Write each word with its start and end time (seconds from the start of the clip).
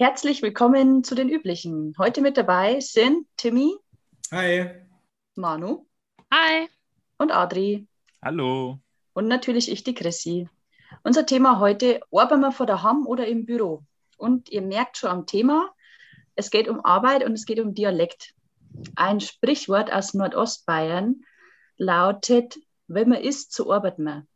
Herzlich 0.00 0.42
willkommen 0.42 1.02
zu 1.02 1.16
den 1.16 1.28
üblichen. 1.28 1.92
Heute 1.98 2.20
mit 2.20 2.36
dabei 2.36 2.78
sind 2.78 3.26
Timmy. 3.36 3.74
Hi. 4.30 4.70
Manu. 5.34 5.88
Hi. 6.32 6.68
Und 7.16 7.32
Adri. 7.32 7.88
Hallo. 8.22 8.78
Und 9.14 9.26
natürlich 9.26 9.68
ich, 9.68 9.82
die 9.82 9.94
Chrissy. 9.94 10.48
Unser 11.02 11.26
Thema 11.26 11.58
heute, 11.58 12.00
arbeiten 12.12 12.42
wir 12.42 12.52
vor 12.52 12.66
der 12.66 12.84
Ham 12.84 13.08
oder 13.08 13.26
im 13.26 13.44
Büro? 13.44 13.82
Und 14.16 14.50
ihr 14.50 14.62
merkt 14.62 14.98
schon 14.98 15.10
am 15.10 15.26
Thema, 15.26 15.68
es 16.36 16.52
geht 16.52 16.68
um 16.68 16.84
Arbeit 16.84 17.24
und 17.24 17.32
es 17.32 17.44
geht 17.44 17.58
um 17.58 17.74
Dialekt. 17.74 18.34
Ein 18.94 19.18
Sprichwort 19.18 19.92
aus 19.92 20.14
Nordostbayern 20.14 21.24
lautet, 21.76 22.56
wenn 22.86 23.08
man 23.08 23.20
isst, 23.20 23.52
so 23.52 23.72
arbeitet 23.72 23.98
man. 23.98 24.28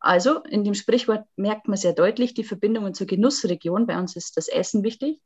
Also 0.00 0.42
in 0.44 0.64
dem 0.64 0.74
Sprichwort 0.74 1.26
merkt 1.36 1.68
man 1.68 1.76
sehr 1.76 1.92
deutlich 1.92 2.32
die 2.32 2.44
Verbindungen 2.44 2.94
zur 2.94 3.06
Genussregion. 3.06 3.86
Bei 3.86 3.98
uns 3.98 4.16
ist 4.16 4.36
das 4.36 4.48
Essen 4.48 4.82
wichtig 4.82 5.20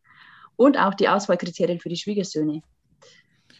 und 0.57 0.77
auch 0.77 0.95
die 0.95 1.09
Auswahlkriterien 1.09 1.81
für 1.81 1.89
die 1.89 1.97
Schwiegersöhne. 1.97 2.61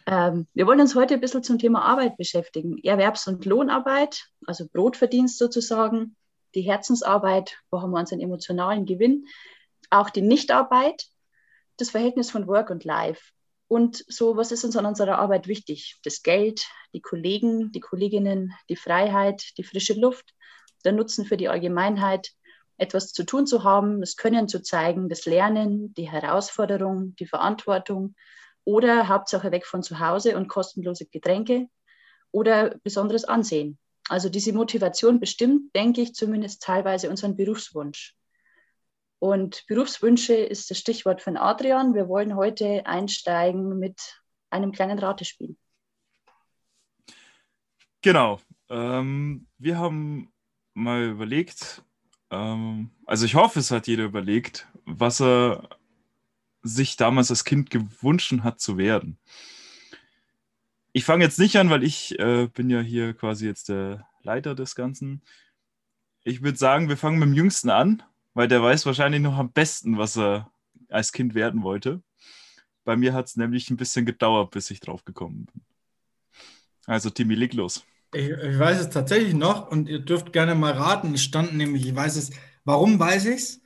Ähm, 0.07 0.47
wir 0.53 0.67
wollen 0.67 0.81
uns 0.81 0.95
heute 0.95 1.15
ein 1.15 1.21
bisschen 1.21 1.45
zum 1.45 1.59
Thema 1.59 1.83
Arbeit 1.83 2.17
beschäftigen. 2.17 2.79
Erwerbs- 2.83 3.29
und 3.29 3.45
Lohnarbeit, 3.45 4.27
also 4.45 4.67
Brotverdienst 4.71 5.39
sozusagen, 5.39 6.17
die 6.55 6.63
Herzensarbeit, 6.63 7.59
wo 7.71 7.81
haben 7.81 7.93
wir 7.93 8.01
unseren 8.01 8.21
emotionalen 8.21 8.85
Gewinn, 8.85 9.27
auch 9.91 10.11
die 10.11 10.23
Nichtarbeit, 10.23 11.07
das 11.77 11.91
Verhältnis 11.91 12.31
von 12.31 12.47
Work 12.47 12.71
und 12.71 12.85
Life. 12.85 13.31
Und 13.67 14.05
so, 14.09 14.37
was 14.37 14.53
ist 14.53 14.65
uns 14.65 14.77
an 14.77 14.87
unserer 14.87 15.19
Arbeit 15.19 15.49
wichtig? 15.49 15.97
Das 16.05 16.23
Geld, 16.23 16.67
die 16.93 17.01
Kollegen, 17.01 17.73
die 17.73 17.81
Kolleginnen, 17.81 18.53
die 18.69 18.77
Freiheit, 18.77 19.43
die 19.57 19.65
frische 19.65 19.95
Luft, 19.95 20.34
der 20.85 20.93
Nutzen 20.93 21.25
für 21.25 21.37
die 21.37 21.49
Allgemeinheit, 21.49 22.33
etwas 22.77 23.13
zu 23.13 23.25
tun 23.25 23.47
zu 23.47 23.65
haben, 23.65 24.01
das 24.01 24.17
Können 24.17 24.49
zu 24.49 24.61
zeigen, 24.63 25.09
das 25.09 25.27
Lernen, 25.27 25.95
die 25.95 26.11
Herausforderung, 26.11 27.15
die 27.17 27.27
Verantwortung 27.27 28.15
oder 28.65 29.09
Hauptsache 29.09 29.53
weg 29.53 29.67
von 29.67 29.83
zu 29.83 30.01
Hause 30.01 30.37
und 30.37 30.49
kostenlose 30.49 31.07
Getränke 31.07 31.69
oder 32.33 32.77
besonderes 32.83 33.25
Ansehen. 33.25 33.79
Also 34.09 34.29
diese 34.29 34.53
Motivation 34.53 35.21
bestimmt, 35.21 35.75
denke 35.75 36.03
ich, 36.03 36.15
zumindest 36.15 36.63
teilweise 36.63 37.09
unseren 37.09 37.37
Berufswunsch. 37.37 38.17
Und 39.19 39.65
Berufswünsche 39.69 40.35
ist 40.35 40.71
das 40.71 40.79
Stichwort 40.79 41.23
von 41.23 41.37
Adrian. 41.37 41.95
Wir 41.95 42.09
wollen 42.09 42.37
heute 42.37 42.85
einsteigen 42.85 43.79
mit 43.79 44.21
einem 44.51 44.73
kleinen 44.73 44.99
Ratespiel. 44.99 45.57
Genau. 48.03 48.39
Ähm, 48.69 49.47
wir 49.57 49.79
haben 49.79 50.34
mal 50.75 51.05
überlegt, 51.05 51.83
ähm, 52.31 52.91
also 53.07 53.25
ich 53.25 53.35
hoffe, 53.35 53.61
es 53.61 53.71
hat 53.71 53.87
jeder 53.87 54.05
überlegt, 54.05 54.69
was 54.85 55.21
er 55.21 55.69
sich 56.63 56.97
damals 56.97 57.31
als 57.31 57.45
Kind 57.45 57.71
gewünscht 57.71 58.35
hat 58.43 58.61
zu 58.61 58.77
werden. 58.79 59.19
Ich 60.93 61.05
fange 61.05 61.25
jetzt 61.25 61.39
nicht 61.39 61.57
an, 61.57 61.71
weil 61.71 61.83
ich 61.83 62.19
äh, 62.19 62.49
bin 62.49 62.71
ja 62.71 62.81
hier 62.81 63.15
quasi 63.15 63.47
jetzt 63.47 63.69
der 63.69 64.07
Leiter 64.23 64.55
des 64.55 64.75
Ganzen. 64.75 65.23
Ich 66.23 66.43
würde 66.43 66.57
sagen, 66.57 66.89
wir 66.89 66.97
fangen 66.97 67.19
mit 67.19 67.29
dem 67.29 67.35
Jüngsten 67.35 67.71
an, 67.71 68.03
weil 68.33 68.49
der 68.49 68.63
weiß 68.63 68.87
wahrscheinlich 68.87 69.21
noch 69.21 69.37
am 69.37 69.53
besten, 69.53 69.99
was 69.99 70.17
er 70.17 70.51
als 70.89 71.13
Kind 71.13 71.35
werden 71.35 71.63
wollte. 71.63 72.03
Bei 72.85 72.97
mir 72.97 73.13
hat 73.13 73.27
es 73.27 73.37
nämlich 73.37 73.71
ein 73.71 73.77
bisschen 73.77 74.07
gedauert, 74.07 74.51
bis 74.53 74.71
ich 74.71 74.81
drauf 74.81 75.05
gekommen 75.05 75.47
bin. 75.47 75.63
Also 76.87 77.11
Timmy, 77.11 77.35
leg 77.35 77.55
los. 77.55 77.85
Ich, 78.15 78.31
ich, 78.31 78.59
weiß 78.59 78.81
es 78.81 78.91
tatsächlich 78.91 79.35
noch 79.35 79.71
und 79.71 79.89
ihr 79.89 79.99
dürft 79.99 80.33
gerne 80.33 80.55
mal 80.55 80.73
raten. 80.73 81.15
Es 81.15 81.23
stand 81.23 81.55
nämlich, 81.55 81.87
ich 81.87 81.95
weiß 81.95 82.17
es, 82.17 82.31
warum 82.65 82.99
weiß 82.99 83.27
ich 83.27 83.37
es? 83.37 83.61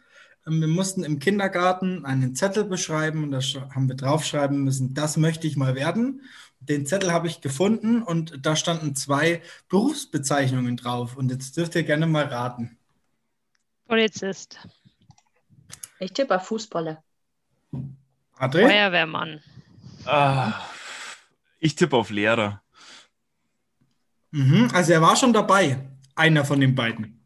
Ähm, 0.46 0.60
wir 0.60 0.68
mussten 0.68 1.04
im 1.04 1.18
Kindergarten 1.18 2.04
einen 2.04 2.34
Zettel 2.34 2.64
beschreiben 2.64 3.24
und 3.24 3.30
da 3.30 3.40
haben 3.74 3.88
wir 3.88 3.96
draufschreiben 3.96 4.64
müssen, 4.64 4.94
das 4.94 5.16
möchte 5.16 5.46
ich 5.46 5.56
mal 5.56 5.74
werden. 5.74 6.22
Den 6.60 6.86
Zettel 6.86 7.12
habe 7.12 7.28
ich 7.28 7.40
gefunden 7.40 8.02
und 8.02 8.44
da 8.44 8.56
standen 8.56 8.96
zwei 8.96 9.42
Berufsbezeichnungen 9.68 10.76
drauf. 10.76 11.16
Und 11.16 11.30
jetzt 11.30 11.56
dürft 11.56 11.76
ihr 11.76 11.84
gerne 11.84 12.06
mal 12.06 12.24
raten. 12.24 12.76
Polizist. 13.86 14.58
Ich 16.00 16.12
tippe 16.12 16.36
auf 16.36 16.46
Fußballer. 16.46 17.02
Adri? 18.36 18.62
Feuerwehrmann. 18.62 19.40
Ah, 20.04 20.52
ich 21.58 21.74
tippe 21.74 21.96
auf 21.96 22.10
Lehrer. 22.10 22.62
Mhm, 24.30 24.70
also 24.72 24.92
er 24.92 25.00
war 25.00 25.16
schon 25.16 25.32
dabei, 25.32 25.78
einer 26.14 26.44
von 26.44 26.60
den 26.60 26.74
beiden. 26.74 27.18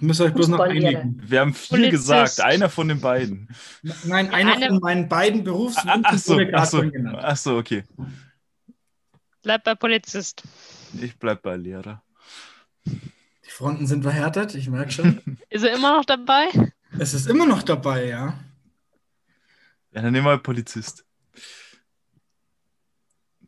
Müsst 0.00 0.20
ihr 0.20 0.24
euch 0.24 0.34
bloß 0.34 0.48
noch 0.48 0.58
einigen. 0.58 1.22
Wir 1.24 1.40
haben 1.40 1.54
viel 1.54 1.78
Polizist. 1.78 2.08
gesagt, 2.08 2.40
einer 2.40 2.68
von 2.68 2.88
den 2.88 3.00
beiden. 3.00 3.48
Nein, 4.04 4.30
einer 4.30 4.54
eine... 4.54 4.66
von 4.66 4.80
meinen 4.80 5.08
beiden 5.08 5.44
Berufswünschen 5.44 6.04
ach, 6.04 6.18
so, 6.18 6.40
ach, 6.52 6.66
so, 6.66 6.82
ach 7.18 7.36
so, 7.36 7.56
okay. 7.56 7.84
Bleib 9.42 9.62
bei 9.62 9.76
Polizist. 9.76 10.42
Ich 11.00 11.16
bleib 11.16 11.42
bei 11.42 11.56
Lehrer. 11.56 12.02
Die 12.84 13.50
Fronten 13.50 13.86
sind 13.86 14.02
verhärtet, 14.02 14.56
ich 14.56 14.68
merke 14.68 14.90
schon. 14.90 15.20
ist 15.50 15.64
er 15.64 15.74
immer 15.74 15.96
noch 15.96 16.04
dabei? 16.04 16.48
Es 16.98 17.14
ist 17.14 17.28
immer 17.28 17.46
noch 17.46 17.62
dabei, 17.62 18.06
ja. 18.06 18.38
Ja, 19.92 20.02
dann 20.02 20.12
nehmen 20.12 20.26
wir 20.26 20.38
Polizist. 20.38 21.04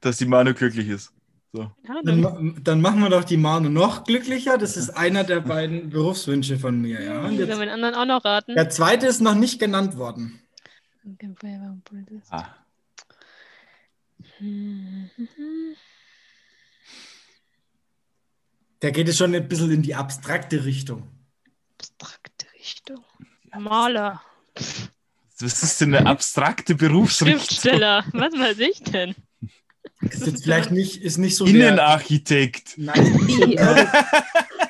Dass 0.00 0.18
die 0.18 0.26
Manu 0.26 0.54
glücklich 0.54 0.88
ist. 0.88 1.12
So. 1.54 1.70
Dann, 2.02 2.58
dann, 2.64 2.80
machen 2.80 2.98
wir 2.98 3.10
doch 3.10 3.22
die 3.22 3.36
Manu 3.36 3.68
noch 3.68 4.02
glücklicher. 4.02 4.58
Das 4.58 4.76
ist 4.76 4.90
einer 4.90 5.22
der 5.22 5.38
beiden 5.38 5.88
Berufswünsche 5.88 6.58
von 6.58 6.80
mir. 6.80 7.00
Ja. 7.00 7.20
Und 7.20 7.38
jetzt, 7.38 7.48
wir 7.48 7.54
den 7.54 7.68
anderen 7.68 7.94
auch 7.94 8.06
noch 8.06 8.24
raten? 8.24 8.56
Der 8.56 8.70
zweite 8.70 9.06
ist 9.06 9.20
noch 9.20 9.36
nicht 9.36 9.60
genannt 9.60 9.96
worden. 9.96 10.40
Ah. 12.30 12.46
Der 18.82 18.90
geht 18.90 19.06
jetzt 19.06 19.18
schon 19.18 19.32
ein 19.32 19.46
bisschen 19.46 19.70
in 19.70 19.82
die 19.82 19.94
abstrakte 19.94 20.64
Richtung. 20.64 21.06
Abstrakte 21.78 22.46
Richtung. 22.58 23.04
Maler. 23.56 24.20
Was 25.38 25.62
ist 25.62 25.80
denn 25.80 25.94
eine 25.94 26.10
abstrakte 26.10 26.74
Berufsrichtung? 26.74 27.38
Schriftsteller. 27.38 28.04
Was 28.12 28.32
weiß 28.32 28.58
ich 28.58 28.82
denn? 28.82 29.14
Ist 30.10 30.26
jetzt 30.26 30.44
vielleicht 30.44 30.70
nicht, 30.70 31.02
ist 31.02 31.18
nicht 31.18 31.36
so. 31.36 31.44
Innenarchitekt. 31.44 32.74
Nein. 32.76 32.96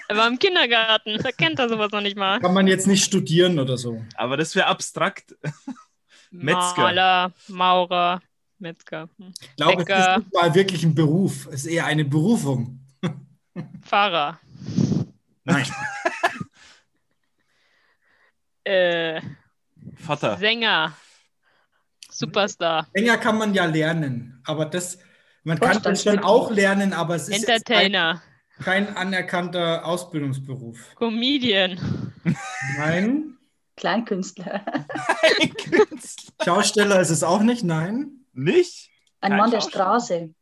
er 0.09 0.17
war 0.17 0.28
im 0.28 0.39
Kindergarten, 0.39 1.19
da 1.22 1.33
kennt 1.33 1.59
er 1.59 1.69
sowas 1.69 1.91
noch 1.93 2.00
nicht 2.00 2.17
mal. 2.17 2.41
Kann 2.41 2.55
man 2.55 2.67
jetzt 2.67 2.87
nicht 2.87 3.05
studieren 3.05 3.59
oder 3.59 3.77
so. 3.77 4.05
Aber 4.17 4.37
das 4.37 4.55
wäre 4.55 4.67
abstrakt. 4.67 5.34
Metzger. 6.31 6.83
Maler, 6.83 7.33
Maurer, 7.49 8.21
Metzger. 8.59 9.09
Ich 9.19 9.56
glaube, 9.56 9.84
Bäcker. 9.84 9.99
es 9.99 10.06
ist 10.06 10.19
nicht 10.19 10.34
mal 10.34 10.55
wirklich 10.55 10.84
ein 10.84 10.95
Beruf. 10.95 11.47
Es 11.47 11.65
ist 11.65 11.66
eher 11.66 11.87
eine 11.87 12.05
Berufung. 12.05 12.81
Fahrer. 13.83 14.41
Nein. 15.45 15.66
äh, 18.65 19.21
Vater. 19.97 20.37
Sänger. 20.39 20.97
Superstar. 22.11 22.87
Sänger 22.95 23.19
kann 23.19 23.39
man 23.39 23.55
ja 23.55 23.65
lernen, 23.65 24.41
aber 24.45 24.66
das, 24.66 24.99
man 25.44 25.60
kann 25.60 25.82
das 25.82 26.03
schon 26.03 26.19
auch 26.21 26.50
lernen, 26.50 26.93
aber 26.93 27.16
es 27.16 27.28
ist 27.28 27.47
Entertainer. 27.47 28.22
Kein, 28.62 28.87
kein 28.87 28.97
anerkannter 28.97 29.84
Ausbildungsberuf. 29.84 30.94
Comedian. 30.97 32.12
Nein. 32.77 33.37
Kleinkünstler. 33.77 34.65
Schausteller 36.44 37.00
ist 37.00 37.10
es 37.10 37.22
auch 37.22 37.43
nicht, 37.43 37.65
nein. 37.65 38.25
Nicht? 38.33 38.91
Ein 39.21 39.31
Kein 39.31 39.38
Mann 39.38 39.50
der 39.50 39.60
Straße. 39.60 40.34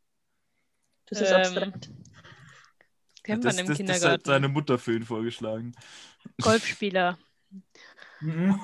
Das 1.06 1.20
ist 1.20 1.30
ähm, 1.30 1.36
abstrakt. 1.36 1.90
Das 1.90 3.22
kennt 3.22 3.44
man 3.44 3.52
das, 3.52 3.60
im 3.60 3.66
das, 3.66 3.76
Kindergarten. 3.76 4.02
Das 4.02 4.12
hat 4.12 4.26
seine 4.26 4.48
Mutter 4.48 4.78
für 4.78 4.94
ihn 4.94 5.04
vorgeschlagen. 5.04 5.74
Golfspieler. 6.40 7.18
Mhm. 8.20 8.60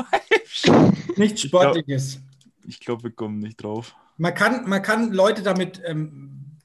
Nichts 1.16 1.42
Sportliches. 1.42 2.20
Ich 2.66 2.80
glaube, 2.80 3.04
wir 3.04 3.10
kommen 3.10 3.38
nicht 3.38 3.62
drauf. 3.62 3.94
Man 4.18 4.34
kann, 4.34 4.68
man 4.68 4.82
kann 4.82 5.12
Leute 5.12 5.42
damit 5.42 5.80
ähm, 5.86 6.58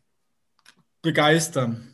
begeistern. 1.02 1.88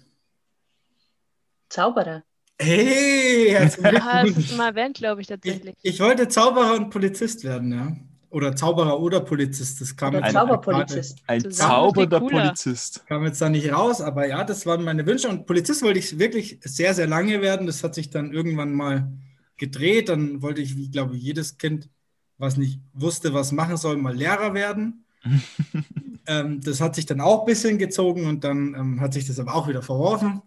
Zauberer. 1.68 2.24
Hey, 2.62 3.56
hast 3.60 3.78
du 3.78 4.56
mal 4.56 4.70
erwähnt, 4.70 4.98
glaube 4.98 5.22
ich, 5.22 5.28
tatsächlich. 5.28 5.76
Ich, 5.82 5.96
ich, 5.96 6.00
wollte 6.00 6.28
Zauberer 6.28 6.76
und 6.76 6.90
Polizist 6.90 7.44
werden, 7.44 7.72
ja. 7.72 7.96
Oder 8.32 8.56
Zauberer 8.56 9.00
oder 9.00 9.22
Polizist. 9.22 9.82
Das 9.82 9.96
kam 9.96 10.16
oder 10.16 10.26
ein, 10.26 10.34
Zauberpolizist. 10.34 11.20
Ein, 11.28 11.44
ein 11.44 11.52
zaubernder 11.52 12.20
Polizist. 12.20 13.06
Kam 13.08 13.26
jetzt 13.26 13.42
da 13.42 13.50
nicht 13.50 13.72
raus, 13.72 14.02
aber 14.02 14.28
ja, 14.28 14.44
das 14.44 14.66
waren 14.66 14.84
meine 14.84 15.06
Wünsche. 15.06 15.30
Und 15.30 15.46
Polizist 15.46 15.82
wollte 15.82 16.00
ich 16.00 16.20
wirklich 16.20 16.60
sehr, 16.64 16.94
sehr 16.94 17.08
lange 17.08 17.42
werden. 17.42 17.66
Das 17.66 17.84
hat 17.84 17.96
sich 17.96 18.12
dann 18.12 18.32
irgendwann 18.32 18.74
mal 18.74 19.12
gedreht. 19.58 20.10
Dann 20.10 20.42
wollte 20.42 20.62
ich, 20.62 20.78
wie 20.78 20.92
glaube 20.92 21.18
ich, 21.18 21.24
jedes 21.24 21.58
Kind 21.58 21.90
was 22.38 22.56
nicht 22.56 22.80
wusste, 22.94 23.34
was 23.34 23.52
machen 23.52 23.78
soll, 23.78 23.98
mal 23.98 24.16
Lehrer 24.16 24.54
werden. 24.54 25.06
ähm, 26.28 26.62
das 26.62 26.82
hat 26.82 26.96
sich 26.96 27.06
dann 27.06 27.22
auch 27.22 27.42
ein 27.42 27.46
bisschen 27.46 27.78
gezogen 27.78 28.26
und 28.26 28.44
dann 28.44 28.74
ähm, 28.76 29.02
hat 29.02 29.14
sich 29.14 29.28
das 29.28 29.40
aber 29.40 29.56
auch 29.56 29.68
wieder 29.68 29.82
verworfen. 29.82 30.42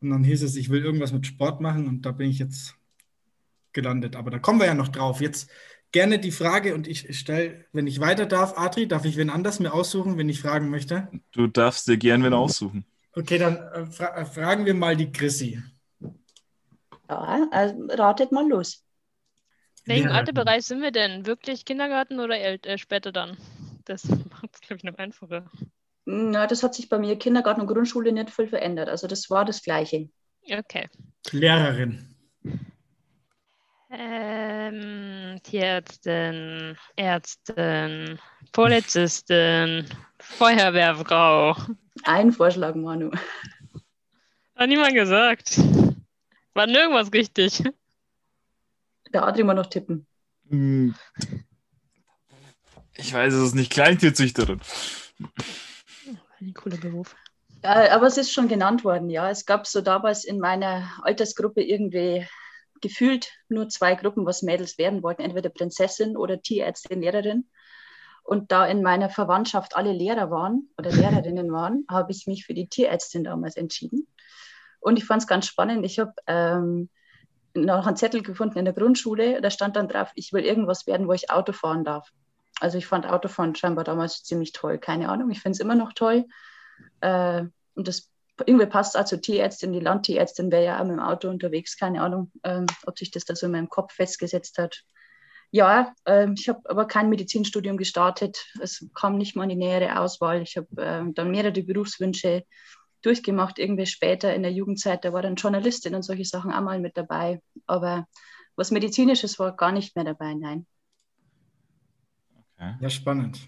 Und 0.00 0.10
dann 0.10 0.24
hieß 0.24 0.42
es, 0.42 0.56
ich 0.56 0.70
will 0.70 0.84
irgendwas 0.84 1.12
mit 1.12 1.26
Sport 1.26 1.60
machen 1.60 1.86
und 1.88 2.02
da 2.02 2.12
bin 2.12 2.30
ich 2.30 2.38
jetzt 2.38 2.74
gelandet. 3.72 4.16
Aber 4.16 4.30
da 4.30 4.38
kommen 4.38 4.60
wir 4.60 4.66
ja 4.66 4.74
noch 4.74 4.88
drauf. 4.88 5.20
Jetzt 5.20 5.50
gerne 5.92 6.18
die 6.18 6.32
Frage 6.32 6.74
und 6.74 6.86
ich 6.86 7.18
stelle, 7.18 7.64
wenn 7.72 7.86
ich 7.86 8.00
weiter 8.00 8.26
darf, 8.26 8.58
Adri, 8.58 8.88
darf 8.88 9.04
ich 9.04 9.16
wen 9.16 9.30
anders 9.30 9.60
mir 9.60 9.72
aussuchen, 9.72 10.18
wenn 10.18 10.28
ich 10.28 10.40
fragen 10.40 10.68
möchte? 10.70 11.08
Du 11.32 11.46
darfst 11.46 11.88
dir 11.88 11.96
gern 11.96 12.22
wen 12.24 12.34
aussuchen. 12.34 12.84
Okay, 13.12 13.38
dann 13.38 13.56
äh, 13.56 13.86
fra 13.86 14.14
äh, 14.16 14.26
fragen 14.26 14.66
wir 14.66 14.74
mal 14.74 14.96
die 14.96 15.10
Chrissy. 15.10 15.62
Ja, 17.08 17.48
also 17.50 17.86
ratet 17.90 18.32
mal 18.32 18.48
los. 18.48 18.84
Welchen 19.86 20.08
Ja. 20.08 20.14
Alterbereich 20.16 20.64
sind 20.66 20.82
wir 20.82 20.90
denn? 20.90 21.26
Wirklich 21.26 21.64
Kindergarten 21.64 22.20
oder 22.20 22.38
äh, 22.38 22.78
später 22.78 23.12
dann? 23.12 23.36
Das 23.86 24.04
macht 24.30 24.50
es, 24.52 24.60
glaube 24.60 24.76
ich, 24.76 24.84
noch 24.84 24.98
einfacher. 24.98 25.50
Na, 26.04 26.46
das 26.46 26.62
hat 26.62 26.74
sich 26.74 26.88
bei 26.88 26.98
mir 26.98 27.18
Kindergarten 27.18 27.62
und 27.62 27.66
Grundschule 27.66 28.12
nicht 28.12 28.30
viel 28.30 28.46
verändert. 28.46 28.88
Also 28.88 29.06
das 29.06 29.30
war 29.30 29.44
das 29.44 29.62
Gleiche. 29.62 30.08
Okay. 30.48 30.88
Lehrerin. 31.32 32.14
Ähm, 33.90 35.40
Tierärztin, 35.42 36.76
Ärztin, 36.96 38.18
Polizistin, 38.52 39.86
Feuerwehrfrau. 40.20 41.56
Ein 42.04 42.32
Vorschlag, 42.32 42.74
Manu. 42.74 43.10
Hat 44.54 44.68
niemand 44.68 44.94
gesagt. 44.94 45.58
War 46.54 46.66
nirgendwas 46.66 47.12
richtig. 47.12 47.62
Der 49.12 49.26
Adri 49.26 49.44
mal 49.44 49.54
noch 49.54 49.66
tippen. 49.66 50.06
Ich 52.98 53.12
weiß, 53.12 53.34
es 53.34 53.48
ist 53.48 53.54
nicht 53.54 53.72
Kleintierzüchterin. 53.72 54.60
Ein 56.40 56.54
cooler 56.54 56.76
Beruf. 56.76 57.14
Ja, 57.62 57.92
aber 57.92 58.06
es 58.06 58.16
ist 58.16 58.32
schon 58.32 58.48
genannt 58.48 58.84
worden, 58.84 59.10
ja. 59.10 59.30
Es 59.30 59.46
gab 59.46 59.66
so 59.66 59.80
damals 59.80 60.24
in 60.24 60.38
meiner 60.38 60.90
Altersgruppe 61.02 61.62
irgendwie 61.62 62.26
gefühlt 62.80 63.32
nur 63.48 63.68
zwei 63.68 63.94
Gruppen, 63.94 64.26
was 64.26 64.42
Mädels 64.42 64.78
werden 64.78 65.02
wollten, 65.02 65.22
entweder 65.22 65.48
Prinzessin 65.48 66.16
oder 66.16 66.40
Tierärztin, 66.40 67.00
Lehrerin. 67.00 67.48
Und 68.22 68.52
da 68.52 68.66
in 68.66 68.82
meiner 68.82 69.08
Verwandtschaft 69.08 69.76
alle 69.76 69.92
Lehrer 69.92 70.30
waren 70.30 70.68
oder 70.78 70.90
Lehrerinnen 70.92 71.50
waren, 71.52 71.86
habe 71.90 72.12
ich 72.12 72.26
mich 72.26 72.44
für 72.44 72.54
die 72.54 72.68
Tierärztin 72.68 73.24
damals 73.24 73.56
entschieden. 73.56 74.06
Und 74.80 74.98
ich 74.98 75.04
fand 75.04 75.22
es 75.22 75.28
ganz 75.28 75.46
spannend. 75.46 75.84
Ich 75.84 75.98
habe 75.98 76.12
ähm, 76.26 76.88
noch 77.54 77.86
einen 77.86 77.96
Zettel 77.96 78.22
gefunden 78.22 78.58
in 78.58 78.64
der 78.64 78.74
Grundschule, 78.74 79.40
da 79.40 79.50
stand 79.50 79.76
dann 79.76 79.88
drauf, 79.88 80.10
ich 80.14 80.32
will 80.32 80.44
irgendwas 80.44 80.86
werden, 80.86 81.08
wo 81.08 81.12
ich 81.12 81.30
Auto 81.30 81.52
fahren 81.52 81.84
darf. 81.84 82.12
Also 82.60 82.78
ich 82.78 82.86
fand 82.86 83.06
Autofahren 83.06 83.54
scheinbar 83.54 83.84
damals 83.84 84.24
ziemlich 84.24 84.52
toll. 84.52 84.78
Keine 84.78 85.08
Ahnung, 85.08 85.30
ich 85.30 85.40
finde 85.40 85.56
es 85.56 85.60
immer 85.60 85.74
noch 85.74 85.92
toll. 85.92 86.26
Äh, 87.00 87.44
und 87.74 87.88
das 87.88 88.10
irgendwie 88.44 88.66
passt 88.66 88.98
auch 88.98 89.04
zur 89.04 89.20
Tierärztin. 89.20 89.72
Die 89.72 89.80
Landtierärztin 89.80 90.50
wäre 90.50 90.64
ja 90.64 90.78
auch 90.78 90.84
mit 90.84 90.92
dem 90.92 91.00
Auto 91.00 91.28
unterwegs. 91.28 91.76
Keine 91.76 92.02
Ahnung, 92.02 92.30
ähm, 92.44 92.66
ob 92.86 92.98
sich 92.98 93.10
das 93.10 93.24
da 93.24 93.34
so 93.34 93.46
in 93.46 93.52
meinem 93.52 93.68
Kopf 93.68 93.94
festgesetzt 93.94 94.58
hat. 94.58 94.82
Ja, 95.50 95.94
ähm, 96.04 96.34
ich 96.36 96.48
habe 96.48 96.68
aber 96.68 96.86
kein 96.86 97.08
Medizinstudium 97.08 97.76
gestartet. 97.76 98.44
Es 98.60 98.86
kam 98.94 99.16
nicht 99.16 99.36
mal 99.36 99.44
in 99.44 99.50
die 99.50 99.56
nähere 99.56 100.00
Auswahl. 100.00 100.42
Ich 100.42 100.56
habe 100.56 100.68
ähm, 100.78 101.14
dann 101.14 101.30
mehrere 101.30 101.62
Berufswünsche 101.62 102.44
durchgemacht. 103.02 103.58
Irgendwie 103.58 103.86
später 103.86 104.34
in 104.34 104.42
der 104.42 104.52
Jugendzeit, 104.52 105.04
da 105.04 105.12
war 105.12 105.22
dann 105.22 105.36
Journalistin 105.36 105.94
und 105.94 106.02
solche 106.02 106.24
Sachen 106.24 106.52
auch 106.52 106.60
mal 106.60 106.80
mit 106.80 106.96
dabei. 106.96 107.40
Aber 107.66 108.06
was 108.56 108.70
Medizinisches 108.70 109.38
war 109.38 109.56
gar 109.56 109.72
nicht 109.72 109.94
mehr 109.96 110.04
dabei, 110.04 110.34
nein. 110.34 110.66
Ja, 112.58 112.90
spannend. 112.90 113.40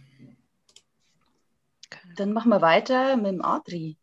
Dann 2.16 2.32
machen 2.32 2.50
wir 2.50 2.60
weiter 2.60 3.16
mit 3.16 3.26
dem 3.26 3.42
Adri. 3.42 3.96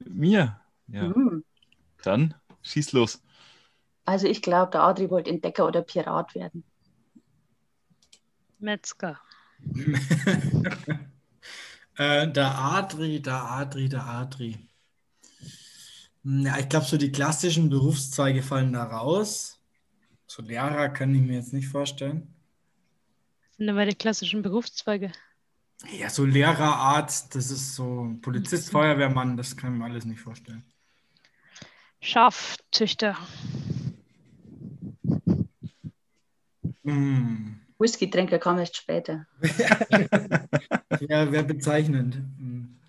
Mir? 0.00 0.60
Ja. 0.88 1.14
Hm. 1.14 1.44
Dann 2.02 2.34
schieß 2.62 2.92
los. 2.92 3.22
Also 4.04 4.26
ich 4.26 4.42
glaube, 4.42 4.72
der 4.72 4.82
Adri 4.82 5.10
wollte 5.10 5.30
Entdecker 5.30 5.66
oder 5.66 5.82
Pirat 5.82 6.34
werden. 6.34 6.64
Metzger. 8.58 9.20
äh, 11.96 12.28
der 12.28 12.58
Adri, 12.58 13.20
der 13.20 13.44
Adri, 13.44 13.88
der 13.88 14.04
Adri. 14.04 14.58
Ja, 16.24 16.58
ich 16.58 16.68
glaube, 16.68 16.86
so 16.86 16.96
die 16.96 17.12
klassischen 17.12 17.68
Berufszweige 17.68 18.42
fallen 18.42 18.72
da 18.72 18.84
raus. 18.84 19.60
So 20.26 20.42
Lehrer 20.42 20.88
kann 20.88 21.14
ich 21.14 21.20
mir 21.20 21.34
jetzt 21.34 21.52
nicht 21.52 21.68
vorstellen. 21.68 22.31
Sind 23.62 23.70
aber 23.70 23.86
die 23.86 23.94
klassischen 23.94 24.42
Berufszweige. 24.42 25.12
Ja, 25.96 26.10
so 26.10 26.24
Lehrer, 26.24 26.74
Arzt, 26.74 27.36
das 27.36 27.48
ist 27.52 27.76
so 27.76 28.12
Polizist, 28.20 28.72
Feuerwehrmann, 28.72 29.36
das 29.36 29.56
kann 29.56 29.72
ich 29.72 29.78
mir 29.78 29.84
alles 29.84 30.04
nicht 30.04 30.18
vorstellen. 30.18 30.64
Schafzüchter. 32.00 33.16
Hm. 36.82 37.60
Whisky-Trinker 37.78 38.40
kam 38.40 38.58
erst 38.58 38.78
später. 38.78 39.28
Ja, 41.08 41.30
wäre 41.30 41.44
bezeichnend. 41.44 42.16
Hm. 42.16 42.80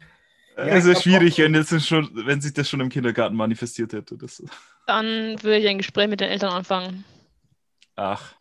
Ja, 0.58 0.64
es 0.66 0.86
ist 0.86 0.92
glaub 0.92 1.04
schwierig, 1.04 1.38
wenn, 1.38 1.54
jetzt 1.54 1.88
schon, 1.88 2.10
wenn 2.26 2.42
sich 2.42 2.54
das 2.54 2.68
schon 2.68 2.80
im 2.80 2.90
Kindergarten 2.90 3.36
manifestiert 3.36 3.94
hätte. 3.94 4.18
Das, 4.18 4.42
Dann 4.88 5.36
würde 5.44 5.60
ich 5.60 5.68
ein 5.68 5.78
Gespräch 5.78 6.08
mit 6.08 6.20
den 6.20 6.30
Eltern 6.32 6.52
anfangen. 6.52 7.06
ach, 7.96 8.34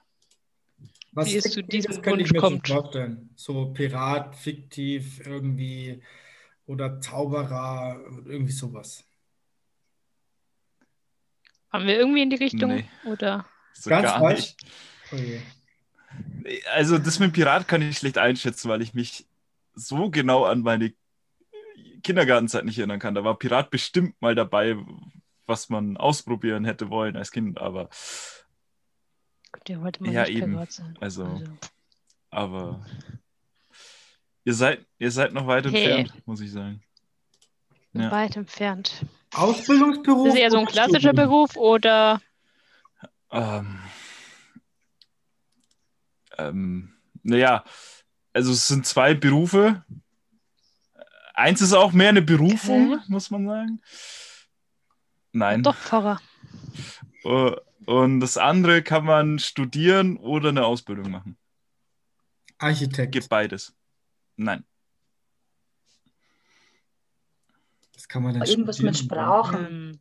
Was 1.12 1.28
Wie 1.28 1.36
es 1.36 1.50
zu 1.50 1.62
diesem 1.62 2.00
könnte 2.00 2.22
ich 2.22 2.30
Wunsch 2.30 2.32
mir 2.32 2.40
schon 2.40 2.62
kommt. 2.62 2.68
vorstellen. 2.68 3.30
So 3.36 3.72
Pirat, 3.72 4.34
fiktiv, 4.34 5.20
irgendwie 5.26 6.02
oder 6.66 7.00
Zauberer, 7.00 8.00
irgendwie 8.24 8.52
sowas. 8.52 9.04
Haben 11.70 11.86
wir 11.86 11.98
irgendwie 11.98 12.22
in 12.22 12.30
die 12.30 12.36
Richtung? 12.36 12.76
Nee. 12.76 12.84
Oder? 13.04 13.46
so 13.74 13.90
Ganz 13.90 14.06
gar 14.06 14.20
falsch. 14.20 14.56
nicht. 15.10 15.42
Oh. 16.44 16.60
Also 16.74 16.98
das 16.98 17.18
mit 17.18 17.32
Pirat 17.32 17.68
kann 17.68 17.82
ich 17.82 17.98
schlecht 17.98 18.18
einschätzen, 18.18 18.68
weil 18.68 18.82
ich 18.82 18.94
mich 18.94 19.26
so 19.74 20.10
genau 20.10 20.44
an 20.44 20.60
meine 20.60 20.92
Kindergartenzeit 22.02 22.64
nicht 22.64 22.78
erinnern 22.78 22.98
kann. 22.98 23.14
Da 23.14 23.24
war 23.24 23.38
Pirat 23.38 23.70
bestimmt 23.70 24.20
mal 24.20 24.34
dabei, 24.34 24.76
was 25.46 25.68
man 25.68 25.96
ausprobieren 25.96 26.64
hätte 26.64 26.90
wollen 26.90 27.16
als 27.16 27.30
Kind, 27.32 27.58
aber, 27.58 27.88
Der 29.68 29.80
wollte 29.82 30.02
mal 30.02 30.12
Ja, 30.12 30.24
nicht 30.24 30.36
eben. 30.36 30.52
Pirat 30.52 30.72
sein. 30.72 30.96
also, 31.00 31.40
aber 32.30 32.84
ihr 34.44 34.54
seid, 34.54 34.84
ihr 34.98 35.10
seid 35.10 35.32
noch 35.32 35.46
weit 35.46 35.66
Hey. 35.66 35.84
entfernt, 36.00 36.26
muss 36.26 36.40
ich 36.40 36.50
sagen. 36.50 36.82
Ja. 37.92 38.10
Weit 38.10 38.36
entfernt. 38.36 39.04
Ausbildungsberuf? 39.34 40.26
Ist 40.28 40.34
es 40.34 40.40
eher 40.40 40.50
so 40.50 40.58
ein 40.58 40.66
klassischer 40.66 41.10
Studium? 41.10 41.16
Beruf 41.28 41.56
oder 41.56 42.20
Ähm, 43.30 43.78
ähm, 46.38 46.94
naja, 47.22 47.64
also 48.32 48.52
es 48.52 48.66
sind 48.68 48.86
zwei 48.86 49.14
Berufe. 49.14 49.84
Eins 51.34 51.60
ist 51.60 51.72
auch 51.72 51.92
mehr 51.92 52.10
eine 52.10 52.22
Berufung, 52.22 52.94
Okay. 52.94 53.02
muss 53.08 53.30
man 53.30 53.46
sagen. 53.46 53.80
Nein. 55.32 55.62
doch 55.62 55.76
Pfarrer? 55.76 56.20
Äh, 57.24 57.52
Und 57.86 58.20
das 58.20 58.36
andere 58.36 58.82
kann 58.82 59.04
man 59.04 59.38
studieren 59.38 60.16
oder 60.16 60.50
eine 60.50 60.64
Ausbildung 60.64 61.10
machen. 61.10 61.36
Architekt. 62.58 63.12
Gibt 63.12 63.28
beides. 63.28 63.74
Nein. 64.36 64.64
Das 67.94 68.08
kann 68.08 68.22
man 68.22 68.34
dann 68.34 68.42
Irgendwas 68.48 68.80
mit 68.80 68.96
studieren. 68.96 69.16
Sprachen. 69.16 69.66
Ähm, 69.66 70.00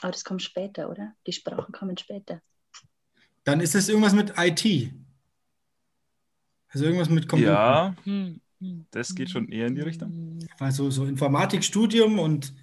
Aber 0.00 0.12
das 0.12 0.24
kommt 0.24 0.42
später, 0.42 0.90
oder? 0.90 1.14
Die 1.26 1.32
Sprachen 1.32 1.72
kommen 1.72 1.96
später. 1.96 2.40
Dann 3.44 3.60
ist 3.60 3.74
es 3.74 3.88
irgendwas 3.88 4.12
mit 4.12 4.34
IT. 4.36 4.92
Also 6.68 6.84
irgendwas 6.84 7.08
mit 7.08 7.28
Computer. 7.28 7.52
Ja, 7.52 7.96
hm, 8.04 8.40
hm, 8.60 8.86
das 8.90 9.14
geht 9.14 9.30
schon 9.30 9.48
eher 9.48 9.66
in 9.66 9.74
die 9.74 9.80
Richtung. 9.80 10.38
Also 10.58 10.90
so 10.90 11.04
Informatikstudium 11.04 12.18
und 12.18 12.54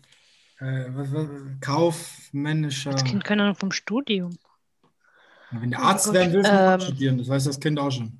äh, 0.59 0.85
was, 0.89 1.11
was, 1.13 1.27
kaufmännischer. 1.61 2.91
Das 2.91 3.03
Kind 3.03 3.23
keine 3.23 3.43
Ahnung 3.43 3.55
vom 3.55 3.71
Studium. 3.71 4.37
Wenn 5.51 5.71
du 5.71 5.77
Oh 5.77 5.81
Arzt 5.81 6.05
Gott. 6.05 6.15
werden 6.15 6.33
willst, 6.33 6.51
musst 6.51 6.61
du 6.61 6.73
Ähm. 6.73 6.81
studieren. 6.81 7.17
Das 7.17 7.29
weiß 7.29 7.43
das 7.45 7.59
Kind 7.59 7.79
auch 7.79 7.91
schon. 7.91 8.19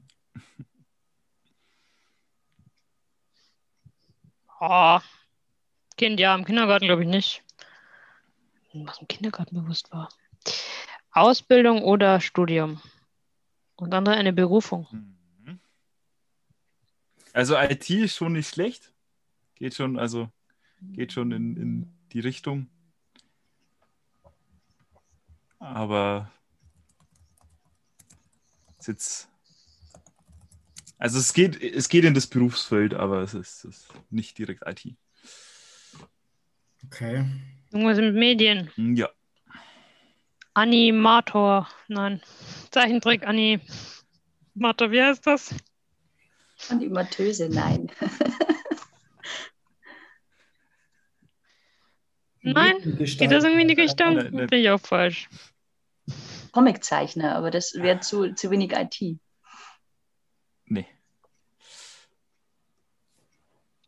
Oh, 4.59 4.99
Kind, 5.97 6.19
ja, 6.19 6.35
im 6.35 6.45
Kindergarten 6.45 6.85
glaube 6.85 7.03
ich 7.03 7.09
nicht. 7.09 7.43
Was 8.73 8.99
im 8.99 9.07
Kindergarten 9.07 9.55
bewusst 9.55 9.91
war. 9.91 10.09
Ausbildung 11.11 11.81
oder 11.81 12.21
Studium. 12.21 12.79
Und 13.75 13.93
andere 13.93 14.15
eine 14.15 14.33
Berufung. 14.33 14.87
Also 17.33 17.55
IT 17.57 17.89
ist 17.89 18.15
schon 18.15 18.33
nicht 18.33 18.49
schlecht. 18.49 18.93
Geht 19.55 19.73
schon, 19.75 19.97
also 19.97 20.29
geht 20.81 21.13
schon 21.13 21.31
in, 21.31 21.57
in 21.57 21.96
die 22.17 22.21
Richtung. 22.21 22.67
Aber 25.59 26.31
jetzt. 28.85 29.29
Also 30.97 31.19
es 31.19 31.33
geht, 31.33 31.61
es 31.61 31.89
geht 31.89 32.05
in 32.05 32.15
das 32.15 32.25
Berufsfeld, 32.25 32.95
aber 32.95 33.21
es 33.21 33.35
ist, 33.35 33.65
es 33.65 33.75
ist 33.81 33.93
nicht 34.09 34.35
direkt 34.39 34.63
IT. 34.65 34.95
Okay. 36.85 37.23
Irgendwas 37.71 37.99
mit 37.99 38.15
Medien. 38.15 38.71
Hm, 38.75 38.95
Ja. 38.95 39.09
Animator. 40.55 41.69
Nein. 41.87 42.19
Zeichentrick, 42.71 43.27
Animator. 43.27 44.89
Wie 44.89 45.03
heißt 45.03 45.27
das? 45.27 45.53
Animatöse, 46.69 47.47
nein. 47.49 47.91
Nein? 52.53 52.75
Geht 52.97 53.31
das 53.31 53.43
irgendwie 53.43 53.61
in 53.61 53.67
die 53.67 53.81
Richtung? 53.81 54.15
Nein, 54.15 54.29
nein. 54.31 54.47
Bin 54.47 54.61
ich 54.61 54.69
auch 54.69 54.79
falsch. 54.79 55.29
Comiczeichner, 56.51 57.35
aber 57.35 57.51
das 57.51 57.75
wäre 57.75 57.99
zu, 57.99 58.33
zu 58.33 58.49
wenig 58.49 58.71
IT. 58.71 59.19
Nee. 60.65 60.87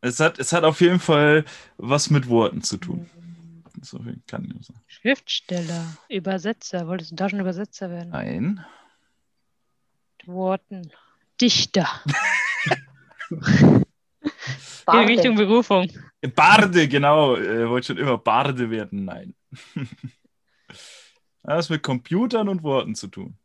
Es 0.02 0.20
hat, 0.20 0.38
es 0.38 0.52
hat 0.52 0.64
auf 0.64 0.80
jeden 0.80 1.00
Fall 1.00 1.44
was 1.76 2.10
mit 2.10 2.28
Worten 2.28 2.62
zu 2.62 2.76
tun. 2.76 3.10
So 3.82 3.98
viel 3.98 4.20
kann 4.26 4.44
ich 4.44 4.52
nur 4.52 4.62
sagen. 4.62 4.80
Schriftsteller, 4.86 5.96
Übersetzer. 6.08 6.86
Wolltest 6.86 7.12
du 7.12 7.16
da 7.16 7.28
schon 7.28 7.40
Übersetzer 7.40 7.90
werden? 7.90 8.10
Nein. 8.10 8.64
Worten. 10.26 10.92
Dichter. 11.40 11.88
In 14.92 15.06
Richtung 15.06 15.36
Berufung. 15.36 15.90
Barde, 16.28 16.86
genau. 16.88 17.34
Er 17.34 17.68
wollte 17.70 17.88
schon 17.88 17.98
immer 17.98 18.18
Barde 18.18 18.70
werden. 18.70 19.04
Nein. 19.04 19.34
Das 21.42 21.64
hat 21.64 21.70
mit 21.70 21.82
Computern 21.82 22.48
und 22.50 22.62
Worten 22.62 22.94
zu 22.94 23.08
tun. 23.08 23.38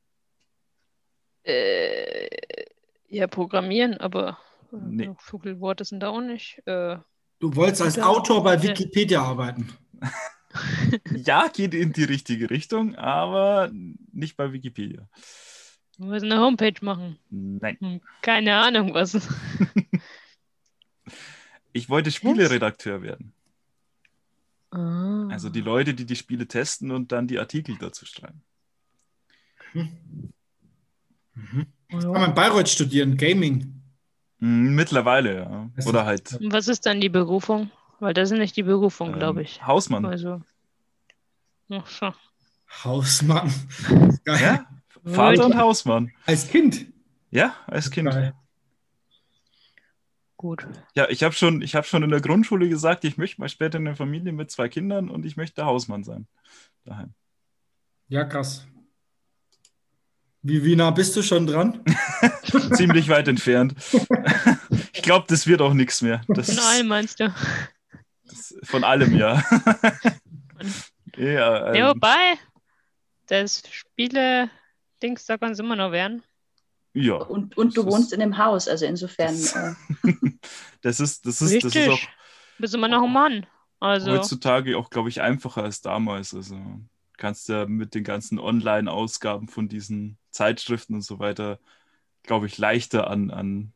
Äh, 1.43 2.27
ja, 3.07 3.27
programmieren, 3.27 3.95
aber 3.97 4.37
äh, 4.73 4.77
Nee. 4.81 5.11
so 5.25 5.39
viele 5.39 5.59
Worte 5.61 5.85
sind 5.85 6.01
da 6.01 6.09
auch 6.09 6.21
nicht. 6.21 6.61
Äh, 6.65 6.97
Du 7.39 7.55
wolltest 7.55 7.81
als. 7.81 7.99
Autor 7.99 8.43
bei. 8.43 8.61
Wikipedia 8.61 9.21
arbeiten. 9.21 9.69
Ja, 11.11 11.47
geht 11.53 11.73
in 11.73 11.91
die 11.91 12.05
richtige 12.05 12.49
Richtung, 12.49 12.95
aber 12.95 13.69
nicht 14.13 14.37
bei 14.37 14.53
Wikipedia. 14.53 15.09
wir 15.97 16.07
müssen 16.07 16.31
eine 16.31 16.39
Homepage 16.41 16.75
machen. 16.81 17.19
Nein. 17.29 17.75
Hm, 17.81 18.01
Keine 18.21 18.55
Ahnung 18.55 18.93
was. 18.93 19.13
Ich 21.75 21.89
wollte 21.89 22.09
Spieleredakteur 22.09 23.01
werden. 23.01 23.33
Ah. 24.71 25.27
Also 25.29 25.49
die 25.49 25.59
Leute, 25.59 25.93
die 25.93 26.05
die 26.05 26.15
Spiele 26.15 26.47
testen 26.47 26.89
und 26.89 27.11
dann 27.11 27.27
die 27.27 27.37
Artikel 27.37 27.75
dazu 27.77 28.05
schreiben. 28.05 28.41
Mhm. 29.73 30.31
Ja. 31.91 31.99
Kann 31.99 32.11
man 32.11 32.29
in 32.29 32.33
Bayreuth 32.33 32.69
studieren, 32.69 33.17
Gaming. 33.17 33.81
Mm, 34.39 34.73
Mittlerweile, 34.73 35.35
ja. 35.35 35.69
Das 35.75 35.85
Oder 35.85 36.05
halt 36.05 36.39
Was 36.49 36.69
ist 36.69 36.85
dann 36.85 37.01
die 37.01 37.09
Berufung? 37.09 37.69
Weil 37.99 38.13
das 38.13 38.31
ist 38.31 38.37
nicht 38.37 38.55
die 38.55 38.63
Berufung, 38.63 39.11
ähm, 39.11 39.19
glaube 39.19 39.41
ich. 39.41 39.61
Hausmann. 39.67 40.05
Also. 40.05 40.41
Ach 41.69 41.87
so. 41.87 42.13
Hausmann. 42.85 43.53
Ja? 44.25 44.65
Vater 45.03 45.45
und 45.45 45.57
Hausmann. 45.57 46.13
Als 46.25 46.47
Kind. 46.47 46.85
Ja, 47.31 47.53
als 47.67 47.91
Kind. 47.91 48.09
Geil. 48.09 48.33
Gut. 50.37 50.67
Ja, 50.95 51.07
ich 51.09 51.23
habe 51.23 51.33
schon, 51.33 51.61
ich 51.61 51.75
hab 51.75 51.85
schon 51.85 52.03
in 52.03 52.09
der 52.09 52.21
Grundschule 52.21 52.67
gesagt, 52.67 53.05
ich 53.05 53.17
möchte 53.17 53.39
mal 53.39 53.49
später 53.49 53.77
eine 53.77 53.95
Familie 53.95 54.33
mit 54.33 54.51
zwei 54.51 54.67
Kindern 54.67 55.09
und 55.09 55.25
ich 55.25 55.37
möchte 55.37 55.65
Hausmann 55.65 56.03
sein. 56.03 56.27
Daheim. 56.83 57.13
Ja, 58.09 58.25
krass. 58.25 58.67
Wie, 60.41 60.63
wie 60.63 60.75
nah 60.75 60.91
bist 60.91 61.15
du 61.15 61.23
schon 61.23 61.47
dran? 61.47 61.83
Ziemlich 62.73 63.09
weit 63.09 63.27
entfernt. 63.27 63.73
ich 64.93 65.01
glaube, 65.01 65.25
das 65.27 65.47
wird 65.47 65.61
auch 65.61 65.73
nichts 65.73 66.01
mehr. 66.01 66.21
Das, 66.27 66.53
Von 66.53 66.63
allem 66.63 66.87
meinst 66.87 67.19
du? 67.19 67.33
das, 68.25 68.55
von 68.63 68.83
allem, 68.83 69.15
ja. 69.15 69.41
ja, 71.17 71.73
Ja, 71.73 71.73
ähm, 71.73 71.87
wobei, 71.87 72.37
das 73.27 73.63
Spiele-Dings, 73.71 75.25
da 75.25 75.37
kann 75.37 75.53
es 75.53 75.59
immer 75.59 75.75
noch 75.75 75.91
werden. 75.91 76.23
Ja. 76.95 77.15
Und, 77.15 77.55
und 77.57 77.77
du 77.77 77.83
Das 77.83 77.85
ist- 77.85 77.97
wohnst 77.99 78.13
in 78.13 78.21
einem 78.21 78.37
Haus, 78.37 78.67
also 78.67 78.85
insofern. 78.85 79.27
Das- 79.33 79.55
Äh, 79.55 79.73
Das 80.81 80.99
ist, 80.99 81.25
das 81.25 81.41
ist, 81.41 81.55
das 81.63 81.63
Richtig. 81.75 81.87
ist 81.87 81.93
auch 81.93 82.09
Bist 82.59 82.73
immer 82.75 82.87
noch 82.87 83.03
ein 83.03 83.11
Mann. 83.11 83.45
Also, 83.79 84.11
heutzutage 84.11 84.77
auch, 84.77 84.89
glaube 84.89 85.09
ich, 85.09 85.19
einfacher 85.21 85.63
als 85.63 85.81
damals. 85.81 86.33
Also 86.33 86.57
kannst 87.17 87.49
ja 87.49 87.65
mit 87.65 87.93
den 87.95 88.03
ganzen 88.03 88.39
Online-Ausgaben 88.39 89.47
von 89.47 89.67
diesen 89.67 90.17
Zeitschriften 90.31 90.93
und 90.95 91.01
so 91.01 91.19
weiter, 91.19 91.59
glaube 92.23 92.45
ich, 92.47 92.57
leichter 92.57 93.09
an, 93.09 93.31
an 93.31 93.73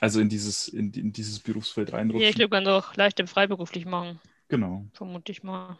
also 0.00 0.20
in 0.20 0.28
dieses, 0.28 0.68
in, 0.68 0.92
in 0.92 1.12
dieses 1.12 1.38
Berufsfeld 1.40 1.90
ja, 1.90 1.96
reinrutschen. 1.96 2.28
ich 2.28 2.34
glaube, 2.36 2.50
kann 2.50 2.66
auch 2.68 2.94
leicht 2.96 3.18
im 3.20 3.26
freiberuflich 3.28 3.86
machen, 3.86 4.20
genau. 4.48 4.84
vermute 4.92 5.32
ich 5.32 5.42
mal. 5.42 5.78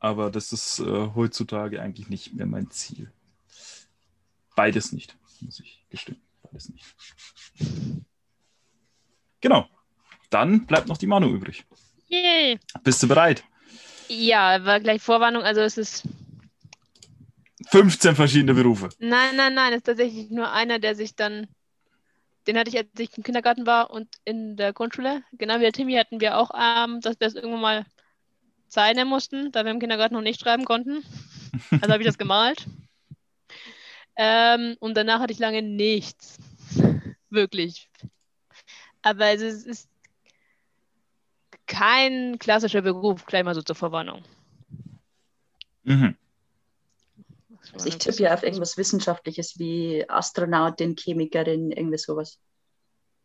Aber 0.00 0.30
das 0.30 0.52
ist 0.52 0.80
äh, 0.80 1.08
heutzutage 1.14 1.80
eigentlich 1.80 2.08
nicht 2.08 2.34
mehr 2.34 2.46
mein 2.46 2.70
Ziel. 2.70 3.12
Beides 4.54 4.92
nicht, 4.92 5.16
muss 5.40 5.60
ich 5.60 5.84
gestehen. 5.90 6.20
Beides 6.42 6.68
nicht. 6.68 6.84
Genau. 9.40 9.68
Dann 10.30 10.66
bleibt 10.66 10.88
noch 10.88 10.96
die 10.96 11.06
Manu 11.06 11.28
übrig. 11.28 11.64
Yay! 12.08 12.58
Bist 12.84 13.02
du 13.02 13.08
bereit? 13.08 13.44
Ja, 14.08 14.64
war 14.64 14.80
gleich 14.80 15.02
Vorwarnung, 15.02 15.42
also 15.42 15.60
es 15.60 15.78
ist. 15.78 16.08
15 17.70 18.14
verschiedene 18.16 18.54
Berufe. 18.54 18.90
Nein, 18.98 19.36
nein, 19.36 19.54
nein, 19.54 19.72
es 19.72 19.78
ist 19.78 19.86
tatsächlich 19.86 20.30
nur 20.30 20.50
einer, 20.52 20.78
der 20.78 20.94
sich 20.94 21.14
dann. 21.14 21.48
Den 22.46 22.58
hatte 22.58 22.70
ich, 22.70 22.76
als 22.76 22.88
ich 22.98 23.16
im 23.16 23.22
Kindergarten 23.22 23.66
war 23.66 23.90
und 23.90 24.08
in 24.24 24.56
der 24.56 24.72
Grundschule. 24.72 25.22
Genau 25.32 25.56
wie 25.56 25.62
der 25.62 25.72
Timmy 25.72 25.94
hatten 25.94 26.20
wir 26.20 26.38
auch, 26.38 26.50
ähm, 26.54 27.00
dass 27.00 27.20
wir 27.20 27.28
es 27.28 27.34
irgendwann 27.34 27.60
mal 27.60 27.86
zeichnen 28.68 29.06
mussten, 29.06 29.52
da 29.52 29.64
wir 29.64 29.70
im 29.70 29.78
Kindergarten 29.78 30.14
noch 30.14 30.22
nicht 30.22 30.40
schreiben 30.40 30.64
konnten. 30.64 31.04
Also 31.70 31.92
habe 31.92 32.02
ich 32.02 32.06
das 32.06 32.18
gemalt. 32.18 32.66
Ähm, 34.16 34.76
und 34.80 34.96
danach 34.96 35.20
hatte 35.20 35.32
ich 35.32 35.38
lange 35.38 35.62
nichts. 35.62 36.38
Wirklich. 37.30 37.88
Aber 39.02 39.26
es 39.26 39.42
ist, 39.42 39.66
ist 39.66 39.88
kein 41.66 42.38
klassischer 42.38 42.82
Beruf, 42.82 43.24
gleich 43.26 43.44
mal 43.44 43.54
so 43.54 43.62
zur 43.62 43.76
Verwarnung. 43.76 44.22
Mhm. 45.84 46.16
also 47.72 47.88
ich 47.88 47.98
tippe 47.98 48.22
ja 48.22 48.34
auf 48.34 48.44
irgendwas 48.44 48.76
Wissenschaftliches 48.76 49.58
wie 49.58 50.08
Astronautin, 50.08 50.94
Chemikerin, 50.94 51.72
irgendwie 51.72 51.98
sowas. 51.98 52.38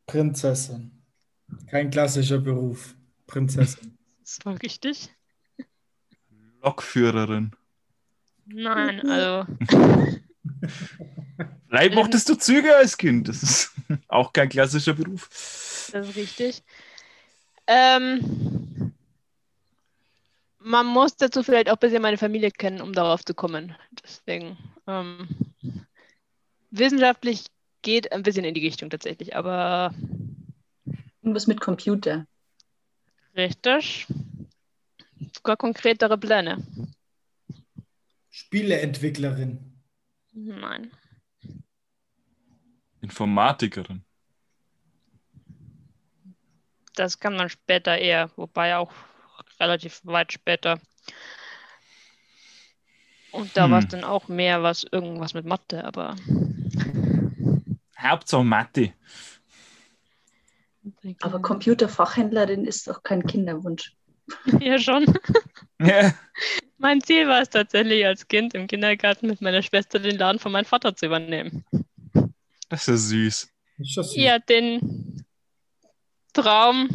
Prinzessin. 0.07 0.91
Kein 1.69 1.91
klassischer 1.91 2.39
Beruf. 2.39 2.95
Prinzessin. 3.27 3.93
Das 4.27 4.45
war 4.45 4.61
richtig. 4.61 5.09
Lokführerin. 6.61 7.51
Nein, 8.45 9.09
also 9.09 9.49
Vielleicht 11.67 11.95
mochtest 11.95 12.29
du 12.29 12.35
Züge 12.35 12.75
als 12.75 12.97
Kind. 12.97 13.27
Das 13.27 13.43
ist 13.43 13.71
auch 14.07 14.33
kein 14.33 14.49
klassischer 14.49 14.93
Beruf. 14.93 15.89
das 15.91 16.09
ist 16.09 16.15
richtig. 16.15 16.63
Ähm, 17.67 18.93
man 20.59 20.85
muss 20.85 21.15
dazu 21.17 21.43
vielleicht 21.43 21.69
auch 21.69 21.73
ein 21.73 21.79
bisschen 21.79 22.01
meine 22.01 22.17
Familie 22.17 22.51
kennen, 22.51 22.81
um 22.81 22.93
darauf 22.93 23.23
zu 23.25 23.33
kommen. 23.33 23.75
Deswegen, 24.03 24.57
ähm, 24.87 25.27
wissenschaftlich 26.71 27.45
geht 27.81 28.11
ein 28.11 28.23
bisschen 28.23 28.45
in 28.45 28.53
die 28.53 28.65
Richtung 28.65 28.89
tatsächlich, 28.89 29.35
aber 29.35 29.93
Irgendwas 31.21 31.47
mit 31.47 31.59
Computer. 31.59 32.25
richtig. 33.35 34.07
Sogar 35.35 35.57
konkretere 35.57 36.17
Pläne. 36.17 36.65
Spieleentwicklerin. 38.29 39.76
Nein. 40.37 40.91
Informatikerin. 43.01 44.03
Das 46.95 47.19
kann 47.19 47.35
man 47.35 47.49
später 47.49 47.97
eher, 47.97 48.29
wobei 48.35 48.77
auch 48.77 48.91
relativ 49.59 50.01
weit 50.03 50.31
später. 50.33 50.79
Und 53.31 53.55
da 53.55 53.65
Hm. 53.65 53.71
war 53.71 53.79
es 53.79 53.87
dann 53.87 54.03
auch 54.03 54.27
mehr 54.27 54.63
was, 54.63 54.83
irgendwas 54.83 55.33
mit 55.33 55.45
Mathe, 55.45 55.83
aber 55.83 56.15
Hauptsache 57.99 58.43
Mathe. 58.43 58.93
Aber 61.21 61.41
Computerfachhändlerin 61.41 62.65
ist 62.65 62.87
doch 62.87 63.03
kein 63.03 63.25
Kinderwunsch. 63.25 63.95
ja 64.59 64.79
schon. 64.79 65.05
Ja. 65.79 66.13
Mein 66.77 67.01
Ziel 67.01 67.27
war 67.27 67.41
es 67.41 67.49
tatsächlich 67.49 68.05
als 68.05 68.27
Kind 68.27 68.53
im 68.53 68.67
Kindergarten 68.67 69.27
mit 69.27 69.41
meiner 69.41 69.63
Schwester 69.63 69.99
den 69.99 70.17
Laden 70.17 70.39
von 70.39 70.51
meinem 70.51 70.65
Vater 70.65 70.95
zu 70.95 71.07
übernehmen. 71.07 71.65
Das 72.69 72.81
ist 72.81 72.87
ja 72.87 72.97
süß. 72.97 73.53
Ist 73.79 73.97
das 73.97 74.11
süß. 74.11 74.15
Ja, 74.15 74.39
den 74.39 75.25
Traum 76.33 76.87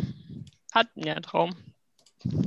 hatten 0.72 1.06
ja 1.06 1.18
Traum. 1.20 1.56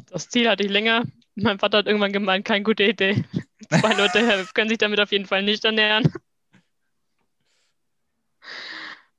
Das 0.09 0.29
Ziel 0.29 0.49
hatte 0.49 0.63
ich 0.63 0.71
länger. 0.71 1.03
Mein 1.35 1.59
Vater 1.59 1.79
hat 1.79 1.87
irgendwann 1.87 2.13
gemeint, 2.13 2.45
keine 2.45 2.63
gute 2.63 2.83
Idee. 2.83 3.25
Zwei 3.69 3.93
Leute 3.93 4.47
können 4.53 4.69
sich 4.69 4.77
damit 4.77 4.99
auf 5.01 5.11
jeden 5.11 5.25
Fall 5.25 5.43
nicht 5.43 5.65
ernähren. 5.65 6.11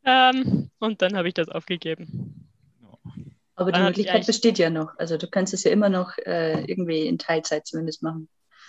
Ähm, 0.08 0.70
und 0.78 1.02
dann 1.02 1.16
habe 1.16 1.26
ich 1.26 1.34
das 1.34 1.48
aufgegeben. 1.48 2.45
Aber 3.56 3.72
die 3.72 3.78
ich 3.78 3.84
Möglichkeit 3.84 4.26
besteht 4.26 4.58
ja 4.58 4.70
noch. 4.70 4.96
Also 4.98 5.16
du 5.16 5.28
kannst 5.28 5.54
es 5.54 5.64
ja 5.64 5.70
immer 5.70 5.88
noch 5.88 6.16
äh, 6.18 6.64
irgendwie 6.64 7.06
in 7.06 7.18
Teilzeit 7.18 7.66
zumindest 7.66 8.02
machen. 8.02 8.28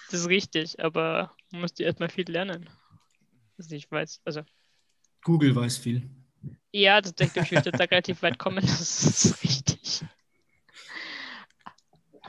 Das 0.10 0.22
ist 0.22 0.30
richtig, 0.30 0.82
aber 0.82 1.36
man 1.52 1.62
muss 1.62 1.78
erstmal 1.78 2.10
viel 2.10 2.30
lernen. 2.30 2.70
Also 3.58 3.76
ich 3.76 3.92
weiß, 3.92 4.22
also. 4.24 4.42
Google 5.24 5.54
weiß 5.56 5.78
viel. 5.78 6.10
Ja, 6.72 7.02
das 7.02 7.14
denke 7.16 7.42
ich, 7.42 7.52
wird 7.52 7.66
da 7.66 7.84
relativ 7.84 8.22
weit 8.22 8.40
kommen. 8.40 8.66
Das 8.66 9.26
ist 9.26 9.44
richtig. 9.44 10.04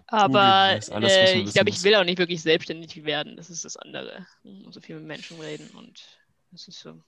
Aber 0.09 0.41
alles, 0.41 0.89
äh, 0.89 1.39
ich 1.41 1.53
glaube, 1.53 1.69
ich 1.69 1.83
will 1.85 1.95
auch 1.95 2.05
nicht 2.05 2.19
wirklich 2.19 2.41
selbstständig 2.43 3.05
werden. 3.05 3.37
Das 3.37 3.51
ist 3.51 3.65
das 3.65 3.77
andere. 3.77 4.27
So 4.71 4.81
viel 4.81 4.97
mit 4.97 5.05
Menschen 5.05 5.39
reden 5.39 5.69
und 5.77 6.03
das 6.51 6.67
ist 6.67 6.81
so. 6.81 6.99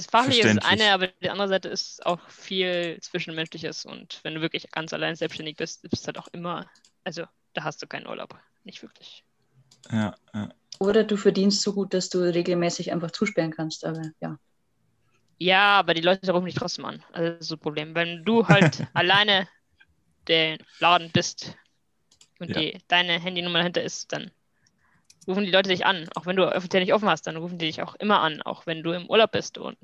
Das 0.00 0.06
Fachliche 0.06 0.48
ist 0.48 0.64
eine, 0.64 0.92
aber 0.92 1.08
die 1.08 1.28
andere 1.28 1.48
Seite 1.48 1.68
ist 1.68 2.06
auch 2.06 2.20
viel 2.28 2.98
Zwischenmenschliches. 3.02 3.84
Und 3.84 4.20
wenn 4.22 4.34
du 4.34 4.40
wirklich 4.40 4.70
ganz 4.70 4.94
allein 4.94 5.14
selbstständig 5.14 5.56
bist, 5.56 5.82
bist 5.90 6.04
du 6.04 6.06
halt 6.06 6.18
auch 6.18 6.28
immer, 6.32 6.66
also 7.04 7.24
da 7.52 7.64
hast 7.64 7.82
du 7.82 7.86
keinen 7.86 8.06
Urlaub. 8.06 8.38
Nicht 8.64 8.82
wirklich. 8.82 9.24
Ja, 9.90 10.14
ja. 10.32 10.48
Oder 10.78 11.04
du 11.04 11.18
verdienst 11.18 11.60
so 11.60 11.74
gut, 11.74 11.92
dass 11.92 12.08
du 12.08 12.20
regelmäßig 12.20 12.92
einfach 12.92 13.10
zusperren 13.10 13.50
kannst, 13.50 13.84
aber 13.84 14.02
ja. 14.20 14.38
Ja, 15.36 15.78
aber 15.78 15.92
die 15.92 16.00
Leute 16.00 16.32
rufen 16.32 16.46
dich 16.46 16.54
trotzdem 16.54 16.86
an. 16.86 17.02
Also 17.12 17.32
das 17.32 17.40
ist 17.40 17.48
so 17.48 17.56
ein 17.56 17.60
Problem. 17.60 17.94
Wenn 17.94 18.24
du 18.24 18.48
halt 18.48 18.86
alleine 18.94 19.48
der 20.28 20.56
Laden 20.78 21.10
bist 21.12 21.56
und 22.38 22.50
ja. 22.50 22.58
die, 22.58 22.78
deine 22.88 23.20
Handynummer 23.20 23.58
dahinter 23.58 23.82
ist, 23.82 24.12
dann 24.12 24.30
rufen 25.26 25.44
die 25.44 25.50
Leute 25.50 25.68
dich 25.68 25.86
an. 25.86 26.08
Auch 26.14 26.26
wenn 26.26 26.36
du 26.36 26.54
offiziell 26.54 26.82
nicht 26.82 26.94
offen 26.94 27.08
hast, 27.08 27.26
dann 27.26 27.36
rufen 27.36 27.58
die 27.58 27.66
dich 27.66 27.82
auch 27.82 27.94
immer 27.96 28.20
an. 28.20 28.42
Auch 28.42 28.66
wenn 28.66 28.82
du 28.82 28.92
im 28.92 29.08
Urlaub 29.08 29.32
bist 29.32 29.58
und 29.58 29.78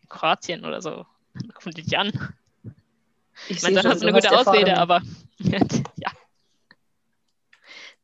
in 0.00 0.08
Kroatien 0.08 0.64
oder 0.64 0.80
so, 0.80 1.06
dann 1.34 1.50
rufen 1.50 1.72
die 1.72 1.82
dich 1.82 1.98
an. 1.98 2.12
Ich 3.48 3.62
meine, 3.62 3.76
dann 3.76 3.90
hast 3.90 4.02
du 4.02 4.06
eine 4.06 4.14
gute 4.14 4.30
Ausrede, 4.36 4.76
aber 4.76 5.02
ja. 5.38 6.10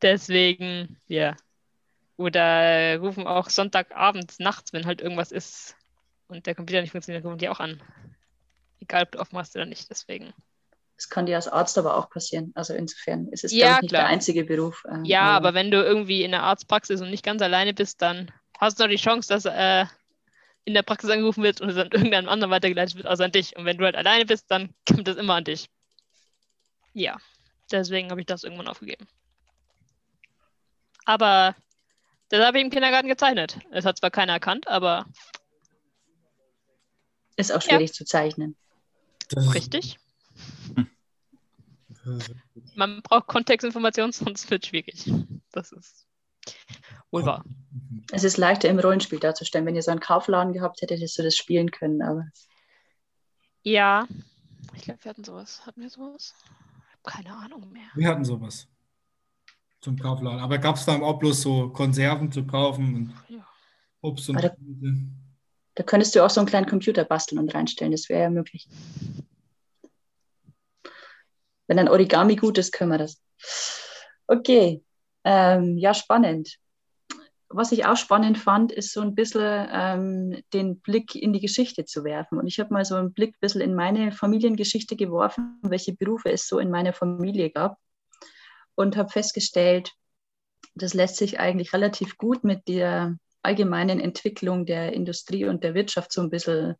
Deswegen, 0.02 0.96
ja. 1.06 1.36
Oder 2.16 2.98
rufen 2.98 3.26
auch 3.26 3.48
Sonntagabends, 3.48 4.38
nachts, 4.38 4.72
wenn 4.72 4.86
halt 4.86 5.00
irgendwas 5.00 5.30
ist 5.30 5.76
und 6.26 6.46
der 6.46 6.54
Computer 6.54 6.80
nicht 6.80 6.92
funktioniert, 6.92 7.24
rufen 7.24 7.38
die 7.38 7.48
auch 7.48 7.60
an. 7.60 7.80
Egal, 8.80 9.04
ob 9.04 9.12
du 9.12 9.18
offen 9.18 9.38
hast 9.38 9.54
oder 9.56 9.66
nicht, 9.66 9.90
deswegen. 9.90 10.32
Das 10.98 11.08
kann 11.08 11.26
dir 11.26 11.36
als 11.36 11.46
Arzt 11.46 11.78
aber 11.78 11.96
auch 11.96 12.10
passieren. 12.10 12.50
Also 12.56 12.74
insofern 12.74 13.28
ist 13.28 13.44
es 13.44 13.52
ja, 13.52 13.76
ich, 13.76 13.82
nicht 13.82 13.90
klar. 13.90 14.02
der 14.02 14.10
einzige 14.10 14.44
Beruf. 14.44 14.84
Äh, 14.84 15.06
ja, 15.06 15.22
aber, 15.22 15.48
aber 15.48 15.54
wenn 15.54 15.70
du 15.70 15.80
irgendwie 15.80 16.24
in 16.24 16.32
der 16.32 16.42
Arztpraxis 16.42 17.00
und 17.00 17.10
nicht 17.10 17.24
ganz 17.24 17.40
alleine 17.40 17.72
bist, 17.72 18.02
dann 18.02 18.32
hast 18.58 18.78
du 18.78 18.82
noch 18.82 18.90
die 18.90 18.96
Chance, 18.96 19.28
dass 19.28 19.44
äh, 19.44 19.86
in 20.64 20.74
der 20.74 20.82
Praxis 20.82 21.08
angerufen 21.08 21.44
wird 21.44 21.60
und 21.60 21.68
es 21.68 21.76
an 21.76 21.92
irgendeinem 21.92 22.28
anderen 22.28 22.50
weitergeleitet 22.50 22.96
wird, 22.96 23.06
außer 23.06 23.26
an 23.26 23.30
dich. 23.30 23.56
Und 23.56 23.64
wenn 23.64 23.78
du 23.78 23.84
halt 23.84 23.94
alleine 23.94 24.26
bist, 24.26 24.50
dann 24.50 24.74
kommt 24.88 25.06
das 25.06 25.16
immer 25.16 25.34
an 25.34 25.44
dich. 25.44 25.70
Ja, 26.94 27.16
deswegen 27.70 28.10
habe 28.10 28.20
ich 28.20 28.26
das 28.26 28.42
irgendwann 28.42 28.66
aufgegeben. 28.66 29.06
Aber 31.04 31.54
das 32.28 32.44
habe 32.44 32.58
ich 32.58 32.64
im 32.64 32.70
Kindergarten 32.70 33.08
gezeichnet. 33.08 33.56
Es 33.70 33.84
hat 33.84 33.98
zwar 33.98 34.10
keiner 34.10 34.32
erkannt, 34.32 34.66
aber. 34.66 35.06
Ist 37.36 37.52
auch 37.52 37.62
schwierig 37.62 37.90
ja. 37.90 37.94
zu 37.94 38.04
zeichnen. 38.04 38.56
Richtig. 39.54 39.98
Man 42.74 43.02
braucht 43.02 43.26
Kontextinformationen, 43.26 44.12
sonst 44.12 44.50
wird 44.50 44.64
es 44.64 44.68
schwierig. 44.68 45.12
Das 45.52 45.72
ist 45.72 46.06
wohl 47.10 47.24
wahr. 47.24 47.44
Es 48.12 48.24
ist 48.24 48.36
leichter 48.36 48.68
im 48.68 48.78
Rollenspiel 48.78 49.18
darzustellen. 49.18 49.66
Wenn 49.66 49.76
ihr 49.76 49.82
so 49.82 49.90
einen 49.90 50.00
Kaufladen 50.00 50.52
gehabt 50.52 50.80
hättet, 50.80 50.98
hättest 50.98 51.18
du 51.18 51.22
das 51.22 51.36
spielen 51.36 51.70
können. 51.70 52.02
Aber 52.02 52.26
ja, 53.62 54.06
ich 54.74 54.82
glaube, 54.82 55.04
wir 55.04 55.10
hatten 55.10 55.24
sowas. 55.24 55.66
Hatten 55.66 55.80
wir 55.80 55.90
sowas? 55.90 56.34
Keine 57.02 57.34
Ahnung 57.36 57.70
mehr. 57.72 57.88
Wir 57.94 58.08
hatten 58.08 58.24
sowas 58.24 58.68
zum 59.80 59.98
Kaufladen. 59.98 60.40
Aber 60.40 60.58
gab 60.58 60.76
es 60.76 60.84
da 60.84 61.00
auch 61.00 61.18
bloß 61.18 61.42
so 61.42 61.70
Konserven 61.70 62.32
zu 62.32 62.46
kaufen 62.46 62.94
und 62.94 63.14
ja. 63.28 63.46
Obst 64.00 64.28
und 64.30 64.42
da, 64.42 64.50
da 65.74 65.82
könntest 65.82 66.14
du 66.14 66.24
auch 66.24 66.30
so 66.30 66.40
einen 66.40 66.48
kleinen 66.48 66.66
Computer 66.66 67.04
basteln 67.04 67.38
und 67.38 67.54
reinstellen. 67.54 67.92
Das 67.92 68.08
wäre 68.08 68.22
ja 68.22 68.30
möglich. 68.30 68.68
Wenn 71.68 71.78
ein 71.78 71.88
Origami 71.88 72.34
gut 72.34 72.58
ist, 72.58 72.72
können 72.72 72.90
wir 72.90 72.98
das. 72.98 73.22
Okay, 74.26 74.82
ähm, 75.24 75.78
ja, 75.78 75.94
spannend. 75.94 76.58
Was 77.50 77.72
ich 77.72 77.86
auch 77.86 77.96
spannend 77.96 78.36
fand, 78.36 78.72
ist 78.72 78.92
so 78.92 79.00
ein 79.00 79.14
bisschen 79.14 79.68
ähm, 79.72 80.42
den 80.52 80.80
Blick 80.80 81.14
in 81.14 81.32
die 81.32 81.40
Geschichte 81.40 81.84
zu 81.84 82.04
werfen. 82.04 82.38
Und 82.38 82.46
ich 82.46 82.58
habe 82.58 82.74
mal 82.74 82.84
so 82.84 82.96
einen 82.96 83.12
Blick 83.12 83.34
ein 83.34 83.40
bisschen 83.40 83.60
in 83.60 83.74
meine 83.74 84.12
Familiengeschichte 84.12 84.96
geworfen, 84.96 85.58
welche 85.62 85.94
Berufe 85.94 86.30
es 86.30 86.46
so 86.46 86.58
in 86.58 86.70
meiner 86.70 86.92
Familie 86.92 87.50
gab. 87.50 87.78
Und 88.74 88.96
habe 88.96 89.08
festgestellt, 89.08 89.92
das 90.74 90.94
lässt 90.94 91.16
sich 91.16 91.40
eigentlich 91.40 91.72
relativ 91.72 92.16
gut 92.16 92.44
mit 92.44 92.68
der 92.68 93.16
allgemeinen 93.42 94.00
Entwicklung 94.00 94.66
der 94.66 94.92
Industrie 94.92 95.44
und 95.44 95.64
der 95.64 95.74
Wirtschaft 95.74 96.12
so 96.12 96.20
ein 96.20 96.30
bisschen 96.30 96.74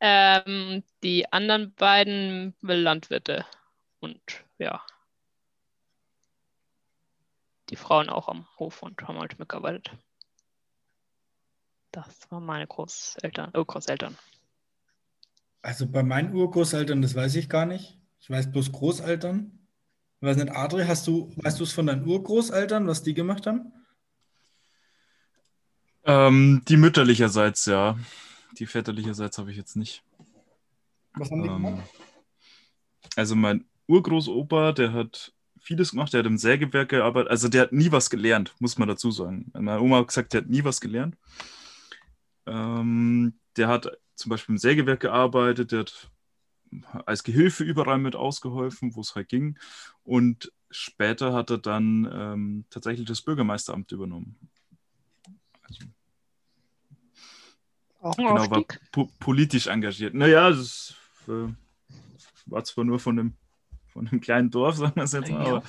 Ähm, 0.00 0.82
die 1.02 1.30
anderen 1.32 1.74
beiden 1.74 2.54
Landwirte 2.62 3.44
und 4.00 4.20
ja, 4.58 4.82
die 7.70 7.76
Frauen 7.76 8.08
auch 8.08 8.28
am 8.28 8.46
Hof 8.58 8.82
und 8.82 9.00
haben 9.02 9.18
halt 9.18 9.38
mitgearbeitet. 9.38 9.90
Das 11.92 12.30
waren 12.30 12.44
meine 12.44 12.66
Großeltern, 12.66 13.50
oh, 13.54 13.64
Großeltern. 13.64 14.16
Also 15.62 15.86
bei 15.86 16.02
meinen 16.02 16.34
Urgroßeltern, 16.34 17.02
das 17.02 17.14
weiß 17.14 17.34
ich 17.36 17.48
gar 17.48 17.66
nicht. 17.66 17.98
Ich 18.20 18.30
weiß 18.30 18.50
bloß 18.50 18.72
Großeltern. 18.72 19.58
Ich 20.20 20.26
weiß 20.26 20.36
nicht, 20.36 20.52
Adri, 20.52 20.84
hast 20.86 21.06
du, 21.06 21.32
weißt 21.36 21.58
du 21.58 21.64
es 21.64 21.72
von 21.72 21.86
deinen 21.86 22.06
Urgroßeltern, 22.06 22.86
was 22.86 23.02
die 23.02 23.14
gemacht 23.14 23.46
haben? 23.46 23.72
Ähm, 26.04 26.62
die 26.68 26.76
mütterlicherseits, 26.76 27.66
ja. 27.66 27.98
Die 28.58 28.66
väterlicherseits 28.66 29.38
habe 29.38 29.50
ich 29.50 29.56
jetzt 29.56 29.76
nicht. 29.76 30.02
Was 31.14 31.30
haben 31.30 31.42
die 31.42 31.48
ähm, 31.48 31.62
gemacht? 31.62 31.90
Also 33.16 33.36
mein 33.36 33.64
Urgroßopa, 33.86 34.72
der 34.72 34.92
hat 34.92 35.32
vieles 35.58 35.90
gemacht, 35.90 36.12
der 36.12 36.20
hat 36.20 36.26
im 36.26 36.38
Sägewerk 36.38 36.88
gearbeitet. 36.88 37.30
Also 37.30 37.48
der 37.48 37.62
hat 37.62 37.72
nie 37.72 37.92
was 37.92 38.10
gelernt, 38.10 38.54
muss 38.58 38.78
man 38.78 38.88
dazu 38.88 39.10
sagen. 39.10 39.50
Meine 39.52 39.80
Oma 39.80 39.98
hat 39.98 40.08
gesagt, 40.08 40.32
der 40.32 40.42
hat 40.42 40.48
nie 40.48 40.64
was 40.64 40.80
gelernt. 40.80 41.16
Ähm, 42.46 43.34
der 43.56 43.68
hat 43.68 43.98
zum 44.14 44.30
Beispiel 44.30 44.54
im 44.54 44.58
Sägewerk 44.58 45.00
gearbeitet, 45.00 45.72
der 45.72 45.80
hat 45.80 46.10
als 47.06 47.24
Gehilfe 47.24 47.64
überall 47.64 47.98
mit 47.98 48.14
ausgeholfen, 48.14 48.94
wo 48.94 49.00
es 49.00 49.14
halt 49.14 49.28
ging. 49.28 49.58
Und 50.04 50.52
später 50.70 51.32
hat 51.32 51.50
er 51.50 51.58
dann 51.58 52.08
ähm, 52.12 52.64
tatsächlich 52.70 53.06
das 53.06 53.22
Bürgermeisteramt 53.22 53.90
übernommen. 53.92 54.36
Also, 55.62 55.84
Auch 58.00 58.16
genau, 58.16 58.50
war 58.50 58.64
po 58.92 59.08
politisch 59.18 59.66
engagiert. 59.66 60.14
Naja, 60.14 60.50
das 60.50 60.94
äh, 61.28 61.52
war 62.46 62.64
zwar 62.64 62.84
nur 62.84 62.98
von 62.98 63.18
einem, 63.18 63.34
von 63.88 64.08
einem 64.08 64.20
kleinen 64.20 64.50
Dorf, 64.50 64.76
sagen 64.78 64.96
wir 64.96 65.04
es 65.04 65.12
jetzt 65.12 65.30
mal, 65.30 65.46
aber 65.46 65.62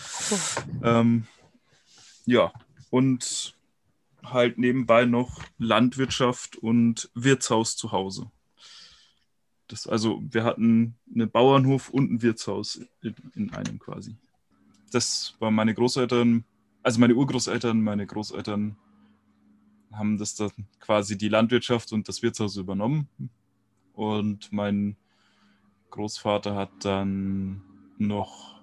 ähm, 0.84 1.28
ja, 2.26 2.54
und 2.90 3.56
halt 4.24 4.58
nebenbei 4.58 5.06
noch 5.06 5.44
Landwirtschaft 5.58 6.56
und 6.56 7.10
Wirtshaus 7.16 7.76
zu 7.76 7.92
Hause. 7.92 8.32
Das, 9.68 9.88
also 9.88 10.22
wir 10.30 10.44
hatten 10.44 10.96
einen 11.14 11.32
Bauernhof 11.32 11.90
und 11.90 12.12
ein 12.12 12.22
Wirtshaus 12.22 12.82
in, 13.02 13.16
in 13.36 13.54
einem 13.54 13.80
quasi. 13.80 14.16
Das 14.92 15.36
waren 15.40 15.56
meine 15.56 15.74
Großeltern, 15.74 16.44
also 16.84 17.00
meine 17.00 17.16
Urgroßeltern, 17.16 17.82
meine 17.82 18.06
Großeltern 18.06 18.78
haben 19.94 20.18
das 20.18 20.36
dann 20.36 20.52
quasi 20.80 21.18
die 21.18 21.30
Landwirtschaft 21.30 21.92
und 21.94 22.08
das 22.08 22.22
Wirtshaus 22.22 22.56
übernommen. 22.56 23.08
Und 23.94 24.52
mein 24.52 24.96
Großvater 25.90 26.56
hat 26.56 26.72
dann 26.82 27.62
noch, 27.98 28.62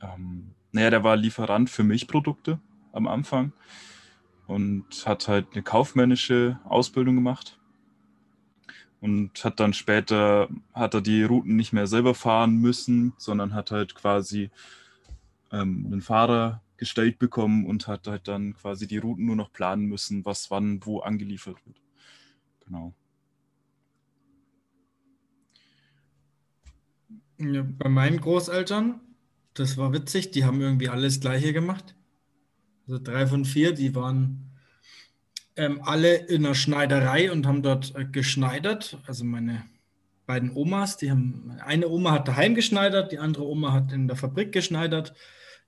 ähm, 0.00 0.52
naja, 0.72 0.90
der 0.90 1.04
war 1.04 1.16
Lieferant 1.16 1.68
für 1.68 1.82
Milchprodukte 1.82 2.60
am 2.92 3.08
Anfang 3.08 3.52
und 4.46 5.06
hat 5.06 5.28
halt 5.28 5.48
eine 5.52 5.62
kaufmännische 5.62 6.58
Ausbildung 6.64 7.16
gemacht 7.16 7.58
und 9.00 9.44
hat 9.44 9.60
dann 9.60 9.72
später, 9.72 10.48
hat 10.74 10.94
er 10.94 11.00
die 11.00 11.24
Routen 11.24 11.56
nicht 11.56 11.72
mehr 11.72 11.86
selber 11.86 12.14
fahren 12.14 12.56
müssen, 12.56 13.12
sondern 13.16 13.54
hat 13.54 13.70
halt 13.70 13.94
quasi 13.94 14.50
ähm, 15.52 15.86
einen 15.86 16.02
Fahrer 16.02 16.62
gestellt 16.80 17.18
bekommen 17.18 17.66
und 17.66 17.86
hat 17.86 18.08
halt 18.08 18.26
dann 18.26 18.54
quasi 18.54 18.88
die 18.88 18.96
Routen 18.96 19.26
nur 19.26 19.36
noch 19.36 19.52
planen 19.52 19.84
müssen, 19.84 20.24
was 20.24 20.50
wann 20.50 20.84
wo 20.84 21.00
angeliefert 21.00 21.58
wird. 21.66 21.76
Genau. 22.64 22.94
Ja, 27.38 27.62
bei 27.62 27.88
meinen 27.88 28.20
Großeltern, 28.20 29.00
das 29.54 29.76
war 29.76 29.92
witzig, 29.92 30.30
die 30.30 30.44
haben 30.44 30.60
irgendwie 30.60 30.88
alles 30.88 31.20
Gleiche 31.20 31.52
gemacht. 31.52 31.94
Also 32.86 32.98
drei 32.98 33.26
von 33.26 33.44
vier, 33.44 33.72
die 33.72 33.94
waren 33.94 34.50
ähm, 35.56 35.82
alle 35.84 36.14
in 36.14 36.42
der 36.42 36.54
Schneiderei 36.54 37.30
und 37.30 37.46
haben 37.46 37.62
dort 37.62 37.94
äh, 37.94 38.06
geschneidert. 38.06 38.98
Also 39.06 39.24
meine 39.24 39.64
beiden 40.24 40.56
Omas, 40.56 40.96
die 40.96 41.10
haben, 41.10 41.58
eine 41.64 41.88
Oma 41.88 42.12
hat 42.12 42.28
daheim 42.28 42.54
geschneidert, 42.54 43.12
die 43.12 43.18
andere 43.18 43.44
Oma 43.46 43.72
hat 43.72 43.92
in 43.92 44.08
der 44.08 44.16
Fabrik 44.16 44.52
geschneidert. 44.52 45.12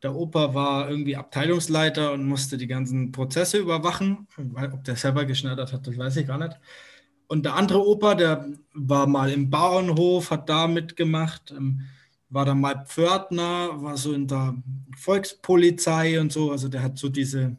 Der 0.03 0.15
Opa 0.15 0.53
war 0.55 0.91
irgendwie 0.91 1.17
Abteilungsleiter 1.17 2.13
und 2.13 2.27
musste 2.27 2.57
die 2.57 2.67
ganzen 2.67 3.13
Prozesse 3.13 3.59
überwachen. 3.59 4.27
Ob 4.73 4.85
der 4.85 4.97
selber 4.97 5.25
geschneidert 5.25 5.73
hat, 5.73 5.87
das 5.87 5.97
weiß 5.97 6.17
ich 6.17 6.27
gar 6.27 6.39
nicht. 6.39 6.59
Und 7.29 7.45
der 7.45 7.55
andere 7.55 7.87
Opa, 7.87 8.15
der 8.15 8.49
war 8.75 9.07
mal 9.07 9.31
im 9.31 9.49
Bauernhof, 9.49 10.31
hat 10.31 10.49
da 10.49 10.67
mitgemacht, 10.67 11.53
ähm, 11.53 11.83
war 12.29 12.45
dann 12.45 12.61
mal 12.61 12.85
Pförtner, 12.87 13.83
war 13.83 13.97
so 13.97 14.13
in 14.13 14.27
der 14.27 14.55
Volkspolizei 14.97 16.21
und 16.21 16.33
so. 16.33 16.51
Also 16.51 16.69
der 16.69 16.83
hat 16.83 16.99
so 16.99 17.09
diese 17.09 17.57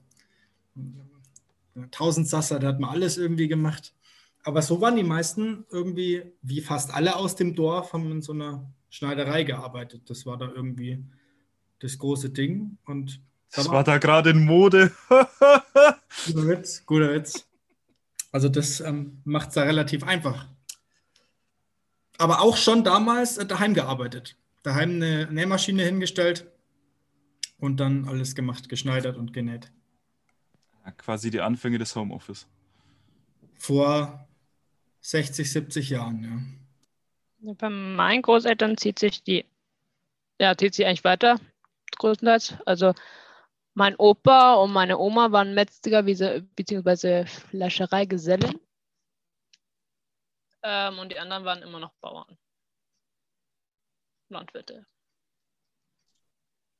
Tausendsasser, 1.91 2.59
der 2.59 2.69
hat 2.69 2.79
mal 2.79 2.89
alles 2.89 3.17
irgendwie 3.17 3.47
gemacht. 3.47 3.93
Aber 4.43 4.61
so 4.61 4.81
waren 4.81 4.95
die 4.95 5.03
meisten 5.03 5.65
irgendwie, 5.71 6.23
wie 6.41 6.61
fast 6.61 6.93
alle 6.93 7.15
aus 7.15 7.35
dem 7.35 7.55
Dorf, 7.55 7.93
haben 7.93 8.11
in 8.11 8.21
so 8.21 8.33
einer 8.33 8.69
Schneiderei 8.89 9.43
gearbeitet. 9.43 10.09
Das 10.09 10.25
war 10.25 10.37
da 10.37 10.51
irgendwie 10.53 11.03
das 11.83 11.97
große 11.97 12.29
Ding. 12.29 12.77
Und 12.85 13.21
das 13.51 13.69
war 13.69 13.83
da 13.83 13.97
gerade 13.97 14.31
in 14.31 14.45
Mode. 14.45 14.91
guter 15.09 16.47
Witz, 16.47 16.85
guter 16.85 17.13
Witz. 17.13 17.45
Also 18.31 18.49
das 18.49 18.79
ähm, 18.79 19.21
macht 19.25 19.49
es 19.49 19.55
da 19.55 19.63
relativ 19.63 20.03
einfach. 20.03 20.47
Aber 22.17 22.41
auch 22.41 22.57
schon 22.57 22.83
damals 22.83 23.37
äh, 23.37 23.45
daheim 23.45 23.73
gearbeitet. 23.73 24.37
Daheim 24.63 24.91
eine 24.91 25.31
Nähmaschine 25.31 25.83
hingestellt 25.83 26.49
und 27.59 27.79
dann 27.79 28.07
alles 28.07 28.33
gemacht, 28.33 28.69
geschneidert 28.69 29.17
und 29.17 29.33
genäht. 29.33 29.71
Ja, 30.85 30.91
quasi 30.91 31.29
die 31.29 31.41
Anfänge 31.41 31.77
des 31.77 31.95
Homeoffice. 31.95 32.47
Vor 33.55 34.27
60, 35.01 35.51
70 35.51 35.89
Jahren, 35.89 36.23
ja. 36.23 37.53
Bei 37.55 37.69
meinen 37.69 38.21
Großeltern 38.21 38.77
zieht 38.77 38.99
sich 38.99 39.21
die, 39.21 39.45
ja, 40.39 40.57
zieht 40.57 40.73
sich 40.73 40.85
eigentlich 40.85 41.03
weiter, 41.03 41.39
größtenteils. 41.97 42.55
Also 42.65 42.93
mein 43.73 43.95
Opa 43.97 44.55
und 44.55 44.71
meine 44.71 44.97
Oma 44.97 45.31
waren 45.31 45.53
Metzger 45.53 46.03
bzw. 46.03 47.25
Fleischereigesellen. 47.25 48.59
Ähm, 50.63 50.99
und 50.99 51.11
die 51.11 51.19
anderen 51.19 51.45
waren 51.45 51.61
immer 51.61 51.79
noch 51.79 51.93
Bauern. 51.99 52.37
Landwirte. 54.29 54.85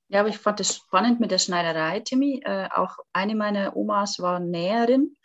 Ja, 0.10 0.20
aber 0.20 0.30
ich 0.30 0.38
fand 0.38 0.60
es 0.60 0.76
spannend 0.76 1.20
mit 1.20 1.32
der 1.32 1.40
Schneiderei, 1.40 2.00
Timmy. 2.02 2.42
Äh, 2.46 2.70
auch 2.70 2.98
eine 3.14 3.36
meiner 3.36 3.76
Omas 3.76 4.20
war 4.20 4.40
Näherin. 4.40 5.18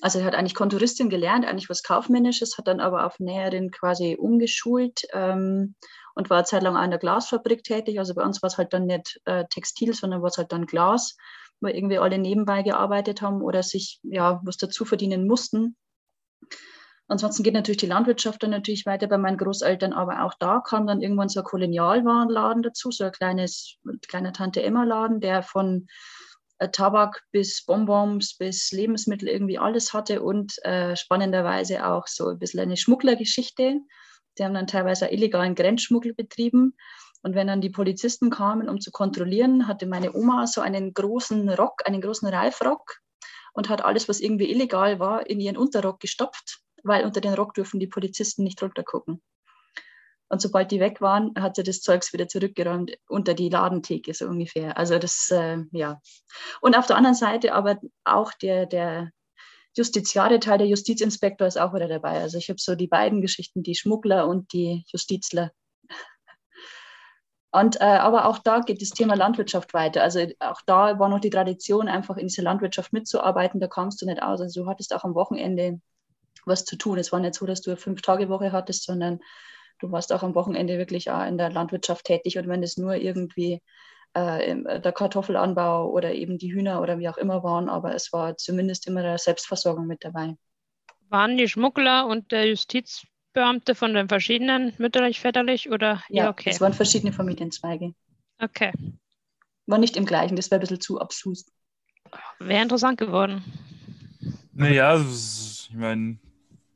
Also 0.00 0.22
hat 0.22 0.34
eigentlich 0.34 0.54
Konturistin 0.54 1.10
gelernt, 1.10 1.44
eigentlich 1.44 1.68
was 1.68 1.82
Kaufmännisches, 1.82 2.56
hat 2.56 2.68
dann 2.68 2.80
aber 2.80 3.06
auf 3.06 3.18
Näherin 3.18 3.70
quasi 3.70 4.16
umgeschult 4.18 5.02
ähm, 5.12 5.74
und 6.14 6.30
war 6.30 6.38
eine 6.38 6.46
Zeit 6.46 6.62
lang 6.62 6.76
an 6.76 6.90
der 6.90 6.98
Glasfabrik 6.98 7.64
tätig. 7.64 7.98
Also 7.98 8.14
bei 8.14 8.24
uns 8.24 8.42
war 8.42 8.48
es 8.48 8.58
halt 8.58 8.72
dann 8.72 8.86
nicht 8.86 9.20
äh, 9.24 9.44
Textil, 9.50 9.94
sondern 9.94 10.22
war 10.22 10.28
es 10.28 10.38
halt 10.38 10.52
dann 10.52 10.66
Glas, 10.66 11.16
wo 11.60 11.68
irgendwie 11.68 11.98
alle 11.98 12.18
nebenbei 12.18 12.62
gearbeitet 12.62 13.22
haben 13.22 13.42
oder 13.42 13.62
sich 13.62 14.00
ja 14.02 14.40
was 14.44 14.56
dazu 14.56 14.84
verdienen 14.84 15.26
mussten. 15.26 15.76
Ansonsten 17.10 17.42
geht 17.42 17.54
natürlich 17.54 17.80
die 17.80 17.86
Landwirtschaft 17.86 18.40
dann 18.42 18.50
natürlich 18.50 18.86
weiter 18.86 19.08
bei 19.08 19.18
meinen 19.18 19.36
Großeltern, 19.36 19.92
aber 19.92 20.24
auch 20.24 20.34
da 20.38 20.60
kam 20.60 20.86
dann 20.86 21.02
irgendwann 21.02 21.28
so 21.28 21.40
ein 21.40 21.44
Kolonialwarenladen 21.44 22.62
dazu, 22.62 22.92
so 22.92 23.02
ein 23.02 23.10
kleines, 23.10 23.78
kleiner 24.06 24.32
Tante-Emma-Laden, 24.32 25.20
der 25.20 25.42
von 25.42 25.88
äh, 26.58 26.68
Tabak 26.68 27.24
bis 27.32 27.64
Bonbons 27.64 28.36
bis 28.36 28.70
Lebensmittel 28.70 29.28
irgendwie 29.28 29.58
alles 29.58 29.92
hatte 29.92 30.22
und 30.22 30.64
äh, 30.64 30.94
spannenderweise 30.94 31.84
auch 31.84 32.06
so 32.06 32.28
ein 32.28 32.38
bisschen 32.38 32.60
eine 32.60 32.76
Schmugglergeschichte. 32.76 33.80
Die 34.40 34.44
haben 34.44 34.54
dann 34.54 34.66
teilweise 34.66 35.06
illegalen 35.06 35.54
Grenzschmuggel 35.54 36.14
betrieben. 36.14 36.74
Und 37.22 37.36
wenn 37.36 37.46
dann 37.46 37.60
die 37.60 37.70
Polizisten 37.70 38.30
kamen, 38.30 38.68
um 38.68 38.80
zu 38.80 38.90
kontrollieren, 38.90 39.68
hatte 39.68 39.86
meine 39.86 40.14
Oma 40.16 40.48
so 40.48 40.62
einen 40.62 40.94
großen 40.94 41.48
Rock, 41.50 41.82
einen 41.84 42.00
großen 42.00 42.26
Reifrock 42.26 42.96
und 43.52 43.68
hat 43.68 43.84
alles, 43.84 44.08
was 44.08 44.20
irgendwie 44.20 44.50
illegal 44.50 44.98
war, 44.98 45.28
in 45.28 45.38
ihren 45.38 45.56
Unterrock 45.56 46.00
gestopft 46.00 46.62
weil 46.82 47.04
unter 47.04 47.20
den 47.20 47.34
Rock 47.34 47.54
dürfen 47.54 47.80
die 47.80 47.86
Polizisten 47.86 48.44
nicht 48.44 48.62
runtergucken. 48.62 49.22
Und 50.28 50.40
sobald 50.40 50.70
die 50.70 50.78
weg 50.78 51.00
waren, 51.00 51.32
hat 51.36 51.56
sie 51.56 51.64
das 51.64 51.80
Zeugs 51.80 52.12
wieder 52.12 52.28
zurückgeräumt 52.28 52.92
unter 53.08 53.34
die 53.34 53.48
Ladentheke, 53.48 54.14
so 54.14 54.26
ungefähr. 54.26 54.76
Also 54.76 54.98
das, 54.98 55.28
äh, 55.30 55.58
ja. 55.72 56.00
Und 56.60 56.76
auf 56.78 56.86
der 56.86 56.96
anderen 56.96 57.16
Seite 57.16 57.52
aber 57.52 57.80
auch 58.04 58.32
der, 58.34 58.66
der 58.66 59.10
Justiziare-Teil, 59.76 60.58
der 60.58 60.66
Justizinspektor 60.66 61.46
ist 61.46 61.58
auch 61.58 61.74
wieder 61.74 61.88
dabei. 61.88 62.20
Also 62.20 62.38
ich 62.38 62.48
habe 62.48 62.60
so 62.60 62.74
die 62.74 62.88
beiden 62.88 63.20
Geschichten, 63.20 63.62
die 63.62 63.74
Schmuggler 63.74 64.26
und 64.26 64.52
die 64.52 64.84
Justizler. 64.88 65.52
Und, 67.52 67.80
äh, 67.80 67.84
aber 67.84 68.26
auch 68.26 68.38
da 68.38 68.60
geht 68.60 68.80
das 68.80 68.90
Thema 68.90 69.14
Landwirtschaft 69.14 69.74
weiter. 69.74 70.02
Also 70.02 70.24
auch 70.38 70.60
da 70.66 70.98
war 71.00 71.08
noch 71.08 71.20
die 71.20 71.30
Tradition, 71.30 71.88
einfach 71.88 72.16
in 72.16 72.28
dieser 72.28 72.42
Landwirtschaft 72.42 72.92
mitzuarbeiten. 72.92 73.58
Da 73.60 73.66
kamst 73.66 74.00
du 74.00 74.06
nicht 74.06 74.22
aus. 74.22 74.40
Also 74.40 74.62
du 74.62 74.68
hattest 74.68 74.94
auch 74.94 75.02
am 75.02 75.14
Wochenende 75.14 75.80
was 76.46 76.64
zu 76.64 76.76
tun. 76.76 76.98
Es 76.98 77.10
war 77.12 77.20
nicht 77.20 77.34
so, 77.34 77.46
dass 77.46 77.60
du 77.60 77.70
eine 77.70 77.76
Fünf-Tage-Woche 77.76 78.52
hattest, 78.52 78.84
sondern 78.84 79.18
du 79.80 79.90
warst 79.90 80.12
auch 80.12 80.22
am 80.22 80.34
Wochenende 80.36 80.78
wirklich 80.78 81.10
auch 81.10 81.26
in 81.26 81.38
der 81.38 81.50
Landwirtschaft 81.50 82.04
tätig. 82.04 82.38
Und 82.38 82.48
wenn 82.48 82.62
es 82.62 82.76
nur 82.76 82.94
irgendwie 82.94 83.60
äh, 84.14 84.80
der 84.80 84.92
Kartoffelanbau 84.92 85.90
oder 85.90 86.12
eben 86.14 86.38
die 86.38 86.52
Hühner 86.52 86.80
oder 86.80 86.98
wie 86.98 87.08
auch 87.08 87.16
immer 87.16 87.42
waren, 87.42 87.68
aber 87.68 87.94
es 87.94 88.12
war 88.12 88.36
zumindest 88.36 88.86
immer 88.86 89.02
der 89.02 89.18
Selbstversorgung 89.18 89.86
mit 89.86 90.04
dabei. 90.04 90.36
Waren 91.08 91.36
die 91.36 91.48
Schmuggler 91.48 92.06
und 92.06 92.32
der 92.32 92.48
Justizbeamte 92.48 93.74
von 93.74 93.94
den 93.94 94.08
verschiedenen 94.08 94.72
mütterlich, 94.78 95.20
väterlich 95.20 95.70
oder? 95.70 96.02
Ja, 96.08 96.24
ja 96.24 96.30
okay. 96.30 96.50
Es 96.50 96.60
waren 96.60 96.72
verschiedene 96.72 97.12
Familienzweige. 97.12 97.92
Okay. 98.40 98.72
War 99.66 99.78
nicht 99.78 99.96
im 99.96 100.06
gleichen, 100.06 100.36
das 100.36 100.50
wäre 100.50 100.58
ein 100.58 100.62
bisschen 100.62 100.80
zu 100.80 101.00
absus. 101.00 101.46
Wäre 102.38 102.62
interessant 102.62 102.98
geworden. 102.98 103.44
Naja, 104.52 105.00
ich 105.00 105.70
meine, 105.74 106.18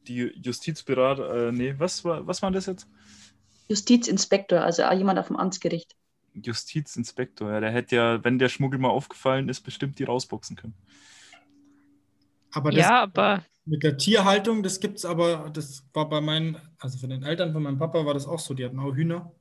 die 0.07 0.33
Justizberater, 0.41 1.49
äh, 1.49 1.53
nee, 1.53 1.75
was, 1.79 2.05
war, 2.05 2.27
was 2.27 2.43
war 2.43 2.51
das 2.51 2.67
jetzt? 2.67 2.87
Justizinspektor, 3.69 4.61
also 4.61 4.83
jemand 4.93 5.19
auf 5.19 5.29
dem 5.29 5.37
Amtsgericht. 5.37 5.97
Justizinspektor, 6.35 7.53
ja, 7.53 7.61
der 7.61 7.71
hätte 7.71 7.97
ja, 7.97 8.25
wenn 8.25 8.39
der 8.39 8.49
Schmuggel 8.49 8.79
mal 8.79 8.89
aufgefallen 8.89 9.49
ist, 9.49 9.61
bestimmt 9.61 9.99
die 9.99 10.05
rausboxen 10.05 10.57
können. 10.57 10.75
Aber 12.53 12.71
das 12.71 12.81
ja, 12.81 13.03
aber 13.03 13.45
mit 13.65 13.83
der 13.83 13.97
Tierhaltung, 13.97 14.63
das 14.63 14.81
gibt 14.81 14.99
es 14.99 15.05
aber, 15.05 15.51
das 15.53 15.85
war 15.93 16.09
bei 16.09 16.21
meinen, 16.21 16.57
also 16.79 16.99
von 16.99 17.11
den 17.11 17.23
Eltern 17.23 17.53
von 17.53 17.63
meinem 17.63 17.79
Papa 17.79 18.05
war 18.05 18.15
das 18.15 18.27
auch 18.27 18.39
so, 18.39 18.55
die 18.55 18.65
hatten 18.65 18.79
auch 18.79 18.95
Hühner 18.95 19.33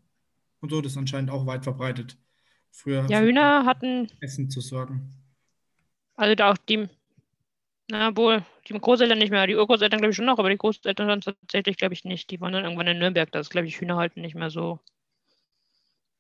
und 0.62 0.70
so, 0.70 0.82
das 0.82 0.94
ist 0.94 0.98
anscheinend 0.98 1.30
auch 1.30 1.46
weit 1.46 1.64
verbreitet. 1.64 2.18
Früher 2.72 3.06
ja, 3.08 3.20
Hühner 3.20 3.66
hatten 3.66 4.10
Essen 4.22 4.50
zu 4.50 4.62
sorgen. 4.62 5.14
Also 6.16 6.44
auch 6.44 6.58
die 6.58 6.90
na 7.90 8.16
wohl, 8.16 8.44
die 8.68 8.74
Großeltern 8.74 9.18
nicht 9.18 9.30
mehr. 9.30 9.46
Die 9.46 9.56
Urgroßeltern 9.56 10.00
glaube 10.00 10.12
ich 10.12 10.16
schon 10.16 10.26
noch, 10.26 10.40
aber 10.40 10.50
die 10.50 10.58
Großeltern 10.58 11.08
dann 11.08 11.22
tatsächlich 11.22 11.78
glaube 11.78 11.94
ich 11.94 12.06
nicht. 12.06 12.32
Die 12.32 12.40
waren 12.40 12.54
dann 12.54 12.64
irgendwann 12.64 12.88
in 12.88 12.98
Nürnberg. 12.98 13.32
Da 13.32 13.40
ist 13.40 13.50
glaube 13.50 13.68
ich 13.68 13.80
Hühnerhalten 13.80 14.22
nicht 14.22 14.36
mehr 14.36 14.50
so 14.50 14.80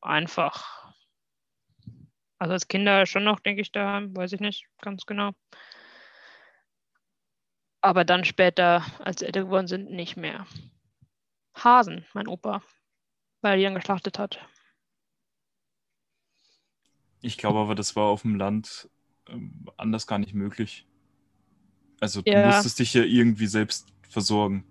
einfach. 0.04 0.94
Also 2.40 2.54
als 2.54 2.68
Kinder 2.68 3.06
schon 3.06 3.24
noch, 3.24 3.40
denke 3.40 3.62
ich, 3.62 3.72
daheim, 3.72 4.16
weiß 4.16 4.34
ich 4.34 4.40
nicht 4.40 4.68
ganz 4.82 5.06
genau. 5.06 5.32
Aber 7.82 8.06
dann 8.06 8.24
später, 8.26 8.86
als 9.00 9.20
sie 9.20 9.26
älter 9.26 9.44
geworden 9.44 9.68
sind, 9.68 9.92
nicht 9.92 10.16
mehr. 10.16 10.46
Hasen, 11.56 12.06
mein 12.14 12.28
Opa, 12.28 12.62
weil 13.42 13.54
er 13.54 13.58
die 13.58 13.64
dann 13.64 13.76
geschlachtet 13.76 14.20
hat. 14.20 14.40
Ich 17.22 17.38
glaube 17.38 17.60
aber, 17.60 17.76
das 17.76 17.96
war 17.96 18.06
auf 18.06 18.24
dem 18.24 18.36
Land 18.36 18.90
ähm, 19.30 19.66
anders 19.78 20.08
gar 20.08 20.20
nicht 20.20 20.34
möglich. 20.34 20.86
Also 22.02 22.22
du 22.22 22.32
Ja. 22.32 22.48
musstest 22.48 22.80
dich 22.80 22.94
ja 22.94 23.04
irgendwie 23.04 23.48
selbst 23.48 23.94
versorgen. 24.10 24.66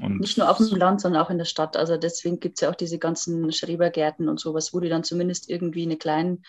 Und 0.00 0.20
Nicht 0.20 0.38
nur 0.38 0.48
auf 0.50 0.58
dem 0.58 0.76
Land, 0.76 1.00
sondern 1.00 1.22
auch 1.22 1.30
in 1.30 1.38
der 1.38 1.44
Stadt. 1.44 1.76
Also 1.76 1.96
deswegen 1.96 2.40
gibt 2.40 2.56
es 2.58 2.60
ja 2.62 2.70
auch 2.70 2.74
diese 2.76 2.98
ganzen 2.98 3.52
Schrebergärten 3.52 4.28
und 4.28 4.40
sowas, 4.40 4.72
wo 4.72 4.80
du 4.80 4.88
dann 4.88 5.04
zumindest 5.04 5.50
irgendwie 5.50 5.82
eine 5.82 5.96
kleinen, 5.96 6.44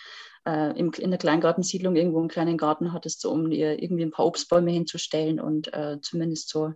äh, 0.45 0.77
im, 0.77 0.91
in 0.93 1.05
einer 1.05 1.17
Kleingartensiedlung 1.17 1.95
irgendwo 1.95 2.19
einen 2.19 2.29
kleinen 2.29 2.58
Garten 2.58 2.93
hattest, 2.93 3.21
so 3.21 3.31
um 3.31 3.49
dir 3.49 3.81
irgendwie 3.81 4.03
ein 4.03 4.12
paar 4.12 4.25
Obstbäume 4.27 4.71
hinzustellen 4.71 5.39
und 5.39 5.73
äh, 5.73 5.99
zumindest 6.01 6.49
so, 6.49 6.73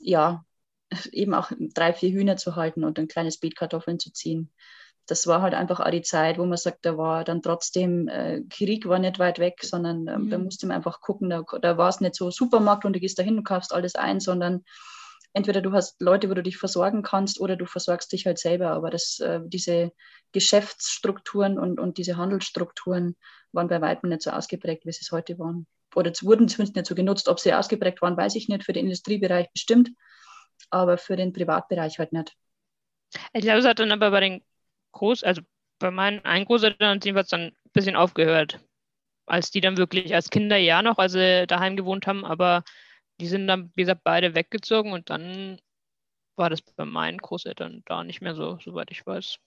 ja, 0.00 0.44
eben 1.12 1.34
auch 1.34 1.52
drei, 1.58 1.92
vier 1.92 2.10
Hühner 2.10 2.36
zu 2.36 2.56
halten 2.56 2.84
und 2.84 2.98
ein 2.98 3.08
kleines 3.08 3.38
Beet 3.38 3.56
Kartoffeln 3.56 3.98
zu 4.00 4.12
ziehen. 4.12 4.50
Das 5.08 5.26
war 5.28 5.40
halt 5.42 5.54
einfach 5.54 5.78
auch 5.80 5.90
die 5.90 6.02
Zeit, 6.02 6.38
wo 6.38 6.44
man 6.46 6.58
sagt, 6.58 6.84
da 6.84 6.98
war 6.98 7.24
dann 7.24 7.42
trotzdem, 7.42 8.08
äh, 8.08 8.42
Krieg 8.50 8.88
war 8.88 8.98
nicht 8.98 9.20
weit 9.20 9.38
weg, 9.38 9.60
sondern 9.62 10.06
da 10.06 10.18
Mhm. 10.18 10.44
musste 10.44 10.66
man 10.66 10.76
einfach 10.76 11.00
gucken, 11.00 11.30
da, 11.30 11.44
da 11.62 11.78
war 11.78 11.88
es 11.88 12.00
nicht 12.00 12.16
so 12.16 12.30
Supermarkt 12.30 12.84
und 12.84 12.92
du 12.94 13.00
gehst 13.00 13.18
da 13.18 13.22
hin 13.22 13.38
und 13.38 13.44
kaufst 13.44 13.72
alles 13.72 13.94
ein, 13.94 14.18
sondern 14.20 14.64
entweder 15.36 15.60
du 15.60 15.72
hast 15.72 16.00
Leute, 16.00 16.30
wo 16.30 16.34
du 16.34 16.42
dich 16.42 16.56
versorgen 16.56 17.02
kannst, 17.02 17.40
oder 17.40 17.56
du 17.56 17.66
versorgst 17.66 18.10
dich 18.10 18.24
halt 18.24 18.38
selber. 18.38 18.70
Aber 18.70 18.88
das, 18.88 19.20
äh, 19.20 19.40
diese 19.44 19.92
Geschäftsstrukturen 20.32 21.58
und, 21.58 21.78
und 21.78 21.98
diese 21.98 22.16
Handelsstrukturen 22.16 23.16
waren 23.52 23.68
bei 23.68 23.82
weitem 23.82 24.08
nicht 24.08 24.22
so 24.22 24.30
ausgeprägt, 24.30 24.86
wie 24.86 24.92
sie 24.92 25.02
es 25.02 25.12
heute 25.12 25.38
waren. 25.38 25.66
Oder 25.94 26.10
wurden 26.22 26.48
zumindest 26.48 26.76
nicht 26.76 26.86
so 26.86 26.94
genutzt. 26.94 27.28
Ob 27.28 27.38
sie 27.38 27.52
ausgeprägt 27.52 28.00
waren, 28.00 28.16
weiß 28.16 28.34
ich 28.34 28.48
nicht. 28.48 28.64
Für 28.64 28.72
den 28.72 28.86
Industriebereich 28.86 29.52
bestimmt, 29.52 29.90
aber 30.70 30.96
für 30.96 31.16
den 31.16 31.34
Privatbereich 31.34 31.98
halt 31.98 32.14
nicht. 32.14 32.34
Ich 33.34 33.42
glaube, 33.42 33.58
es 33.58 33.66
hat 33.66 33.78
dann 33.78 33.92
aber 33.92 34.10
bei 34.10 34.20
den 34.20 34.42
Groß, 34.92 35.22
also 35.22 35.42
bei 35.78 35.90
meinen 35.90 36.24
einen 36.24 36.46
Großeltern 36.46 36.98
hat 37.14 37.32
dann 37.32 37.40
ein 37.40 37.56
bisschen 37.74 37.94
aufgehört. 37.94 38.58
Als 39.26 39.50
die 39.50 39.60
dann 39.60 39.76
wirklich 39.76 40.14
als 40.14 40.30
Kinder 40.30 40.56
ja 40.56 40.80
noch, 40.80 40.98
als 40.98 41.12
daheim 41.12 41.76
gewohnt 41.76 42.06
haben, 42.06 42.24
aber 42.24 42.64
die 43.20 43.26
sind 43.26 43.46
dann, 43.46 43.70
wie 43.74 43.82
gesagt, 43.82 44.02
beide 44.04 44.34
weggezogen 44.34 44.92
und 44.92 45.10
dann 45.10 45.60
war 46.36 46.50
das 46.50 46.62
bei 46.62 46.84
meinen 46.84 47.18
Großeltern 47.18 47.82
da 47.86 48.04
nicht 48.04 48.20
mehr 48.20 48.34
so, 48.34 48.58
soweit 48.62 48.90
ich 48.90 49.06
weiß. 49.06 49.38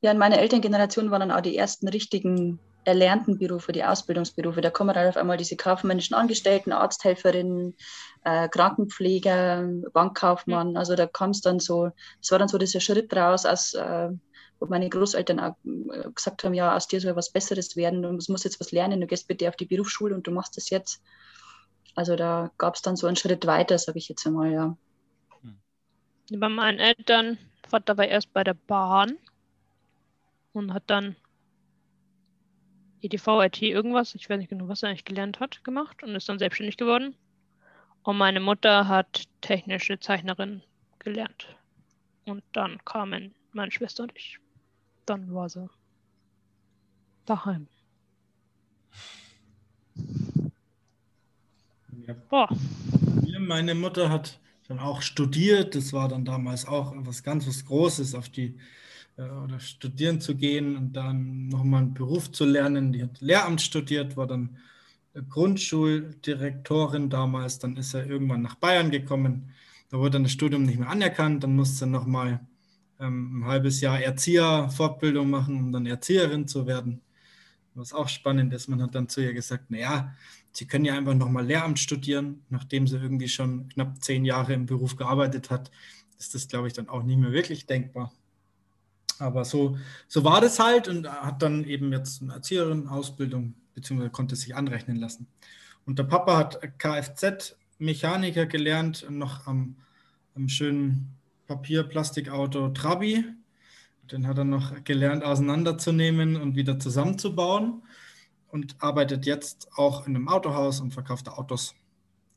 Ja, 0.00 0.12
in 0.12 0.18
meiner 0.18 0.38
Elterngeneration 0.38 1.10
waren 1.10 1.20
dann 1.20 1.32
auch 1.32 1.40
die 1.40 1.56
ersten 1.56 1.88
richtigen 1.88 2.60
erlernten 2.84 3.38
Berufe, 3.38 3.72
die 3.72 3.84
Ausbildungsberufe. 3.84 4.60
Da 4.60 4.70
kommen 4.70 4.94
dann 4.94 5.08
auf 5.08 5.16
einmal 5.16 5.36
diese 5.36 5.56
kaufmännischen 5.56 6.14
Angestellten, 6.14 6.72
Arzthelferinnen, 6.72 7.76
äh, 8.24 8.48
Krankenpfleger, 8.48 9.68
Bankkaufmann. 9.92 10.76
Also 10.76 10.94
da 10.94 11.06
kam 11.06 11.30
es 11.30 11.40
dann 11.40 11.58
so, 11.58 11.90
es 12.22 12.30
war 12.30 12.38
dann 12.38 12.48
so 12.48 12.58
dieser 12.58 12.80
Schritt 12.80 13.14
raus, 13.14 13.44
als 13.44 13.74
äh, 13.74 14.10
wo 14.60 14.66
meine 14.66 14.88
Großeltern 14.88 15.40
auch 15.40 15.56
äh, 15.64 16.10
gesagt 16.12 16.44
haben, 16.44 16.54
ja, 16.54 16.74
aus 16.74 16.88
dir 16.88 17.00
soll 17.00 17.16
was 17.16 17.30
Besseres 17.30 17.76
werden, 17.76 18.02
du 18.02 18.10
musst 18.10 18.44
jetzt 18.44 18.60
was 18.60 18.72
lernen, 18.72 19.00
du 19.00 19.06
gehst 19.06 19.28
bitte 19.28 19.48
auf 19.48 19.56
die 19.56 19.66
Berufsschule 19.66 20.14
und 20.14 20.26
du 20.26 20.30
machst 20.30 20.56
das 20.56 20.70
jetzt. 20.70 21.02
Also 21.94 22.16
da 22.16 22.50
gab 22.58 22.74
es 22.74 22.82
dann 22.82 22.96
so 22.96 23.06
einen 23.06 23.16
Schritt 23.16 23.46
weiter, 23.46 23.78
sage 23.78 23.98
ich 23.98 24.08
jetzt 24.08 24.26
einmal, 24.26 24.52
ja. 24.52 24.76
Bei 26.30 26.48
meinen 26.48 26.78
Eltern, 26.78 27.38
Vater 27.66 27.96
war 27.96 28.06
erst 28.06 28.32
bei 28.32 28.44
der 28.44 28.54
Bahn 28.54 29.16
und 30.52 30.74
hat 30.74 30.84
dann 30.86 31.16
EDV, 33.00 33.42
IT, 33.44 33.62
irgendwas, 33.62 34.14
ich 34.14 34.28
weiß 34.28 34.38
nicht 34.38 34.50
genau, 34.50 34.68
was 34.68 34.82
er 34.82 34.90
eigentlich 34.90 35.04
gelernt 35.04 35.40
hat, 35.40 35.64
gemacht 35.64 36.02
und 36.02 36.14
ist 36.14 36.28
dann 36.28 36.38
selbstständig 36.38 36.76
geworden. 36.76 37.16
Und 38.02 38.16
meine 38.16 38.40
Mutter 38.40 38.88
hat 38.88 39.24
technische 39.40 39.98
Zeichnerin 40.00 40.62
gelernt. 40.98 41.56
Und 42.24 42.42
dann 42.52 42.78
kamen 42.84 43.34
meine 43.52 43.70
Schwester 43.70 44.02
und 44.02 44.12
ich. 44.14 44.38
Dann 45.08 45.32
war 45.32 45.48
sie 45.48 45.66
daheim. 47.24 47.66
Ja. 52.06 52.14
Boah, 52.28 52.48
Meine 53.38 53.74
Mutter 53.74 54.10
hat 54.10 54.38
dann 54.68 54.78
auch 54.78 55.00
studiert. 55.00 55.74
Das 55.74 55.94
war 55.94 56.08
dann 56.08 56.26
damals 56.26 56.66
auch 56.66 56.92
was 56.94 57.22
ganz 57.22 57.46
was 57.46 57.64
Großes, 57.64 58.14
auf 58.14 58.28
die 58.28 58.58
äh, 59.16 59.22
oder 59.22 59.60
studieren 59.60 60.20
zu 60.20 60.36
gehen 60.36 60.76
und 60.76 60.92
dann 60.92 61.48
nochmal 61.48 61.84
einen 61.84 61.94
Beruf 61.94 62.30
zu 62.30 62.44
lernen. 62.44 62.92
Die 62.92 63.02
hat 63.02 63.18
Lehramt 63.22 63.62
studiert, 63.62 64.18
war 64.18 64.26
dann 64.26 64.58
Grundschuldirektorin 65.30 67.08
damals. 67.08 67.58
Dann 67.58 67.78
ist 67.78 67.94
er 67.94 68.06
irgendwann 68.06 68.42
nach 68.42 68.56
Bayern 68.56 68.90
gekommen. 68.90 69.52
Da 69.88 69.96
wurde 69.96 70.10
dann 70.10 70.24
das 70.24 70.32
Studium 70.32 70.64
nicht 70.64 70.78
mehr 70.78 70.90
anerkannt. 70.90 71.44
Dann 71.44 71.56
musste 71.56 71.86
er 71.86 71.88
nochmal 71.88 72.40
ähm, 73.00 73.40
ein 73.40 73.46
halbes 73.46 73.80
Jahr 73.80 74.00
Erzieherfortbildung 74.00 75.28
machen, 75.28 75.56
um 75.56 75.72
dann 75.72 75.86
Erzieherin 75.86 76.46
zu 76.48 76.66
werden. 76.66 77.00
Was 77.74 77.92
auch 77.92 78.08
spannend 78.08 78.52
ist, 78.52 78.68
man 78.68 78.82
hat 78.82 78.94
dann 78.94 79.08
zu 79.08 79.20
ihr 79.20 79.32
gesagt, 79.32 79.70
naja, 79.70 80.14
Sie 80.58 80.66
können 80.66 80.84
ja 80.84 80.96
einfach 80.96 81.14
nochmal 81.14 81.46
Lehramt 81.46 81.78
studieren, 81.78 82.42
nachdem 82.48 82.88
sie 82.88 82.96
irgendwie 82.96 83.28
schon 83.28 83.68
knapp 83.68 84.02
zehn 84.02 84.24
Jahre 84.24 84.54
im 84.54 84.66
Beruf 84.66 84.96
gearbeitet 84.96 85.50
hat, 85.50 85.70
ist 86.18 86.34
das, 86.34 86.48
glaube 86.48 86.66
ich, 86.66 86.72
dann 86.72 86.88
auch 86.88 87.04
nicht 87.04 87.18
mehr 87.18 87.30
wirklich 87.30 87.66
denkbar. 87.66 88.12
Aber 89.20 89.44
so, 89.44 89.78
so 90.08 90.24
war 90.24 90.40
das 90.40 90.58
halt 90.58 90.88
und 90.88 91.08
hat 91.08 91.42
dann 91.42 91.62
eben 91.62 91.92
jetzt 91.92 92.22
eine 92.22 92.32
Erzieherin-Ausbildung, 92.32 93.54
beziehungsweise 93.74 94.10
konnte 94.10 94.34
sich 94.34 94.56
anrechnen 94.56 94.96
lassen. 94.96 95.28
Und 95.86 96.00
der 96.00 96.04
Papa 96.04 96.36
hat 96.36 96.60
Kfz-Mechaniker 96.78 98.46
gelernt, 98.46 99.06
noch 99.08 99.46
am, 99.46 99.76
am 100.34 100.48
schönen 100.48 101.17
Papier-Plastikauto 101.48 102.68
Trabi. 102.68 103.24
Den 104.12 104.26
hat 104.26 104.38
er 104.38 104.44
noch 104.44 104.84
gelernt 104.84 105.24
auseinanderzunehmen 105.24 106.36
und 106.36 106.54
wieder 106.54 106.78
zusammenzubauen 106.78 107.82
und 108.48 108.76
arbeitet 108.78 109.26
jetzt 109.26 109.68
auch 109.74 110.06
in 110.06 110.14
einem 110.14 110.28
Autohaus 110.28 110.80
und 110.80 110.92
verkauft 110.92 111.28
Autos. 111.28 111.74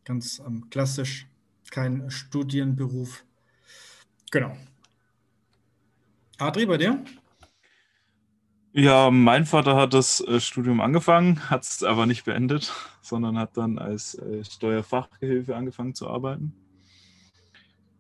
Ganz 0.04 0.42
ähm, 0.46 0.70
klassisch, 0.70 1.28
kein 1.70 2.10
Studienberuf. 2.10 3.24
Genau. 4.32 4.58
Adri, 6.38 6.66
bei 6.66 6.78
dir? 6.78 7.04
Ja, 8.74 9.12
mein 9.12 9.46
Vater 9.46 9.76
hat 9.76 9.94
das 9.94 10.22
äh, 10.22 10.40
Studium 10.40 10.80
angefangen, 10.80 11.50
hat 11.50 11.64
es 11.64 11.84
aber 11.84 12.06
nicht 12.06 12.24
beendet, 12.24 12.74
sondern 13.02 13.38
hat 13.38 13.58
dann 13.58 13.78
als 13.78 14.16
äh, 14.16 14.44
Steuerfachgehilfe 14.44 15.56
angefangen 15.56 15.94
zu 15.94 16.10
arbeiten. 16.10 16.54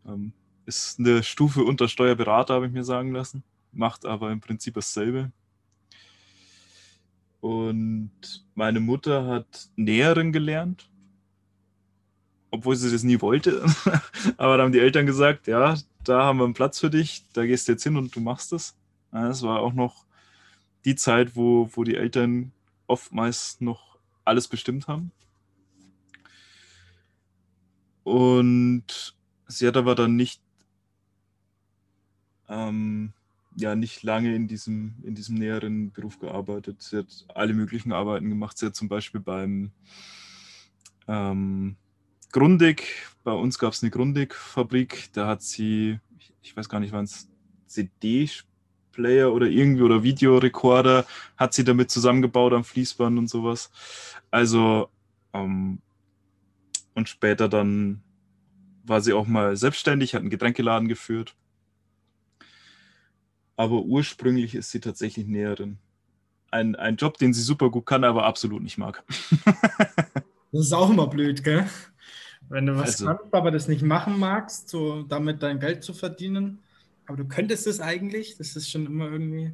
Ähm, 0.07 0.33
ist 0.65 0.99
eine 0.99 1.23
Stufe 1.23 1.63
unter 1.63 1.87
Steuerberater, 1.87 2.55
habe 2.55 2.67
ich 2.67 2.71
mir 2.71 2.83
sagen 2.83 3.13
lassen, 3.13 3.43
macht 3.71 4.05
aber 4.05 4.31
im 4.31 4.41
Prinzip 4.41 4.75
dasselbe. 4.75 5.31
Und 7.39 8.11
meine 8.53 8.79
Mutter 8.79 9.25
hat 9.25 9.69
Näherin 9.75 10.31
gelernt, 10.31 10.89
obwohl 12.51 12.75
sie 12.75 12.91
das 12.91 13.03
nie 13.03 13.19
wollte. 13.21 13.63
aber 14.37 14.57
da 14.57 14.63
haben 14.63 14.71
die 14.71 14.79
Eltern 14.79 15.05
gesagt, 15.05 15.47
ja, 15.47 15.75
da 16.03 16.23
haben 16.23 16.37
wir 16.37 16.45
einen 16.45 16.53
Platz 16.53 16.79
für 16.79 16.89
dich, 16.89 17.25
da 17.33 17.45
gehst 17.45 17.67
du 17.67 17.73
jetzt 17.73 17.83
hin 17.83 17.97
und 17.97 18.15
du 18.15 18.19
machst 18.19 18.53
es. 18.53 18.75
Das 19.11 19.41
war 19.41 19.59
auch 19.59 19.73
noch 19.73 20.05
die 20.85 20.95
Zeit, 20.95 21.35
wo, 21.35 21.69
wo 21.73 21.83
die 21.83 21.95
Eltern 21.95 22.51
oftmals 22.87 23.59
noch 23.59 23.97
alles 24.23 24.47
bestimmt 24.47 24.87
haben. 24.87 25.11
Und 28.03 29.15
sie 29.47 29.67
hat 29.67 29.77
aber 29.77 29.95
dann 29.95 30.15
nicht, 30.15 30.41
ähm, 32.51 33.13
ja, 33.55 33.75
nicht 33.75 34.03
lange 34.03 34.35
in 34.35 34.47
diesem, 34.47 34.95
in 35.03 35.15
diesem 35.15 35.35
näheren 35.35 35.91
Beruf 35.91 36.19
gearbeitet. 36.19 36.81
Sie 36.81 36.97
hat 36.97 37.25
alle 37.33 37.53
möglichen 37.53 37.91
Arbeiten 37.91 38.29
gemacht. 38.29 38.57
Sie 38.57 38.65
hat 38.65 38.75
zum 38.75 38.87
Beispiel 38.87 39.21
beim 39.21 39.71
ähm, 41.07 41.75
Grundig, 42.31 42.87
bei 43.23 43.33
uns 43.33 43.59
gab 43.59 43.73
es 43.73 43.83
eine 43.83 43.91
Grundig-Fabrik, 43.91 45.09
da 45.13 45.27
hat 45.27 45.41
sie, 45.41 45.99
ich, 46.41 46.55
weiß 46.55 46.69
gar 46.69 46.79
nicht, 46.79 46.93
wann 46.93 47.03
es 47.03 47.29
CD-Player 47.67 49.33
oder 49.33 49.47
irgendwie 49.47 49.83
oder 49.83 50.03
Videorekorder 50.03 51.05
hat 51.35 51.53
sie 51.53 51.63
damit 51.63 51.91
zusammengebaut 51.91 52.53
am 52.53 52.63
Fließband 52.63 53.17
und 53.17 53.29
sowas. 53.29 53.69
Also, 54.29 54.89
ähm, 55.33 55.79
und 56.93 57.09
später 57.09 57.49
dann 57.49 58.01
war 58.83 59.01
sie 59.01 59.13
auch 59.13 59.27
mal 59.27 59.57
selbstständig, 59.57 60.13
hat 60.13 60.21
einen 60.21 60.29
Getränkeladen 60.29 60.87
geführt. 60.87 61.35
Aber 63.57 63.81
ursprünglich 63.83 64.55
ist 64.55 64.71
sie 64.71 64.79
tatsächlich 64.79 65.27
Näherin. 65.27 65.77
Ein, 66.49 66.75
ein 66.75 66.95
Job, 66.97 67.17
den 67.17 67.33
sie 67.33 67.41
super 67.41 67.69
gut 67.69 67.85
kann, 67.85 68.03
aber 68.03 68.25
absolut 68.25 68.61
nicht 68.61 68.77
mag. 68.77 69.03
Das 70.53 70.65
ist 70.65 70.73
auch 70.73 70.89
immer 70.89 71.07
blöd, 71.07 71.45
gell? 71.45 71.65
Wenn 72.49 72.65
du 72.65 72.75
was 72.75 73.01
Also- 73.01 73.05
kannst, 73.05 73.33
aber 73.33 73.51
das 73.51 73.69
nicht 73.69 73.83
machen 73.83 74.19
magst, 74.19 74.67
so 74.67 75.03
damit 75.03 75.41
dein 75.41 75.61
Geld 75.61 75.81
zu 75.81 75.93
verdienen. 75.93 76.59
Aber 77.05 77.15
du 77.15 77.25
könntest 77.25 77.67
es 77.67 77.79
eigentlich? 77.79 78.35
Das 78.37 78.57
ist 78.57 78.69
schon 78.69 78.85
immer 78.85 79.09
irgendwie. 79.09 79.53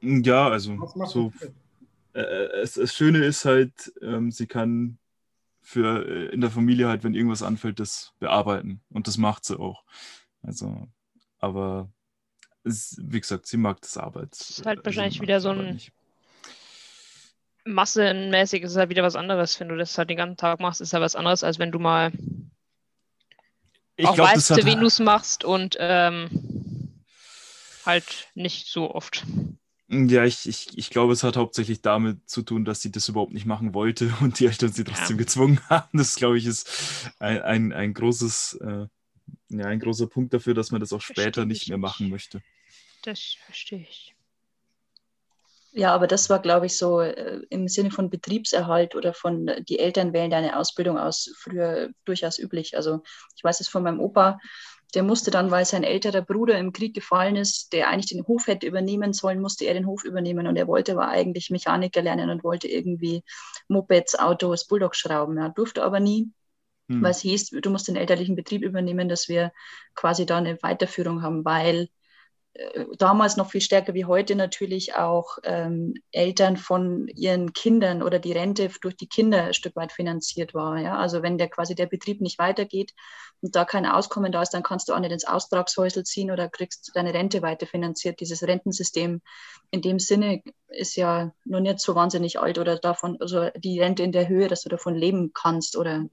Ja, 0.00 0.48
also 0.48 0.76
so, 1.06 1.32
du? 1.40 2.18
äh, 2.18 2.60
es, 2.60 2.74
das 2.74 2.92
Schöne 2.92 3.24
ist 3.24 3.44
halt, 3.44 3.92
ähm, 4.02 4.32
sie 4.32 4.48
kann 4.48 4.98
für 5.60 6.04
äh, 6.04 6.34
in 6.34 6.40
der 6.40 6.50
Familie 6.50 6.88
halt, 6.88 7.04
wenn 7.04 7.14
irgendwas 7.14 7.44
anfällt, 7.44 7.78
das 7.78 8.12
bearbeiten. 8.18 8.80
Und 8.90 9.06
das 9.06 9.18
macht 9.18 9.44
sie 9.44 9.56
auch. 9.56 9.84
Also, 10.42 10.88
aber 11.38 11.88
wie 12.64 13.20
gesagt, 13.20 13.46
sie 13.46 13.56
mag 13.56 13.80
das 13.80 13.96
Arbeit. 13.96 14.32
Das 14.32 14.50
ist 14.50 14.66
halt 14.66 14.80
äh, 14.80 14.84
wahrscheinlich 14.84 15.20
wieder 15.20 15.40
so 15.40 15.50
ein-. 15.50 15.80
Massenmäßig 17.64 18.62
ist 18.62 18.72
es 18.72 18.76
halt 18.76 18.90
wieder 18.90 19.02
was 19.02 19.16
anderes. 19.16 19.58
Wenn 19.60 19.68
du 19.68 19.76
das 19.76 19.96
halt 19.96 20.10
den 20.10 20.16
ganzen 20.16 20.36
Tag 20.36 20.60
machst, 20.60 20.80
ist 20.80 20.92
ja 20.92 21.00
was 21.00 21.16
anderes, 21.16 21.44
als 21.44 21.58
wenn 21.58 21.70
du 21.70 21.78
mal 21.78 22.12
Ich 23.96 24.06
auch 24.06 24.14
glaube, 24.14 24.32
das 24.34 24.50
weißt, 24.50 24.62
hat 24.62 24.66
wen 24.66 24.80
du 24.80 24.86
es 24.86 24.98
machst 24.98 25.44
und 25.44 25.76
ähm, 25.78 26.28
halt 27.84 28.28
nicht 28.34 28.66
so 28.66 28.94
oft. 28.94 29.24
Ja, 29.88 30.24
ich, 30.24 30.48
ich, 30.48 30.78
ich 30.78 30.88
glaube, 30.88 31.12
es 31.12 31.22
hat 31.22 31.36
hauptsächlich 31.36 31.82
damit 31.82 32.28
zu 32.28 32.42
tun, 32.42 32.64
dass 32.64 32.80
sie 32.80 32.90
das 32.90 33.08
überhaupt 33.08 33.34
nicht 33.34 33.44
machen 33.44 33.74
wollte 33.74 34.12
und 34.20 34.40
die 34.40 34.46
Eltern 34.46 34.72
sie 34.72 34.84
trotzdem 34.84 35.18
Ja. 35.18 35.22
gezwungen 35.22 35.60
haben. 35.68 35.98
Das, 35.98 36.16
glaube 36.16 36.38
ich, 36.38 36.46
ist 36.46 37.12
ein, 37.18 37.42
ein, 37.42 37.72
ein 37.72 37.94
großes, 37.94 38.54
äh, 38.62 38.86
ja, 39.58 39.66
ein 39.66 39.80
großer 39.80 40.06
Punkt 40.06 40.32
dafür, 40.32 40.54
dass 40.54 40.70
man 40.70 40.80
das 40.80 40.92
auch 40.92 41.00
später 41.00 41.22
Verstehe 41.22 41.46
nicht 41.46 41.62
ich 41.62 41.68
mehr 41.68 41.78
machen 41.78 42.08
möchte. 42.08 42.42
Das 43.02 43.36
verstehe 43.44 43.80
ich. 43.80 44.14
Ja, 45.74 45.94
aber 45.94 46.06
das 46.06 46.28
war, 46.28 46.40
glaube 46.40 46.66
ich, 46.66 46.76
so 46.76 47.00
äh, 47.00 47.40
im 47.48 47.66
Sinne 47.66 47.90
von 47.90 48.10
Betriebserhalt 48.10 48.94
oder 48.94 49.14
von 49.14 49.50
die 49.68 49.78
Eltern 49.78 50.12
wählen 50.12 50.30
deine 50.30 50.58
Ausbildung 50.58 50.98
aus, 50.98 51.34
früher 51.38 51.90
durchaus 52.04 52.38
üblich. 52.38 52.76
Also 52.76 53.02
ich 53.36 53.42
weiß 53.42 53.60
es 53.60 53.68
von 53.68 53.82
meinem 53.82 53.98
Opa, 53.98 54.38
der 54.94 55.02
musste 55.02 55.30
dann, 55.30 55.50
weil 55.50 55.64
sein 55.64 55.84
älterer 55.84 56.20
Bruder 56.20 56.58
im 56.58 56.74
Krieg 56.74 56.94
gefallen 56.94 57.36
ist, 57.36 57.72
der 57.72 57.88
eigentlich 57.88 58.10
den 58.10 58.26
Hof 58.26 58.46
hätte 58.46 58.66
übernehmen 58.66 59.14
sollen, 59.14 59.40
musste 59.40 59.64
er 59.64 59.72
den 59.72 59.86
Hof 59.86 60.04
übernehmen 60.04 60.46
und 60.46 60.56
er 60.56 60.66
wollte 60.66 60.92
aber 60.92 61.08
eigentlich 61.08 61.48
Mechaniker 61.48 62.02
lernen 62.02 62.28
und 62.28 62.44
wollte 62.44 62.68
irgendwie 62.68 63.24
Mopeds, 63.68 64.18
Autos, 64.18 64.66
Bulldog 64.66 64.94
schrauben. 64.94 65.38
Ja, 65.38 65.48
durfte 65.48 65.82
aber 65.82 66.00
nie, 66.00 66.30
Hm. 66.88 67.02
weil 67.02 67.12
es 67.12 67.20
hieß, 67.20 67.50
du 67.50 67.70
musst 67.70 67.88
den 67.88 67.96
elterlichen 67.96 68.36
Betrieb 68.36 68.62
übernehmen, 68.62 69.08
dass 69.08 69.28
wir 69.28 69.52
quasi 69.94 70.26
da 70.26 70.38
eine 70.38 70.62
Weiterführung 70.62 71.22
haben, 71.22 71.44
weil 71.44 71.88
äh, 72.54 72.84
damals 72.98 73.36
noch 73.36 73.50
viel 73.50 73.60
stärker 73.60 73.94
wie 73.94 74.04
heute 74.04 74.34
natürlich 74.36 74.94
auch 74.94 75.38
ähm, 75.44 75.94
Eltern 76.10 76.56
von 76.56 77.08
ihren 77.08 77.52
Kindern 77.54 78.02
oder 78.02 78.18
die 78.18 78.32
Rente 78.32 78.68
durch 78.82 78.96
die 78.96 79.08
Kinder 79.08 79.44
ein 79.44 79.54
Stück 79.54 79.74
weit 79.76 79.92
finanziert 79.92 80.52
war. 80.52 80.78
Ja? 80.78 80.98
Also 80.98 81.22
wenn 81.22 81.38
der 81.38 81.48
quasi 81.48 81.74
der 81.74 81.86
Betrieb 81.86 82.20
nicht 82.20 82.38
weitergeht 82.38 82.92
und 83.40 83.56
da 83.56 83.64
kein 83.64 83.86
Auskommen 83.86 84.32
da 84.32 84.42
ist, 84.42 84.50
dann 84.50 84.62
kannst 84.62 84.88
du 84.88 84.92
auch 84.92 85.00
nicht 85.00 85.12
ins 85.12 85.24
Austragshäusel 85.24 86.04
ziehen 86.04 86.30
oder 86.30 86.48
kriegst 86.48 86.90
deine 86.94 87.14
Rente 87.14 87.40
weiterfinanziert. 87.42 88.20
Dieses 88.20 88.42
Rentensystem 88.42 89.22
in 89.70 89.80
dem 89.80 89.98
Sinne 89.98 90.42
ist 90.68 90.96
ja 90.96 91.32
noch 91.44 91.60
nicht 91.60 91.80
so 91.80 91.94
wahnsinnig 91.94 92.38
alt 92.38 92.58
oder 92.58 92.76
davon, 92.78 93.16
also 93.20 93.48
die 93.56 93.80
Rente 93.80 94.02
in 94.02 94.12
der 94.12 94.28
Höhe, 94.28 94.48
dass 94.48 94.62
du 94.62 94.68
davon 94.68 94.94
leben 94.94 95.32
kannst 95.32 95.76
oder 95.76 96.06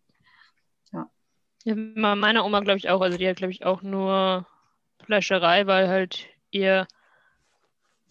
Ja, 1.66 1.76
meine 1.76 2.44
Oma, 2.44 2.60
glaube 2.62 2.78
ich, 2.78 2.90
auch. 2.90 3.02
Also 3.02 3.18
die 3.18 3.28
hat, 3.28 3.38
glaube 3.38 3.52
ich, 3.52 3.66
auch 3.66 3.82
nur 3.82 4.46
Fleischerei, 5.06 5.68
weil 5.68 5.88
halt 5.90 6.28
ihr 6.52 6.88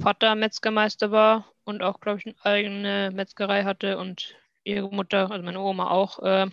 Vater 0.01 0.35
Metzgermeister 0.35 1.11
war 1.11 1.53
und 1.65 1.83
auch, 1.83 2.01
glaube 2.01 2.19
ich, 2.19 2.27
eine 2.27 2.37
eigene 2.45 3.11
Metzgerei 3.13 3.65
hatte 3.65 3.99
und 3.99 4.37
ihre 4.65 4.89
Mutter, 4.91 5.31
also 5.31 5.45
meine 5.45 5.61
Oma 5.61 5.91
auch, 5.91 6.19
äh, 6.21 6.47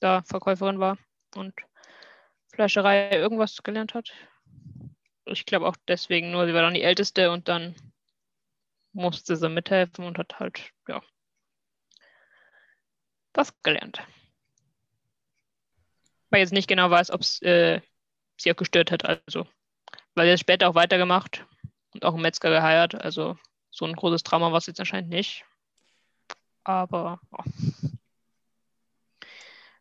da 0.00 0.22
Verkäuferin 0.22 0.80
war 0.80 0.98
und 1.34 1.54
Fleischerei 2.54 3.10
irgendwas 3.12 3.62
gelernt 3.62 3.94
hat. 3.94 4.12
Ich 5.26 5.44
glaube 5.46 5.66
auch 5.68 5.76
deswegen 5.86 6.30
nur, 6.32 6.46
sie 6.46 6.54
war 6.54 6.62
dann 6.62 6.74
die 6.74 6.82
Älteste 6.82 7.30
und 7.30 7.48
dann 7.48 7.74
musste 8.92 9.36
sie 9.36 9.48
mithelfen 9.48 10.04
und 10.04 10.18
hat 10.18 10.38
halt, 10.40 10.72
ja, 10.88 11.00
was 13.34 13.52
gelernt. 13.62 14.02
Weil 16.30 16.40
jetzt 16.40 16.52
nicht 16.52 16.68
genau 16.68 16.90
weiß, 16.90 17.10
ob 17.10 17.22
es 17.22 17.40
äh, 17.42 17.80
sie 18.36 18.52
auch 18.52 18.56
gestört 18.56 18.90
hat. 18.90 19.04
Also, 19.04 19.46
weil 20.14 20.30
hat 20.30 20.40
später 20.40 20.68
auch 20.68 20.74
weitergemacht 20.74 21.46
und 21.94 22.04
auch 22.04 22.14
einen 22.14 22.22
Metzger 22.22 22.50
geheiratet. 22.50 23.00
Also 23.02 23.36
so 23.70 23.84
ein 23.84 23.94
großes 23.94 24.22
Trauma 24.22 24.50
war 24.50 24.58
es 24.58 24.66
jetzt 24.66 24.80
anscheinend 24.80 25.10
nicht. 25.10 25.44
Aber 26.64 27.20
ja. 27.32 27.44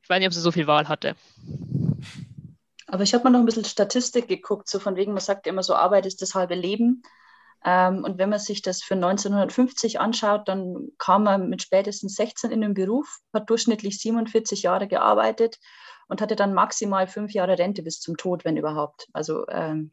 ich 0.01 0.09
weiß 0.09 0.19
nicht, 0.19 0.27
ob 0.27 0.33
sie 0.33 0.41
so 0.41 0.51
viel 0.51 0.67
Wahl 0.67 0.87
hatte. 0.87 1.15
Aber 2.87 3.03
ich 3.03 3.13
habe 3.13 3.25
mal 3.25 3.31
noch 3.31 3.39
ein 3.39 3.45
bisschen 3.45 3.65
Statistik 3.65 4.29
geguckt, 4.29 4.69
so 4.69 4.79
von 4.79 4.95
wegen, 4.95 5.11
man 5.11 5.21
sagt 5.21 5.45
ja 5.45 5.51
immer 5.51 5.63
so, 5.63 5.75
Arbeit 5.75 6.05
ist 6.05 6.21
das 6.21 6.35
halbe 6.35 6.55
Leben. 6.55 7.03
Ähm, 7.65 8.05
und 8.05 8.17
wenn 8.17 8.29
man 8.29 8.39
sich 8.39 8.61
das 8.61 8.81
für 8.81 8.93
1950 8.93 9.99
anschaut, 9.99 10.47
dann 10.47 10.89
kam 10.97 11.23
man 11.23 11.49
mit 11.49 11.61
spätestens 11.61 12.15
16 12.15 12.51
in 12.51 12.61
den 12.61 12.73
Beruf, 12.73 13.19
hat 13.33 13.49
durchschnittlich 13.49 13.99
47 13.99 14.61
Jahre 14.63 14.87
gearbeitet 14.87 15.59
und 16.07 16.21
hatte 16.21 16.35
dann 16.35 16.53
maximal 16.53 17.07
fünf 17.07 17.33
Jahre 17.33 17.57
Rente 17.57 17.83
bis 17.83 17.99
zum 17.99 18.17
Tod, 18.17 18.45
wenn 18.45 18.57
überhaupt. 18.57 19.07
Also 19.13 19.47
ähm, 19.49 19.91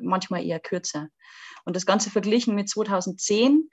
manchmal 0.00 0.44
eher 0.44 0.60
kürzer. 0.60 1.08
Und 1.64 1.76
das 1.76 1.86
Ganze 1.86 2.10
verglichen 2.10 2.54
mit 2.54 2.68
2010, 2.68 3.68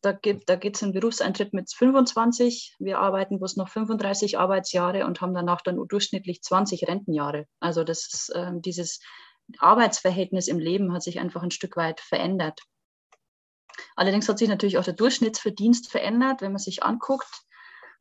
da, 0.00 0.12
gibt, 0.12 0.48
da 0.48 0.56
geht 0.56 0.76
es 0.76 0.82
einen 0.82 0.92
Berufseintritt 0.92 1.52
mit 1.52 1.72
25. 1.72 2.76
Wir 2.78 2.98
arbeiten 2.98 3.38
bloß 3.38 3.56
noch 3.56 3.68
35 3.68 4.38
Arbeitsjahre 4.38 5.06
und 5.06 5.20
haben 5.20 5.34
danach 5.34 5.62
dann 5.62 5.76
durchschnittlich 5.88 6.42
20 6.42 6.86
Rentenjahre. 6.86 7.46
Also 7.60 7.84
das 7.84 8.06
ist, 8.12 8.32
ähm, 8.34 8.62
dieses 8.62 9.00
Arbeitsverhältnis 9.58 10.48
im 10.48 10.58
Leben 10.58 10.92
hat 10.92 11.02
sich 11.02 11.20
einfach 11.20 11.42
ein 11.42 11.50
Stück 11.50 11.76
weit 11.76 12.00
verändert. 12.00 12.60
Allerdings 13.94 14.28
hat 14.28 14.38
sich 14.38 14.48
natürlich 14.48 14.78
auch 14.78 14.84
der 14.84 14.94
Durchschnittsverdienst 14.94 15.90
verändert, 15.90 16.40
wenn 16.40 16.52
man 16.52 16.58
sich 16.58 16.82
anguckt. 16.82 17.28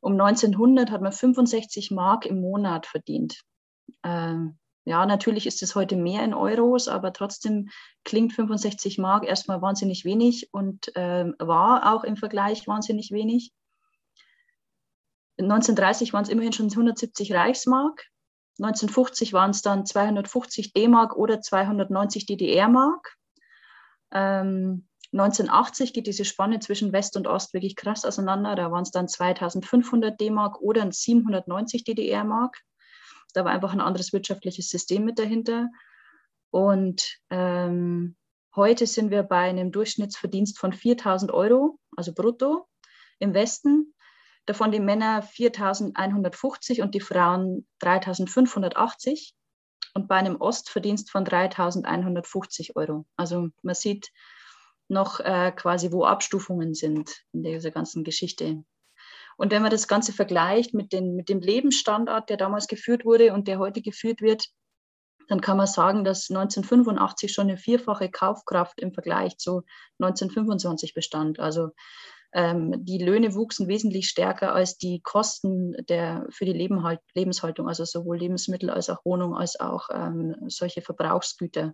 Um 0.06 0.22
1900 0.22 0.92
hat 0.92 1.02
man 1.02 1.12
65 1.12 1.90
Mark 1.90 2.28
im 2.28 2.40
Monat 2.40 2.86
verdient. 2.86 3.42
Ähm, 4.04 4.60
ja, 4.84 5.04
natürlich 5.08 5.48
ist 5.48 5.64
es 5.64 5.74
heute 5.74 5.96
mehr 5.96 6.24
in 6.24 6.36
Euros, 6.36 6.88
aber 6.88 7.12
trotzdem 7.12 7.70
klingt 8.04 8.32
65 8.34 9.00
Mark 9.00 9.26
erstmal 9.26 9.64
wahnsinnig 9.64 10.06
wenig 10.06 10.54
und 10.54 10.92
ähm, 10.94 11.34
war 11.40 11.92
auch 11.92 12.04
im 12.04 12.18
Vergleich 12.18 12.68
wahnsinnig 12.68 13.10
wenig. 13.10 13.52
1930 15.40 16.14
waren 16.14 16.22
es 16.22 16.30
immerhin 16.30 16.54
schon 16.54 16.70
170 16.70 17.34
Reichsmark. 17.34 18.06
1950 18.60 19.34
waren 19.34 19.50
es 19.50 19.64
dann 19.64 19.88
250 19.88 20.74
D-Mark 20.74 21.16
oder 21.16 21.42
290 21.42 22.28
DDR-Mark. 22.28 23.18
Ähm, 24.12 24.88
1980 25.18 25.94
geht 25.94 26.08
diese 26.08 26.26
Spanne 26.26 26.60
zwischen 26.60 26.92
West 26.92 27.16
und 27.16 27.26
Ost 27.26 27.54
wirklich 27.54 27.78
krass 27.78 28.04
auseinander. 28.04 28.56
Da 28.56 28.70
waren 28.72 28.84
es 28.84 28.92
dann 28.92 29.08
2500 29.08 30.20
D-Mark 30.20 30.60
oder 30.60 30.92
790 30.92 31.86
DDR-Mark. 31.86 32.62
Da 33.34 33.46
war 33.46 33.52
einfach 33.54 33.72
ein 33.72 33.80
anderes 33.80 34.12
wirtschaftliches 34.12 34.70
System 34.70 35.06
mit 35.06 35.18
dahinter. 35.18 35.70
Und 36.52 37.18
ähm, 37.30 38.18
heute 38.58 38.88
sind 38.88 39.10
wir 39.10 39.24
bei 39.24 39.50
einem 39.50 39.72
Durchschnittsverdienst 39.72 40.60
von 40.60 40.74
4000 40.74 41.32
Euro, 41.32 41.80
also 41.96 42.14
brutto 42.14 42.68
im 43.20 43.34
Westen. 43.34 43.94
Davon 44.46 44.74
die 44.74 44.82
Männer 44.82 45.22
4150 45.22 46.82
und 46.82 46.94
die 46.94 47.00
Frauen 47.00 47.66
3580. 47.80 49.34
Und 49.94 50.10
bei 50.10 50.16
einem 50.16 50.42
Ostverdienst 50.42 51.10
von 51.10 51.24
3150 51.24 52.76
Euro. 52.76 53.06
Also 53.16 53.48
man 53.62 53.76
sieht 53.76 54.12
noch 54.88 55.20
äh, 55.20 55.52
quasi, 55.52 55.92
wo 55.92 56.06
Abstufungen 56.06 56.74
sind 56.74 57.24
in 57.34 57.44
dieser 57.44 57.72
ganzen 57.72 58.04
Geschichte. 58.04 58.64
Und 59.38 59.52
wenn 59.52 59.62
man 59.62 59.72
das 59.72 59.88
Ganze 59.88 60.14
vergleicht 60.14 60.74
mit, 60.74 60.94
den, 60.94 61.16
mit 61.16 61.30
dem 61.30 61.40
Lebensstandard, 61.40 62.30
der 62.30 62.38
damals 62.38 62.68
geführt 62.68 63.06
wurde 63.06 63.34
und 63.34 63.48
der 63.48 63.60
heute 63.60 63.82
geführt 63.82 64.22
wird, 64.22 64.48
dann 65.28 65.42
kann 65.42 65.58
man 65.58 65.68
sagen, 65.68 66.04
dass 66.04 66.30
1985 66.30 67.34
schon 67.34 67.50
eine 67.50 67.58
vierfache 67.58 68.10
Kaufkraft 68.10 68.80
im 68.80 68.94
Vergleich 68.94 69.38
zu 69.38 69.64
1925 70.00 70.94
bestand. 70.94 71.40
Also 71.40 71.70
ähm, 72.34 72.86
die 72.86 73.00
Löhne 73.00 73.34
wuchsen 73.34 73.68
wesentlich 73.68 74.08
stärker 74.08 74.54
als 74.54 74.78
die 74.78 75.02
Kosten 75.02 75.74
der, 75.90 76.28
für 76.30 76.46
die 76.46 76.54
Lebenhalt, 76.54 77.00
Lebenshaltung, 77.14 77.68
also 77.68 77.86
sowohl 77.86 78.18
Lebensmittel 78.18 78.70
als 78.70 78.90
auch 78.90 79.04
Wohnung 79.04 79.36
als 79.36 79.60
auch 79.60 79.90
ähm, 79.92 80.36
solche 80.48 80.82
Verbrauchsgüter. 80.82 81.74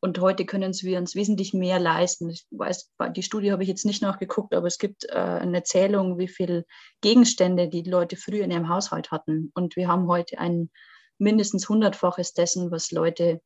Und 0.00 0.20
heute 0.20 0.44
können 0.44 0.72
wir 0.72 0.98
uns 0.98 1.14
wesentlich 1.14 1.54
mehr 1.54 1.80
leisten. 1.80 2.30
Ich 2.30 2.46
weiß, 2.50 2.92
die 3.16 3.22
Studie 3.22 3.50
habe 3.50 3.62
ich 3.64 3.68
jetzt 3.68 3.84
nicht 3.84 4.00
nachgeguckt, 4.00 4.54
aber 4.54 4.66
es 4.66 4.78
gibt 4.78 5.04
äh, 5.06 5.14
eine 5.14 5.64
Zählung, 5.64 6.18
wie 6.18 6.28
viele 6.28 6.64
Gegenstände 7.00 7.68
die 7.68 7.82
Leute 7.82 8.16
früher 8.16 8.44
in 8.44 8.52
ihrem 8.52 8.68
Haushalt 8.68 9.10
hatten. 9.10 9.50
Und 9.54 9.74
wir 9.74 9.88
haben 9.88 10.06
heute 10.06 10.38
ein 10.38 10.70
mindestens 11.18 11.68
hundertfaches 11.68 12.32
dessen, 12.32 12.70
was 12.70 12.92
Leute 12.92 13.40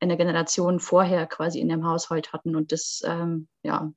in 0.00 0.08
der 0.08 0.16
Generation 0.16 0.80
vorher 0.80 1.26
quasi 1.26 1.60
in 1.60 1.68
ihrem 1.68 1.86
Haushalt 1.86 2.32
hatten. 2.32 2.56
Und 2.56 2.72
das, 2.72 3.02
ähm, 3.04 3.48
ja, 3.62 3.92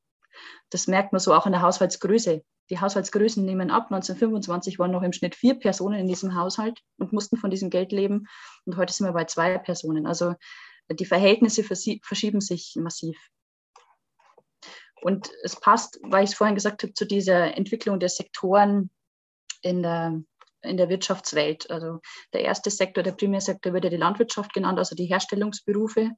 das 0.69 0.87
merkt 0.87 1.13
man 1.13 1.19
so 1.19 1.33
auch 1.33 1.45
in 1.45 1.53
der 1.53 1.61
Haushaltsgröße. 1.61 2.43
Die 2.69 2.79
Haushaltsgrößen 2.79 3.43
nehmen 3.45 3.71
ab. 3.71 3.85
1925 3.91 4.77
waren 4.77 4.91
noch 4.91 5.03
im 5.03 5.13
Schnitt 5.13 5.35
vier 5.35 5.55
Personen 5.57 5.99
in 5.99 6.07
diesem 6.07 6.35
Haushalt 6.35 6.79
und 6.97 7.13
mussten 7.13 7.37
von 7.37 7.49
diesem 7.49 7.69
Geld 7.69 7.93
leben. 7.93 8.27
Und 8.65 8.75
heute 8.75 8.93
sind 8.93 9.07
wir 9.07 9.13
bei 9.13 9.25
zwei 9.25 9.57
Personen. 9.57 10.05
Also 10.05 10.33
Die 10.91 11.05
Verhältnisse 11.05 11.63
verschieben 11.63 12.41
sich 12.41 12.75
massiv. 12.75 13.17
Und 15.01 15.31
es 15.43 15.59
passt, 15.59 15.99
weil 16.03 16.23
ich 16.23 16.31
es 16.31 16.35
vorhin 16.35 16.55
gesagt 16.55 16.83
habe, 16.83 16.93
zu 16.93 17.05
dieser 17.05 17.57
Entwicklung 17.57 17.99
der 17.99 18.09
Sektoren 18.09 18.89
in 19.61 19.83
der, 19.83 20.21
in 20.61 20.77
der 20.77 20.89
Wirtschaftswelt. 20.89 21.69
Also 21.69 21.99
der 22.31 22.41
erste 22.41 22.69
Sektor, 22.69 23.03
der 23.03 23.11
Primärsektor 23.11 23.73
wird 23.73 23.83
ja 23.83 23.89
die 23.89 23.97
Landwirtschaft 23.97 24.53
genannt, 24.53 24.79
also 24.79 24.95
die 24.95 25.07
Herstellungsberufe. 25.07 26.11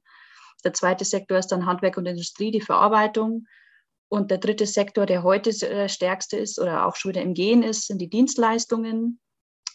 Der 0.64 0.72
zweite 0.72 1.04
Sektor 1.04 1.38
ist 1.38 1.48
dann 1.48 1.66
Handwerk 1.66 1.96
und 1.96 2.06
Industrie, 2.06 2.52
die 2.52 2.60
Verarbeitung. 2.60 3.46
Und 4.08 4.30
der 4.30 4.38
dritte 4.38 4.66
Sektor, 4.66 5.04
der 5.04 5.24
heute 5.24 5.50
der 5.52 5.88
stärkste 5.88 6.36
ist 6.36 6.60
oder 6.60 6.86
auch 6.86 6.94
schon 6.94 7.10
wieder 7.10 7.22
im 7.22 7.34
Gehen 7.34 7.64
ist, 7.64 7.88
sind 7.88 7.98
die 7.98 8.08
Dienstleistungen. 8.08 9.20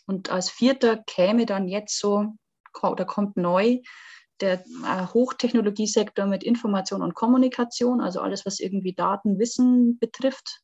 Und 0.06 0.30
als 0.30 0.50
vierter 0.50 1.04
käme 1.06 1.46
dann 1.46 1.68
jetzt 1.68 2.00
so 2.00 2.28
oder 2.82 3.04
kommt 3.04 3.36
neu 3.36 3.82
der 4.42 4.64
äh, 4.86 5.08
Hochtechnologiesektor 5.14 6.26
mit 6.26 6.44
Information 6.44 7.02
und 7.02 7.16
Kommunikation, 7.16 8.02
also 8.02 8.20
alles, 8.22 8.46
was 8.46 8.60
irgendwie 8.60 8.94
Daten, 8.94 9.40
Wissen 9.40 10.00
betrifft. 10.00 10.62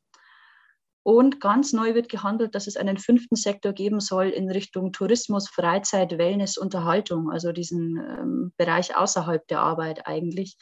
Und 1.04 1.40
ganz 1.40 1.72
neu 1.72 1.96
wird 1.96 2.10
gehandelt, 2.10 2.54
dass 2.54 2.68
es 2.68 2.76
einen 2.76 2.98
fünften 2.98 3.38
Sektor 3.38 3.72
geben 3.72 4.02
soll 4.02 4.28
in 4.28 4.52
Richtung 4.52 4.92
Tourismus, 4.92 5.48
Freizeit, 5.48 6.18
Wellness, 6.18 6.58
Unterhaltung, 6.58 7.32
also 7.32 7.54
diesen 7.54 7.96
ähm, 7.98 8.54
Bereich 8.58 8.94
außerhalb 8.94 9.48
der 9.48 9.62
Arbeit 9.62 10.06
eigentlich. 10.06 10.58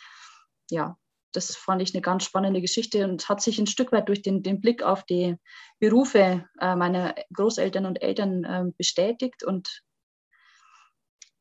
Ja, 0.69 0.97
das 1.31 1.55
fand 1.55 1.81
ich 1.81 1.93
eine 1.93 2.01
ganz 2.01 2.23
spannende 2.23 2.61
Geschichte 2.61 3.05
und 3.05 3.27
hat 3.27 3.41
sich 3.41 3.59
ein 3.59 3.67
Stück 3.67 3.91
weit 3.91 4.07
durch 4.07 4.21
den, 4.21 4.43
den 4.43 4.61
Blick 4.61 4.83
auf 4.83 5.03
die 5.03 5.35
Berufe 5.79 6.45
äh, 6.61 6.75
meiner 6.75 7.15
Großeltern 7.33 7.85
und 7.85 8.01
Eltern 8.01 8.43
äh, 8.43 8.65
bestätigt. 8.77 9.43
Und 9.43 9.81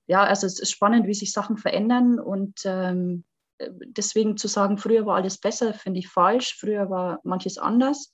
ja, 0.06 0.24
also 0.24 0.46
es 0.46 0.60
ist 0.60 0.70
spannend, 0.70 1.06
wie 1.06 1.14
sich 1.14 1.32
Sachen 1.32 1.56
verändern 1.56 2.18
und 2.20 2.60
ähm, 2.64 3.24
deswegen 3.60 4.36
zu 4.36 4.48
sagen, 4.48 4.78
früher 4.78 5.06
war 5.06 5.16
alles 5.16 5.38
besser, 5.38 5.74
finde 5.74 6.00
ich 6.00 6.08
falsch. 6.08 6.56
Früher 6.58 6.90
war 6.90 7.20
manches 7.24 7.58
anders. 7.58 8.12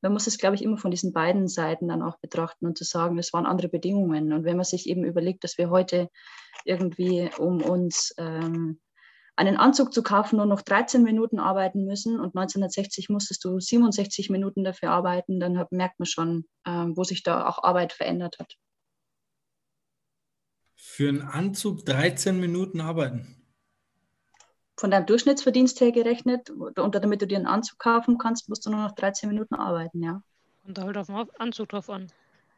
Man 0.00 0.12
muss 0.12 0.26
es, 0.26 0.38
glaube 0.38 0.54
ich, 0.54 0.62
immer 0.62 0.78
von 0.78 0.90
diesen 0.90 1.12
beiden 1.12 1.48
Seiten 1.48 1.88
dann 1.88 2.02
auch 2.02 2.18
betrachten 2.18 2.66
und 2.66 2.78
zu 2.78 2.84
sagen, 2.84 3.18
es 3.18 3.32
waren 3.32 3.46
andere 3.46 3.68
Bedingungen. 3.68 4.32
Und 4.32 4.44
wenn 4.44 4.56
man 4.56 4.64
sich 4.64 4.88
eben 4.88 5.04
überlegt, 5.04 5.42
dass 5.44 5.58
wir 5.58 5.70
heute 5.70 6.08
irgendwie, 6.64 7.30
um 7.38 7.62
uns 7.62 8.14
ähm, 8.16 8.80
einen 9.34 9.56
Anzug 9.56 9.92
zu 9.92 10.02
kaufen, 10.02 10.36
nur 10.36 10.46
noch 10.46 10.62
13 10.62 11.02
Minuten 11.02 11.38
arbeiten 11.38 11.84
müssen 11.84 12.14
und 12.14 12.36
1960 12.36 13.08
musstest 13.08 13.44
du 13.44 13.58
67 13.58 14.30
Minuten 14.30 14.64
dafür 14.64 14.90
arbeiten, 14.90 15.40
dann 15.40 15.58
hat, 15.58 15.72
merkt 15.72 15.98
man 15.98 16.06
schon, 16.06 16.44
ähm, 16.66 16.96
wo 16.96 17.04
sich 17.04 17.22
da 17.22 17.46
auch 17.46 17.62
Arbeit 17.62 17.92
verändert 17.92 18.36
hat. 18.38 18.54
Für 20.98 21.08
einen 21.08 21.22
Anzug 21.22 21.86
13 21.86 22.40
Minuten 22.40 22.80
arbeiten. 22.80 23.36
Von 24.76 24.90
deinem 24.90 25.06
Durchschnittsverdienst 25.06 25.80
her 25.80 25.92
gerechnet, 25.92 26.50
und 26.50 26.92
damit 26.92 27.22
du 27.22 27.28
dir 27.28 27.36
einen 27.36 27.46
Anzug 27.46 27.78
kaufen 27.78 28.18
kannst, 28.18 28.48
musst 28.48 28.66
du 28.66 28.70
nur 28.70 28.80
noch 28.80 28.96
13 28.96 29.28
Minuten 29.28 29.54
arbeiten, 29.54 30.02
ja. 30.02 30.24
Und 30.64 30.76
da 30.76 30.82
halt 30.82 30.96
auf 30.96 31.06
den 31.06 31.16
Anzug 31.38 31.68
drauf 31.68 31.88
an. 31.88 32.08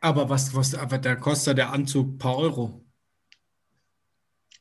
Aber 0.01 0.31
was, 0.31 0.55
was 0.55 0.75
aber 0.75 0.97
da 0.97 1.17
kostet 1.17 1.59
der 1.59 1.71
Anzug 1.71 2.15
ein 2.15 2.17
paar 2.17 2.39
Euro. 2.39 2.83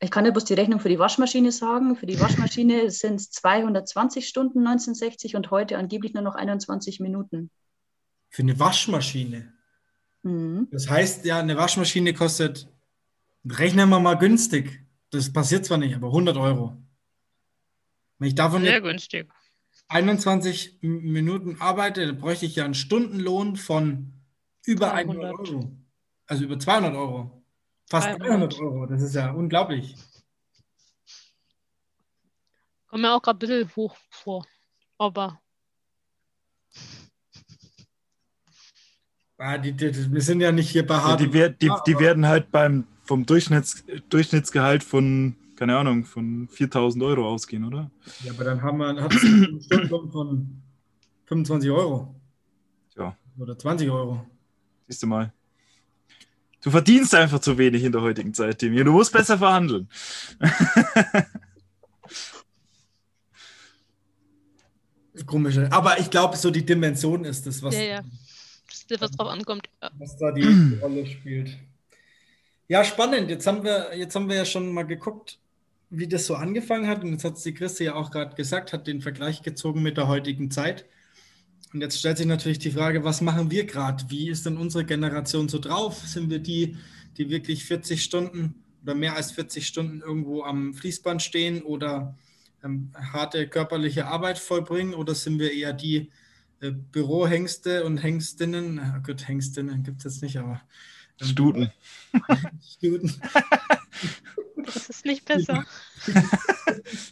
Ich 0.02 0.12
kann 0.12 0.26
ja 0.26 0.32
bloß 0.32 0.44
die 0.44 0.56
Rechnung 0.56 0.82
für 0.82 0.90
die 0.90 1.00
Waschmaschine 1.00 1.54
sagen. 1.54 1.96
Für 1.96 2.06
die 2.06 2.20
Waschmaschine 2.20 2.92
sind 2.92 3.16
es 3.16 3.32
220 3.32 4.28
Stunden 4.28 4.68
1960 4.68 5.38
und 5.38 5.52
heute 5.52 5.78
angeblich 5.78 6.14
nur 6.14 6.24
noch 6.24 6.36
21 6.36 7.00
Minuten. 7.00 7.50
Für 8.30 8.42
eine 8.42 8.60
Waschmaschine? 8.60 9.54
Mhm. 10.24 10.68
Das 10.70 10.90
heißt, 10.90 11.24
ja, 11.24 11.40
eine 11.40 11.56
Waschmaschine 11.56 12.14
kostet 12.14 12.68
Rechnen 13.46 13.90
wir 13.90 14.00
mal 14.00 14.16
günstig. 14.16 14.86
Das 15.12 15.32
passiert 15.32 15.66
zwar 15.66 15.78
nicht, 15.78 15.96
aber 15.96 16.08
100 16.08 16.38
Euro. 16.38 16.78
Wenn 18.18 18.28
ich 18.28 18.36
davon 18.36 18.62
Sehr 18.62 18.82
günstig. 18.82 19.28
21 19.88 20.80
Minuten 20.82 21.60
arbeite, 21.60 22.06
dann 22.06 22.20
bräuchte 22.20 22.46
ich 22.46 22.56
ja 22.56 22.66
einen 22.66 22.76
Stundenlohn 22.76 23.56
von 23.56 24.14
über 24.66 24.94
100 24.94 25.40
Euro. 25.40 25.72
Also 26.28 26.44
über 26.44 26.60
200 26.60 26.96
Euro. 26.96 27.44
Fast 27.90 28.08
300, 28.08 28.30
300 28.30 28.60
Euro. 28.60 28.86
Das 28.86 29.02
ist 29.02 29.16
ja 29.16 29.32
unglaublich. 29.32 29.96
Kommt 32.88 33.02
mir 33.02 33.14
auch 33.14 33.22
gerade 33.22 33.38
ein 33.38 33.40
bisschen 33.40 33.76
hoch 33.76 33.96
vor. 34.10 34.46
Aber. 34.98 35.42
Ah, 39.38 39.58
die, 39.58 39.72
die, 39.72 40.12
wir 40.12 40.22
sind 40.22 40.42
ja 40.42 40.52
nicht 40.52 40.70
hier 40.70 40.86
bei 40.86 40.98
hart. 40.98 41.22
Ja, 41.22 41.50
die, 41.50 41.58
die, 41.58 41.72
die 41.88 42.00
werden 42.00 42.28
halt 42.28 42.52
beim 42.52 42.86
vom 43.10 43.26
Durchschnitts, 43.26 43.84
Durchschnittsgehalt 44.10 44.84
von, 44.84 45.36
keine 45.56 45.76
Ahnung, 45.76 46.06
von 46.06 46.48
4000 46.48 47.04
Euro 47.04 47.28
ausgehen, 47.28 47.64
oder? 47.64 47.90
Ja, 48.24 48.34
aber 48.34 48.44
dann 48.44 48.62
haben 48.62 48.78
wir, 48.78 48.90
einen 48.90 49.60
Stundenlohn 49.64 50.12
von 50.12 50.62
25 51.26 51.72
Euro. 51.72 52.14
Ja. 52.96 53.18
Oder 53.40 53.58
20 53.58 53.90
Euro. 53.90 54.24
Siehst 54.88 55.02
du 55.02 55.08
mal. 55.08 55.34
Du 56.62 56.70
verdienst 56.70 57.16
einfach 57.16 57.40
zu 57.40 57.58
wenig 57.58 57.84
in 57.84 57.92
der 57.92 58.02
heutigen 58.02 58.32
Zeit, 58.32 58.60
Timmy. 58.60 58.84
Du 58.84 58.92
musst 58.92 59.12
besser 59.12 59.40
verhandeln. 59.40 59.90
Komisch. 65.26 65.58
Aber 65.72 66.00
ich 66.00 66.12
glaube, 66.12 66.38
so 66.38 66.52
die 66.52 66.64
Dimension 66.64 67.26
ist 67.26 67.48
das, 67.48 67.64
was, 67.64 67.74
ja, 67.74 67.82
ja. 67.82 68.04
Das 68.68 68.86
ist, 68.88 69.02
was 69.02 69.10
drauf 69.12 69.30
ankommt. 69.30 69.68
Ja. 69.82 69.90
Was 69.98 70.16
da 70.16 70.32
die 70.32 70.44
Rolle 70.82 71.08
spielt. 71.08 71.58
Ja, 72.72 72.84
spannend. 72.84 73.32
Jetzt 73.32 73.48
haben 73.48 73.64
wir, 73.64 73.98
jetzt 73.98 74.16
haben 74.16 74.30
wir 74.30 74.36
ja 74.36 74.46
schon 74.46 74.72
mal 74.72 74.84
geguckt, 74.84 75.40
wie 75.90 76.08
das 76.08 76.28
so 76.28 76.36
angefangen 76.36 76.88
hat. 76.88 77.04
Und 77.04 77.14
jetzt 77.14 77.24
hat 77.24 77.36
es 77.36 77.42
die 77.42 77.54
Christi 77.56 77.86
ja 77.86 77.96
auch 77.96 78.12
gerade 78.12 78.36
gesagt, 78.36 78.74
hat 78.74 78.86
den 78.86 79.02
Vergleich 79.02 79.42
gezogen 79.42 79.82
mit 79.82 79.98
der 79.98 80.08
heutigen 80.08 80.52
Zeit. 80.52 80.86
Und 81.74 81.82
jetzt 81.82 81.98
stellt 81.98 82.20
sich 82.20 82.28
natürlich 82.28 82.60
die 82.60 82.70
Frage, 82.70 83.04
was 83.04 83.22
machen 83.22 83.50
wir 83.50 83.66
gerade? 83.66 84.06
Wie 84.10 84.30
ist 84.30 84.46
denn 84.46 84.58
unsere 84.58 84.86
Generation 84.86 85.50
so 85.50 85.58
drauf? 85.58 85.98
Sind 86.08 86.30
wir 86.30 86.38
die, 86.38 86.78
die 87.18 87.32
wirklich 87.32 87.66
40 87.66 88.04
Stunden 88.04 88.64
oder 88.84 88.94
mehr 88.94 89.16
als 89.16 89.32
40 89.32 89.66
Stunden 89.66 90.02
irgendwo 90.02 90.44
am 90.44 90.76
Fließband 90.76 91.24
stehen 91.24 91.64
oder 91.64 92.16
ähm, 92.64 92.92
harte 93.14 93.48
körperliche 93.48 94.06
Arbeit 94.06 94.38
vollbringen? 94.38 94.94
Oder 94.94 95.16
sind 95.16 95.40
wir 95.40 95.52
eher 95.52 95.74
die 95.74 96.12
äh, 96.62 96.70
Bürohengste 96.70 97.84
und 97.84 97.98
Hengstinnen? 97.98 98.80
Oh 98.96 99.02
gut, 99.02 99.28
Hengstinnen 99.28 99.82
gibt 99.82 100.00
es 100.00 100.04
jetzt 100.04 100.22
nicht, 100.22 100.38
aber 100.38 100.62
Stuten. 101.22 101.72
Stuten. 102.66 103.14
Das 104.66 104.90
ist 104.90 105.06
nicht 105.06 105.26
besser. 105.26 105.66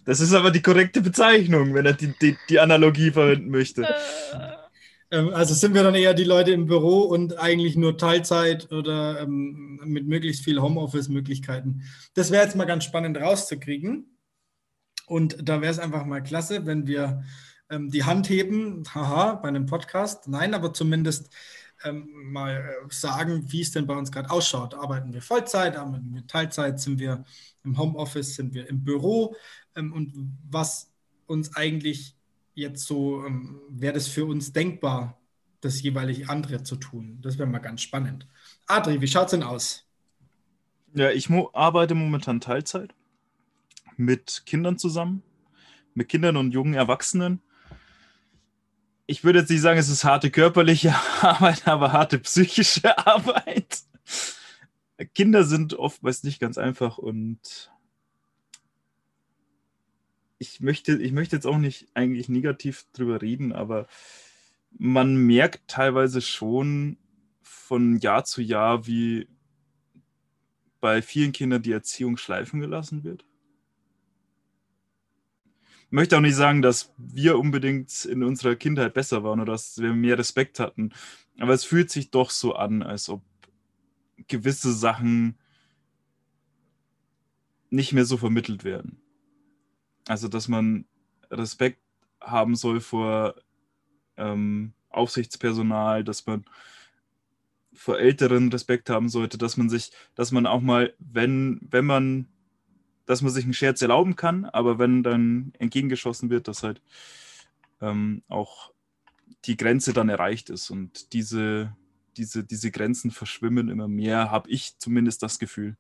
Das 0.05 0.19
ist 0.19 0.33
aber 0.33 0.51
die 0.51 0.61
korrekte 0.61 1.01
Bezeichnung, 1.01 1.73
wenn 1.73 1.85
er 1.87 1.93
die, 1.93 2.13
die, 2.21 2.37
die 2.49 2.59
Analogie 2.59 3.09
verwenden 3.09 3.49
möchte. 3.49 3.87
Ähm, 5.11 5.33
also 5.33 5.53
sind 5.53 5.73
wir 5.73 5.83
dann 5.83 5.95
eher 5.95 6.13
die 6.13 6.23
Leute 6.23 6.51
im 6.51 6.67
Büro 6.67 7.01
und 7.01 7.39
eigentlich 7.39 7.75
nur 7.75 7.97
Teilzeit 7.97 8.71
oder 8.71 9.21
ähm, 9.21 9.79
mit 9.85 10.07
möglichst 10.07 10.43
viel 10.43 10.61
Homeoffice-Möglichkeiten. 10.61 11.83
Das 12.13 12.31
wäre 12.31 12.43
jetzt 12.43 12.55
mal 12.55 12.65
ganz 12.65 12.83
spannend 12.83 13.17
rauszukriegen. 13.17 14.17
Und 15.07 15.37
da 15.47 15.61
wäre 15.61 15.71
es 15.71 15.79
einfach 15.79 16.05
mal 16.05 16.21
klasse, 16.21 16.65
wenn 16.65 16.85
wir 16.85 17.23
ähm, 17.69 17.89
die 17.89 18.03
Hand 18.03 18.29
heben, 18.29 18.83
haha, 18.93 19.35
bei 19.35 19.47
einem 19.47 19.65
Podcast. 19.65 20.27
Nein, 20.27 20.53
aber 20.53 20.73
zumindest 20.73 21.33
ähm, 21.84 22.32
mal 22.32 22.57
äh, 22.57 22.93
sagen, 22.93 23.51
wie 23.51 23.61
es 23.61 23.71
denn 23.71 23.88
bei 23.88 23.95
uns 23.95 24.11
gerade 24.11 24.30
ausschaut. 24.30 24.73
Arbeiten 24.73 25.13
wir 25.13 25.21
Vollzeit, 25.21 25.75
arbeiten 25.75 26.13
wir 26.13 26.25
Teilzeit, 26.28 26.80
sind 26.80 26.99
wir 26.99 27.23
im 27.63 27.78
Homeoffice, 27.78 28.36
sind 28.36 28.53
wir 28.53 28.67
im 28.69 28.84
Büro 28.84 29.36
ähm, 29.75 29.93
und 29.93 30.13
was 30.49 30.91
uns 31.25 31.55
eigentlich 31.55 32.15
jetzt 32.53 32.86
so, 32.86 33.25
ähm, 33.25 33.59
wäre 33.69 33.93
das 33.93 34.07
für 34.07 34.25
uns 34.25 34.51
denkbar, 34.51 35.19
das 35.61 35.82
jeweilig 35.82 36.30
andere 36.30 36.63
zu 36.63 36.75
tun. 36.75 37.19
Das 37.21 37.38
wäre 37.38 37.47
mal 37.47 37.59
ganz 37.59 37.82
spannend. 37.82 38.28
Adri, 38.65 39.01
wie 39.01 39.07
schaut 39.07 39.25
es 39.25 39.32
denn 39.32 39.43
aus? 39.43 39.86
Ja, 40.93 41.11
ich 41.11 41.30
mo 41.30 41.49
arbeite 41.53 41.93
momentan 41.93 42.39
Teilzeit 42.39 42.95
mit 43.97 44.43
Kindern 44.45 44.78
zusammen, 44.78 45.21
mit 45.93 46.09
Kindern 46.09 46.38
und 46.38 46.51
jungen 46.51 46.73
Erwachsenen 46.73 47.41
ich 49.07 49.23
würde 49.23 49.39
jetzt 49.39 49.49
nicht 49.49 49.61
sagen, 49.61 49.79
es 49.79 49.89
ist 49.89 50.03
harte 50.03 50.29
körperliche 50.29 50.93
Arbeit, 51.21 51.67
aber 51.67 51.93
harte 51.93 52.19
psychische 52.19 52.97
Arbeit. 53.07 53.81
Kinder 55.15 55.43
sind 55.43 55.73
oftmals 55.73 56.23
nicht 56.23 56.39
ganz 56.39 56.57
einfach 56.57 56.97
und 56.97 57.71
ich 60.39 60.59
möchte, 60.59 61.01
ich 61.01 61.13
möchte 61.13 61.35
jetzt 61.35 61.47
auch 61.47 61.57
nicht 61.57 61.87
eigentlich 61.93 62.29
negativ 62.29 62.85
drüber 62.93 63.21
reden, 63.21 63.53
aber 63.53 63.87
man 64.77 65.15
merkt 65.15 65.67
teilweise 65.67 66.21
schon 66.21 66.97
von 67.41 67.97
Jahr 67.97 68.25
zu 68.25 68.41
Jahr, 68.41 68.85
wie 68.85 69.27
bei 70.79 71.01
vielen 71.01 71.31
Kindern 71.31 71.63
die 71.63 71.71
Erziehung 71.71 72.17
schleifen 72.17 72.59
gelassen 72.59 73.03
wird 73.03 73.25
möchte 75.89 76.17
auch 76.17 76.21
nicht 76.21 76.35
sagen, 76.35 76.61
dass 76.61 76.93
wir 76.97 77.38
unbedingt 77.38 78.05
in 78.05 78.23
unserer 78.23 78.55
Kindheit 78.55 78.93
besser 78.93 79.23
waren 79.23 79.39
oder 79.39 79.53
dass 79.53 79.79
wir 79.79 79.93
mehr 79.93 80.17
Respekt 80.17 80.59
hatten. 80.59 80.91
Aber 81.39 81.53
es 81.53 81.63
fühlt 81.63 81.89
sich 81.91 82.11
doch 82.11 82.29
so 82.29 82.55
an, 82.55 82.83
als 82.83 83.09
ob 83.09 83.21
gewisse 84.27 84.73
Sachen 84.73 85.38
nicht 87.69 87.93
mehr 87.93 88.05
so 88.05 88.17
vermittelt 88.17 88.63
werden. 88.63 89.01
Also, 90.07 90.27
dass 90.27 90.47
man 90.47 90.85
Respekt 91.29 91.81
haben 92.21 92.55
soll 92.55 92.79
vor 92.79 93.35
ähm, 94.15 94.73
Aufsichtspersonal, 94.89 96.03
dass 96.03 96.25
man 96.25 96.45
vor 97.73 97.99
Älteren 97.99 98.51
Respekt 98.51 98.89
haben 98.89 99.09
sollte, 99.09 99.38
dass 99.38 99.57
man 99.57 99.69
sich, 99.69 99.91
dass 100.15 100.31
man 100.31 100.45
auch 100.47 100.61
mal, 100.61 100.93
wenn, 100.97 101.59
wenn 101.61 101.85
man, 101.85 102.27
dass 103.07 103.21
man 103.23 103.31
sich 103.31 103.45
einen 103.45 103.53
Scherz 103.53 103.81
erlauben 103.81 104.15
kann, 104.15 104.45
aber 104.45 104.77
wenn 104.77 105.01
dann 105.01 105.53
entgegengeschossen 105.57 106.29
wird, 106.29 106.47
dass 106.47 106.61
halt 106.61 106.81
ähm, 107.81 108.21
auch 108.27 108.71
die 109.45 109.57
Grenze 109.57 109.93
dann 109.93 110.09
erreicht 110.09 110.49
ist 110.49 110.69
und 110.69 111.13
diese, 111.13 111.75
diese, 112.17 112.43
diese 112.43 112.69
Grenzen 112.69 113.09
verschwimmen 113.09 113.69
immer 113.69 113.87
mehr, 113.87 114.29
habe 114.29 114.49
ich 114.49 114.77
zumindest 114.77 115.23
das 115.23 115.39
Gefühl. 115.39 115.77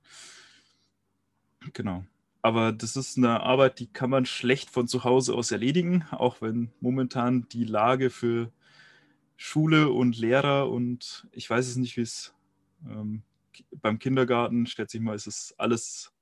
Genau. 1.73 2.05
Aber 2.41 2.71
das 2.71 2.95
ist 2.95 3.17
eine 3.17 3.41
Arbeit, 3.41 3.79
die 3.79 3.87
kann 3.87 4.09
man 4.09 4.25
schlecht 4.25 4.69
von 4.69 4.87
zu 4.87 5.03
Hause 5.03 5.33
aus 5.33 5.51
erledigen, 5.51 6.05
auch 6.11 6.41
wenn 6.41 6.71
momentan 6.79 7.47
die 7.49 7.65
Lage 7.65 8.09
für 8.09 8.51
Schule 9.35 9.89
und 9.89 10.17
Lehrer 10.17 10.69
und 10.69 11.27
ich 11.31 11.49
weiß 11.49 11.67
es 11.67 11.75
nicht, 11.75 11.97
wie 11.97 12.01
es 12.01 12.33
ähm, 12.87 13.23
beim 13.81 13.99
Kindergarten, 13.99 14.65
schätze 14.65 14.97
ich 14.97 15.03
mal, 15.03 15.15
ist 15.15 15.27
es 15.27 15.53
alles 15.57 16.13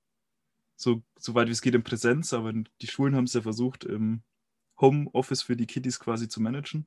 so, 0.76 1.03
so 1.17 1.34
weit 1.36 1.47
wie 1.47 1.51
es 1.51 1.61
geht 1.61 1.76
in 1.76 1.84
Präsenz, 1.84 2.34
aber 2.34 2.53
die 2.53 2.88
Schulen 2.88 3.15
haben 3.15 3.26
es 3.26 3.34
ja 3.34 3.41
versucht, 3.41 3.84
im 3.84 4.23
Homeoffice 4.80 5.41
für 5.41 5.55
die 5.55 5.67
Kiddies 5.67 5.99
quasi 5.99 6.28
zu 6.28 6.41
managen. 6.41 6.86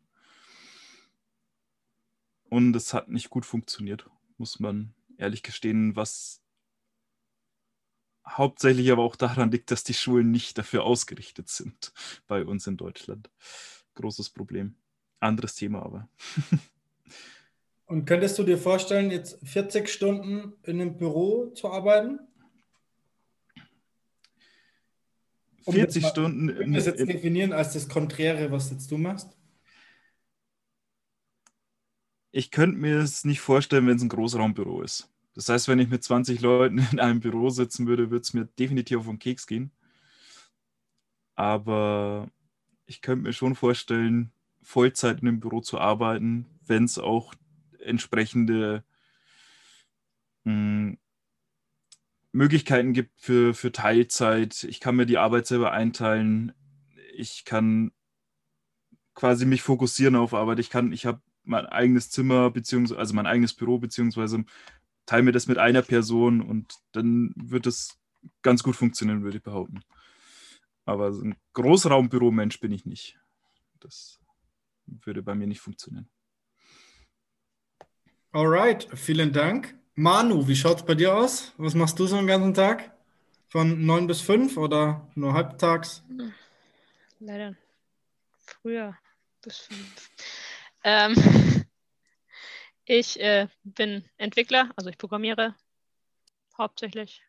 Und 2.50 2.74
es 2.76 2.94
hat 2.94 3.08
nicht 3.08 3.30
gut 3.30 3.44
funktioniert, 3.44 4.08
muss 4.36 4.60
man 4.60 4.94
ehrlich 5.18 5.42
gestehen, 5.42 5.96
was 5.96 6.42
hauptsächlich 8.26 8.90
aber 8.90 9.02
auch 9.02 9.16
daran 9.16 9.50
liegt, 9.50 9.70
dass 9.70 9.84
die 9.84 9.94
Schulen 9.94 10.30
nicht 10.30 10.58
dafür 10.58 10.84
ausgerichtet 10.84 11.48
sind 11.48 11.92
bei 12.26 12.44
uns 12.44 12.66
in 12.66 12.76
Deutschland. 12.76 13.30
Großes 13.94 14.30
Problem. 14.30 14.76
Anderes 15.20 15.54
Thema 15.54 15.82
aber. 15.82 16.08
Und 17.86 18.04
könntest 18.04 18.38
du 18.38 18.42
dir 18.42 18.58
vorstellen, 18.58 19.10
jetzt 19.10 19.38
40 19.46 19.88
Stunden 19.88 20.52
in 20.62 20.80
einem 20.80 20.98
Büro 20.98 21.46
zu 21.46 21.70
arbeiten? 21.70 22.20
40 25.72 26.04
um 26.04 26.10
Stunden. 26.10 26.48
Ich 26.48 26.74
das 26.74 26.86
jetzt 26.86 27.08
definieren 27.08 27.52
als 27.52 27.72
das 27.72 27.88
Konträre, 27.88 28.50
was 28.50 28.70
jetzt 28.70 28.90
du 28.90 28.98
machst? 28.98 29.36
Ich 32.30 32.50
könnte 32.50 32.78
mir 32.78 32.98
es 32.98 33.24
nicht 33.24 33.40
vorstellen, 33.40 33.86
wenn 33.86 33.96
es 33.96 34.02
ein 34.02 34.08
Großraumbüro 34.08 34.82
ist. 34.82 35.10
Das 35.34 35.48
heißt, 35.48 35.68
wenn 35.68 35.78
ich 35.78 35.88
mit 35.88 36.02
20 36.02 36.40
Leuten 36.40 36.78
in 36.92 37.00
einem 37.00 37.20
Büro 37.20 37.48
sitzen 37.50 37.86
würde, 37.86 38.10
würde 38.10 38.22
es 38.22 38.34
mir 38.34 38.46
definitiv 38.58 38.98
auf 38.98 39.06
den 39.06 39.18
Keks 39.18 39.46
gehen. 39.46 39.70
Aber 41.34 42.28
ich 42.86 43.00
könnte 43.00 43.24
mir 43.24 43.32
schon 43.32 43.54
vorstellen, 43.54 44.32
Vollzeit 44.62 45.20
in 45.22 45.28
einem 45.28 45.40
Büro 45.40 45.60
zu 45.60 45.78
arbeiten, 45.78 46.46
wenn 46.66 46.84
es 46.84 46.98
auch 46.98 47.34
entsprechende 47.78 48.82
mh, 50.44 50.52
hm, 50.52 50.98
Möglichkeiten 52.32 52.92
gibt 52.92 53.20
für, 53.20 53.54
für 53.54 53.72
Teilzeit. 53.72 54.64
Ich 54.64 54.80
kann 54.80 54.96
mir 54.96 55.06
die 55.06 55.18
Arbeit 55.18 55.46
selber 55.46 55.72
einteilen. 55.72 56.52
Ich 57.14 57.44
kann 57.44 57.92
quasi 59.14 59.46
mich 59.46 59.62
fokussieren 59.62 60.16
auf 60.16 60.34
Arbeit. 60.34 60.58
Ich 60.58 60.70
kann, 60.70 60.92
ich 60.92 61.06
habe 61.06 61.20
mein 61.42 61.66
eigenes 61.66 62.10
Zimmer, 62.10 62.50
beziehungsweise, 62.50 62.98
also 62.98 63.14
mein 63.14 63.26
eigenes 63.26 63.54
Büro, 63.54 63.78
beziehungsweise 63.78 64.44
teile 65.06 65.22
mir 65.22 65.32
das 65.32 65.46
mit 65.46 65.58
einer 65.58 65.82
Person 65.82 66.42
und 66.42 66.74
dann 66.92 67.32
wird 67.34 67.66
es 67.66 67.98
ganz 68.42 68.62
gut 68.62 68.76
funktionieren, 68.76 69.22
würde 69.22 69.38
ich 69.38 69.42
behaupten. 69.42 69.80
Aber 70.84 71.12
so 71.12 71.22
ein 71.22 71.36
Großraumbüro-Mensch 71.54 72.60
bin 72.60 72.72
ich 72.72 72.84
nicht. 72.84 73.18
Das 73.80 74.18
würde 74.86 75.22
bei 75.22 75.34
mir 75.34 75.46
nicht 75.46 75.60
funktionieren. 75.60 76.08
Alright, 78.32 78.88
vielen 78.94 79.32
Dank. 79.32 79.78
Manu, 80.00 80.46
wie 80.46 80.54
schaut 80.54 80.76
es 80.76 80.84
bei 80.84 80.94
dir 80.94 81.12
aus? 81.12 81.52
Was 81.56 81.74
machst 81.74 81.98
du 81.98 82.06
so 82.06 82.14
den 82.14 82.28
ganzen 82.28 82.54
Tag? 82.54 82.92
Von 83.48 83.84
9 83.84 84.06
bis 84.06 84.20
5 84.20 84.56
oder 84.56 85.04
nur 85.16 85.32
halbtags? 85.32 86.04
Leider 87.18 87.56
früher 88.46 88.96
bis 89.42 89.58
5. 89.58 90.10
Ähm, 90.84 91.16
ich 92.84 93.18
äh, 93.18 93.48
bin 93.64 94.08
Entwickler, 94.18 94.70
also 94.76 94.88
ich 94.88 94.98
programmiere 94.98 95.56
hauptsächlich. 96.56 97.20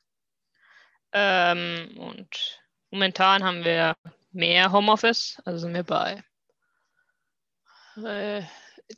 Ähm, 1.12 1.98
und 1.98 2.62
momentan 2.92 3.44
haben 3.44 3.66
wir 3.66 3.96
mehr 4.32 4.72
Homeoffice, 4.72 5.42
also 5.44 5.58
sind 5.58 5.74
wir 5.74 5.84
bei 5.84 6.24
äh, 7.98 8.44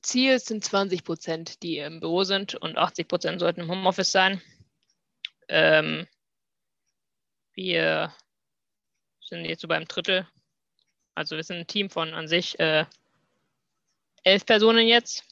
Ziel 0.02 0.40
sind 0.40 0.64
20 0.64 1.04
Prozent, 1.04 1.64
die 1.64 1.78
im 1.78 2.00
Büro 2.00 2.24
sind 2.24 2.56
und 2.56 2.78
80 2.78 3.08
Prozent 3.08 3.40
sollten 3.40 3.62
im 3.62 3.72
Homeoffice 3.72 4.12
sein. 4.12 4.42
Ähm, 5.50 6.08
wir 7.54 8.14
sind 9.22 9.46
jetzt 9.46 9.62
so 9.62 9.68
beim 9.68 9.86
Drittel. 9.86 10.28
Also 11.14 11.36
wir 11.36 11.44
sind 11.44 11.58
ein 11.58 11.68
Team 11.68 11.90
von 11.90 12.14
an 12.14 12.28
sich 12.28 12.60
äh, 12.60 12.86
elf 14.24 14.46
Personen 14.46 14.88
jetzt 14.88 15.26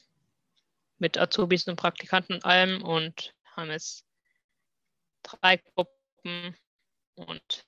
mit 0.98 1.16
Azubis 1.16 1.66
und 1.66 1.76
Praktikanten 1.76 2.34
und 2.34 2.44
allem 2.44 2.82
und 2.82 3.34
haben 3.56 3.70
jetzt 3.70 4.04
drei 5.22 5.56
Gruppen 5.56 6.54
und 7.14 7.66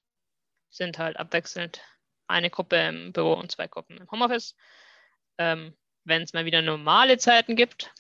sind 0.69 0.99
halt 0.99 1.17
abwechselnd 1.17 1.81
eine 2.27 2.51
Gruppe 2.51 2.77
im 2.77 3.13
Büro 3.13 3.35
und 3.35 3.51
zwei 3.51 3.67
Gruppen 3.67 3.99
im 3.99 4.11
Homeoffice. 4.11 4.55
Ähm, 5.39 5.75
Wenn 6.05 6.23
es 6.23 6.33
mal 6.33 6.45
wieder 6.45 6.63
normale 6.63 7.19
Zeiten 7.19 7.57
gibt, 7.57 7.93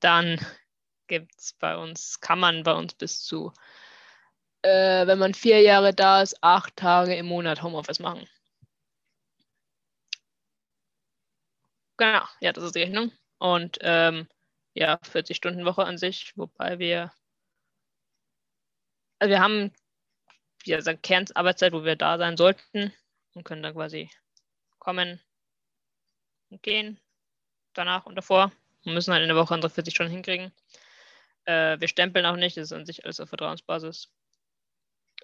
dann 0.00 0.44
gibt 1.06 1.38
es 1.38 1.52
bei 1.54 1.76
uns, 1.76 2.20
kann 2.20 2.38
man 2.38 2.62
bei 2.62 2.72
uns 2.72 2.94
bis 2.94 3.22
zu, 3.22 3.52
äh, 4.62 5.06
wenn 5.06 5.18
man 5.18 5.34
vier 5.34 5.60
Jahre 5.60 5.94
da 5.94 6.22
ist, 6.22 6.42
acht 6.42 6.76
Tage 6.76 7.14
im 7.14 7.26
Monat 7.26 7.62
Homeoffice 7.62 7.98
machen. 8.00 8.28
Genau, 11.96 12.24
ja, 12.40 12.52
das 12.52 12.64
ist 12.64 12.74
die 12.74 12.80
Rechnung. 12.82 13.12
Und 13.38 13.78
ähm, 13.82 14.28
ja, 14.74 14.96
40-Stunden-Woche 14.96 15.84
an 15.84 15.98
sich, 15.98 16.36
wobei 16.36 16.78
wir, 16.78 17.12
also 19.18 19.30
wir 19.30 19.40
haben 19.40 19.72
ja, 20.64 20.76
also 20.76 20.96
Kernarbeitszeit, 20.96 21.72
wo 21.72 21.84
wir 21.84 21.96
da 21.96 22.18
sein 22.18 22.36
sollten 22.36 22.92
und 23.34 23.44
können 23.44 23.62
dann 23.62 23.74
quasi 23.74 24.10
kommen 24.78 25.20
und 26.52 26.62
gehen, 26.62 27.00
danach 27.74 28.06
und 28.06 28.14
davor. 28.14 28.52
Wir 28.84 28.92
müssen 28.92 29.12
halt 29.12 29.22
in 29.22 29.28
der 29.28 29.36
Woche 29.36 29.54
unsere 29.54 29.72
40 29.72 29.94
Stunden 29.94 30.12
hinkriegen. 30.12 30.52
Äh, 31.44 31.80
wir 31.80 31.88
stempeln 31.88 32.26
auch 32.26 32.36
nicht, 32.36 32.56
das 32.56 32.64
ist 32.64 32.72
an 32.72 32.86
sich 32.86 33.04
alles 33.04 33.20
auf 33.20 33.28
Vertrauensbasis. 33.28 34.08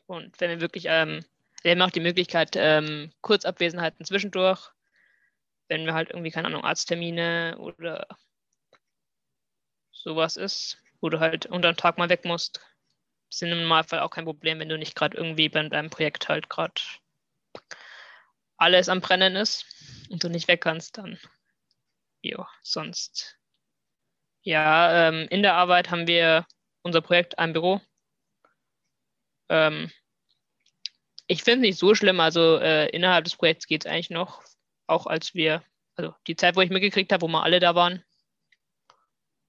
Und 0.07 0.41
wenn 0.41 0.51
wir 0.51 0.61
wirklich, 0.61 0.87
ähm, 0.89 1.25
wir 1.63 1.73
haben 1.73 1.83
auch 1.83 1.91
die 1.91 2.01
Möglichkeit, 2.01 2.57
ähm, 2.57 3.13
Kurzabwesenheiten 3.21 4.05
zwischendurch 4.05 4.71
wenn 5.69 5.85
wir 5.85 5.95
halt 5.95 6.11
irgendwie, 6.11 6.31
keine 6.31 6.49
Ahnung, 6.49 6.65
Arzttermine 6.65 7.57
oder 7.59 8.07
sowas 9.93 10.37
ist, 10.37 10.83
wo 11.01 11.09
du 11.09 11.21
halt 11.21 11.47
unter 11.47 11.73
den 11.73 11.77
Tag 11.77 11.99
mal 11.99 12.09
weg 12.09 12.25
musst, 12.25 12.61
sind 13.29 13.53
im 13.53 13.61
Normalfall 13.61 14.01
auch 14.01 14.11
kein 14.11 14.25
Problem, 14.25 14.59
wenn 14.59 14.69
du 14.69 14.79
nicht 14.79 14.95
gerade 14.95 15.17
irgendwie 15.17 15.49
bei 15.49 15.69
deinem 15.69 15.91
Projekt 15.91 16.29
halt 16.29 16.49
gerade 16.49 16.81
alles 18.59 18.89
am 18.89 19.01
Brennen 19.01 19.37
ist 19.37 19.65
und 20.11 20.23
du 20.23 20.29
nicht 20.29 20.49
weg 20.49 20.61
kannst, 20.61 20.99
dann 20.99 21.19
ja, 22.21 22.49
sonst. 22.63 23.39
Ja, 24.43 25.09
ähm, 25.09 25.27
in 25.31 25.43
der 25.43 25.55
Arbeit 25.55 25.91
haben 25.91 26.07
wir 26.07 26.47
unser 26.83 27.01
Projekt 27.01 27.39
ein 27.39 27.53
Büro. 27.53 27.81
Ähm, 29.49 29.91
ich 31.27 31.43
finde 31.43 31.59
es 31.59 31.71
nicht 31.71 31.79
so 31.79 31.95
schlimm, 31.95 32.21
also 32.21 32.59
äh, 32.59 32.89
innerhalb 32.89 33.25
des 33.25 33.37
Projekts 33.37 33.67
geht 33.67 33.85
es 33.85 33.91
eigentlich 33.91 34.11
noch 34.11 34.43
auch 34.87 35.07
als 35.07 35.35
wir, 35.35 35.63
also 35.97 36.15
die 36.27 36.37
Zeit, 36.37 36.57
wo 36.57 36.63
ich 36.63 36.71
mitgekriegt 36.71 37.13
habe, 37.13 37.23
wo 37.23 37.29
wir 37.29 37.43
alle 37.43 37.61
da 37.61 37.75
waren, 37.75 38.03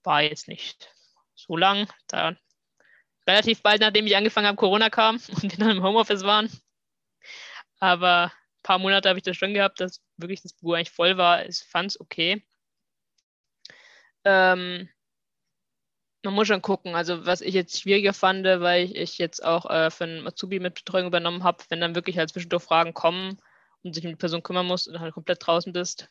war 0.03 0.21
jetzt 0.21 0.47
nicht 0.47 0.93
so 1.33 1.55
lang. 1.55 1.87
Da 2.07 2.35
relativ 3.25 3.61
bald, 3.61 3.81
nachdem 3.81 4.05
ich 4.05 4.15
angefangen 4.15 4.47
habe, 4.47 4.57
Corona 4.57 4.89
kam 4.89 5.15
und 5.29 5.43
wir 5.43 5.57
dann 5.57 5.77
im 5.77 5.83
Homeoffice 5.83 6.23
waren. 6.23 6.49
Aber 7.79 8.31
paar 8.69 8.79
Monate 8.79 9.09
habe 9.09 9.17
ich 9.17 9.23
das 9.23 9.35
schon 9.35 9.55
gehabt, 9.55 9.79
dass 9.79 9.99
wirklich 10.17 10.41
das 10.43 10.53
Büro 10.53 10.73
eigentlich 10.73 10.91
voll 10.91 11.17
war. 11.17 11.43
Ich 11.47 11.59
fand 11.59 11.91
es 11.91 11.99
okay. 11.99 12.45
Ähm, 14.23 14.87
man 16.23 16.33
muss 16.35 16.47
schon 16.47 16.61
gucken. 16.61 16.93
Also 16.95 17.25
was 17.25 17.41
ich 17.41 17.55
jetzt 17.55 17.81
schwieriger 17.81 18.13
fand, 18.13 18.45
weil 18.45 18.95
ich, 18.95 19.17
jetzt 19.17 19.43
auch 19.43 19.69
äh, 19.69 19.89
für 19.89 20.03
einen 20.03 20.27
Azubi 20.27 20.59
mit 20.59 20.75
Betreuung 20.75 21.07
übernommen 21.07 21.43
habe, 21.43 21.63
wenn 21.69 21.81
dann 21.81 21.95
wirklich 21.95 22.17
halt 22.17 22.29
zwischendurch 22.29 22.63
Fragen 22.63 22.93
kommen, 22.93 23.39
und 23.83 23.93
sich 23.93 24.03
um 24.05 24.11
die 24.11 24.17
Person 24.17 24.43
kümmern 24.43 24.65
musst 24.65 24.87
und 24.87 24.99
halt 24.99 25.13
komplett 25.13 25.45
draußen 25.45 25.73
bist. 25.73 26.09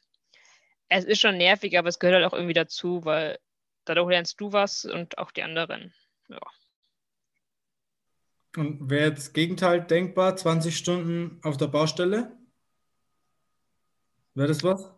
Es 0.89 1.05
ist 1.05 1.21
schon 1.21 1.37
nervig, 1.37 1.79
aber 1.79 1.89
es 1.89 1.99
gehört 1.99 2.17
halt 2.17 2.25
auch 2.25 2.37
irgendwie 2.37 2.55
dazu, 2.55 3.05
weil 3.05 3.39
dadurch 3.85 4.11
lernst 4.11 4.41
du 4.41 4.53
was 4.53 4.85
und 4.85 5.19
auch 5.19 5.31
die 5.31 5.43
anderen. 5.43 5.93
Ja. 6.29 6.41
Und 8.57 8.89
wäre 8.89 9.11
jetzt 9.11 9.35
Gegenteil 9.35 9.83
denkbar, 9.83 10.35
20 10.35 10.77
Stunden 10.77 11.39
auf 11.43 11.59
der 11.59 11.67
Baustelle? 11.67 12.38
Wäre 14.39 14.47
das 14.49 14.63
was? 14.63 14.89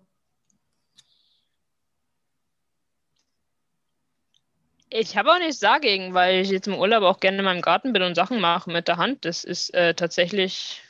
Ich 4.90 5.16
habe 5.16 5.32
auch 5.32 5.38
nichts 5.38 5.60
dagegen, 5.60 6.12
weil 6.12 6.42
ich 6.42 6.50
jetzt 6.50 6.68
im 6.68 6.74
Urlaub 6.74 7.02
auch 7.04 7.20
gerne 7.20 7.38
in 7.38 7.44
meinem 7.46 7.62
Garten 7.62 7.94
bin 7.94 8.02
und 8.02 8.14
Sachen 8.14 8.38
mache 8.38 8.70
mit 8.70 8.86
der 8.86 8.98
Hand. 8.98 9.24
Das 9.24 9.44
ist 9.44 9.72
äh, 9.72 9.94
tatsächlich, 9.94 10.82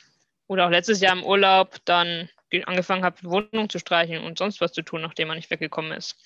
oder 0.47 0.65
auch 0.65 0.69
letztes 0.69 0.99
Jahr 0.99 1.13
im 1.13 1.23
Urlaub 1.23 1.77
dann 1.85 2.29
angefangen 2.65 3.05
habe, 3.05 3.23
Wohnung 3.23 3.69
zu 3.69 3.79
streichen 3.79 4.21
und 4.21 4.37
sonst 4.37 4.59
was 4.59 4.73
zu 4.73 4.81
tun, 4.81 5.01
nachdem 5.01 5.29
man 5.29 5.37
nicht 5.37 5.49
weggekommen 5.49 5.93
ist. 5.93 6.17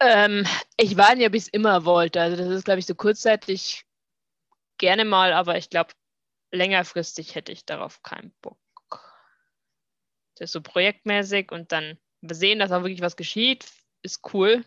Ähm, 0.00 0.46
ich 0.78 0.96
weiß 0.96 1.16
nicht, 1.16 1.26
ob 1.26 1.34
ich 1.34 1.42
es 1.42 1.48
immer 1.48 1.84
wollte. 1.84 2.22
Also 2.22 2.38
das 2.38 2.48
ist, 2.48 2.64
glaube 2.64 2.78
ich, 2.78 2.86
so 2.86 2.94
kurzzeitig 2.94 3.84
gerne 4.78 5.04
mal, 5.04 5.34
aber 5.34 5.58
ich 5.58 5.68
glaube, 5.68 5.92
längerfristig 6.52 7.34
hätte 7.34 7.52
ich 7.52 7.66
darauf 7.66 8.02
keinen 8.02 8.32
Bock. 8.40 8.63
Das 10.36 10.46
ist 10.46 10.52
so 10.52 10.60
projektmäßig 10.60 11.52
und 11.52 11.72
dann 11.72 11.98
sehen, 12.22 12.58
dass 12.58 12.72
auch 12.72 12.82
wirklich 12.82 13.00
was 13.00 13.16
geschieht, 13.16 13.66
ist 14.02 14.20
cool 14.32 14.64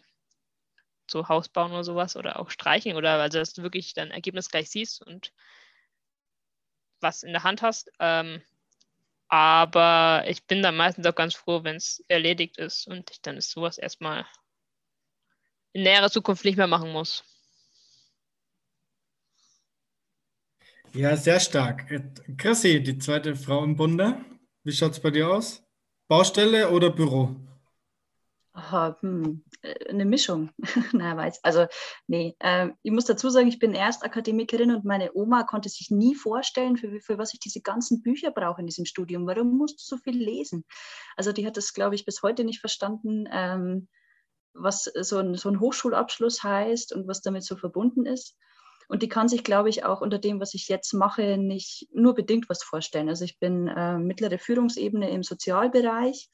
so 1.09 1.27
Haus 1.27 1.49
bauen 1.49 1.71
oder 1.71 1.83
sowas 1.83 2.15
oder 2.15 2.39
auch 2.39 2.49
streichen 2.49 2.95
oder 2.95 3.13
also 3.13 3.39
dass 3.39 3.53
du 3.53 3.63
wirklich 3.63 3.93
dein 3.93 4.11
Ergebnis 4.11 4.49
gleich 4.49 4.69
siehst 4.69 5.01
und 5.01 5.31
was 6.99 7.23
in 7.23 7.31
der 7.31 7.43
Hand 7.43 7.61
hast. 7.61 7.91
Ähm, 7.99 8.41
aber 9.29 10.23
ich 10.27 10.45
bin 10.45 10.61
dann 10.61 10.77
meistens 10.77 11.05
auch 11.05 11.15
ganz 11.15 11.35
froh, 11.35 11.63
wenn 11.63 11.75
es 11.75 12.03
erledigt 12.07 12.57
ist 12.57 12.87
und 12.87 13.11
ich 13.11 13.21
dann 13.21 13.39
sowas 13.41 13.77
erstmal 13.77 14.25
in 15.73 15.83
näherer 15.83 16.09
Zukunft 16.09 16.45
nicht 16.45 16.57
mehr 16.57 16.67
machen 16.67 16.91
muss. 16.91 17.23
Ja, 20.93 21.15
sehr 21.15 21.39
stark. 21.39 21.85
Chrissy, 22.37 22.81
die 22.81 22.97
zweite 22.97 23.35
Frau 23.35 23.63
im 23.63 23.75
Bunde. 23.75 24.17
Wie 24.67 24.73
schaut 24.73 24.91
es 24.91 24.99
bei 24.99 25.11
dir 25.11 25.29
aus? 25.29 25.63
Baustelle 26.09 26.69
oder 26.71 26.89
Büro? 26.89 27.33
hm, 28.99 29.45
äh, 29.61 29.87
eine 29.87 30.03
Mischung. 30.03 30.49
Na, 30.91 31.15
weiß. 31.15 31.41
Also, 31.45 31.67
nee, 32.07 32.35
äh, 32.39 32.71
ich 32.83 32.91
muss 32.91 33.05
dazu 33.05 33.29
sagen, 33.29 33.47
ich 33.47 33.59
bin 33.59 33.73
erst 33.73 34.03
Akademikerin 34.03 34.75
und 34.75 34.83
meine 34.83 35.15
Oma 35.15 35.43
konnte 35.43 35.69
sich 35.69 35.89
nie 35.89 36.15
vorstellen, 36.15 36.75
für, 36.75 36.99
für 36.99 37.17
was 37.17 37.33
ich 37.33 37.39
diese 37.39 37.61
ganzen 37.61 38.01
Bücher 38.01 38.31
brauche 38.31 38.59
in 38.59 38.67
diesem 38.67 38.83
Studium. 38.83 39.25
Warum 39.25 39.57
musst 39.57 39.79
du 39.79 39.95
so 39.95 40.01
viel 40.03 40.21
lesen? 40.21 40.65
Also, 41.15 41.31
die 41.31 41.47
hat 41.47 41.55
das, 41.55 41.71
glaube 41.71 41.95
ich, 41.95 42.03
bis 42.03 42.21
heute 42.21 42.43
nicht 42.43 42.59
verstanden, 42.59 43.23
ähm, 43.31 43.87
was 44.51 44.83
so 44.83 45.19
ein, 45.19 45.35
so 45.35 45.47
ein 45.47 45.61
Hochschulabschluss 45.61 46.43
heißt 46.43 46.93
und 46.93 47.07
was 47.07 47.21
damit 47.21 47.45
so 47.45 47.55
verbunden 47.55 48.05
ist. 48.05 48.35
Und 48.87 49.03
die 49.03 49.09
kann 49.09 49.27
sich, 49.27 49.43
glaube 49.43 49.69
ich, 49.69 49.83
auch 49.83 50.01
unter 50.01 50.17
dem, 50.17 50.39
was 50.39 50.53
ich 50.53 50.69
jetzt 50.69 50.93
mache, 50.93 51.37
nicht 51.37 51.87
nur 51.91 52.15
bedingt 52.15 52.49
was 52.49 52.63
vorstellen. 52.63 53.09
Also 53.09 53.25
ich 53.25 53.37
bin 53.37 53.67
äh, 53.67 53.97
mittlere 53.97 54.39
Führungsebene 54.39 55.09
im 55.09 55.23
Sozialbereich 55.23 56.29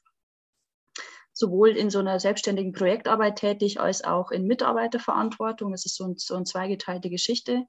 sowohl 1.34 1.70
in 1.70 1.90
so 1.90 2.00
einer 2.00 2.20
selbstständigen 2.20 2.74
Projektarbeit 2.74 3.38
tätig 3.38 3.80
als 3.80 4.04
auch 4.04 4.32
in 4.32 4.46
Mitarbeiterverantwortung. 4.46 5.72
Das 5.72 5.86
ist 5.86 5.96
so, 5.96 6.06
ein, 6.06 6.16
so 6.18 6.36
eine 6.36 6.46
zweigeteilte 6.46 7.10
Geschichte. 7.10 7.66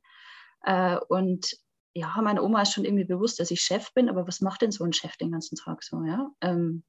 Äh, 0.62 0.98
und 1.08 1.56
ja, 1.94 2.14
meine 2.22 2.42
Oma 2.42 2.62
ist 2.62 2.72
schon 2.72 2.84
irgendwie 2.84 3.04
bewusst, 3.04 3.40
dass 3.40 3.50
ich 3.50 3.62
Chef 3.62 3.92
bin, 3.94 4.08
aber 4.08 4.26
was 4.26 4.40
macht 4.40 4.62
denn 4.62 4.72
so 4.72 4.84
ein 4.84 4.92
Chef 4.92 5.16
den 5.16 5.32
ganzen 5.32 5.56
Tag 5.56 5.82
so, 5.82 6.02
ja? 6.04 6.30
Ähm, 6.40 6.84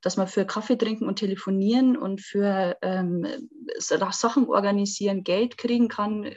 dass 0.00 0.16
man 0.16 0.28
für 0.28 0.46
Kaffee 0.46 0.76
trinken 0.76 1.06
und 1.06 1.16
telefonieren 1.16 1.96
und 1.96 2.20
für 2.20 2.76
ähm, 2.82 3.26
Sachen 3.78 4.48
organisieren 4.48 5.24
Geld 5.24 5.58
kriegen 5.58 5.88
kann, 5.88 6.34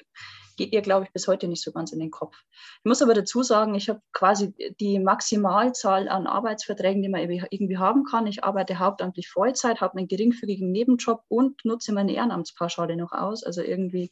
geht 0.55 0.73
ihr, 0.73 0.81
glaube 0.81 1.05
ich, 1.05 1.11
bis 1.11 1.27
heute 1.27 1.47
nicht 1.47 1.63
so 1.63 1.71
ganz 1.71 1.91
in 1.91 1.99
den 1.99 2.11
Kopf. 2.11 2.35
Ich 2.51 2.85
muss 2.85 3.01
aber 3.01 3.13
dazu 3.13 3.43
sagen, 3.43 3.75
ich 3.75 3.89
habe 3.89 4.01
quasi 4.13 4.53
die 4.79 4.99
Maximalzahl 4.99 6.09
an 6.09 6.27
Arbeitsverträgen, 6.27 7.01
die 7.01 7.09
man 7.09 7.21
irgendwie 7.21 7.77
haben 7.77 8.03
kann. 8.03 8.27
Ich 8.27 8.43
arbeite 8.43 8.79
hauptamtlich 8.79 9.29
Vollzeit, 9.29 9.81
habe 9.81 9.97
einen 9.97 10.07
geringfügigen 10.07 10.71
Nebenjob 10.71 11.23
und 11.27 11.63
nutze 11.65 11.93
meine 11.93 12.13
Ehrenamtspauschale 12.13 12.95
noch 12.95 13.11
aus. 13.11 13.43
Also 13.43 13.61
irgendwie, 13.61 14.11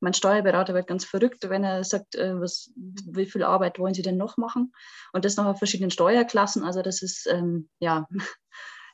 mein 0.00 0.14
Steuerberater 0.14 0.74
wird 0.74 0.86
ganz 0.86 1.04
verrückt, 1.04 1.48
wenn 1.48 1.64
er 1.64 1.84
sagt, 1.84 2.14
äh, 2.14 2.40
was, 2.40 2.72
wie 2.76 3.26
viel 3.26 3.42
Arbeit 3.42 3.78
wollen 3.78 3.94
Sie 3.94 4.02
denn 4.02 4.16
noch 4.16 4.36
machen? 4.36 4.72
Und 5.12 5.24
das 5.24 5.36
noch 5.36 5.46
auf 5.46 5.58
verschiedenen 5.58 5.90
Steuerklassen. 5.90 6.64
Also 6.64 6.82
das 6.82 7.02
ist, 7.02 7.26
ähm, 7.26 7.68
ja, 7.80 8.08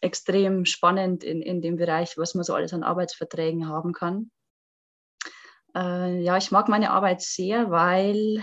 extrem 0.00 0.64
spannend 0.66 1.24
in, 1.24 1.42
in 1.42 1.62
dem 1.62 1.76
Bereich, 1.76 2.18
was 2.18 2.34
man 2.34 2.44
so 2.44 2.54
alles 2.54 2.72
an 2.72 2.82
Arbeitsverträgen 2.82 3.68
haben 3.68 3.92
kann. 3.92 4.30
Äh, 5.76 6.22
ja, 6.22 6.36
ich 6.38 6.50
mag 6.50 6.68
meine 6.68 6.90
Arbeit 6.90 7.20
sehr, 7.20 7.70
weil 7.70 8.42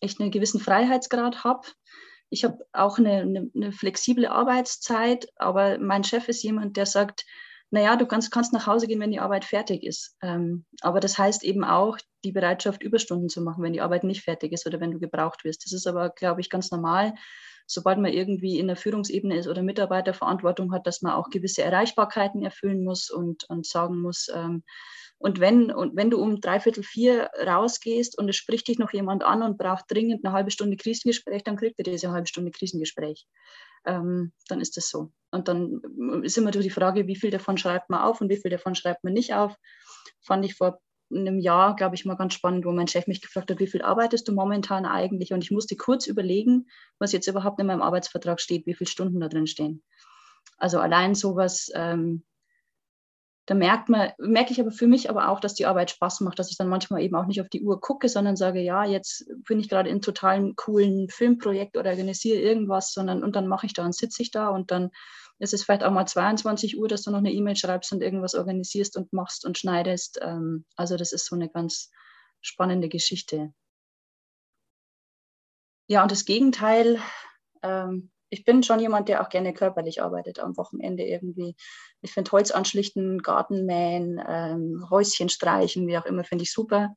ich 0.00 0.20
einen 0.20 0.30
gewissen 0.30 0.60
Freiheitsgrad 0.60 1.42
habe. 1.42 1.66
Ich 2.30 2.44
habe 2.44 2.58
auch 2.72 2.98
eine, 2.98 3.22
eine, 3.22 3.50
eine, 3.54 3.72
flexible 3.72 4.26
Arbeitszeit, 4.26 5.26
aber 5.36 5.78
mein 5.78 6.04
Chef 6.04 6.28
ist 6.28 6.44
jemand, 6.44 6.76
der 6.76 6.86
sagt, 6.86 7.26
naja, 7.72 7.96
du 7.96 8.06
kannst, 8.06 8.30
kannst 8.30 8.52
nach 8.52 8.66
Hause 8.66 8.86
gehen, 8.86 9.00
wenn 9.00 9.10
die 9.10 9.20
Arbeit 9.20 9.44
fertig 9.44 9.82
ist. 9.82 10.16
Ähm, 10.22 10.64
aber 10.80 11.00
das 11.00 11.18
heißt 11.18 11.42
eben 11.42 11.64
auch 11.64 11.98
die 12.24 12.32
Bereitschaft, 12.32 12.82
Überstunden 12.82 13.28
zu 13.28 13.42
machen, 13.42 13.62
wenn 13.64 13.72
die 13.72 13.80
Arbeit 13.80 14.04
nicht 14.04 14.22
fertig 14.22 14.52
ist 14.52 14.66
oder 14.66 14.80
wenn 14.80 14.92
du 14.92 15.00
gebraucht 15.00 15.44
wirst. 15.44 15.64
Das 15.64 15.72
ist 15.72 15.86
aber, 15.88 16.10
glaube 16.10 16.40
ich, 16.40 16.50
ganz 16.50 16.70
normal, 16.70 17.14
sobald 17.66 17.98
man 17.98 18.12
irgendwie 18.12 18.58
in 18.58 18.68
der 18.68 18.76
Führungsebene 18.76 19.36
ist 19.36 19.48
oder 19.48 19.62
Mitarbeiterverantwortung 19.62 20.72
hat, 20.72 20.86
dass 20.86 21.02
man 21.02 21.12
auch 21.12 21.30
gewisse 21.30 21.62
Erreichbarkeiten 21.62 22.42
erfüllen 22.42 22.84
muss 22.84 23.10
und, 23.10 23.44
und 23.48 23.66
sagen 23.66 24.00
muss, 24.00 24.28
ähm, 24.34 24.64
und 25.22 25.38
wenn, 25.38 25.70
und 25.70 25.96
wenn 25.96 26.08
du 26.08 26.18
um 26.18 26.40
dreiviertel 26.40 26.82
vier 26.82 27.28
rausgehst 27.46 28.18
und 28.18 28.30
es 28.30 28.36
spricht 28.36 28.68
dich 28.68 28.78
noch 28.78 28.94
jemand 28.94 29.22
an 29.22 29.42
und 29.42 29.58
braucht 29.58 29.84
dringend 29.90 30.24
eine 30.24 30.32
halbe 30.32 30.50
Stunde 30.50 30.78
Krisengespräch, 30.78 31.44
dann 31.44 31.56
kriegt 31.56 31.78
er 31.78 31.84
diese 31.84 32.10
halbe 32.10 32.26
Stunde 32.26 32.50
Krisengespräch. 32.50 33.26
Ähm, 33.84 34.32
dann 34.48 34.62
ist 34.62 34.78
das 34.78 34.88
so. 34.88 35.12
Und 35.30 35.48
dann 35.48 35.82
ist 36.22 36.38
immer 36.38 36.52
die 36.52 36.70
Frage, 36.70 37.06
wie 37.06 37.16
viel 37.16 37.30
davon 37.30 37.58
schreibt 37.58 37.90
man 37.90 38.00
auf 38.00 38.22
und 38.22 38.30
wie 38.30 38.38
viel 38.38 38.50
davon 38.50 38.74
schreibt 38.74 39.04
man 39.04 39.12
nicht 39.12 39.34
auf. 39.34 39.54
Fand 40.22 40.42
ich 40.46 40.54
vor 40.54 40.80
einem 41.10 41.38
Jahr, 41.38 41.76
glaube 41.76 41.96
ich, 41.96 42.06
mal 42.06 42.16
ganz 42.16 42.32
spannend, 42.32 42.64
wo 42.64 42.72
mein 42.72 42.88
Chef 42.88 43.06
mich 43.06 43.20
gefragt 43.20 43.50
hat, 43.50 43.60
wie 43.60 43.66
viel 43.66 43.82
arbeitest 43.82 44.26
du 44.26 44.32
momentan 44.32 44.86
eigentlich? 44.86 45.34
Und 45.34 45.44
ich 45.44 45.50
musste 45.50 45.76
kurz 45.76 46.06
überlegen, 46.06 46.66
was 46.98 47.12
jetzt 47.12 47.28
überhaupt 47.28 47.60
in 47.60 47.66
meinem 47.66 47.82
Arbeitsvertrag 47.82 48.40
steht, 48.40 48.64
wie 48.64 48.74
viele 48.74 48.88
Stunden 48.88 49.20
da 49.20 49.28
drin 49.28 49.46
stehen. 49.46 49.82
Also 50.56 50.78
allein 50.78 51.14
sowas 51.14 51.70
ähm, 51.74 52.22
da 53.46 53.54
merkt 53.54 53.88
man, 53.88 54.12
merke 54.18 54.52
ich 54.52 54.60
aber 54.60 54.70
für 54.70 54.86
mich 54.86 55.10
aber 55.10 55.28
auch, 55.28 55.40
dass 55.40 55.54
die 55.54 55.66
Arbeit 55.66 55.90
Spaß 55.90 56.20
macht, 56.20 56.38
dass 56.38 56.50
ich 56.50 56.56
dann 56.56 56.68
manchmal 56.68 57.02
eben 57.02 57.16
auch 57.16 57.26
nicht 57.26 57.40
auf 57.40 57.48
die 57.48 57.62
Uhr 57.62 57.80
gucke, 57.80 58.08
sondern 58.08 58.36
sage, 58.36 58.60
ja, 58.60 58.84
jetzt 58.84 59.24
bin 59.46 59.58
ich 59.58 59.68
gerade 59.68 59.88
in 59.88 60.00
totalen 60.00 60.54
coolen 60.56 61.08
Filmprojekt 61.08 61.76
oder 61.76 61.90
organisiere 61.90 62.38
irgendwas, 62.38 62.92
sondern 62.92 63.24
und 63.24 63.34
dann 63.34 63.48
mache 63.48 63.66
ich 63.66 63.72
da 63.72 63.84
und 63.84 63.94
sitze 63.94 64.22
ich 64.22 64.30
da 64.30 64.48
und 64.48 64.70
dann 64.70 64.90
ist 65.40 65.54
es 65.54 65.64
vielleicht 65.64 65.82
auch 65.84 65.90
mal 65.90 66.06
22 66.06 66.78
Uhr, 66.78 66.86
dass 66.86 67.02
du 67.02 67.10
noch 67.10 67.18
eine 67.18 67.32
E-Mail 67.32 67.56
schreibst 67.56 67.92
und 67.92 68.02
irgendwas 68.02 68.34
organisierst 68.34 68.96
und 68.96 69.12
machst 69.12 69.46
und 69.46 69.58
schneidest. 69.58 70.20
Ähm, 70.22 70.66
also 70.76 70.96
das 70.96 71.12
ist 71.12 71.26
so 71.26 71.34
eine 71.34 71.48
ganz 71.48 71.90
spannende 72.42 72.88
Geschichte. 72.88 73.52
Ja, 75.88 76.02
und 76.02 76.12
das 76.12 76.24
Gegenteil, 76.24 77.00
ähm, 77.62 78.10
ich 78.30 78.44
bin 78.44 78.62
schon 78.62 78.80
jemand, 78.80 79.08
der 79.08 79.22
auch 79.22 79.28
gerne 79.28 79.52
körperlich 79.52 80.02
arbeitet 80.02 80.38
am 80.38 80.56
Wochenende 80.56 81.02
irgendwie. 81.02 81.56
Ich 82.00 82.12
finde 82.12 82.30
Holz 82.30 82.52
anschlichten, 82.52 83.18
Garten 83.18 83.66
mähen, 83.66 84.22
ähm, 84.26 84.86
Häuschen 84.88 85.28
streichen, 85.28 85.86
wie 85.86 85.98
auch 85.98 86.06
immer, 86.06 86.24
finde 86.24 86.44
ich 86.44 86.52
super. 86.52 86.94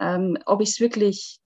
Ähm, 0.00 0.38
ob 0.46 0.60
ich 0.60 0.70
es 0.70 0.80
wirklich 0.80 1.40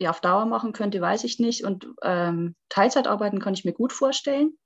ja, 0.00 0.10
auf 0.10 0.20
Dauer 0.20 0.46
machen 0.46 0.72
könnte, 0.72 1.00
weiß 1.00 1.24
ich 1.24 1.38
nicht. 1.38 1.64
Und 1.64 1.88
ähm, 2.02 2.54
Teilzeit 2.68 3.06
kann 3.06 3.54
ich 3.54 3.64
mir 3.64 3.72
gut 3.72 3.92
vorstellen. 3.92 4.56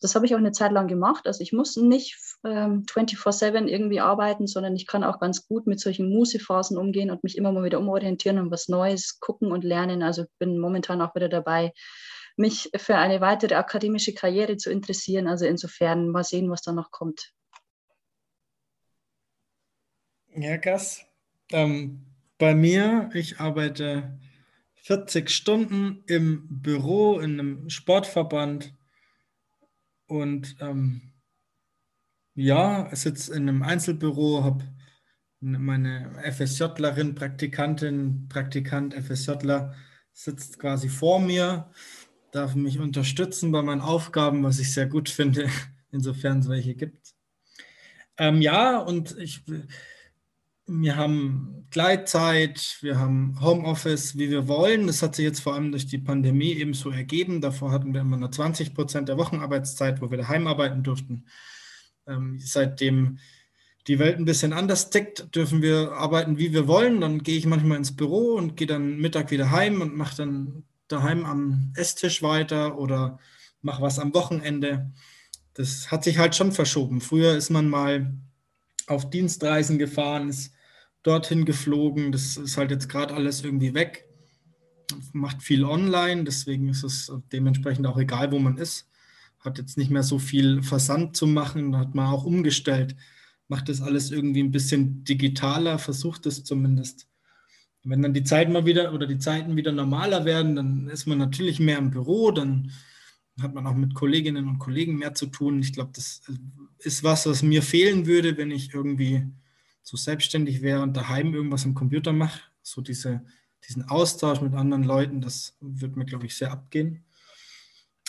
Das 0.00 0.14
habe 0.14 0.26
ich 0.26 0.34
auch 0.34 0.38
eine 0.38 0.52
Zeit 0.52 0.72
lang 0.72 0.86
gemacht. 0.86 1.26
Also 1.26 1.42
ich 1.42 1.52
muss 1.52 1.76
nicht 1.76 2.16
ähm, 2.44 2.84
24-7 2.86 3.66
irgendwie 3.66 4.00
arbeiten, 4.00 4.46
sondern 4.46 4.76
ich 4.76 4.86
kann 4.86 5.02
auch 5.02 5.18
ganz 5.18 5.46
gut 5.46 5.66
mit 5.66 5.80
solchen 5.80 6.08
Musephasen 6.08 6.78
umgehen 6.78 7.10
und 7.10 7.24
mich 7.24 7.36
immer 7.36 7.52
mal 7.52 7.64
wieder 7.64 7.80
umorientieren 7.80 8.38
und 8.38 8.50
was 8.50 8.68
Neues 8.68 9.18
gucken 9.18 9.50
und 9.50 9.64
lernen. 9.64 10.02
Also 10.02 10.26
bin 10.38 10.58
momentan 10.58 11.02
auch 11.02 11.14
wieder 11.14 11.28
dabei, 11.28 11.72
mich 12.36 12.70
für 12.76 12.96
eine 12.96 13.20
weitere 13.20 13.54
akademische 13.54 14.14
Karriere 14.14 14.56
zu 14.56 14.70
interessieren. 14.70 15.26
Also 15.26 15.46
insofern 15.46 16.08
mal 16.08 16.24
sehen, 16.24 16.48
was 16.50 16.62
da 16.62 16.72
noch 16.72 16.92
kommt. 16.92 17.32
Ja, 20.34 20.56
Gas. 20.56 21.04
Ähm, 21.50 22.06
bei 22.38 22.54
mir, 22.54 23.10
ich 23.14 23.40
arbeite 23.40 24.16
40 24.82 25.28
Stunden 25.28 26.04
im 26.06 26.46
Büro 26.48 27.18
in 27.18 27.40
einem 27.40 27.68
Sportverband 27.68 28.72
und 30.08 30.56
ähm, 30.60 31.12
ja, 32.34 32.88
sitze 32.94 33.34
in 33.34 33.48
einem 33.48 33.62
Einzelbüro, 33.62 34.42
habe 34.44 34.64
meine 35.40 36.10
FSJlerin, 36.32 37.14
Praktikantin, 37.14 38.28
Praktikant, 38.28 38.94
FSJler 38.94 39.74
sitzt 40.12 40.58
quasi 40.58 40.88
vor 40.88 41.20
mir, 41.20 41.70
darf 42.32 42.54
mich 42.54 42.80
unterstützen 42.80 43.52
bei 43.52 43.62
meinen 43.62 43.80
Aufgaben, 43.80 44.42
was 44.42 44.58
ich 44.58 44.74
sehr 44.74 44.86
gut 44.86 45.08
finde, 45.08 45.48
insofern 45.92 46.40
es 46.40 46.48
welche 46.48 46.74
gibt. 46.74 47.14
Ähm, 48.16 48.42
ja, 48.42 48.78
und 48.78 49.16
ich, 49.18 49.42
wir 50.68 50.96
haben 50.96 51.66
Gleitzeit, 51.70 52.78
wir 52.82 52.98
haben 52.98 53.40
Homeoffice, 53.40 54.18
wie 54.18 54.30
wir 54.30 54.48
wollen. 54.48 54.86
Das 54.86 55.02
hat 55.02 55.16
sich 55.16 55.24
jetzt 55.24 55.40
vor 55.40 55.54
allem 55.54 55.72
durch 55.72 55.86
die 55.86 55.98
Pandemie 55.98 56.52
eben 56.52 56.74
so 56.74 56.90
ergeben. 56.90 57.40
Davor 57.40 57.72
hatten 57.72 57.94
wir 57.94 58.02
immer 58.02 58.18
nur 58.18 58.30
20 58.30 58.74
Prozent 58.74 59.08
der 59.08 59.16
Wochenarbeitszeit, 59.16 60.00
wo 60.00 60.10
wir 60.10 60.18
daheim 60.18 60.46
arbeiten 60.46 60.82
durften. 60.82 61.26
Ähm, 62.06 62.38
seitdem 62.38 63.18
die 63.86 63.98
Welt 63.98 64.18
ein 64.18 64.26
bisschen 64.26 64.52
anders 64.52 64.90
tickt, 64.90 65.34
dürfen 65.34 65.62
wir 65.62 65.92
arbeiten, 65.92 66.36
wie 66.36 66.52
wir 66.52 66.68
wollen. 66.68 67.00
Dann 67.00 67.22
gehe 67.22 67.38
ich 67.38 67.46
manchmal 67.46 67.78
ins 67.78 67.96
Büro 67.96 68.34
und 68.34 68.56
gehe 68.56 68.66
dann 68.66 68.98
Mittag 68.98 69.30
wieder 69.30 69.50
heim 69.50 69.80
und 69.80 69.96
mache 69.96 70.16
dann 70.16 70.64
daheim 70.88 71.24
am 71.24 71.72
Esstisch 71.76 72.22
weiter 72.22 72.78
oder 72.78 73.18
mache 73.62 73.82
was 73.82 73.98
am 73.98 74.12
Wochenende. 74.14 74.92
Das 75.54 75.90
hat 75.90 76.04
sich 76.04 76.18
halt 76.18 76.36
schon 76.36 76.52
verschoben. 76.52 77.00
Früher 77.00 77.34
ist 77.34 77.50
man 77.50 77.68
mal 77.68 78.14
auf 78.86 79.08
Dienstreisen 79.08 79.78
gefahren, 79.78 80.28
ist 80.28 80.52
dorthin 81.08 81.44
geflogen. 81.44 82.12
Das 82.12 82.36
ist 82.36 82.56
halt 82.56 82.70
jetzt 82.70 82.88
gerade 82.88 83.14
alles 83.14 83.42
irgendwie 83.42 83.74
weg. 83.74 84.06
Macht 85.12 85.42
viel 85.42 85.64
online, 85.64 86.24
deswegen 86.24 86.68
ist 86.68 86.84
es 86.84 87.12
dementsprechend 87.32 87.86
auch 87.86 87.98
egal, 87.98 88.30
wo 88.30 88.38
man 88.38 88.58
ist. 88.58 88.88
Hat 89.40 89.58
jetzt 89.58 89.78
nicht 89.78 89.90
mehr 89.90 90.02
so 90.02 90.18
viel 90.18 90.62
Versand 90.62 91.16
zu 91.16 91.26
machen, 91.26 91.76
hat 91.76 91.94
man 91.94 92.06
auch 92.06 92.24
umgestellt. 92.24 92.96
Macht 93.48 93.68
das 93.68 93.80
alles 93.80 94.10
irgendwie 94.10 94.42
ein 94.42 94.50
bisschen 94.50 95.04
digitaler, 95.04 95.78
versucht 95.78 96.26
es 96.26 96.44
zumindest. 96.44 97.06
Wenn 97.84 98.02
dann 98.02 98.12
die 98.12 98.24
Zeiten 98.24 98.52
mal 98.52 98.66
wieder 98.66 98.92
oder 98.92 99.06
die 99.06 99.18
Zeiten 99.18 99.56
wieder 99.56 99.72
normaler 99.72 100.24
werden, 100.24 100.56
dann 100.56 100.88
ist 100.88 101.06
man 101.06 101.18
natürlich 101.18 101.58
mehr 101.58 101.78
im 101.78 101.90
Büro, 101.90 102.30
dann 102.30 102.70
hat 103.40 103.54
man 103.54 103.66
auch 103.66 103.74
mit 103.74 103.94
Kolleginnen 103.94 104.48
und 104.48 104.58
Kollegen 104.58 104.96
mehr 104.96 105.14
zu 105.14 105.26
tun. 105.26 105.60
Ich 105.60 105.72
glaube, 105.72 105.92
das 105.94 106.22
ist 106.78 107.04
was, 107.04 107.26
was 107.26 107.42
mir 107.42 107.62
fehlen 107.62 108.06
würde, 108.06 108.36
wenn 108.36 108.50
ich 108.50 108.74
irgendwie 108.74 109.26
so 109.88 109.96
selbstständig 109.96 110.60
wäre 110.60 110.82
und 110.82 110.94
daheim 110.94 111.32
irgendwas 111.32 111.64
am 111.64 111.72
Computer 111.72 112.12
mache, 112.12 112.42
so 112.60 112.82
diese, 112.82 113.24
diesen 113.66 113.88
Austausch 113.88 114.42
mit 114.42 114.52
anderen 114.52 114.82
Leuten, 114.82 115.22
das 115.22 115.56
wird 115.60 115.96
mir, 115.96 116.04
glaube 116.04 116.26
ich, 116.26 116.36
sehr 116.36 116.52
abgehen. 116.52 117.04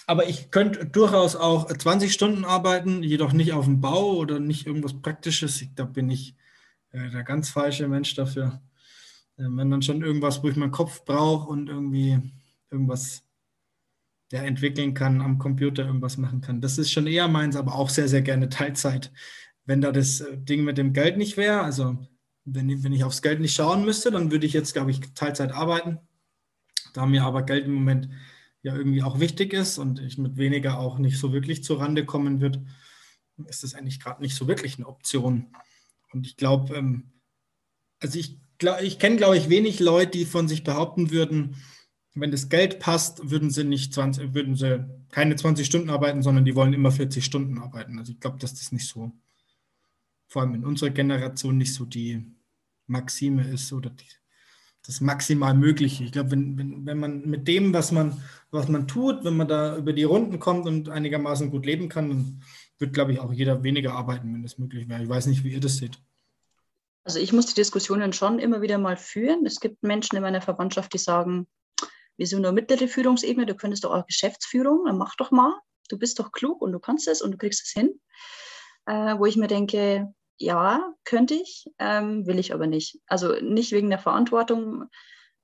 Aber 0.05 0.27
ich 0.27 0.51
könnte 0.51 0.85
durchaus 0.85 1.37
auch 1.37 1.71
20 1.71 2.11
Stunden 2.11 2.43
arbeiten, 2.43 3.01
jedoch 3.01 3.31
nicht 3.31 3.53
auf 3.53 3.63
dem 3.63 3.79
Bau 3.79 4.17
oder 4.17 4.41
nicht 4.41 4.67
irgendwas 4.67 5.01
Praktisches. 5.01 5.63
da 5.75 5.85
bin 5.85 6.09
ich 6.09 6.35
äh, 6.91 7.09
der 7.11 7.23
ganz 7.23 7.49
falsche 7.49 7.87
Mensch 7.87 8.13
dafür. 8.13 8.61
Äh, 9.37 9.43
wenn 9.47 9.71
dann 9.71 9.81
schon 9.81 10.01
irgendwas, 10.01 10.43
wo 10.43 10.49
ich 10.49 10.57
meinen 10.57 10.71
Kopf 10.71 11.05
brauche 11.05 11.47
und 11.47 11.69
irgendwie 11.69 12.19
irgendwas 12.69 13.23
ja, 14.33 14.41
entwickeln 14.41 14.93
kann, 14.93 15.21
am 15.21 15.37
Computer 15.37 15.85
irgendwas 15.85 16.17
machen 16.17 16.41
kann. 16.41 16.59
Das 16.59 16.77
ist 16.77 16.91
schon 16.91 17.07
eher 17.07 17.29
meins, 17.29 17.55
aber 17.55 17.75
auch 17.75 17.89
sehr, 17.89 18.09
sehr 18.09 18.21
gerne 18.21 18.49
Teilzeit 18.49 19.13
wenn 19.69 19.81
da 19.81 19.91
das 19.91 20.19
äh, 20.19 20.35
Ding 20.35 20.63
mit 20.63 20.79
dem 20.79 20.93
Geld 20.93 21.17
nicht 21.17 21.37
wäre, 21.37 21.61
also 21.61 21.95
wenn, 22.43 22.83
wenn 22.83 22.91
ich 22.91 23.03
aufs 23.03 23.21
Geld 23.21 23.39
nicht 23.39 23.53
schauen 23.53 23.85
müsste, 23.85 24.09
dann 24.09 24.31
würde 24.31 24.47
ich 24.47 24.53
jetzt, 24.53 24.73
glaube 24.73 24.89
ich, 24.89 24.99
Teilzeit 25.13 25.51
arbeiten. 25.51 25.99
Da 26.95 27.05
mir 27.05 27.23
aber 27.23 27.43
Geld 27.43 27.65
im 27.65 27.75
Moment 27.75 28.09
ja 28.63 28.75
irgendwie 28.75 29.03
auch 29.03 29.19
wichtig 29.19 29.53
ist 29.53 29.77
und 29.77 29.99
ich 29.99 30.17
mit 30.17 30.37
weniger 30.37 30.79
auch 30.79 30.97
nicht 30.97 31.19
so 31.19 31.33
wirklich 31.33 31.63
zur 31.63 31.79
Rande 31.79 32.03
kommen 32.03 32.41
wird, 32.41 32.59
ist 33.45 33.61
das 33.61 33.75
eigentlich 33.75 33.99
gerade 33.99 34.23
nicht 34.23 34.35
so 34.35 34.47
wirklich 34.47 34.79
eine 34.79 34.87
Option. 34.87 35.53
Und 36.13 36.25
ich 36.25 36.35
glaube, 36.35 36.75
ähm, 36.75 37.11
also 37.99 38.17
ich, 38.17 38.39
glaub, 38.57 38.81
ich 38.81 38.97
kenne, 38.97 39.17
glaube 39.17 39.37
ich, 39.37 39.49
wenig 39.49 39.79
Leute, 39.79 40.17
die 40.17 40.25
von 40.25 40.47
sich 40.47 40.63
behaupten 40.63 41.11
würden, 41.11 41.57
wenn 42.15 42.31
das 42.31 42.49
Geld 42.49 42.79
passt, 42.79 43.29
würden 43.29 43.51
sie 43.51 43.65
nicht 43.65 43.93
20, 43.93 44.33
würden 44.33 44.55
sie 44.55 44.83
keine 45.11 45.35
20 45.35 45.67
Stunden 45.67 45.91
arbeiten, 45.91 46.23
sondern 46.23 46.43
die 46.43 46.55
wollen 46.55 46.73
immer 46.73 46.91
40 46.91 47.23
Stunden 47.23 47.59
arbeiten. 47.59 47.99
Also 47.99 48.13
ich 48.13 48.19
glaube, 48.19 48.39
dass 48.39 48.55
das 48.55 48.71
nicht 48.71 48.87
so 48.87 49.11
vor 50.29 50.43
allem 50.43 50.53
in 50.53 50.65
unserer 50.65 50.91
Generation 50.91 51.57
nicht 51.57 51.73
so 51.73 51.85
die 51.85 52.23
Maxime 52.87 53.47
ist 53.47 53.73
oder 53.73 53.89
die, 53.89 54.05
das 54.85 55.01
maximal 55.01 55.53
Mögliche. 55.53 56.03
Ich 56.03 56.11
glaube, 56.11 56.31
wenn, 56.31 56.57
wenn, 56.57 56.85
wenn 56.85 56.99
man 56.99 57.27
mit 57.27 57.47
dem, 57.47 57.73
was 57.73 57.91
man, 57.91 58.21
was 58.51 58.69
man 58.69 58.87
tut, 58.87 59.25
wenn 59.25 59.35
man 59.35 59.47
da 59.47 59.75
über 59.75 59.91
die 59.91 60.03
Runden 60.03 60.39
kommt 60.39 60.67
und 60.67 60.87
einigermaßen 60.87 61.49
gut 61.49 61.65
leben 61.65 61.89
kann, 61.89 62.09
dann 62.09 62.43
wird, 62.77 62.93
glaube 62.93 63.11
ich, 63.11 63.19
auch 63.19 63.33
jeder 63.33 63.63
weniger 63.63 63.93
arbeiten, 63.93 64.33
wenn 64.33 64.43
das 64.43 64.57
möglich 64.57 64.87
wäre. 64.87 65.03
Ich 65.03 65.09
weiß 65.09 65.25
nicht, 65.25 65.43
wie 65.43 65.51
ihr 65.51 65.59
das 65.59 65.77
seht. 65.77 65.99
Also 67.03 67.19
ich 67.19 67.33
muss 67.33 67.47
die 67.47 67.55
Diskussionen 67.55 68.13
schon 68.13 68.37
immer 68.37 68.61
wieder 68.61 68.77
mal 68.77 68.97
führen. 68.97 69.45
Es 69.45 69.59
gibt 69.59 69.81
Menschen 69.81 70.15
in 70.15 70.21
meiner 70.21 70.41
Verwandtschaft, 70.41 70.93
die 70.93 70.99
sagen, 70.99 71.47
wir 72.17 72.27
sind 72.27 72.43
nur 72.43 72.51
mittlere 72.51 72.87
Führungsebene, 72.87 73.47
du 73.47 73.55
könntest 73.55 73.83
doch 73.83 73.91
auch 73.91 74.05
Geschäftsführung, 74.05 74.85
dann 74.85 74.97
mach 74.97 75.15
doch 75.15 75.31
mal. 75.31 75.57
Du 75.89 75.97
bist 75.97 76.19
doch 76.19 76.31
klug 76.31 76.61
und 76.61 76.71
du 76.71 76.79
kannst 76.79 77.07
es 77.07 77.21
und 77.21 77.31
du 77.31 77.37
kriegst 77.37 77.65
es 77.65 77.71
hin. 77.71 77.99
Äh, 78.85 79.17
wo 79.17 79.25
ich 79.25 79.37
mir 79.37 79.47
denke, 79.47 80.13
ja, 80.39 80.93
könnte 81.03 81.35
ich, 81.35 81.65
ähm, 81.79 82.25
will 82.25 82.39
ich 82.39 82.53
aber 82.53 82.65
nicht. 82.65 82.97
Also 83.07 83.35
nicht 83.41 83.71
wegen 83.71 83.89
der 83.89 83.99
Verantwortung, 83.99 84.85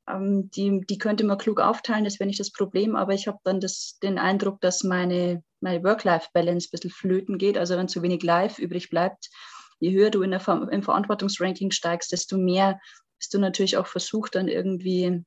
ähm, 0.07 0.49
die, 0.51 0.81
die 0.89 0.97
könnte 0.97 1.25
man 1.25 1.37
klug 1.37 1.59
aufteilen, 1.59 2.05
das 2.05 2.19
wäre 2.19 2.27
nicht 2.27 2.39
das 2.39 2.51
Problem, 2.51 2.95
aber 2.95 3.13
ich 3.13 3.27
habe 3.27 3.39
dann 3.43 3.59
das, 3.59 3.97
den 4.01 4.17
Eindruck, 4.17 4.61
dass 4.61 4.83
meine, 4.83 5.43
meine 5.59 5.83
Work-Life-Balance 5.83 6.67
ein 6.67 6.71
bisschen 6.71 6.91
flöten 6.91 7.37
geht, 7.37 7.57
also 7.57 7.75
wenn 7.77 7.89
zu 7.89 8.01
wenig 8.01 8.23
Life 8.23 8.61
übrig 8.61 8.89
bleibt. 8.89 9.29
Je 9.79 9.91
höher 9.91 10.09
du 10.09 10.21
in 10.21 10.31
der, 10.31 10.47
im 10.47 10.83
Verantwortungsranking 10.83 11.71
steigst, 11.71 12.11
desto 12.11 12.37
mehr 12.37 12.79
bist 13.17 13.33
du 13.33 13.39
natürlich 13.39 13.77
auch 13.77 13.87
versucht, 13.87 14.35
dann 14.35 14.47
irgendwie 14.47 15.23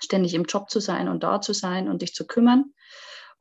ständig 0.00 0.34
im 0.34 0.44
Job 0.44 0.70
zu 0.70 0.80
sein 0.80 1.08
und 1.08 1.22
da 1.22 1.40
zu 1.40 1.52
sein 1.52 1.88
und 1.88 2.00
dich 2.02 2.14
zu 2.14 2.26
kümmern. 2.26 2.72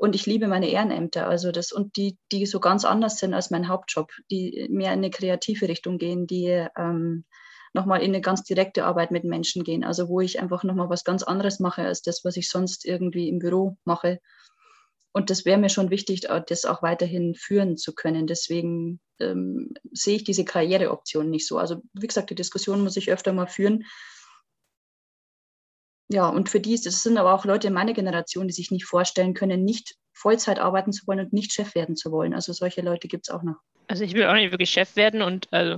Und 0.04 0.16
ich 0.16 0.26
liebe 0.26 0.50
meine 0.50 0.68
Ehrenämter, 0.68 1.30
also 1.30 1.54
das 1.54 1.72
und 1.72 1.96
die, 1.96 2.18
die 2.30 2.46
so 2.46 2.60
ganz 2.60 2.84
anders 2.84 3.20
sind 3.20 3.34
als 3.34 3.52
mein 3.52 3.70
Hauptjob, 3.70 4.12
die 4.30 4.68
mehr 4.70 4.92
in 4.92 5.00
eine 5.00 5.10
kreative 5.10 5.70
Richtung 5.70 5.98
gehen, 5.98 6.28
die 6.28 6.68
ähm, 6.78 7.24
nochmal 7.72 8.02
in 8.02 8.10
eine 8.10 8.20
ganz 8.20 8.44
direkte 8.44 8.84
Arbeit 8.84 9.12
mit 9.12 9.24
Menschen 9.24 9.64
gehen. 9.64 9.86
Also 9.86 10.10
wo 10.10 10.20
ich 10.20 10.42
einfach 10.42 10.66
nochmal 10.66 10.90
was 10.90 11.06
ganz 11.06 11.24
anderes 11.24 11.62
mache 11.62 11.84
als 11.84 12.02
das, 12.02 12.26
was 12.26 12.36
ich 12.36 12.50
sonst 12.50 12.84
irgendwie 12.84 13.30
im 13.30 13.40
Büro 13.40 13.78
mache. 13.86 14.20
Und 15.14 15.30
das 15.30 15.46
wäre 15.46 15.58
mir 15.58 15.70
schon 15.70 15.90
wichtig, 15.90 16.28
das 16.48 16.66
auch 16.66 16.84
weiterhin 16.84 17.34
führen 17.34 17.78
zu 17.78 17.96
können. 17.96 18.28
Deswegen 18.28 19.00
ähm, 19.22 19.74
sehe 19.94 20.18
ich 20.18 20.26
diese 20.26 20.44
Karriereoption 20.44 21.30
nicht 21.30 21.48
so. 21.48 21.60
Also 21.60 21.82
wie 21.94 22.08
gesagt, 22.08 22.30
die 22.30 22.36
Diskussion 22.36 22.84
muss 22.84 22.98
ich 22.98 23.10
öfter 23.10 23.32
mal 23.32 23.48
führen, 23.48 23.86
ja, 26.14 26.30
und 26.30 26.50
für 26.50 26.60
die, 26.60 26.80
das 26.82 27.04
sind 27.04 27.18
aber 27.18 27.34
auch 27.34 27.44
Leute 27.44 27.68
in 27.68 27.74
meiner 27.74 27.94
Generation, 27.94 28.48
die 28.48 28.54
sich 28.54 28.72
nicht 28.72 28.86
vorstellen 28.86 29.34
können, 29.34 29.66
nicht 29.66 29.96
Vollzeit 30.14 30.60
arbeiten 30.60 30.94
zu 30.94 31.06
wollen 31.08 31.20
und 31.20 31.34
nicht 31.34 31.52
Chef 31.52 31.76
werden 31.76 31.96
zu 31.96 32.12
wollen. 32.12 32.34
Also 32.34 32.54
solche 32.54 32.82
Leute 32.82 33.08
gibt 33.08 33.28
es 33.28 33.34
auch 33.34 33.44
noch. 33.44 33.56
Also 33.88 34.04
ich 34.04 34.14
will 34.14 34.26
auch 34.26 34.34
nicht 34.34 34.52
wirklich 34.52 34.70
Chef 34.70 34.96
werden 34.96 35.22
und 35.22 35.52
also 35.52 35.78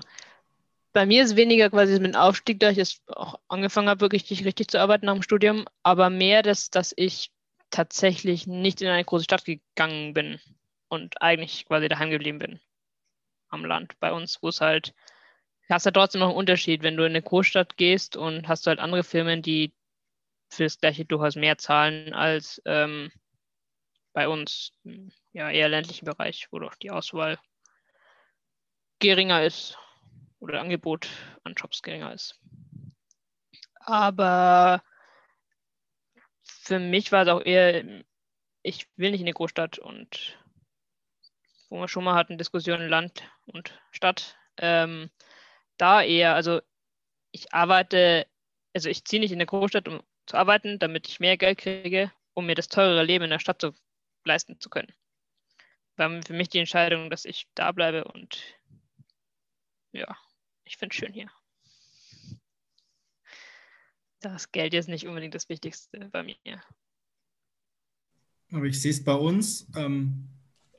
bei 0.94 1.06
mir 1.06 1.24
ist 1.24 1.36
weniger 1.36 1.70
quasi 1.70 1.94
mit 2.00 2.14
dem 2.14 2.16
Aufstieg, 2.16 2.60
da 2.60 2.70
ich 2.70 2.78
jetzt 2.78 3.02
auch 3.08 3.40
angefangen 3.48 3.90
habe, 3.90 4.02
wirklich 4.02 4.46
richtig 4.46 4.70
zu 4.70 4.80
arbeiten 4.80 5.08
nach 5.08 5.14
dem 5.14 5.24
Studium, 5.24 5.66
aber 5.84 6.10
mehr, 6.10 6.42
das, 6.42 6.70
dass 6.70 6.94
ich 6.96 7.32
tatsächlich 7.70 8.48
nicht 8.48 8.82
in 8.82 8.88
eine 8.88 9.04
große 9.04 9.26
Stadt 9.26 9.44
gegangen 9.44 10.14
bin 10.14 10.40
und 10.88 11.22
eigentlich 11.22 11.66
quasi 11.66 11.90
daheim 11.90 12.12
geblieben 12.12 12.40
bin 12.40 12.60
am 13.50 13.66
Land 13.66 14.00
bei 14.00 14.14
uns, 14.14 14.42
wo 14.42 14.50
es 14.50 14.62
halt, 14.62 14.94
hast 15.70 15.86
du 15.86 15.90
ja 15.90 15.92
trotzdem 15.92 16.20
noch 16.20 16.30
einen 16.30 16.38
Unterschied, 16.38 16.84
wenn 16.84 16.96
du 16.96 17.04
in 17.04 17.12
eine 17.12 17.22
Großstadt 17.22 17.78
gehst 17.78 18.16
und 18.16 18.48
hast 18.48 18.66
du 18.66 18.70
halt 18.70 18.80
andere 18.80 19.04
Firmen, 19.04 19.42
die 19.42 19.74
für 20.50 20.64
das 20.64 20.80
gleiche 20.80 21.06
durchaus 21.06 21.36
mehr 21.36 21.58
zahlen 21.58 22.14
als 22.14 22.62
ähm, 22.66 23.12
bei 24.14 24.28
uns 24.28 24.72
ja 25.34 25.50
eher 25.50 25.70
ländlichen 25.70 26.06
Bereich, 26.06 26.48
wo 26.52 26.60
doch 26.60 26.76
die 26.76 26.92
Auswahl 26.92 27.38
geringer 29.00 29.44
ist 29.44 29.78
oder 30.40 30.62
Angebot 30.62 31.10
an 31.44 31.54
Jobs 31.56 31.82
geringer 31.82 32.14
ist. 32.14 32.40
Aber 33.82 34.82
für 36.42 36.80
mich 36.80 37.12
war 37.12 37.24
es 37.24 37.30
auch 37.30 37.42
eher, 37.42 38.04
ich 38.64 38.88
will 38.96 39.12
nicht 39.12 39.20
in 39.20 39.28
die 39.28 39.34
Großstadt 39.34 39.80
und 39.80 40.40
wo 41.70 41.80
wir 41.80 41.88
schon 41.88 42.04
mal 42.04 42.16
hatten, 42.16 42.38
Diskussionen 42.38 42.90
Land 42.90 43.24
und 43.46 43.80
Stadt, 43.92 44.38
ähm, 44.58 45.10
da 45.78 46.02
eher, 46.02 46.36
also 46.36 46.62
ich 47.32 47.54
arbeite, 47.54 48.28
also 48.74 48.90
ich 48.90 49.04
ziehe 49.04 49.20
nicht 49.20 49.32
in 49.32 49.38
eine 49.38 49.46
Großstadt, 49.46 49.88
um 49.88 50.02
zu 50.26 50.38
arbeiten, 50.38 50.80
damit 50.80 51.08
ich 51.08 51.20
mehr 51.20 51.38
Geld 51.38 51.60
kriege, 51.60 52.12
um 52.34 52.46
mir 52.46 52.56
das 52.56 52.68
teurere 52.68 53.04
Leben 53.04 53.26
in 53.26 53.30
der 53.30 53.40
Stadt 53.40 53.62
zu 53.62 53.74
leisten 54.24 54.60
zu 54.60 54.70
können. 54.70 54.94
War 55.98 56.22
für 56.24 56.34
mich 56.34 56.50
die 56.50 56.60
Entscheidung, 56.60 57.10
dass 57.10 57.26
ich 57.26 57.48
da 57.56 57.72
bleibe 57.72 58.04
und 58.06 58.42
ja, 59.92 60.18
ich 60.66 60.78
finde 60.78 60.94
es 60.94 60.98
schön 60.98 61.14
hier. 61.14 61.32
Das 64.20 64.52
Geld 64.52 64.74
ist 64.74 64.90
nicht 64.90 65.08
unbedingt 65.08 65.36
das 65.36 65.50
Wichtigste 65.50 66.10
bei 66.12 66.24
mir. 66.24 66.36
Aber 68.52 68.66
ich 68.66 68.82
sehe 68.82 68.92
es 68.92 69.04
bei 69.04 69.14
uns, 69.14 69.68
ähm, 69.76 70.28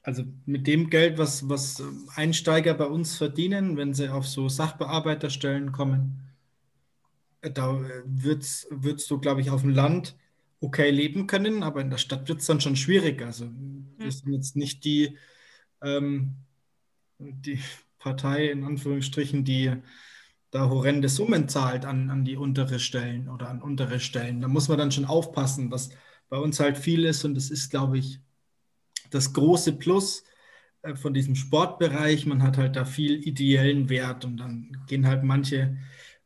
also 0.02 0.24
mit 0.44 0.66
dem 0.66 0.90
Geld, 0.90 1.18
was, 1.18 1.48
was 1.48 1.82
Einsteiger 2.14 2.74
bei 2.74 2.86
uns 2.86 3.16
verdienen, 3.16 3.76
wenn 3.76 3.94
sie 3.94 4.08
auf 4.08 4.26
so 4.26 4.48
Sachbearbeiterstellen 4.48 5.72
kommen, 5.72 6.25
da 7.50 7.80
würdest, 8.04 8.66
würdest 8.70 9.10
du, 9.10 9.18
glaube 9.18 9.40
ich, 9.40 9.50
auf 9.50 9.62
dem 9.62 9.70
Land 9.70 10.16
okay 10.60 10.90
leben 10.90 11.26
können, 11.26 11.62
aber 11.62 11.80
in 11.80 11.90
der 11.90 11.98
Stadt 11.98 12.28
wird 12.28 12.40
es 12.40 12.46
dann 12.46 12.60
schon 12.60 12.76
schwierig. 12.76 13.22
Also 13.22 13.50
wir 13.98 14.10
sind 14.10 14.32
jetzt 14.32 14.56
nicht 14.56 14.84
die, 14.84 15.16
ähm, 15.82 16.36
die 17.18 17.60
Partei 17.98 18.48
in 18.50 18.64
Anführungsstrichen, 18.64 19.44
die 19.44 19.72
da 20.50 20.68
horrende 20.68 21.08
Summen 21.08 21.48
zahlt 21.48 21.84
an, 21.84 22.10
an 22.10 22.24
die 22.24 22.36
untere 22.36 22.78
Stellen 22.78 23.28
oder 23.28 23.48
an 23.48 23.60
untere 23.60 24.00
Stellen. 24.00 24.40
Da 24.40 24.48
muss 24.48 24.68
man 24.68 24.78
dann 24.78 24.92
schon 24.92 25.04
aufpassen, 25.04 25.70
was 25.70 25.90
bei 26.28 26.38
uns 26.38 26.60
halt 26.60 26.78
viel 26.78 27.04
ist. 27.04 27.24
Und 27.24 27.34
das 27.34 27.50
ist, 27.50 27.70
glaube 27.70 27.98
ich, 27.98 28.20
das 29.10 29.32
große 29.32 29.72
Plus 29.72 30.24
äh, 30.82 30.94
von 30.94 31.14
diesem 31.14 31.34
Sportbereich. 31.34 32.26
Man 32.26 32.42
hat 32.42 32.56
halt 32.56 32.76
da 32.76 32.84
viel 32.84 33.26
ideellen 33.26 33.88
Wert 33.88 34.24
und 34.24 34.38
dann 34.38 34.84
gehen 34.86 35.06
halt 35.06 35.22
manche 35.24 35.76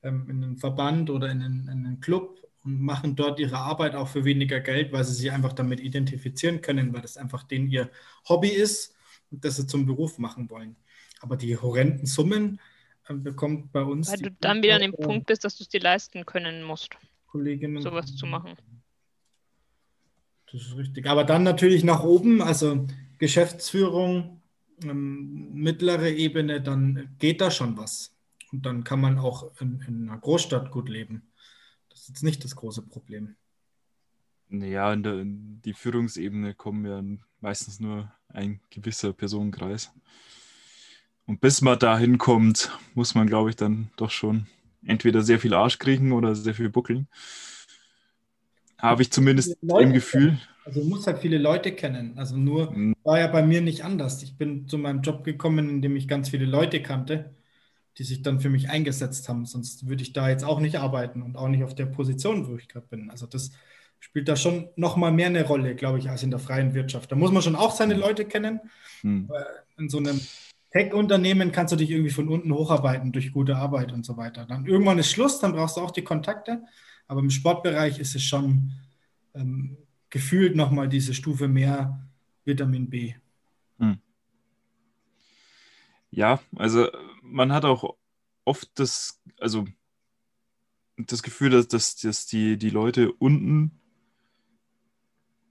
ähm, 0.03 0.27
in 0.29 0.43
einen 0.43 0.57
Verband 0.57 1.11
oder 1.11 1.31
in 1.31 1.43
einen, 1.43 1.69
in 1.69 1.87
einen 1.87 2.01
Club 2.01 2.41
und 2.65 2.81
machen 2.81 3.17
dort 3.17 3.39
ihre 3.41 3.57
Arbeit 3.57 3.95
auch 3.95 4.09
für 4.09 4.25
weniger 4.25 4.61
Geld, 4.61 4.93
weil 4.93 5.05
sie 5.05 5.15
sich 5.15 5.33
einfach 5.33 5.53
damit 5.53 5.81
identifizieren 5.81 6.61
können, 6.61 6.93
weil 6.93 7.03
das 7.03 7.17
einfach 7.17 7.43
denen 7.43 7.71
ihr 7.71 7.91
Hobby 8.29 8.49
ist 8.49 8.95
und 9.31 9.45
das 9.45 9.57
sie 9.57 9.67
zum 9.67 9.87
Beruf 9.87 10.19
machen 10.19 10.51
wollen. 10.51 10.77
Aber 11.21 11.37
die 11.37 11.57
horrenden 11.57 12.07
Summen 12.07 12.61
äh, 13.09 13.15
bekommt 13.15 13.73
bei 13.73 13.83
uns. 13.83 14.11
Weil 14.11 14.19
du 14.19 14.31
dann 14.41 14.63
wieder 14.63 14.77
an 14.77 14.83
dem 14.83 14.93
Punkt 14.93 15.27
bist, 15.27 15.45
dass 15.45 15.57
du 15.57 15.65
es 15.65 15.69
dir 15.69 15.81
leisten 15.81 16.27
können 16.27 16.63
musst, 16.63 16.91
Kolleginnen 17.27 17.83
sowas 17.83 18.15
zu 18.17 18.27
machen. 18.27 18.57
Das 20.53 20.63
ist 20.63 20.77
richtig. 20.77 21.07
Aber 21.07 21.25
dann 21.25 21.45
natürlich 21.45 21.85
nach 21.85 22.03
oben, 22.03 22.43
also 22.43 22.87
Geschäftsführung, 23.19 24.41
ähm, 24.83 25.53
mittlere 25.53 26.11
Ebene, 26.11 26.61
dann 26.61 27.15
geht 27.19 27.41
da 27.41 27.51
schon 27.51 27.77
was. 27.77 28.13
Und 28.53 28.67
dann 28.67 28.85
kann 28.85 29.01
man 29.01 29.19
auch 29.19 29.53
in, 29.61 29.81
in 29.87 30.09
einer 30.09 30.19
Großstadt 30.19 30.71
gut 30.71 30.89
leben. 30.89 31.31
Das 31.89 32.01
ist 32.01 32.09
jetzt 32.09 32.23
nicht 32.23 32.45
das 32.45 32.57
große 32.57 32.83
Problem. 32.83 33.37
Naja, 34.49 34.93
in, 34.93 35.03
der, 35.03 35.19
in 35.21 35.63
die 35.63 35.75
Führungsebene 35.75 36.55
kommen 36.55 36.85
ja 36.85 37.03
meistens 37.41 37.79
nur 37.79 38.13
ein 38.29 38.61
gewisser 38.71 39.13
Personenkreis. 39.13 39.93
Und 41.27 41.41
bis 41.41 41.63
man 41.63 41.79
da 41.79 41.97
hinkommt, 41.97 42.77
muss 42.95 43.15
man, 43.15 43.29
glaube 43.29 43.51
ich, 43.51 43.57
dann 43.57 43.91
doch 43.97 44.11
schon 44.11 44.47
entweder 44.85 45.23
sehr 45.23 45.39
viel 45.39 45.55
Arsch 45.55 45.79
kriegen 45.79 46.13
oder 46.13 46.35
sehr 46.35 46.55
viel 46.55 46.69
buckeln. 46.69 47.07
Habe 48.79 49.03
ich 49.03 49.13
zumindest 49.13 49.57
im 49.63 49.93
Gefühl. 49.93 50.41
Also 50.65 50.81
du 50.81 50.89
musst 50.89 51.07
halt 51.07 51.19
viele 51.19 51.39
Leute 51.39 51.73
kennen. 51.73 52.15
Also 52.17 52.37
nur 52.37 52.73
mhm. 52.73 52.97
war 53.05 53.19
ja 53.19 53.27
bei 53.27 53.45
mir 53.45 53.61
nicht 53.61 53.85
anders. 53.85 54.23
Ich 54.23 54.37
bin 54.37 54.67
zu 54.67 54.79
meinem 54.79 55.03
Job 55.03 55.23
gekommen, 55.23 55.69
in 55.69 55.83
dem 55.83 55.97
ich 55.97 56.09
ganz 56.09 56.31
viele 56.31 56.47
Leute 56.47 56.83
kannte, 56.83 57.31
die 57.99 58.05
sich 58.05 58.23
dann 58.23 58.41
für 58.41 58.51
mich 58.51 58.71
eingesetzt 58.71 59.29
haben. 59.29 59.45
Sonst 59.47 59.89
würde 59.89 60.03
ich 60.03 60.13
da 60.13 60.29
jetzt 60.29 60.45
auch 60.45 60.61
nicht 60.61 60.77
arbeiten 60.77 61.23
und 61.23 61.37
auch 61.37 61.49
nicht 61.49 61.65
auf 61.65 61.75
der 61.75 61.87
Position, 61.87 62.49
wo 62.49 62.57
ich 62.57 62.69
gerade 62.69 62.87
bin. 62.87 63.11
Also 63.11 63.27
das 63.27 63.51
spielt 63.99 64.29
da 64.29 64.37
schon 64.37 64.69
nochmal 64.77 65.13
mehr 65.13 65.27
eine 65.27 65.45
Rolle, 65.45 65.75
glaube 65.75 65.99
ich, 65.99 66.09
als 66.09 66.23
in 66.23 66.31
der 66.31 66.41
freien 66.41 66.75
Wirtschaft. 66.75 67.13
Da 67.13 67.17
muss 67.17 67.33
man 67.33 67.43
schon 67.43 67.57
auch 67.57 67.73
seine 67.73 67.95
mhm. 67.95 68.01
Leute 68.01 68.25
kennen. 68.25 68.61
Mhm. 69.03 69.31
In 69.77 69.89
so 69.89 69.99
einem 69.99 70.21
Tech-Unternehmen 70.71 71.53
kannst 71.53 71.73
du 71.73 71.77
dich 71.77 71.91
irgendwie 71.91 72.11
von 72.11 72.29
unten 72.29 72.53
hocharbeiten 72.53 73.13
durch 73.13 73.33
gute 73.33 73.57
Arbeit 73.57 73.93
und 73.93 74.07
so 74.07 74.17
weiter. 74.17 74.47
Dann 74.47 74.67
irgendwann 74.67 74.99
ist 74.99 75.11
Schluss, 75.11 75.41
dann 75.41 75.53
brauchst 75.53 75.77
du 75.77 75.81
auch 75.81 75.91
die 75.91 76.05
Kontakte. 76.05 76.63
Aber 77.09 77.21
im 77.21 77.31
Sportbereich 77.31 77.99
ist 77.99 78.15
es 78.15 78.23
schon 78.23 78.73
ähm, 79.35 79.77
gefühlt 80.11 80.57
nochmal 80.57 80.89
diese 80.89 81.13
Stufe 81.13 81.49
mehr 81.49 82.01
Vitamin 82.45 82.89
B. 82.89 83.15
Hm. 83.79 83.99
Ja, 86.11 86.41
also 86.57 86.89
man 87.23 87.53
hat 87.53 87.65
auch 87.65 87.97
oft 88.45 88.71
das, 88.79 89.21
also 89.39 89.67
das 90.97 91.23
Gefühl, 91.23 91.51
dass, 91.51 91.69
dass, 91.69 91.97
dass 91.97 92.27
die, 92.27 92.57
die 92.57 92.71
Leute 92.71 93.13
unten, 93.13 93.81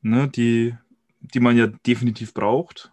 ne, 0.01 0.27
die, 0.27 0.75
die 1.21 1.39
man 1.39 1.57
ja 1.57 1.67
definitiv 1.67 2.33
braucht 2.33 2.91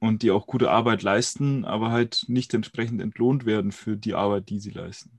und 0.00 0.22
die 0.22 0.30
auch 0.30 0.46
gute 0.46 0.70
Arbeit 0.70 1.02
leisten, 1.02 1.64
aber 1.64 1.90
halt 1.90 2.24
nicht 2.28 2.52
entsprechend 2.54 3.00
entlohnt 3.00 3.46
werden 3.46 3.72
für 3.72 3.96
die 3.96 4.14
Arbeit, 4.14 4.48
die 4.48 4.58
sie 4.60 4.70
leisten 4.70 5.18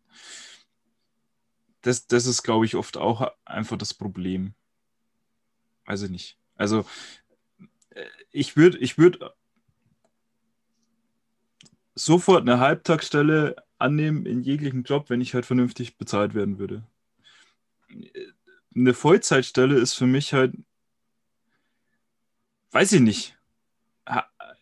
das, 1.81 2.07
das 2.07 2.25
ist, 2.25 2.43
glaube 2.43 2.65
ich, 2.65 2.75
oft 2.75 2.97
auch 2.97 3.31
einfach 3.45 3.77
das 3.77 3.93
Problem. 3.93 4.53
Also 5.85 6.07
nicht. 6.07 6.37
Also 6.55 6.85
äh, 7.91 8.05
ich 8.31 8.57
würde 8.57 8.77
ich 8.77 8.97
würd 8.97 9.19
sofort 11.99 12.41
eine 12.41 12.59
Halbtagsstelle 12.59 13.55
annehmen 13.77 14.25
in 14.25 14.41
jeglichen 14.41 14.83
Job, 14.83 15.09
wenn 15.09 15.21
ich 15.21 15.33
halt 15.33 15.45
vernünftig 15.45 15.97
bezahlt 15.97 16.33
werden 16.33 16.59
würde. 16.59 16.83
Eine 18.75 18.93
Vollzeitstelle 18.93 19.77
ist 19.77 19.93
für 19.93 20.07
mich 20.07 20.33
halt, 20.33 20.53
weiß 22.71 22.93
ich 22.93 23.01
nicht. 23.01 23.35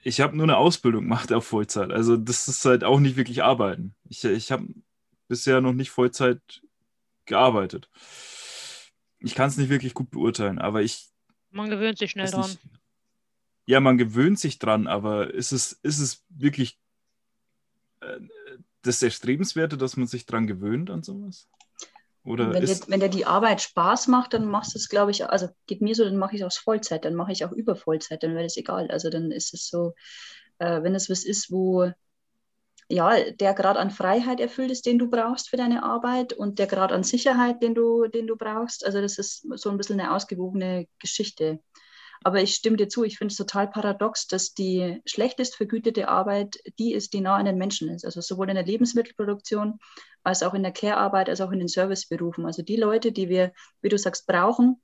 Ich 0.03 0.21
habe 0.21 0.37
nur 0.37 0.45
eine 0.45 0.57
Ausbildung 0.57 1.03
gemacht 1.03 1.33
auf 1.33 1.45
Vollzeit. 1.45 1.91
Also 1.91 2.15
das 2.15 2.47
ist 2.47 2.63
halt 2.65 2.83
auch 2.83 2.99
nicht 2.99 3.17
wirklich 3.17 3.43
arbeiten. 3.43 3.93
Ich, 4.07 4.23
ich 4.23 4.51
habe 4.51 4.67
bisher 5.27 5.61
noch 5.61 5.73
nicht 5.73 5.89
Vollzeit 5.91 6.41
gearbeitet. 7.25 7.89
Ich 9.19 9.35
kann 9.35 9.49
es 9.49 9.57
nicht 9.57 9.69
wirklich 9.69 9.93
gut 9.93 10.09
beurteilen, 10.11 10.59
aber 10.59 10.81
ich. 10.81 11.09
Man 11.51 11.69
gewöhnt 11.69 11.97
sich 11.97 12.11
schnell 12.11 12.29
dran. 12.29 12.49
Nicht, 12.49 12.59
ja, 13.65 13.81
man 13.81 13.97
gewöhnt 13.97 14.39
sich 14.39 14.59
dran, 14.59 14.87
aber 14.87 15.33
ist 15.33 15.51
es, 15.51 15.73
ist 15.83 15.99
es 15.99 16.23
wirklich 16.29 16.79
das 18.81 19.01
Erstrebenswerte, 19.01 19.77
dass 19.77 19.97
man 19.97 20.07
sich 20.07 20.25
dran 20.25 20.47
gewöhnt 20.47 20.89
an 20.89 21.03
sowas? 21.03 21.47
Oder 22.23 22.53
wenn, 22.53 22.65
dir, 22.65 22.79
wenn 22.87 22.99
dir 22.99 23.09
die 23.09 23.25
Arbeit 23.25 23.61
Spaß 23.61 24.07
macht, 24.07 24.33
dann 24.33 24.47
machst 24.47 24.75
du 24.75 24.79
es, 24.79 24.89
glaube 24.89 25.11
ich, 25.11 25.29
also 25.29 25.47
geht 25.65 25.81
mir 25.81 25.95
so, 25.95 26.03
dann 26.03 26.17
mache 26.17 26.35
ich 26.35 26.41
es 26.41 26.45
aus 26.45 26.57
Vollzeit, 26.57 27.05
dann 27.05 27.15
mache 27.15 27.31
ich 27.31 27.45
auch 27.45 27.53
über 27.53 27.77
Vollzeit, 27.77 28.21
dann 28.21 28.33
wäre 28.33 28.43
das 28.43 28.57
egal. 28.57 28.91
Also 28.91 29.09
dann 29.09 29.31
ist 29.31 29.53
es 29.53 29.69
so, 29.69 29.93
äh, 30.59 30.83
wenn 30.83 30.93
es 30.93 31.09
was 31.09 31.23
ist, 31.23 31.51
wo 31.51 31.89
ja, 32.89 33.31
der 33.31 33.53
Grad 33.53 33.77
an 33.77 33.91
Freiheit 33.91 34.39
erfüllt 34.39 34.71
ist, 34.71 34.85
den 34.85 34.99
du 34.99 35.09
brauchst 35.09 35.49
für 35.49 35.57
deine 35.57 35.83
Arbeit 35.83 36.33
und 36.33 36.59
der 36.59 36.67
Grad 36.67 36.91
an 36.91 37.03
Sicherheit, 37.03 37.61
den 37.61 37.75
du, 37.75 38.07
den 38.07 38.27
du 38.27 38.37
brauchst. 38.37 38.85
Also 38.85 39.01
das 39.01 39.17
ist 39.17 39.45
so 39.55 39.69
ein 39.69 39.77
bisschen 39.77 39.99
eine 39.99 40.13
ausgewogene 40.13 40.87
Geschichte. 40.99 41.59
Aber 42.23 42.41
ich 42.41 42.53
stimme 42.53 42.77
dir 42.77 42.89
zu, 42.89 43.03
ich 43.03 43.17
finde 43.17 43.31
es 43.31 43.37
total 43.37 43.67
paradox, 43.67 44.27
dass 44.27 44.53
die 44.53 45.01
schlechtest 45.05 45.55
vergütete 45.55 46.07
Arbeit 46.07 46.57
die 46.79 46.93
ist, 46.93 47.13
die 47.13 47.21
nah 47.21 47.35
an 47.35 47.45
den 47.45 47.57
Menschen 47.57 47.89
ist. 47.89 48.05
Also 48.05 48.21
sowohl 48.21 48.49
in 48.49 48.55
der 48.55 48.65
Lebensmittelproduktion 48.65 49.79
als 50.23 50.43
auch 50.43 50.53
in 50.53 50.63
der 50.63 50.73
Care-Arbeit, 50.73 51.29
als 51.29 51.41
auch 51.41 51.51
in 51.51 51.59
den 51.59 51.67
Serviceberufen. 51.67 52.45
Also 52.45 52.61
die 52.61 52.75
Leute, 52.75 53.11
die 53.11 53.29
wir, 53.29 53.53
wie 53.81 53.89
du 53.89 53.97
sagst, 53.97 54.27
brauchen, 54.27 54.81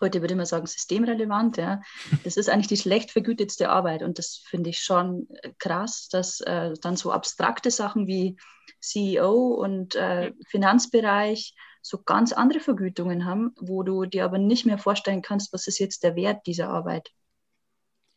heute 0.00 0.20
würde 0.20 0.34
man 0.34 0.46
sagen, 0.46 0.66
systemrelevant. 0.66 1.56
Ja. 1.56 1.82
Das 2.24 2.36
ist 2.36 2.48
eigentlich 2.48 2.68
die 2.68 2.76
schlecht 2.76 3.10
vergütetste 3.10 3.68
Arbeit. 3.68 4.02
Und 4.02 4.18
das 4.18 4.42
finde 4.44 4.70
ich 4.70 4.78
schon 4.78 5.28
krass, 5.58 6.08
dass 6.08 6.40
äh, 6.40 6.72
dann 6.80 6.96
so 6.96 7.12
abstrakte 7.12 7.70
Sachen 7.70 8.06
wie 8.06 8.36
CEO 8.80 9.54
und 9.54 9.94
äh, 9.94 10.32
Finanzbereich 10.46 11.54
so 11.82 12.02
ganz 12.02 12.32
andere 12.32 12.60
Vergütungen 12.60 13.24
haben, 13.24 13.54
wo 13.60 13.82
du 13.82 14.04
dir 14.04 14.24
aber 14.24 14.38
nicht 14.38 14.66
mehr 14.66 14.78
vorstellen 14.78 15.22
kannst, 15.22 15.52
was 15.52 15.66
ist 15.66 15.78
jetzt 15.78 16.02
der 16.02 16.16
Wert 16.16 16.46
dieser 16.46 16.68
Arbeit. 16.68 17.10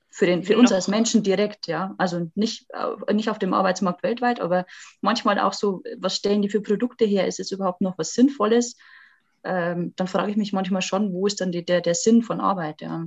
Für, 0.09 0.27
den, 0.27 0.43
für 0.43 0.57
uns 0.57 0.71
als 0.71 0.87
Menschen 0.87 1.23
direkt, 1.23 1.67
ja. 1.67 1.95
Also 1.97 2.29
nicht, 2.35 2.67
äh, 2.69 3.13
nicht 3.13 3.29
auf 3.29 3.39
dem 3.39 3.53
Arbeitsmarkt 3.53 4.03
weltweit, 4.03 4.39
aber 4.39 4.65
manchmal 5.01 5.39
auch 5.39 5.53
so, 5.53 5.81
was 5.97 6.15
stellen 6.15 6.43
die 6.43 6.49
für 6.49 6.61
Produkte 6.61 7.05
her? 7.05 7.25
Ist 7.25 7.39
es 7.39 7.51
überhaupt 7.51 7.81
noch 7.81 7.97
was 7.97 8.13
Sinnvolles? 8.13 8.75
ähm, 9.43 9.93
dann 9.95 10.07
frage 10.07 10.31
ich 10.31 10.37
mich 10.37 10.53
manchmal 10.53 10.81
schon, 10.81 11.13
wo 11.13 11.27
ist 11.27 11.41
dann 11.41 11.51
die, 11.51 11.65
der, 11.65 11.81
der 11.81 11.95
Sinn 11.95 12.21
von 12.21 12.39
Arbeit, 12.39 12.81
ja. 12.81 13.05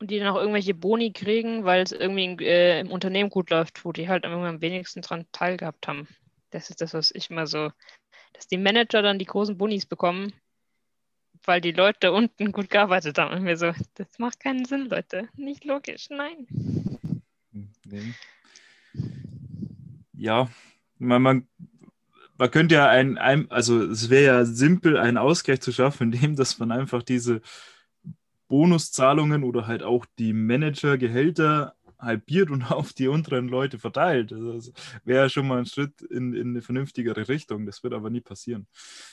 Und 0.00 0.10
die 0.10 0.18
dann 0.18 0.28
auch 0.28 0.40
irgendwelche 0.40 0.74
Boni 0.74 1.12
kriegen, 1.12 1.64
weil 1.64 1.82
es 1.82 1.92
irgendwie 1.92 2.44
äh, 2.44 2.80
im 2.80 2.90
Unternehmen 2.90 3.30
gut 3.30 3.50
läuft, 3.50 3.84
wo 3.84 3.92
die 3.92 4.08
halt 4.08 4.24
am 4.24 4.60
wenigsten 4.60 5.02
dran 5.02 5.26
teilgehabt 5.32 5.88
haben. 5.88 6.06
Das 6.50 6.70
ist 6.70 6.80
das, 6.80 6.94
was 6.94 7.10
ich 7.12 7.30
immer 7.30 7.46
so, 7.46 7.70
dass 8.32 8.46
die 8.46 8.58
Manager 8.58 9.02
dann 9.02 9.18
die 9.18 9.24
großen 9.24 9.56
Bonis 9.56 9.86
bekommen, 9.86 10.32
weil 11.44 11.60
die 11.60 11.72
Leute 11.72 12.12
unten 12.12 12.52
gut 12.52 12.70
gearbeitet 12.70 13.18
haben. 13.18 13.34
Und 13.34 13.42
mir 13.42 13.56
so, 13.56 13.72
das 13.94 14.18
macht 14.18 14.40
keinen 14.40 14.64
Sinn, 14.64 14.86
Leute. 14.86 15.28
Nicht 15.36 15.64
logisch, 15.64 16.08
nein. 16.10 16.46
Nee. 17.84 18.14
Ja, 20.12 20.48
man, 20.98 21.22
man 21.22 21.48
man 22.38 22.50
könnte 22.52 22.76
ja 22.76 22.88
ein, 22.88 23.18
ein 23.18 23.50
also 23.50 23.82
es 23.82 24.08
wäre 24.08 24.24
ja 24.24 24.44
simpel, 24.44 24.96
einen 24.96 25.18
Ausgleich 25.18 25.60
zu 25.60 25.72
schaffen, 25.72 26.12
indem 26.12 26.36
dass 26.36 26.58
man 26.58 26.72
einfach 26.72 27.02
diese 27.02 27.42
Bonuszahlungen 28.46 29.44
oder 29.44 29.66
halt 29.66 29.82
auch 29.82 30.06
die 30.18 30.32
Managergehälter 30.32 31.74
halbiert 31.98 32.50
und 32.50 32.62
auf 32.70 32.92
die 32.92 33.08
unteren 33.08 33.48
Leute 33.48 33.78
verteilt. 33.78 34.32
Also 34.32 34.52
das 34.52 34.72
wäre 35.04 35.30
schon 35.30 35.46
mal 35.46 35.58
ein 35.58 35.66
Schritt 35.66 36.02
in, 36.02 36.32
in 36.34 36.50
eine 36.50 36.62
vernünftigere 36.62 37.28
Richtung. 37.28 37.66
Das 37.66 37.82
wird 37.82 37.94
aber 37.94 38.10
nie 38.10 38.20
passieren. 38.20 38.66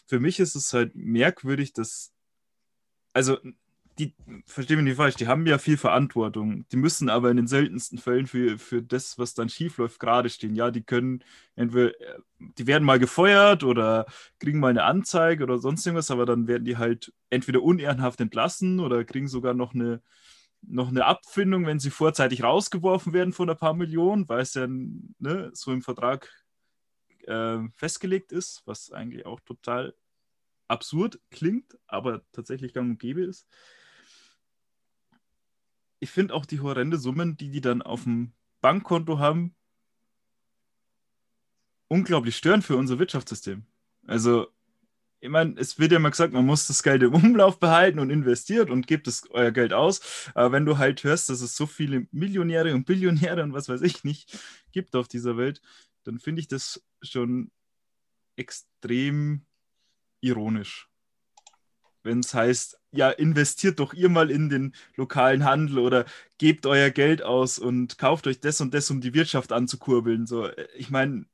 Für 0.08 0.20
mich 0.20 0.40
ist 0.40 0.56
es 0.56 0.72
halt 0.74 0.96
merkwürdig, 0.96 1.74
dass, 1.74 2.14
also 3.14 3.38
die, 3.98 4.14
verstehe 4.46 4.76
mich 4.76 4.84
nicht 4.84 4.98
falsch, 4.98 5.16
die 5.16 5.28
haben 5.28 5.46
ja 5.46 5.58
viel 5.58 5.78
Verantwortung. 5.78 6.66
Die 6.70 6.78
müssen 6.78 7.10
aber 7.10 7.32
in 7.32 7.38
den 7.38 7.48
seltensten 7.48 7.98
Fällen 7.98 8.28
für, 8.28 8.58
für 8.58 8.82
das, 8.82 9.18
was 9.18 9.34
dann 9.34 9.48
schief 9.48 9.78
läuft, 9.78 10.00
gerade 10.00 10.30
stehen. 10.30 10.56
Ja, 10.56 10.70
die 10.70 10.84
können 10.84 11.24
entweder, 11.56 11.94
die 12.40 12.68
werden 12.68 12.84
mal 12.84 13.00
gefeuert 13.00 13.64
oder 13.64 14.06
kriegen 14.40 14.60
mal 14.60 14.70
eine 14.70 14.84
Anzeige 14.84 15.44
oder 15.44 15.60
sonst 15.60 15.86
irgendwas, 15.86 16.12
aber 16.12 16.26
dann 16.26 16.48
werden 16.48 16.66
die 16.66 16.78
halt 16.78 17.14
entweder 17.30 17.62
unehrenhaft 17.62 18.20
entlassen 18.20 18.82
oder 18.82 19.06
kriegen 19.06 19.30
sogar 19.30 19.54
noch 19.54 19.74
eine, 19.74 20.02
noch 20.68 20.90
eine 20.90 21.06
Abfindung, 21.06 21.66
wenn 21.66 21.80
sie 21.80 21.90
vorzeitig 21.90 22.44
rausgeworfen 22.44 23.14
werden 23.14 23.34
von 23.34 23.50
ein 23.50 23.58
paar 23.58 23.74
Millionen, 23.74 24.28
weil 24.30 24.42
es 24.42 24.54
ja 24.54 24.68
ne, 24.68 25.52
so 25.54 25.72
im 25.72 25.82
Vertrag 25.82 26.32
äh, 27.28 27.60
festgelegt 27.76 28.32
ist, 28.32 28.64
was 28.66 28.92
eigentlich 28.92 29.26
auch 29.26 29.40
total 29.42 29.96
absurd 30.68 31.20
klingt, 31.32 31.78
aber 31.88 32.24
tatsächlich 32.32 32.74
gang 32.74 32.92
und 32.92 33.00
gäbe 33.00 33.24
ist. 33.24 33.48
Ich 36.00 36.12
finde 36.12 36.34
auch 36.34 36.46
die 36.46 36.60
horrende 36.60 36.98
Summen, 36.98 37.38
die 37.38 37.50
die 37.50 37.62
dann 37.62 37.82
auf 37.82 38.04
dem 38.04 38.34
Bankkonto 38.62 39.20
haben, 39.20 39.56
unglaublich 41.88 42.36
störend 42.36 42.64
für 42.64 42.78
unser 42.78 43.00
Wirtschaftssystem. 43.00 43.66
Also, 44.08 44.48
ich 45.26 45.32
meine, 45.32 45.56
es 45.58 45.80
wird 45.80 45.92
ja 45.92 45.98
immer 45.98 46.12
gesagt, 46.12 46.34
man 46.34 46.46
muss 46.46 46.68
das 46.68 46.84
Geld 46.84 47.02
im 47.04 47.14
Umlauf 47.16 47.60
behalten 47.60 48.00
und 48.00 48.12
investiert 48.12 48.70
und 48.70 48.88
gebt 48.88 49.08
das 49.08 49.24
euer 49.32 49.52
Geld 49.52 49.74
aus. 49.74 50.30
Aber 50.36 50.52
wenn 50.52 50.66
du 50.66 50.78
halt 50.78 51.04
hörst, 51.04 51.30
dass 51.30 51.42
es 51.42 51.56
so 51.58 51.66
viele 51.66 52.08
Millionäre 52.12 52.74
und 52.74 52.86
Billionäre 52.86 53.44
und 53.44 53.54
was 53.54 53.68
weiß 53.68 53.82
ich 53.82 54.04
nicht 54.04 54.38
gibt 54.72 54.96
auf 54.96 55.08
dieser 55.08 55.36
Welt, 55.38 55.62
dann 56.04 56.20
finde 56.20 56.42
ich 56.42 56.48
das 56.48 56.84
schon 57.02 57.52
extrem 58.36 59.46
ironisch. 60.22 60.90
Wenn 62.04 62.20
es 62.20 62.36
heißt, 62.36 62.80
ja, 62.92 63.10
investiert 63.10 63.80
doch 63.80 63.94
ihr 63.94 64.10
mal 64.10 64.30
in 64.30 64.50
den 64.50 64.76
lokalen 64.96 65.44
Handel 65.44 65.80
oder 65.80 66.06
gebt 66.38 66.68
euer 66.68 66.92
Geld 66.92 67.24
aus 67.24 67.58
und 67.58 67.98
kauft 67.98 68.28
euch 68.28 68.40
das 68.40 68.62
und 68.62 68.76
das, 68.76 68.92
um 68.92 69.02
die 69.02 69.16
Wirtschaft 69.16 69.52
anzukurbeln. 69.52 70.28
So, 70.28 70.50
ich 70.76 70.92
meine, 70.92 71.26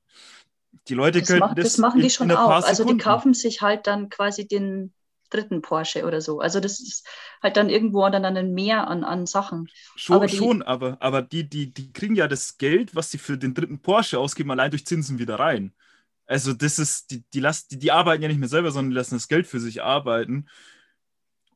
die 0.88 0.94
Leute 0.94 1.20
das 1.20 1.28
können 1.28 1.40
macht, 1.40 1.58
das, 1.58 1.78
machen 1.78 2.02
die 2.02 2.10
schon 2.10 2.32
auch. 2.32 2.64
Also 2.64 2.84
die 2.86 2.98
kaufen 2.98 3.34
sich 3.34 3.62
halt 3.62 3.88
dann 3.88 4.10
quasi 4.10 4.48
den 4.48 4.94
dritten 5.30 5.62
Porsche 5.62 6.06
oder 6.06 6.22
so. 6.22 6.40
Also 6.40 6.60
das 6.60 6.80
ist 6.80 7.08
halt 7.42 7.58
dann 7.58 7.70
irgendwo 7.70 8.08
dann 8.10 8.26
ein 8.26 8.54
Mehr 8.54 8.88
an, 8.88 9.04
an 9.04 9.26
Sachen. 9.26 9.70
Schon, 9.96 10.18
aber, 10.18 10.28
die, 10.28 10.36
schon, 10.36 10.62
aber, 10.62 10.98
aber 11.00 11.22
die, 11.22 11.48
die, 11.48 11.74
die 11.74 11.92
kriegen 11.92 12.16
ja 12.16 12.28
das 12.28 12.58
Geld, 12.58 12.96
was 12.96 13.12
sie 13.12 13.18
für 13.18 13.38
den 13.38 13.54
dritten 13.54 13.82
Porsche 13.82 14.20
ausgeben, 14.20 14.52
allein 14.52 14.72
durch 14.72 14.86
Zinsen 14.86 15.20
wieder 15.20 15.40
rein. 15.40 15.74
Also 16.26 16.54
das 16.54 16.80
ist, 16.80 17.12
die, 17.12 17.24
die, 17.34 17.40
lassen, 17.40 17.68
die, 17.72 17.80
die 17.80 17.92
arbeiten 17.92 18.22
ja 18.22 18.30
nicht 18.30 18.40
mehr 18.40 18.50
selber, 18.50 18.72
sondern 18.72 18.92
die 18.92 18.98
lassen 18.98 19.16
das 19.16 19.28
Geld 19.28 19.48
für 19.48 19.60
sich 19.60 19.82
arbeiten. 19.82 20.48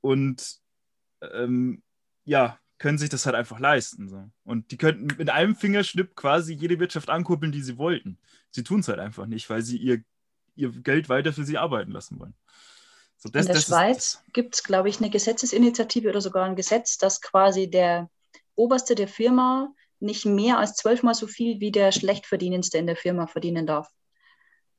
Und 0.01 0.57
ähm, 1.21 1.81
ja, 2.23 2.59
können 2.77 2.97
sich 2.97 3.09
das 3.09 3.25
halt 3.25 3.35
einfach 3.35 3.59
leisten. 3.59 4.09
So. 4.09 4.29
Und 4.43 4.71
die 4.71 4.77
könnten 4.77 5.07
mit 5.17 5.29
einem 5.29 5.55
Fingerschnipp 5.55 6.15
quasi 6.15 6.53
jede 6.53 6.79
Wirtschaft 6.79 7.09
ankuppeln, 7.09 7.51
die 7.51 7.61
sie 7.61 7.77
wollten. 7.77 8.17
Sie 8.51 8.63
tun 8.63 8.81
es 8.81 8.87
halt 8.87 8.99
einfach 8.99 9.25
nicht, 9.25 9.49
weil 9.49 9.61
sie 9.61 9.77
ihr, 9.77 10.03
ihr 10.55 10.71
Geld 10.71 11.09
weiter 11.09 11.33
für 11.33 11.45
sie 11.45 11.57
arbeiten 11.57 11.91
lassen 11.91 12.19
wollen. 12.19 12.33
So, 13.17 13.29
das, 13.29 13.45
In 13.45 13.53
der 13.53 13.59
Schweiz 13.59 14.21
gibt 14.33 14.55
es, 14.55 14.63
glaube 14.63 14.89
ich, 14.89 14.99
eine 14.99 15.09
Gesetzesinitiative 15.09 16.09
oder 16.09 16.21
sogar 16.21 16.45
ein 16.45 16.55
Gesetz, 16.55 16.97
dass 16.97 17.21
quasi 17.21 17.69
der 17.69 18.09
Oberste 18.55 18.95
der 18.95 19.07
Firma 19.07 19.73
nicht 19.99 20.25
mehr 20.25 20.59
als 20.59 20.75
zwölfmal 20.75 21.15
so 21.15 21.27
viel 21.27 21.59
wie 21.59 21.71
der 21.71 21.91
Schlechtverdienendste 21.91 22.77
in 22.77 22.87
der 22.87 22.95
Firma 22.97 23.27
verdienen 23.27 23.65
darf. 23.65 23.89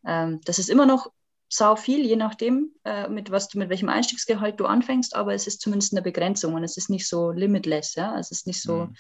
Ähm, 0.07 0.41
das 0.45 0.59
ist 0.59 0.69
immer 0.69 0.87
noch 0.87 1.11
sau 1.49 1.77
viel, 1.77 2.05
je 2.05 2.17
nachdem, 2.17 2.75
äh, 2.85 3.09
mit, 3.09 3.31
was 3.31 3.49
du, 3.49 3.59
mit 3.59 3.69
welchem 3.69 3.89
Einstiegsgehalt 3.89 4.59
du 4.59 4.67
anfängst, 4.67 5.15
aber 5.15 5.35
es 5.35 5.47
ist 5.47 5.61
zumindest 5.61 5.93
eine 5.93 6.03
Begrenzung 6.03 6.55
und 6.55 6.65
es 6.65 6.77
ist 6.77 6.91
nicht 6.91 7.09
so 7.09 7.31
limitless, 7.31 7.95
ja. 7.95 8.19
Es 8.19 8.31
ist 8.31 8.47
nicht 8.47 8.61
so 8.61 8.87
mhm. 8.87 8.97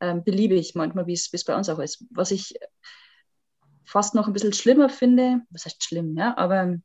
ähm, 0.00 0.24
beliebig 0.24 0.74
manchmal, 0.74 1.06
wie 1.06 1.12
es 1.12 1.44
bei 1.44 1.54
uns 1.54 1.68
auch 1.68 1.78
ist. 1.78 2.04
Was 2.10 2.30
ich 2.30 2.54
fast 3.84 4.14
noch 4.14 4.26
ein 4.26 4.32
bisschen 4.32 4.52
schlimmer 4.52 4.88
finde, 4.88 5.42
was 5.50 5.64
heißt 5.64 5.84
schlimm, 5.84 6.16
ja, 6.16 6.36
aber 6.36 6.76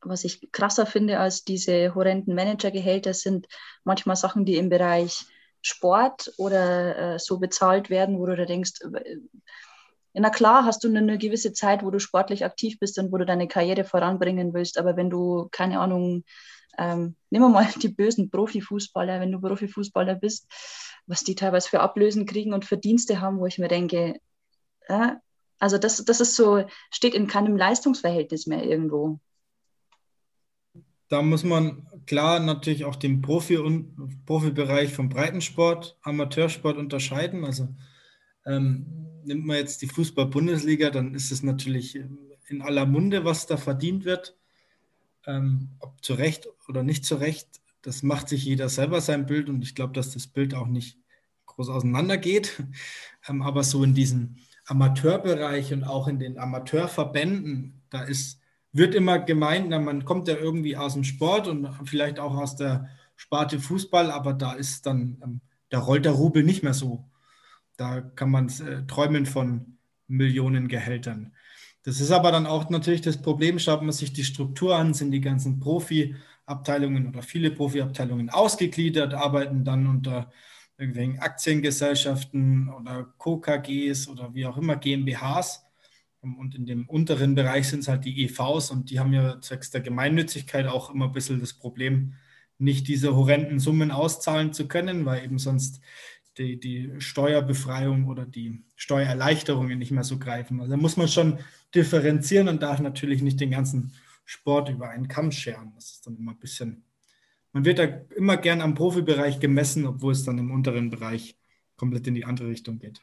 was 0.00 0.24
ich 0.24 0.52
krasser 0.52 0.86
finde 0.86 1.18
als 1.18 1.44
diese 1.44 1.94
horrenden 1.94 2.34
Managergehälter 2.34 3.14
sind 3.14 3.46
manchmal 3.84 4.16
Sachen, 4.16 4.44
die 4.44 4.56
im 4.56 4.68
Bereich 4.68 5.26
Sport 5.62 6.32
oder 6.36 7.14
äh, 7.14 7.18
so 7.18 7.38
bezahlt 7.38 7.90
werden, 7.90 8.18
wo 8.18 8.26
du 8.26 8.36
da 8.36 8.44
denkst, 8.44 8.80
äh, 8.82 9.16
na 10.20 10.30
klar 10.30 10.64
hast 10.64 10.82
du 10.82 10.88
eine 10.88 11.18
gewisse 11.18 11.52
Zeit, 11.52 11.82
wo 11.84 11.90
du 11.90 11.98
sportlich 11.98 12.44
aktiv 12.44 12.78
bist 12.78 12.98
und 12.98 13.12
wo 13.12 13.18
du 13.18 13.26
deine 13.26 13.48
Karriere 13.48 13.84
voranbringen 13.84 14.54
willst, 14.54 14.78
aber 14.78 14.96
wenn 14.96 15.10
du, 15.10 15.48
keine 15.50 15.80
Ahnung, 15.80 16.24
ähm, 16.78 17.16
nehmen 17.30 17.44
wir 17.44 17.48
mal 17.48 17.68
die 17.82 17.88
bösen 17.88 18.30
Profifußballer, 18.30 19.20
wenn 19.20 19.32
du 19.32 19.40
Profifußballer 19.40 20.14
bist, 20.14 20.46
was 21.06 21.22
die 21.22 21.34
teilweise 21.34 21.68
für 21.68 21.80
Ablösen 21.80 22.26
kriegen 22.26 22.52
und 22.52 22.64
Verdienste 22.64 23.20
haben, 23.20 23.38
wo 23.38 23.46
ich 23.46 23.58
mir 23.58 23.68
denke, 23.68 24.20
äh, 24.88 25.12
also 25.58 25.78
das, 25.78 26.04
das 26.04 26.20
ist 26.20 26.36
so, 26.36 26.64
steht 26.90 27.14
in 27.14 27.26
keinem 27.26 27.56
Leistungsverhältnis 27.56 28.46
mehr 28.46 28.64
irgendwo. 28.64 29.20
Da 31.08 31.22
muss 31.22 31.44
man 31.44 31.86
klar 32.06 32.40
natürlich 32.40 32.84
auch 32.84 32.96
den 32.96 33.22
Profi- 33.22 33.58
und 33.58 34.24
Profibereich 34.26 34.92
vom 34.92 35.08
Breitensport, 35.08 35.96
Amateursport 36.02 36.76
unterscheiden. 36.76 37.44
Also 37.44 37.68
ähm, 38.46 38.86
nimmt 39.24 39.44
man 39.44 39.56
jetzt 39.56 39.82
die 39.82 39.88
Fußball-Bundesliga, 39.88 40.90
dann 40.90 41.14
ist 41.14 41.32
es 41.32 41.42
natürlich 41.42 41.96
in 42.48 42.62
aller 42.62 42.86
Munde, 42.86 43.24
was 43.24 43.46
da 43.46 43.56
verdient 43.56 44.04
wird. 44.04 44.36
Ähm, 45.26 45.70
ob 45.80 46.02
zu 46.04 46.14
Recht 46.14 46.48
oder 46.68 46.82
nicht 46.82 47.04
zu 47.04 47.16
Recht, 47.16 47.48
das 47.82 48.02
macht 48.02 48.28
sich 48.28 48.44
jeder 48.44 48.68
selber 48.68 49.00
sein 49.00 49.26
Bild 49.26 49.48
und 49.48 49.62
ich 49.62 49.74
glaube, 49.74 49.92
dass 49.92 50.12
das 50.12 50.28
Bild 50.28 50.54
auch 50.54 50.68
nicht 50.68 50.98
groß 51.46 51.68
auseinandergeht. 51.68 52.62
Ähm, 53.28 53.42
aber 53.42 53.64
so 53.64 53.82
in 53.82 53.92
diesem 53.92 54.36
Amateurbereich 54.66 55.72
und 55.72 55.82
auch 55.82 56.06
in 56.06 56.20
den 56.20 56.38
Amateurverbänden, 56.38 57.82
da 57.90 58.02
ist, 58.02 58.38
wird 58.70 58.94
immer 58.94 59.18
gemeint, 59.18 59.66
na, 59.68 59.80
man 59.80 60.04
kommt 60.04 60.28
ja 60.28 60.36
irgendwie 60.36 60.76
aus 60.76 60.92
dem 60.92 61.02
Sport 61.02 61.48
und 61.48 61.68
vielleicht 61.86 62.20
auch 62.20 62.36
aus 62.36 62.54
der 62.54 62.88
Sparte 63.16 63.58
Fußball, 63.58 64.12
aber 64.12 64.32
da 64.32 64.52
ist 64.52 64.86
dann, 64.86 65.20
ähm, 65.24 65.40
da 65.70 65.80
rollt 65.80 66.04
der 66.04 66.12
Rubel 66.12 66.44
nicht 66.44 66.62
mehr 66.62 66.72
so 66.72 67.04
da 67.76 68.00
kann 68.00 68.30
man 68.30 68.48
äh, 68.48 68.86
träumen 68.86 69.26
von 69.26 69.78
Millionen 70.08 70.68
Gehältern. 70.68 71.32
Das 71.82 72.00
ist 72.00 72.10
aber 72.10 72.32
dann 72.32 72.46
auch 72.46 72.68
natürlich 72.68 73.00
das 73.00 73.20
Problem, 73.20 73.58
schaut 73.58 73.82
man 73.82 73.92
sich 73.92 74.12
die 74.12 74.24
Struktur 74.24 74.76
an, 74.76 74.92
sind 74.92 75.12
die 75.12 75.20
ganzen 75.20 75.60
Profiabteilungen 75.60 77.06
oder 77.06 77.22
viele 77.22 77.50
Profiabteilungen 77.50 78.28
ausgegliedert, 78.28 79.14
arbeiten 79.14 79.64
dann 79.64 79.86
unter 79.86 80.30
irgendwelchen 80.78 81.20
Aktiengesellschaften 81.20 82.68
oder 82.68 83.14
KKGs 83.18 84.08
oder 84.08 84.34
wie 84.34 84.46
auch 84.46 84.56
immer 84.56 84.76
GmbHs. 84.76 85.62
Und 86.20 86.56
in 86.56 86.66
dem 86.66 86.88
unteren 86.88 87.36
Bereich 87.36 87.68
sind 87.68 87.80
es 87.80 87.88
halt 87.88 88.04
die 88.04 88.24
EVs 88.24 88.72
und 88.72 88.90
die 88.90 88.98
haben 88.98 89.12
ja 89.12 89.40
zwecks 89.40 89.70
der 89.70 89.80
Gemeinnützigkeit 89.80 90.66
auch 90.66 90.90
immer 90.90 91.04
ein 91.04 91.12
bisschen 91.12 91.38
das 91.38 91.52
Problem, 91.52 92.14
nicht 92.58 92.88
diese 92.88 93.14
horrenden 93.14 93.60
Summen 93.60 93.92
auszahlen 93.92 94.52
zu 94.52 94.66
können, 94.66 95.04
weil 95.04 95.22
eben 95.22 95.38
sonst 95.38 95.80
die, 96.38 96.60
die 96.60 96.92
Steuerbefreiung 96.98 98.08
oder 98.08 98.26
die 98.26 98.64
Steuererleichterungen 98.76 99.78
nicht 99.78 99.90
mehr 99.90 100.04
so 100.04 100.18
greifen. 100.18 100.60
Also 100.60 100.72
da 100.72 100.76
muss 100.76 100.96
man 100.96 101.08
schon 101.08 101.38
differenzieren 101.74 102.48
und 102.48 102.62
darf 102.62 102.80
natürlich 102.80 103.22
nicht 103.22 103.40
den 103.40 103.50
ganzen 103.50 103.92
Sport 104.24 104.68
über 104.68 104.90
einen 104.90 105.08
Kamm 105.08 105.32
scheren. 105.32 105.72
Das 105.74 105.92
ist 105.92 106.06
dann 106.06 106.16
immer 106.16 106.32
ein 106.32 106.38
bisschen, 106.38 106.84
man 107.52 107.64
wird 107.64 107.78
da 107.78 107.84
immer 107.84 108.36
gern 108.36 108.60
am 108.60 108.74
Profibereich 108.74 109.40
gemessen, 109.40 109.86
obwohl 109.86 110.12
es 110.12 110.24
dann 110.24 110.38
im 110.38 110.50
unteren 110.50 110.90
Bereich 110.90 111.38
komplett 111.76 112.06
in 112.06 112.14
die 112.14 112.24
andere 112.24 112.48
Richtung 112.48 112.78
geht. 112.78 113.00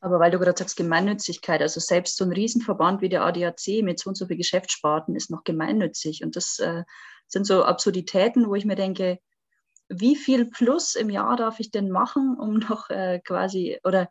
Aber 0.00 0.18
weil 0.18 0.32
du 0.32 0.38
gerade 0.40 0.58
sagst, 0.58 0.76
Gemeinnützigkeit, 0.76 1.62
also 1.62 1.78
selbst 1.78 2.16
so 2.16 2.24
ein 2.24 2.32
Riesenverband 2.32 3.02
wie 3.02 3.08
der 3.08 3.24
ADAC 3.24 3.82
mit 3.82 4.00
so 4.00 4.08
und 4.08 4.16
so 4.16 4.26
viel 4.26 4.36
Geschäftssparten 4.36 5.14
ist 5.14 5.30
noch 5.30 5.44
gemeinnützig. 5.44 6.24
Und 6.24 6.34
das 6.34 6.58
äh, 6.58 6.82
sind 7.28 7.46
so 7.46 7.62
Absurditäten, 7.62 8.48
wo 8.48 8.56
ich 8.56 8.64
mir 8.64 8.74
denke, 8.74 9.20
wie 9.92 10.16
viel 10.16 10.46
plus 10.46 10.94
im 10.94 11.10
Jahr 11.10 11.36
darf 11.36 11.60
ich 11.60 11.70
denn 11.70 11.90
machen, 11.90 12.36
um 12.38 12.54
noch 12.54 12.90
äh, 12.90 13.20
quasi, 13.24 13.78
oder 13.84 14.08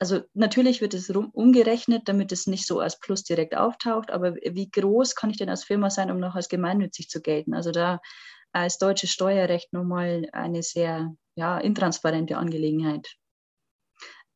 also 0.00 0.20
natürlich 0.34 0.80
wird 0.80 0.92
es 0.94 1.08
umgerechnet, 1.08 2.02
damit 2.08 2.32
es 2.32 2.46
nicht 2.46 2.66
so 2.66 2.80
als 2.80 2.98
Plus 2.98 3.22
direkt 3.22 3.56
auftaucht, 3.56 4.10
aber 4.10 4.34
wie 4.34 4.70
groß 4.70 5.14
kann 5.14 5.30
ich 5.30 5.38
denn 5.38 5.48
als 5.48 5.64
Firma 5.64 5.88
sein, 5.88 6.10
um 6.10 6.18
noch 6.18 6.34
als 6.34 6.48
gemeinnützig 6.48 7.08
zu 7.08 7.22
gelten? 7.22 7.54
Also 7.54 7.70
da 7.70 8.00
ist 8.66 8.82
deutsches 8.82 9.10
Steuerrecht 9.10 9.72
nochmal 9.72 10.28
eine 10.32 10.62
sehr 10.62 11.14
ja, 11.36 11.58
intransparente 11.58 12.36
Angelegenheit. 12.36 13.16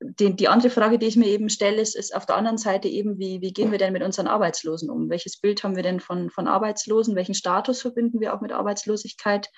Die, 0.00 0.34
die, 0.34 0.46
andere 0.46 0.70
Frage, 0.70 0.98
die 0.98 1.06
ich 1.06 1.16
mir 1.16 1.26
eben 1.26 1.48
stelle, 1.48 1.80
ist, 1.80 1.96
ist 1.96 2.14
auf 2.14 2.24
der 2.24 2.36
anderen 2.36 2.58
Seite 2.58 2.86
eben, 2.86 3.18
wie, 3.18 3.40
wie, 3.40 3.52
gehen 3.52 3.72
wir 3.72 3.78
denn 3.78 3.92
mit 3.92 4.04
unseren 4.04 4.28
Arbeitslosen 4.28 4.90
um? 4.90 5.10
Welches 5.10 5.40
Bild 5.40 5.64
haben 5.64 5.74
wir 5.74 5.82
denn 5.82 5.98
von, 5.98 6.30
von 6.30 6.46
Arbeitslosen? 6.46 7.16
Welchen 7.16 7.34
Status 7.34 7.82
verbinden 7.82 8.20
wir 8.20 8.32
auch 8.32 8.40
mit 8.40 8.52
Arbeitslosigkeit? 8.52 9.48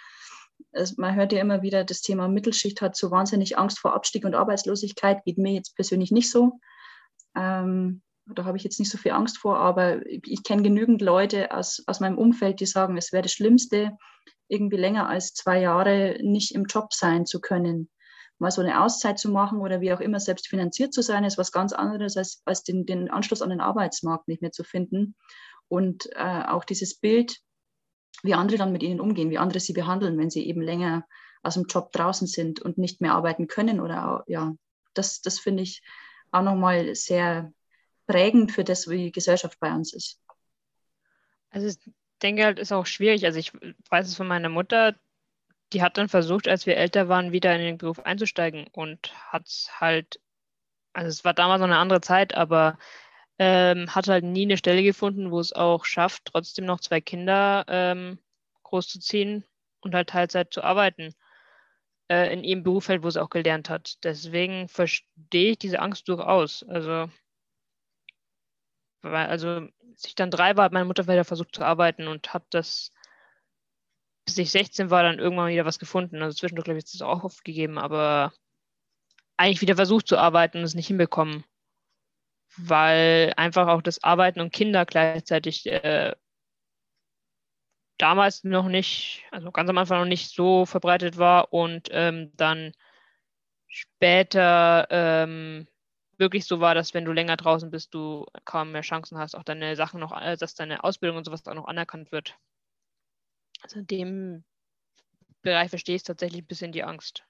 Es, 0.72 0.96
man 0.96 1.14
hört 1.14 1.32
ja 1.32 1.40
immer 1.40 1.62
wieder, 1.62 1.84
das 1.84 2.00
Thema 2.00 2.28
Mittelschicht 2.28 2.80
hat 2.80 2.96
so 2.96 3.10
wahnsinnig 3.10 3.58
Angst 3.58 3.78
vor 3.78 3.94
Abstieg 3.94 4.24
und 4.24 4.34
Arbeitslosigkeit. 4.34 5.24
Geht 5.24 5.38
mir 5.38 5.52
jetzt 5.52 5.74
persönlich 5.74 6.10
nicht 6.10 6.30
so. 6.30 6.60
Ähm, 7.36 8.02
da 8.26 8.44
habe 8.44 8.56
ich 8.56 8.64
jetzt 8.64 8.78
nicht 8.78 8.90
so 8.90 8.98
viel 8.98 9.12
Angst 9.12 9.38
vor, 9.38 9.58
aber 9.58 10.06
ich, 10.06 10.42
kenne 10.44 10.62
genügend 10.62 11.02
Leute 11.02 11.52
aus, 11.52 11.82
aus 11.86 12.00
meinem 12.00 12.18
Umfeld, 12.18 12.60
die 12.60 12.66
sagen, 12.66 12.96
es 12.96 13.12
wäre 13.12 13.22
das 13.22 13.32
Schlimmste, 13.32 13.96
irgendwie 14.48 14.76
länger 14.76 15.08
als 15.08 15.34
zwei 15.34 15.60
Jahre 15.60 16.18
nicht 16.22 16.54
im 16.54 16.64
Job 16.64 16.92
sein 16.92 17.26
zu 17.26 17.40
können. 17.40 17.88
Mal 18.38 18.50
so 18.50 18.62
eine 18.62 18.82
Auszeit 18.82 19.18
zu 19.18 19.30
machen 19.30 19.60
oder 19.60 19.80
wie 19.80 19.92
auch 19.92 20.00
immer 20.00 20.18
selbst 20.18 20.48
finanziert 20.48 20.94
zu 20.94 21.02
sein, 21.02 21.24
ist 21.24 21.38
was 21.38 21.52
ganz 21.52 21.72
anderes, 21.72 22.16
als, 22.16 22.42
als 22.44 22.62
den, 22.62 22.86
den 22.86 23.10
Anschluss 23.10 23.42
an 23.42 23.50
den 23.50 23.60
Arbeitsmarkt 23.60 24.28
nicht 24.28 24.42
mehr 24.42 24.52
zu 24.52 24.64
finden. 24.64 25.14
Und 25.68 26.08
äh, 26.16 26.44
auch 26.46 26.64
dieses 26.64 26.98
Bild, 26.98 27.40
wie 28.22 28.34
andere 28.34 28.58
dann 28.58 28.72
mit 28.72 28.82
ihnen 28.82 29.00
umgehen, 29.00 29.30
wie 29.30 29.38
andere 29.38 29.60
sie 29.60 29.72
behandeln, 29.72 30.18
wenn 30.18 30.30
sie 30.30 30.46
eben 30.46 30.62
länger 30.62 31.06
aus 31.42 31.54
dem 31.54 31.64
Job 31.64 31.92
draußen 31.92 32.26
sind 32.26 32.60
und 32.60 32.78
nicht 32.78 33.00
mehr 33.00 33.14
arbeiten 33.14 33.46
können 33.46 33.80
oder 33.80 34.24
ja, 34.26 34.54
das, 34.94 35.22
das 35.22 35.38
finde 35.38 35.62
ich 35.62 35.82
auch 36.30 36.42
nochmal 36.42 36.94
sehr 36.94 37.52
prägend 38.06 38.52
für 38.52 38.64
das, 38.64 38.88
wie 38.88 39.04
die 39.04 39.12
Gesellschaft 39.12 39.58
bei 39.60 39.72
uns 39.72 39.92
ist. 39.92 40.20
Also 41.50 41.68
ich 41.68 41.78
denke 42.22 42.44
halt, 42.44 42.58
ist 42.58 42.72
auch 42.72 42.86
schwierig. 42.86 43.24
Also 43.24 43.38
ich 43.38 43.52
weiß 43.88 44.08
es 44.08 44.16
von 44.16 44.26
meiner 44.26 44.48
Mutter, 44.48 44.94
die 45.72 45.82
hat 45.82 45.96
dann 45.96 46.08
versucht, 46.08 46.48
als 46.48 46.66
wir 46.66 46.76
älter 46.76 47.08
waren, 47.08 47.32
wieder 47.32 47.54
in 47.54 47.62
den 47.62 47.78
Beruf 47.78 48.00
einzusteigen 48.00 48.66
und 48.72 49.12
hat 49.32 49.46
halt, 49.78 50.20
also 50.92 51.08
es 51.08 51.24
war 51.24 51.34
damals 51.34 51.60
noch 51.60 51.68
eine 51.68 51.78
andere 51.78 52.00
Zeit, 52.00 52.34
aber 52.34 52.78
ähm, 53.40 53.94
hat 53.94 54.06
halt 54.06 54.22
nie 54.22 54.42
eine 54.42 54.58
Stelle 54.58 54.82
gefunden, 54.82 55.30
wo 55.30 55.40
es 55.40 55.54
auch 55.54 55.86
schafft, 55.86 56.26
trotzdem 56.26 56.66
noch 56.66 56.78
zwei 56.80 57.00
Kinder 57.00 57.64
ähm, 57.68 58.18
großzuziehen 58.64 59.44
und 59.80 59.94
halt 59.94 60.10
Teilzeit 60.10 60.52
zu 60.52 60.62
arbeiten 60.62 61.14
äh, 62.10 62.30
in 62.34 62.44
ihrem 62.44 62.62
Berufsfeld, 62.62 63.02
wo 63.02 63.08
sie 63.08 63.22
auch 63.22 63.30
gelernt 63.30 63.70
hat. 63.70 64.04
Deswegen 64.04 64.68
verstehe 64.68 65.52
ich 65.52 65.58
diese 65.58 65.80
Angst 65.80 66.06
durchaus. 66.08 66.64
Also, 66.68 67.10
weil, 69.00 69.26
also 69.28 69.48
als 69.48 70.04
ich 70.04 70.14
dann 70.14 70.30
drei 70.30 70.54
war, 70.58 70.66
hat 70.66 70.72
meine 70.72 70.84
Mutter 70.84 71.08
wieder 71.08 71.24
versucht 71.24 71.54
zu 71.54 71.64
arbeiten 71.64 72.08
und 72.08 72.34
hat 72.34 72.44
das, 72.50 72.92
bis 74.26 74.36
ich 74.36 74.50
16 74.50 74.90
war, 74.90 75.02
dann 75.02 75.18
irgendwann 75.18 75.48
wieder 75.48 75.64
was 75.64 75.78
gefunden. 75.78 76.22
Also 76.22 76.36
zwischendurch, 76.36 76.66
glaube 76.66 76.78
ich, 76.78 76.84
ist 76.84 76.94
es 76.94 77.00
auch 77.02 77.24
oft 77.24 77.42
gegeben, 77.42 77.78
aber 77.78 78.34
eigentlich 79.38 79.62
wieder 79.62 79.76
versucht 79.76 80.08
zu 80.08 80.18
arbeiten 80.18 80.58
und 80.58 80.64
es 80.64 80.74
nicht 80.74 80.88
hinbekommen. 80.88 81.42
Weil 82.56 83.32
einfach 83.36 83.68
auch 83.68 83.82
das 83.82 84.02
Arbeiten 84.02 84.40
und 84.40 84.52
Kinder 84.52 84.84
gleichzeitig 84.84 85.66
äh, 85.66 86.14
damals 87.98 88.44
noch 88.44 88.68
nicht, 88.68 89.24
also 89.30 89.52
ganz 89.52 89.68
am 89.68 89.78
Anfang 89.78 90.00
noch 90.00 90.06
nicht 90.06 90.34
so 90.34 90.66
verbreitet 90.66 91.18
war 91.18 91.52
und 91.52 91.88
ähm, 91.92 92.32
dann 92.36 92.72
später 93.68 94.86
ähm, 94.90 95.68
wirklich 96.16 96.44
so 96.44 96.60
war, 96.60 96.74
dass 96.74 96.94
wenn 96.94 97.04
du 97.04 97.12
länger 97.12 97.36
draußen 97.36 97.70
bist, 97.70 97.94
du 97.94 98.26
kaum 98.44 98.72
mehr 98.72 98.82
Chancen 98.82 99.18
hast, 99.18 99.34
auch 99.34 99.44
deine 99.44 99.76
Sachen 99.76 100.00
noch, 100.00 100.18
äh, 100.20 100.36
dass 100.36 100.54
deine 100.54 100.82
Ausbildung 100.84 101.18
und 101.18 101.24
sowas 101.24 101.46
auch 101.46 101.54
noch 101.54 101.66
anerkannt 101.66 102.10
wird. 102.10 102.36
Also 103.62 103.78
in 103.80 103.86
dem 103.86 104.44
Bereich 105.42 105.70
verstehe 105.70 105.96
ich 105.96 106.02
tatsächlich 106.02 106.42
ein 106.42 106.46
bisschen 106.46 106.72
die 106.72 106.84
Angst. 106.84 107.24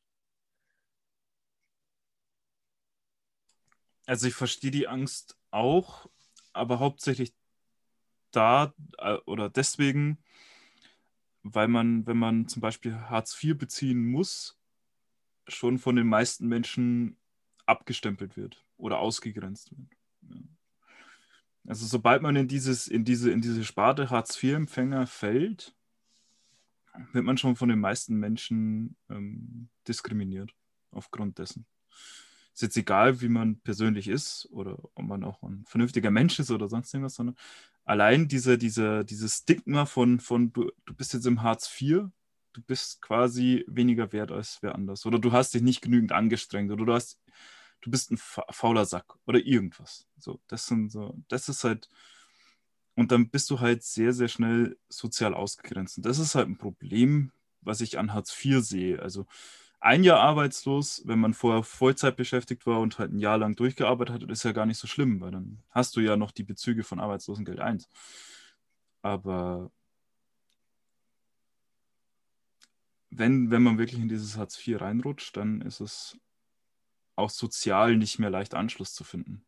Also 4.06 4.26
ich 4.26 4.34
verstehe 4.34 4.70
die 4.70 4.88
Angst 4.88 5.36
auch, 5.50 6.08
aber 6.52 6.78
hauptsächlich 6.78 7.34
da 8.30 8.74
äh, 8.98 9.16
oder 9.26 9.50
deswegen, 9.50 10.18
weil 11.42 11.68
man, 11.68 12.06
wenn 12.06 12.18
man 12.18 12.48
zum 12.48 12.60
Beispiel 12.60 12.94
Hartz 12.94 13.42
IV 13.42 13.56
beziehen 13.56 14.10
muss, 14.10 14.58
schon 15.48 15.78
von 15.78 15.96
den 15.96 16.06
meisten 16.06 16.46
Menschen 16.46 17.16
abgestempelt 17.66 18.36
wird 18.36 18.64
oder 18.76 18.98
ausgegrenzt 18.98 19.70
wird. 19.70 19.90
Also 21.66 21.86
sobald 21.86 22.22
man 22.22 22.36
in 22.36 22.48
dieses, 22.48 22.88
in 22.88 23.04
diese, 23.04 23.30
in 23.30 23.40
diese 23.40 23.64
Sparte 23.64 24.10
Hartz-IV-Empfänger 24.10 25.06
fällt, 25.06 25.74
wird 27.12 27.24
man 27.24 27.38
schon 27.38 27.56
von 27.56 27.68
den 27.68 27.80
meisten 27.80 28.16
Menschen 28.16 28.96
ähm, 29.08 29.68
diskriminiert 29.86 30.52
aufgrund 30.90 31.38
dessen. 31.38 31.66
Ist 32.60 32.62
jetzt 32.62 32.76
egal, 32.76 33.22
wie 33.22 33.30
man 33.30 33.58
persönlich 33.60 34.06
ist 34.06 34.46
oder 34.50 34.76
ob 34.94 35.02
man 35.02 35.24
auch 35.24 35.42
ein 35.42 35.64
vernünftiger 35.66 36.10
Mensch 36.10 36.38
ist 36.40 36.50
oder 36.50 36.68
sonst 36.68 36.92
irgendwas, 36.92 37.14
sondern 37.14 37.34
allein 37.86 38.28
diese, 38.28 38.58
diese, 38.58 39.02
dieses 39.02 39.38
Stigma 39.38 39.86
von, 39.86 40.20
von 40.20 40.52
du, 40.52 40.70
du 40.84 40.94
bist 40.94 41.14
jetzt 41.14 41.24
im 41.24 41.42
Hartz 41.42 41.74
IV, 41.80 42.10
du 42.52 42.60
bist 42.60 43.00
quasi 43.00 43.64
weniger 43.66 44.12
wert 44.12 44.30
als 44.30 44.58
wer 44.60 44.74
anders. 44.74 45.06
Oder 45.06 45.18
du 45.18 45.32
hast 45.32 45.54
dich 45.54 45.62
nicht 45.62 45.80
genügend 45.80 46.12
angestrengt 46.12 46.70
oder 46.70 46.84
du 46.84 46.92
hast, 46.92 47.18
du 47.80 47.90
bist 47.90 48.10
ein 48.10 48.18
fauler 48.18 48.84
Sack 48.84 49.06
oder 49.24 49.38
irgendwas. 49.38 50.06
So, 50.18 50.38
das 50.46 50.66
sind 50.66 50.92
so, 50.92 51.16
das 51.28 51.48
ist 51.48 51.64
halt, 51.64 51.88
und 52.94 53.10
dann 53.10 53.30
bist 53.30 53.48
du 53.48 53.60
halt 53.60 53.84
sehr, 53.84 54.12
sehr 54.12 54.28
schnell 54.28 54.76
sozial 54.90 55.32
ausgegrenzt. 55.32 55.96
Und 55.96 56.04
das 56.04 56.18
ist 56.18 56.34
halt 56.34 56.46
ein 56.46 56.58
Problem, 56.58 57.32
was 57.62 57.80
ich 57.80 57.98
an 57.98 58.12
Hartz 58.12 58.36
IV 58.44 58.62
sehe. 58.62 59.00
Also 59.00 59.24
ein 59.80 60.04
Jahr 60.04 60.20
arbeitslos, 60.20 61.02
wenn 61.06 61.18
man 61.18 61.34
vorher 61.34 61.62
Vollzeit 61.62 62.16
beschäftigt 62.16 62.66
war 62.66 62.80
und 62.80 62.98
halt 62.98 63.12
ein 63.12 63.18
Jahr 63.18 63.38
lang 63.38 63.56
durchgearbeitet 63.56 64.22
hat, 64.22 64.30
ist 64.30 64.44
ja 64.44 64.52
gar 64.52 64.66
nicht 64.66 64.78
so 64.78 64.86
schlimm, 64.86 65.20
weil 65.20 65.30
dann 65.30 65.62
hast 65.70 65.96
du 65.96 66.00
ja 66.00 66.16
noch 66.16 66.30
die 66.30 66.44
Bezüge 66.44 66.84
von 66.84 67.00
Arbeitslosengeld 67.00 67.60
1. 67.60 67.88
Aber 69.02 69.70
wenn, 73.08 73.50
wenn 73.50 73.62
man 73.62 73.78
wirklich 73.78 74.00
in 74.00 74.08
dieses 74.08 74.36
Hartz 74.36 74.66
IV 74.66 74.80
reinrutscht, 74.80 75.36
dann 75.36 75.62
ist 75.62 75.80
es 75.80 76.18
auch 77.16 77.30
sozial 77.30 77.96
nicht 77.96 78.18
mehr 78.18 78.30
leicht 78.30 78.54
Anschluss 78.54 78.94
zu 78.94 79.04
finden. 79.04 79.44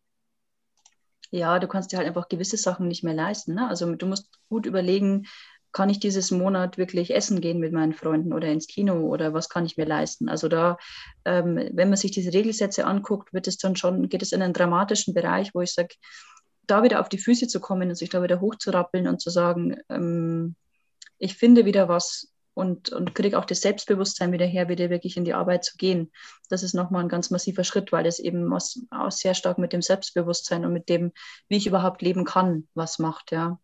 Ja, 1.31 1.59
du 1.59 1.67
kannst 1.67 1.93
dir 1.93 1.97
halt 1.97 2.07
einfach 2.07 2.29
gewisse 2.29 2.59
Sachen 2.59 2.89
nicht 2.89 3.05
mehr 3.05 3.15
leisten. 3.15 3.55
Ne? 3.55 3.67
Also 3.67 3.95
du 3.95 4.07
musst 4.07 4.29
gut 4.49 4.67
überlegen, 4.67 5.27
kann 5.73 5.91
ich 5.91 6.01
dieses 6.01 6.31
Monat 6.31 6.79
wirklich 6.79 7.15
essen 7.15 7.41
gehen 7.41 7.59
mit 7.59 7.73
meinen 7.73 7.95
Freunden 7.95 8.33
oder 8.33 8.49
ins 8.49 8.67
Kino 8.67 9.07
oder 9.07 9.33
was 9.33 9.49
kann 9.49 9.67
ich 9.67 9.77
mir 9.77 9.87
leisten? 9.87 10.29
Also 10.29 10.49
da, 10.49 10.77
ähm, 11.25 11.71
wenn 11.73 11.89
man 11.89 11.97
sich 11.97 12.11
diese 12.11 12.33
Regelsätze 12.33 12.87
anguckt, 12.87 13.33
wird 13.33 13.49
es 13.49 13.59
dann 13.59 13.77
schon, 13.77 14.09
geht 14.09 14.23
es 14.23 14.33
in 14.33 14.43
einen 14.43 14.53
dramatischen 14.53 15.15
Bereich, 15.15 15.55
wo 15.55 15.61
ich 15.61 15.73
sage, 15.73 15.95
da 16.67 16.83
wieder 16.83 17.01
auf 17.01 17.09
die 17.09 17.19
Füße 17.19 17.49
zu 17.49 17.61
kommen 17.61 17.89
und 17.89 17.95
sich 17.97 18.11
da 18.11 18.23
wieder 18.23 18.41
hochzurappeln 18.41 19.09
und 19.09 19.21
zu 19.21 19.31
sagen, 19.31 19.77
ähm, 19.89 20.55
ich 21.19 21.37
finde 21.37 21.65
wieder 21.65 21.89
was 21.89 22.33
und, 22.55 22.91
und 22.91 23.15
kriege 23.15 23.39
auch 23.39 23.45
das 23.45 23.63
Selbstbewusstsein 23.63 24.33
wieder 24.33 24.47
her, 24.47 24.69
wieder 24.69 24.91
wirklich 24.91 25.17
in 25.17 25.25
die 25.25 25.35
Arbeit 25.35 25.65
zu 25.65 25.77
gehen. 25.77 26.13
Das 26.51 26.63
ist 26.63 26.75
nochmal 26.75 27.03
ein 27.03 27.09
ganz 27.09 27.31
massiver 27.31 27.65
Schritt, 27.65 27.93
weil 27.93 28.05
das 28.05 28.19
eben 28.19 28.51
was, 28.51 28.81
auch 28.91 29.11
sehr 29.11 29.35
stark 29.35 29.59
mit 29.59 29.73
dem 29.73 29.83
Selbstbewusstsein 29.83 30.65
und 30.65 30.73
mit 30.73 30.89
dem, 30.89 31.13
wie 31.49 31.57
ich 31.57 31.67
überhaupt 31.67 32.03
leben 32.03 32.25
kann, 32.25 32.69
was 32.75 32.99
macht, 32.99 33.33
ja. 33.33 33.59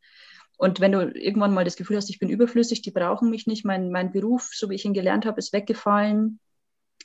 Und 0.58 0.80
wenn 0.80 0.92
du 0.92 1.00
irgendwann 1.00 1.54
mal 1.54 1.64
das 1.64 1.76
Gefühl 1.76 1.96
hast, 1.96 2.10
ich 2.10 2.18
bin 2.18 2.28
überflüssig, 2.28 2.82
die 2.82 2.90
brauchen 2.90 3.30
mich 3.30 3.46
nicht, 3.46 3.64
mein, 3.64 3.90
mein 3.90 4.10
Beruf, 4.10 4.50
so 4.52 4.68
wie 4.68 4.74
ich 4.74 4.84
ihn 4.84 4.92
gelernt 4.92 5.24
habe, 5.24 5.38
ist 5.38 5.52
weggefallen. 5.52 6.40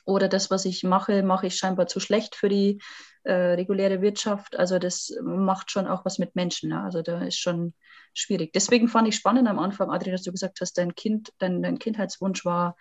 Oder 0.04 0.28
das, 0.28 0.50
was 0.50 0.64
ich 0.64 0.82
mache, 0.82 1.22
mache 1.22 1.46
ich 1.46 1.56
scheinbar 1.56 1.86
zu 1.86 2.00
schlecht 2.00 2.34
für 2.34 2.48
die 2.48 2.82
äh, 3.22 3.32
reguläre 3.32 4.02
Wirtschaft. 4.02 4.56
Also 4.56 4.80
das 4.80 5.16
macht 5.22 5.70
schon 5.70 5.86
auch 5.86 6.04
was 6.04 6.18
mit 6.18 6.34
Menschen. 6.34 6.70
Ne? 6.70 6.82
Also 6.82 7.00
da 7.00 7.22
ist 7.22 7.38
schon 7.38 7.74
schwierig. 8.12 8.52
Deswegen 8.52 8.88
fand 8.88 9.06
ich 9.06 9.14
spannend 9.14 9.48
am 9.48 9.60
Anfang, 9.60 9.88
Adrian, 9.88 10.16
dass 10.16 10.24
du 10.24 10.32
gesagt 10.32 10.60
hast, 10.60 10.76
dein 10.76 10.96
Kind, 10.96 11.32
dein, 11.38 11.62
dein 11.62 11.78
Kindheitswunsch 11.78 12.44
war 12.44 12.76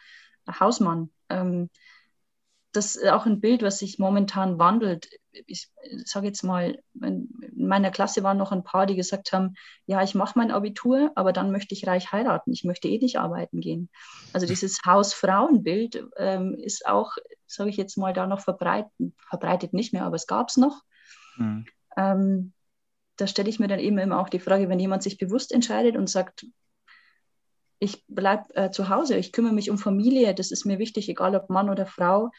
Hausmann. 0.59 1.11
Ähm, 1.29 1.69
das 2.73 2.95
ist 2.95 3.07
auch 3.07 3.25
ein 3.25 3.39
Bild, 3.39 3.61
was 3.61 3.79
sich 3.79 3.99
momentan 3.99 4.57
wandelt. 4.57 5.07
Ich 5.45 5.71
sage 6.05 6.27
jetzt 6.27 6.43
mal, 6.43 6.79
in 7.01 7.29
meiner 7.55 7.91
Klasse 7.91 8.23
waren 8.23 8.37
noch 8.37 8.51
ein 8.51 8.63
paar, 8.63 8.87
die 8.87 8.95
gesagt 8.95 9.31
haben, 9.31 9.53
ja, 9.85 10.01
ich 10.03 10.15
mache 10.15 10.37
mein 10.37 10.51
Abitur, 10.51 11.11
aber 11.15 11.33
dann 11.33 11.51
möchte 11.51 11.75
ich 11.75 11.87
reich 11.87 12.11
heiraten. 12.11 12.51
Ich 12.51 12.63
möchte 12.63 12.87
eh 12.87 12.97
nicht 12.97 13.19
arbeiten 13.19 13.61
gehen. 13.61 13.89
Also 14.33 14.47
dieses 14.47 14.79
Haus-Frauen-Bild 14.85 16.03
ähm, 16.17 16.55
ist 16.55 16.85
auch, 16.87 17.13
sage 17.45 17.69
ich 17.69 17.77
jetzt 17.77 17.97
mal, 17.97 18.13
da 18.13 18.25
noch 18.25 18.41
verbreitet, 18.41 18.91
verbreitet 19.29 19.73
nicht 19.73 19.93
mehr, 19.93 20.05
aber 20.05 20.15
es 20.15 20.27
gab 20.27 20.49
es 20.49 20.57
noch. 20.57 20.81
Mhm. 21.37 21.65
Ähm, 21.95 22.53
da 23.17 23.27
stelle 23.27 23.49
ich 23.49 23.59
mir 23.59 23.67
dann 23.67 23.79
eben 23.79 23.99
immer 23.99 24.19
auch 24.19 24.29
die 24.29 24.39
Frage, 24.39 24.67
wenn 24.67 24.79
jemand 24.79 25.03
sich 25.03 25.19
bewusst 25.19 25.51
entscheidet 25.51 25.95
und 25.95 26.09
sagt, 26.09 26.45
ich 27.83 28.03
bleibe 28.07 28.55
äh, 28.55 28.71
zu 28.71 28.89
Hause, 28.89 29.17
ich 29.17 29.31
kümmere 29.31 29.53
mich 29.53 29.69
um 29.69 29.77
Familie, 29.77 30.33
das 30.33 30.51
ist 30.51 30.65
mir 30.65 30.79
wichtig, 30.79 31.09
egal 31.09 31.35
ob 31.35 31.49
Mann 31.49 31.69
oder 31.69 31.85
Frau, 31.85 32.31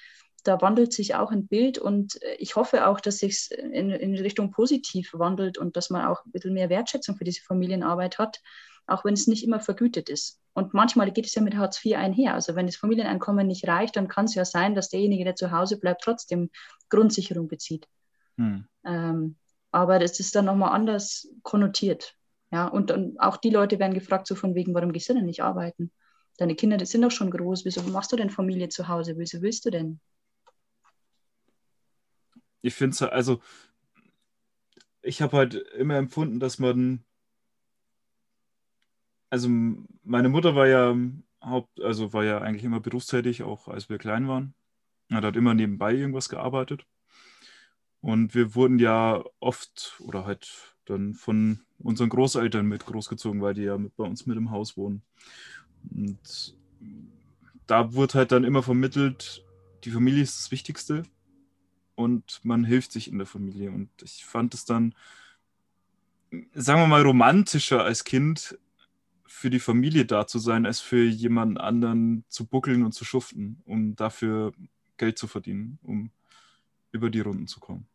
da 0.45 0.61
wandelt 0.61 0.93
sich 0.93 1.15
auch 1.15 1.31
ein 1.31 1.47
Bild 1.47 1.79
und 1.79 2.23
äh, 2.23 2.37
ich 2.39 2.57
hoffe 2.57 2.87
auch, 2.87 3.01
dass 3.01 3.19
sich 3.19 3.51
in, 3.51 3.91
in 3.91 4.15
Richtung 4.17 4.51
positiv 4.51 5.13
wandelt 5.15 5.59
und 5.59 5.77
dass 5.77 5.91
man 5.91 6.07
auch 6.07 6.25
ein 6.25 6.33
bisschen 6.33 6.55
mehr 6.55 6.71
Wertschätzung 6.71 7.17
für 7.17 7.25
diese 7.25 7.43
Familienarbeit 7.43 8.19
hat, 8.19 8.41
auch 8.87 9.05
wenn 9.05 9.15
es 9.15 9.27
nicht 9.27 9.45
immer 9.45 9.61
vergütet 9.61 10.09
ist. 10.09 10.41
Und 10.53 10.75
manchmal 10.75 11.11
geht 11.11 11.27
es 11.27 11.35
ja 11.35 11.43
mit 11.43 11.57
Hartz 11.57 11.85
IV 11.85 11.97
einher. 11.97 12.35
Also 12.35 12.55
wenn 12.55 12.67
das 12.67 12.77
Familieneinkommen 12.77 13.47
nicht 13.47 13.67
reicht, 13.67 13.97
dann 13.97 14.09
kann 14.09 14.27
es 14.27 14.35
ja 14.35 14.45
sein, 14.45 14.75
dass 14.75 14.91
derjenige, 14.91 15.25
der 15.25 15.35
zu 15.35 15.51
Hause 15.51 15.79
bleibt, 15.79 16.03
trotzdem 16.03 16.51
Grundsicherung 16.91 17.49
bezieht. 17.49 17.89
Hm. 18.37 18.67
Ähm, 18.85 19.37
aber 19.73 19.99
das 19.99 20.21
ist 20.21 20.37
dann 20.37 20.45
nochmal 20.45 20.73
anders 20.73 21.29
konnotiert. 21.43 22.15
Ja, 22.53 22.69
und 22.69 22.91
dann 22.91 23.17
auch 23.19 23.37
die 23.37 23.51
Leute 23.51 23.81
werden 23.81 23.95
gefragt, 23.95 24.29
so 24.29 24.37
von 24.37 24.55
wegen, 24.55 24.75
warum 24.75 24.93
gehst 24.93 25.09
du 25.09 25.15
denn 25.15 25.25
nicht 25.25 25.43
arbeiten? 25.43 25.91
Deine 26.37 26.55
Kinder, 26.55 26.77
die 26.77 26.87
sind 26.87 27.03
doch 27.03 27.11
schon 27.11 27.31
groß. 27.31 27.65
Wieso 27.65 27.83
machst 27.83 28.13
du 28.13 28.17
denn 28.17 28.31
Familie 28.31 28.69
zu 28.69 28.87
Hause? 28.87 29.15
Wieso 29.17 29.43
willst 29.43 29.65
du 29.65 29.71
denn? 29.71 30.01
Ich 32.65 32.75
finde 32.75 32.95
es 32.95 33.01
halt, 33.03 33.13
also 33.13 33.43
ich 35.03 35.21
habe 35.21 35.37
halt 35.37 35.55
immer 35.55 35.97
empfunden, 35.97 36.41
dass 36.41 36.59
man, 36.59 37.05
also 39.29 39.51
meine 40.03 40.31
Mutter 40.31 40.57
war 40.57 40.67
ja 40.67 40.97
Haupt, 41.43 41.79
also 41.83 42.15
war 42.15 42.25
ja 42.25 42.39
eigentlich 42.41 42.65
immer 42.65 42.81
berufstätig, 42.81 43.43
auch 43.43 43.69
als 43.69 43.91
wir 43.91 43.99
klein 43.99 44.29
waren. 44.29 44.55
Hat 45.13 45.25
halt 45.25 45.37
immer 45.37 45.53
nebenbei 45.53 45.93
irgendwas 45.93 46.31
gearbeitet. 46.31 46.87
Und 48.01 48.35
wir 48.35 48.55
wurden 48.55 48.79
ja 48.79 49.23
oft 49.41 49.97
oder 50.01 50.25
halt 50.25 50.75
dann 50.87 51.13
von 51.13 51.61
unseren 51.79 52.09
Großeltern 52.09 52.67
mit 52.67 52.87
großgezogen, 52.87 53.43
weil 53.43 53.53
die 53.53 53.65
ja 53.65 53.77
mit 53.77 53.95
bei 53.97 54.05
uns 54.05 54.25
mit 54.25 54.39
im 54.39 54.51
Haus 54.51 54.79
wohnen. 54.79 55.03
Und 55.95 56.57
da 57.67 57.93
wurde 57.93 58.15
halt 58.15 58.33
dann 58.33 58.45
immer 58.45 58.63
vermittelt, 58.63 59.45
die 59.85 59.91
Familie 59.91 60.23
ist 60.23 60.39
das 60.39 60.51
Wichtigste 60.51 61.03
und 61.95 62.41
man 62.45 62.65
hilft 62.65 62.93
sich 62.93 63.09
in 63.09 63.19
der 63.19 63.27
Familie. 63.27 63.71
Und 63.71 63.91
ich 64.03 64.25
fand 64.25 64.55
es 64.55 64.65
dann, 64.65 64.95
sagen 66.53 66.81
wir 66.81 66.87
mal, 66.87 67.03
romantischer 67.03 67.85
als 67.85 68.05
Kind 68.05 68.59
für 69.27 69.51
die 69.51 69.61
Familie 69.61 70.05
da 70.05 70.27
zu 70.27 70.39
sein, 70.39 70.67
als 70.67 70.81
für 70.81 71.05
jemanden 71.05 71.59
anderen 71.59 72.25
zu 72.29 72.47
buckeln 72.47 72.85
und 72.85 72.93
zu 72.93 73.05
schuften, 73.05 73.63
um 73.65 73.97
dafür 73.97 74.53
Geld 74.97 75.19
zu 75.19 75.27
verdienen, 75.27 75.79
um 75.83 76.11
über 76.93 77.11
die 77.11 77.21
Runden 77.21 77.47
zu 77.47 77.61
kommen. 77.61 77.87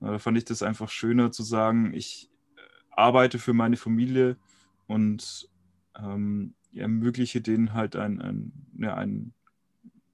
Da 0.00 0.18
fand 0.18 0.38
ich 0.38 0.46
das 0.46 0.62
einfach 0.62 0.88
schöner 0.88 1.30
zu 1.30 1.42
sagen, 1.42 1.92
ich 1.92 2.30
äh, 2.56 2.60
arbeite 2.90 3.38
für 3.38 3.52
meine 3.52 3.76
Familie 3.76 4.38
und 4.86 5.50
ähm, 5.98 6.54
ermögliche 6.74 7.42
denen 7.42 7.74
halt 7.74 7.96
einen, 7.96 8.20
einen, 8.20 8.66
ja, 8.78 8.94
einen 8.94 9.34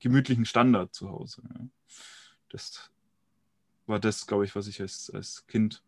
gemütlichen 0.01 0.45
Standard 0.45 0.93
zu 0.95 1.09
Hause. 1.11 1.43
Ja. 1.49 1.67
Das 2.49 2.91
war 3.87 4.01
das, 4.01 4.27
glaube 4.27 4.45
ich, 4.45 4.55
was 4.57 4.67
ich 4.69 4.81
als, 4.81 5.11
als 5.11 5.47
Kind 5.47 5.83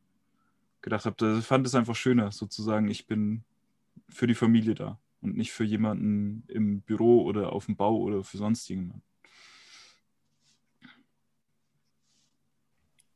gedacht 0.83 1.05
habe. 1.05 1.39
Ich 1.39 1.45
fand 1.45 1.66
es 1.66 1.75
einfach 1.75 1.97
schöner, 1.97 2.31
sozusagen, 2.33 2.89
ich 2.89 3.07
bin 3.07 3.45
für 4.09 4.27
die 4.27 4.35
Familie 4.35 4.75
da 4.75 4.99
und 5.20 5.37
nicht 5.37 5.53
für 5.53 5.65
jemanden 5.65 6.45
im 6.49 6.81
Büro 6.81 7.23
oder 7.23 7.53
auf 7.53 7.66
dem 7.66 7.77
Bau 7.77 7.97
oder 7.97 8.23
für 8.23 8.39
sonst 8.39 8.69
jemanden. 8.69 9.03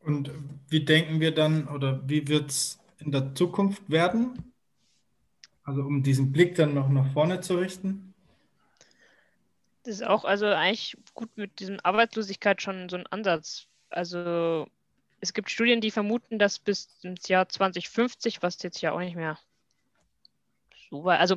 Und 0.00 0.32
wie 0.68 0.84
denken 0.84 1.20
wir 1.20 1.32
dann 1.32 1.68
oder 1.68 2.06
wie 2.08 2.26
wird 2.26 2.50
es 2.50 2.80
in 2.98 3.12
der 3.12 3.34
Zukunft 3.34 3.88
werden? 3.88 4.52
Also 5.62 5.82
um 5.82 6.02
diesen 6.02 6.32
Blick 6.32 6.56
dann 6.56 6.74
noch 6.74 6.88
nach 6.88 7.12
vorne 7.12 7.40
zu 7.40 7.54
richten? 7.54 8.12
Das 9.84 9.94
ist 9.94 10.02
auch 10.02 10.24
also 10.24 10.46
eigentlich 10.46 10.96
gut 11.14 11.30
mit 11.36 11.60
diesem 11.60 11.78
Arbeitslosigkeit 11.82 12.62
schon 12.62 12.88
so 12.88 12.96
ein 12.96 13.06
Ansatz. 13.08 13.68
Also 13.92 14.66
es 15.20 15.32
gibt 15.32 15.50
Studien, 15.50 15.80
die 15.80 15.90
vermuten, 15.90 16.38
dass 16.38 16.58
bis 16.58 16.88
ins 17.02 17.28
Jahr 17.28 17.48
2050, 17.48 18.42
was 18.42 18.62
jetzt 18.62 18.80
ja 18.80 18.92
auch 18.92 18.98
nicht 18.98 19.16
mehr 19.16 19.38
so 20.90 21.04
war, 21.04 21.18
also 21.18 21.36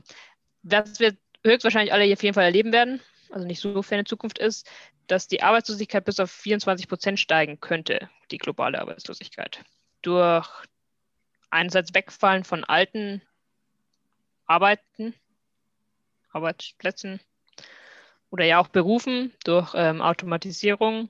was 0.64 1.00
wir 1.00 1.16
höchstwahrscheinlich 1.44 1.94
alle 1.94 2.12
auf 2.12 2.24
jeden 2.24 2.34
Fall 2.34 2.46
erleben 2.46 2.74
werden, 2.74 3.02
also 3.30 3.46
nicht 3.46 3.60
so 3.60 3.82
ferne 3.82 4.04
Zukunft 4.04 4.40
ist, 4.40 4.68
dass 5.08 5.28
die 5.28 5.44
Arbeitslosigkeit 5.44 6.04
bis 6.04 6.20
auf 6.20 6.32
24 6.32 6.88
Prozent 6.88 7.20
steigen 7.20 7.60
könnte, 7.60 8.10
die 8.32 8.40
globale 8.40 8.80
Arbeitslosigkeit. 8.80 9.64
Durch 10.02 10.50
einerseits 11.52 11.94
Wegfallen 11.94 12.44
von 12.44 12.64
alten 12.64 13.22
Arbeiten, 14.46 15.14
Arbeitsplätzen 16.32 17.20
oder 18.30 18.46
ja 18.46 18.60
auch 18.60 18.68
Berufen, 18.68 19.32
durch 19.44 19.74
ähm, 19.76 20.02
Automatisierung 20.02 21.10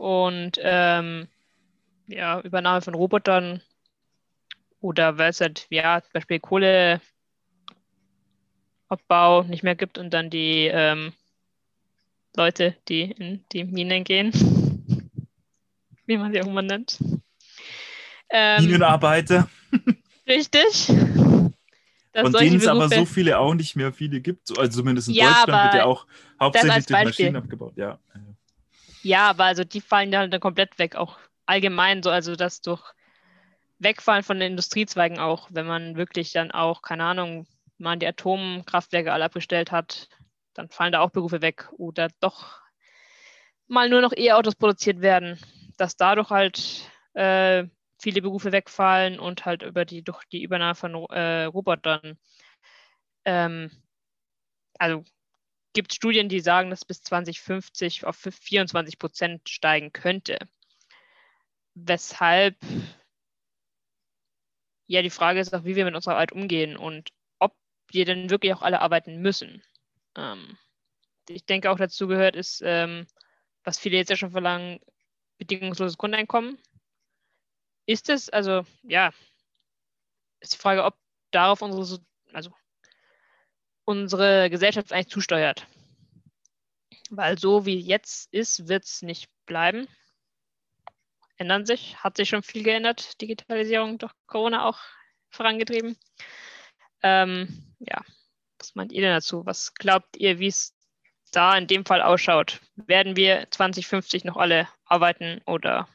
und 0.00 0.58
ähm, 0.62 1.28
ja, 2.06 2.40
Übernahme 2.40 2.80
von 2.80 2.94
Robotern 2.94 3.60
oder 4.80 5.18
weil 5.18 5.28
es 5.28 5.42
halt, 5.42 5.66
ja, 5.68 6.00
zum 6.00 6.12
Beispiel 6.14 6.40
Kohleabbau 6.40 7.02
nicht 9.42 9.62
mehr 9.62 9.74
gibt 9.74 9.98
und 9.98 10.14
dann 10.14 10.30
die 10.30 10.70
ähm, 10.72 11.12
Leute, 12.34 12.76
die 12.88 13.10
in 13.10 13.44
die 13.52 13.64
Minen 13.64 14.02
gehen, 14.04 14.32
wie 16.06 16.16
man 16.16 16.32
sie 16.32 16.40
auch 16.40 16.46
immer 16.46 16.62
nennt. 16.62 16.98
Ähm, 18.30 18.64
Minenarbeiter. 18.64 19.50
Richtig. 20.26 20.90
Das 22.12 22.22
Von 22.22 22.32
denen 22.32 22.56
es 22.56 22.66
aber 22.66 22.88
so 22.88 23.04
viele 23.04 23.38
auch 23.38 23.54
nicht 23.54 23.76
mehr 23.76 23.92
viele 23.92 24.20
gibt. 24.20 24.58
Also 24.58 24.80
zumindest 24.80 25.06
in 25.06 25.14
ja, 25.14 25.28
Deutschland 25.28 25.62
wird 25.62 25.74
ja 25.74 25.84
auch 25.84 26.08
hauptsächlich 26.40 26.86
durch 26.86 27.04
Maschinen 27.04 27.36
abgebaut. 27.36 27.74
Ja. 27.76 28.00
Ja, 29.02 29.30
aber 29.30 29.44
also 29.44 29.64
die 29.64 29.80
fallen 29.80 30.10
dann, 30.10 30.30
dann 30.30 30.40
komplett 30.40 30.78
weg, 30.78 30.96
auch 30.96 31.18
allgemein 31.46 32.02
so, 32.02 32.10
also 32.10 32.36
das 32.36 32.60
durch 32.60 32.82
Wegfallen 33.78 34.22
von 34.22 34.38
den 34.38 34.52
Industriezweigen 34.52 35.18
auch, 35.18 35.48
wenn 35.50 35.66
man 35.66 35.96
wirklich 35.96 36.32
dann 36.32 36.50
auch, 36.50 36.82
keine 36.82 37.04
Ahnung, 37.04 37.46
man 37.78 37.98
die 37.98 38.06
Atomkraftwerke 38.06 39.12
alle 39.12 39.24
abgestellt 39.24 39.72
hat, 39.72 40.08
dann 40.54 40.68
fallen 40.68 40.92
da 40.92 41.00
auch 41.00 41.10
Berufe 41.10 41.40
weg 41.40 41.68
oder 41.72 42.08
doch 42.20 42.60
mal 43.68 43.88
nur 43.88 44.02
noch 44.02 44.12
E-Autos 44.12 44.54
produziert 44.54 45.00
werden, 45.00 45.38
dass 45.78 45.96
dadurch 45.96 46.30
halt 46.30 46.90
äh, 47.14 47.64
viele 47.98 48.20
Berufe 48.20 48.52
wegfallen 48.52 49.18
und 49.18 49.46
halt 49.46 49.62
über 49.62 49.84
die 49.84 50.02
durch 50.02 50.24
die 50.24 50.42
Übernahme 50.42 50.74
von 50.74 50.94
äh, 51.10 51.44
Robotern. 51.44 52.18
Ähm, 53.24 53.70
also 54.78 55.04
gibt 55.72 55.94
Studien, 55.94 56.28
die 56.28 56.40
sagen, 56.40 56.70
dass 56.70 56.84
bis 56.84 57.02
2050 57.02 58.04
auf 58.04 58.16
24 58.16 58.98
Prozent 58.98 59.48
steigen 59.48 59.92
könnte. 59.92 60.38
Weshalb 61.74 62.56
ja 64.86 65.02
die 65.02 65.10
Frage 65.10 65.40
ist 65.40 65.54
auch, 65.54 65.64
wie 65.64 65.76
wir 65.76 65.84
mit 65.84 65.94
unserer 65.94 66.14
Arbeit 66.14 66.32
umgehen 66.32 66.76
und 66.76 67.10
ob 67.38 67.54
wir 67.88 68.04
denn 68.04 68.30
wirklich 68.30 68.52
auch 68.52 68.62
alle 68.62 68.80
arbeiten 68.80 69.20
müssen. 69.20 69.62
Ähm, 70.16 70.58
ich 71.28 71.44
denke 71.44 71.70
auch 71.70 71.78
dazu 71.78 72.08
gehört 72.08 72.34
ist, 72.34 72.60
ähm, 72.64 73.06
was 73.62 73.78
viele 73.78 73.96
jetzt 73.96 74.10
ja 74.10 74.16
schon 74.16 74.32
verlangen, 74.32 74.80
bedingungsloses 75.38 75.96
Grundeinkommen. 75.96 76.58
Ist 77.86 78.08
es, 78.08 78.28
also 78.30 78.64
ja, 78.82 79.12
ist 80.40 80.54
die 80.54 80.58
Frage, 80.58 80.84
ob 80.84 80.96
darauf 81.30 81.62
unsere, 81.62 82.04
also 82.32 82.50
unsere 83.90 84.48
Gesellschaft 84.50 84.92
eigentlich 84.92 85.08
zusteuert. 85.08 85.66
Weil 87.10 87.38
so 87.38 87.66
wie 87.66 87.78
jetzt 87.78 88.32
ist, 88.32 88.68
wird 88.68 88.84
es 88.84 89.02
nicht 89.02 89.28
bleiben. 89.46 89.88
Ändern 91.36 91.66
sich, 91.66 91.96
hat 91.96 92.16
sich 92.16 92.28
schon 92.28 92.42
viel 92.42 92.62
geändert, 92.62 93.20
Digitalisierung 93.20 93.98
durch 93.98 94.12
Corona 94.26 94.64
auch 94.64 94.78
vorangetrieben. 95.30 95.96
Ähm, 97.02 97.74
ja, 97.80 98.00
was 98.58 98.74
meint 98.74 98.92
ihr 98.92 99.00
denn 99.00 99.12
dazu? 99.14 99.44
Was 99.44 99.74
glaubt 99.74 100.16
ihr, 100.16 100.38
wie 100.38 100.48
es 100.48 100.76
da 101.32 101.56
in 101.56 101.66
dem 101.66 101.84
Fall 101.84 102.02
ausschaut? 102.02 102.60
Werden 102.76 103.16
wir 103.16 103.48
2050 103.50 104.24
noch 104.24 104.36
alle 104.36 104.68
arbeiten 104.84 105.40
oder 105.46 105.88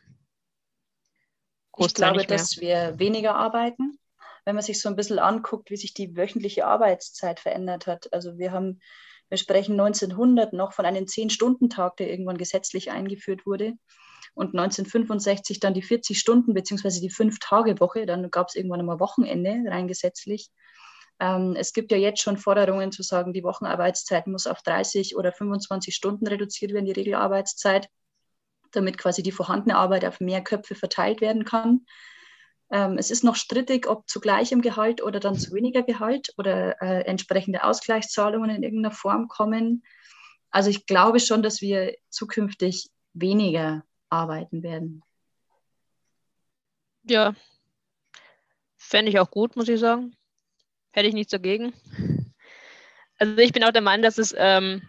ich 1.78 1.94
glaube, 1.94 2.26
dass 2.26 2.60
wir 2.60 2.98
weniger 2.98 3.36
arbeiten. 3.36 4.00
Wenn 4.46 4.56
man 4.56 4.64
sich 4.64 4.80
so 4.80 4.90
ein 4.90 4.96
bisschen 4.96 5.20
anguckt, 5.20 5.72
wie 5.72 5.78
sich 5.78 5.94
die 5.94 6.16
wöchentliche 6.16 6.66
Arbeitszeit 6.66 7.40
verändert 7.40 7.88
hat. 7.88 8.14
Also 8.14 8.38
wir 8.38 8.52
haben, 8.52 8.80
wir 9.30 9.38
sprechen 9.38 9.80
1900 9.80 10.54
noch 10.54 10.74
von 10.74 10.86
einem 10.86 11.08
Zehn-Stunden-Tag, 11.08 11.98
der 11.98 12.10
irgendwann 12.10 12.38
gesetzlich 12.38 12.92
eingeführt 12.92 13.46
wurde. 13.46 13.74
Und 14.36 14.48
1965 14.48 15.60
dann 15.60 15.74
die 15.74 15.82
40 15.82 16.20
Stunden 16.20 16.54
beziehungsweise 16.54 17.02
die 17.02 17.10
Fünf-Tage-Woche. 17.10 18.06
Dann 18.06 18.30
gab 18.30 18.50
es 18.50 18.56
irgendwann 18.56 18.82
einmal 18.82 19.00
Wochenende 19.00 19.64
rein 19.70 19.88
gesetzlich. 19.88 20.52
Ähm, 21.20 21.56
es 21.58 21.74
gibt 21.74 21.92
ja 21.92 21.98
jetzt 21.98 22.22
schon 22.22 22.38
Forderungen 22.38 22.92
zu 22.92 23.02
sagen, 23.04 23.34
die 23.34 23.44
Wochenarbeitszeit 23.44 24.28
muss 24.28 24.48
auf 24.48 24.62
30 24.62 25.16
oder 25.16 25.32
25 25.32 25.96
Stunden 25.96 26.28
reduziert 26.28 26.74
werden, 26.74 26.86
die 26.86 26.92
Regelarbeitszeit, 26.92 27.90
damit 28.72 28.98
quasi 28.98 29.24
die 29.24 29.32
vorhandene 29.32 29.78
Arbeit 29.78 30.04
auf 30.06 30.20
mehr 30.20 30.44
Köpfe 30.44 30.76
verteilt 30.76 31.22
werden 31.22 31.46
kann. 31.46 31.86
Ähm, 32.72 32.98
es 32.98 33.12
ist 33.12 33.24
noch 33.24 33.36
strittig, 33.36 33.88
ob 33.88 34.08
zu 34.10 34.20
gleichem 34.20 34.62
Gehalt 34.62 35.02
oder 35.04 35.20
dann 35.20 35.36
zu 35.36 35.54
weniger 35.54 35.84
Gehalt 35.84 36.34
oder 36.38 36.82
äh, 36.82 37.06
entsprechende 37.06 37.64
Ausgleichszahlungen 37.64 38.50
in 38.50 38.64
irgendeiner 38.64 38.94
Form 38.94 39.28
kommen. 39.28 39.84
Also 40.50 40.70
ich 40.70 40.86
glaube 40.86 41.20
schon, 41.20 41.44
dass 41.44 41.62
wir 41.62 41.96
zukünftig 42.10 42.90
weniger 43.14 43.84
arbeiten 44.10 44.64
werden. 44.64 45.04
Ja, 47.08 47.36
fände 48.78 49.12
ich 49.12 49.20
auch 49.20 49.30
gut, 49.30 49.56
muss 49.56 49.70
ich 49.70 49.80
sagen 49.80 50.16
hätte 50.96 51.10
ich 51.10 51.14
nichts 51.14 51.32
dagegen. 51.32 51.74
Also 53.18 53.38
ich 53.38 53.54
bin 53.54 53.64
auch 53.64 53.72
der 53.72 53.82
Meinung, 53.82 54.04
dass 54.04 54.18
es 54.18 54.34
ähm, 54.38 54.82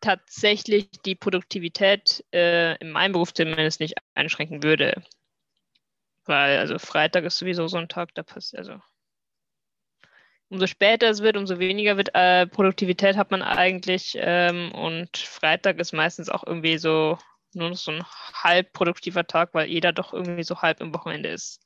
tatsächlich 0.00 0.88
die 1.04 1.14
Produktivität 1.14 2.24
äh, 2.32 2.76
in 2.76 2.90
meinem 2.90 3.12
Beruf 3.12 3.32
zumindest 3.32 3.80
nicht 3.80 3.96
einschränken 4.14 4.62
würde. 4.62 5.02
Weil 6.26 6.58
also 6.58 6.78
Freitag 6.78 7.24
ist 7.24 7.38
sowieso 7.38 7.68
so 7.68 7.76
ein 7.76 7.88
Tag, 7.88 8.14
da 8.14 8.22
passiert 8.22 8.60
also 8.60 8.80
umso 10.48 10.66
später 10.66 11.08
es 11.08 11.20
wird, 11.22 11.36
umso 11.36 11.58
weniger 11.58 11.96
wird 11.96 12.14
äh, 12.14 12.46
Produktivität 12.46 13.16
hat 13.16 13.30
man 13.30 13.42
eigentlich. 13.42 14.16
Ähm, 14.18 14.72
und 14.72 15.16
Freitag 15.16 15.78
ist 15.78 15.92
meistens 15.92 16.28
auch 16.28 16.44
irgendwie 16.46 16.78
so 16.78 17.18
nur 17.54 17.70
noch 17.70 17.76
so 17.76 17.92
ein 17.92 18.04
halb 18.34 18.72
produktiver 18.72 19.26
Tag, 19.26 19.50
weil 19.52 19.68
jeder 19.68 19.92
doch 19.92 20.12
irgendwie 20.12 20.44
so 20.44 20.62
halb 20.62 20.80
im 20.80 20.94
Wochenende 20.94 21.28
ist. 21.30 21.60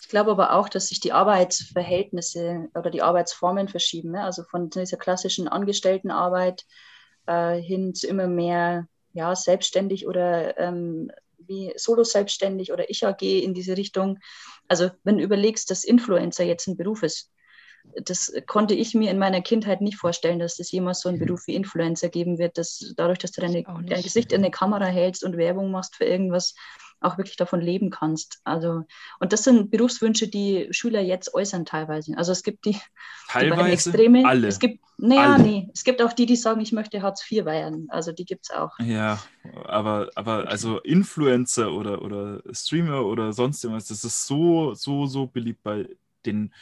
Ich 0.00 0.08
glaube 0.08 0.30
aber 0.30 0.54
auch, 0.54 0.68
dass 0.68 0.88
sich 0.88 1.00
die 1.00 1.12
Arbeitsverhältnisse 1.12 2.68
oder 2.74 2.90
die 2.90 3.02
Arbeitsformen 3.02 3.68
verschieben. 3.68 4.12
Ne? 4.12 4.22
Also 4.22 4.44
von 4.44 4.70
dieser 4.70 4.96
klassischen 4.96 5.48
Angestelltenarbeit 5.48 6.64
äh, 7.26 7.60
hin 7.60 7.94
zu 7.94 8.06
immer 8.06 8.26
mehr 8.26 8.86
ja, 9.18 9.34
selbstständig 9.34 10.06
oder 10.06 10.56
ähm, 10.58 11.10
wie 11.38 11.72
solo-selbstständig 11.76 12.72
oder 12.72 12.88
ich 12.88 13.04
AG 13.04 13.22
in 13.22 13.52
diese 13.52 13.76
Richtung. 13.76 14.18
Also 14.68 14.90
wenn 15.02 15.18
du 15.18 15.24
überlegst, 15.24 15.70
dass 15.70 15.84
Influencer 15.84 16.44
jetzt 16.44 16.68
ein 16.68 16.76
Beruf 16.76 17.02
ist, 17.02 17.32
das 18.02 18.32
konnte 18.46 18.74
ich 18.74 18.94
mir 18.94 19.10
in 19.10 19.18
meiner 19.18 19.40
Kindheit 19.40 19.80
nicht 19.80 19.96
vorstellen, 19.96 20.38
dass 20.38 20.58
es 20.58 20.70
jemals 20.70 21.00
so 21.00 21.08
einen 21.08 21.18
Beruf 21.18 21.46
wie 21.46 21.54
Influencer 21.54 22.08
geben 22.08 22.38
wird, 22.38 22.58
dass 22.58 22.92
dadurch, 22.96 23.18
dass 23.18 23.32
du 23.32 23.40
deine, 23.40 23.62
dein 23.62 24.02
Gesicht 24.02 24.32
in 24.32 24.42
eine 24.42 24.50
Kamera 24.50 24.86
hältst 24.86 25.24
und 25.24 25.36
Werbung 25.36 25.70
machst 25.70 25.96
für 25.96 26.04
irgendwas, 26.04 26.54
auch 27.00 27.18
wirklich 27.18 27.36
davon 27.36 27.60
leben 27.60 27.90
kannst. 27.90 28.40
Also, 28.44 28.84
und 29.20 29.32
das 29.32 29.44
sind 29.44 29.70
Berufswünsche, 29.70 30.28
die 30.28 30.68
Schüler 30.70 31.00
jetzt 31.00 31.34
äußern 31.34 31.64
teilweise. 31.64 32.16
Also 32.16 32.32
es 32.32 32.42
gibt 32.42 32.64
die, 32.64 32.76
Teilweise 33.28 33.64
die 33.64 33.72
Extreme. 33.72 34.26
alle. 34.26 34.48
Es 34.48 34.58
gibt, 34.58 34.80
naja, 34.96 35.34
Alle. 35.34 35.42
nee, 35.44 35.70
es 35.72 35.84
gibt 35.84 36.02
auch 36.02 36.12
die, 36.12 36.26
die 36.26 36.36
sagen, 36.36 36.60
ich 36.60 36.72
möchte 36.72 37.02
Hartz 37.02 37.24
IV 37.30 37.44
werden. 37.44 37.86
Also 37.90 38.12
die 38.12 38.24
gibt 38.24 38.46
es 38.48 38.50
auch. 38.50 38.78
Ja, 38.80 39.22
aber, 39.64 40.10
aber 40.16 40.48
also 40.48 40.80
Influencer 40.80 41.72
oder, 41.72 42.02
oder 42.02 42.42
Streamer 42.52 43.04
oder 43.04 43.32
sonst 43.32 43.62
irgendwas, 43.62 43.86
das 43.86 44.04
ist 44.04 44.26
so, 44.26 44.74
so, 44.74 45.06
so 45.06 45.26
beliebt 45.26 45.62
bei 45.62 45.88
den 46.26 46.52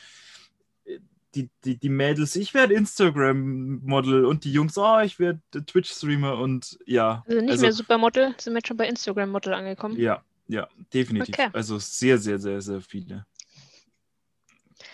die, 1.37 1.51
die, 1.65 1.77
die 1.77 1.89
Mädels, 1.89 2.35
ich 2.35 2.55
werde 2.55 2.75
Instagram-Model 2.75 4.25
und 4.25 4.45
die 4.45 4.53
Jungs, 4.53 4.77
oh, 4.79 5.01
ich 5.01 5.19
werde 5.19 5.41
Twitch-Streamer 5.53 6.39
und 6.39 6.79
ja. 6.87 7.23
Also 7.29 7.41
nicht 7.41 7.61
mehr 7.61 7.73
Supermodel, 7.73 8.35
sind 8.39 8.55
wir 8.55 8.59
jetzt 8.59 8.69
schon 8.69 8.77
bei 8.77 8.89
Instagram-Model 8.89 9.53
angekommen. 9.53 9.99
Ja, 9.99 10.23
ja, 10.49 10.69
definitiv. 10.93 11.35
Okay. 11.35 11.51
Also 11.53 11.79
sehr, 11.79 12.19
sehr, 12.19 12.39
sehr, 12.39 12.61
sehr 12.61 12.81
viele. 12.81 13.27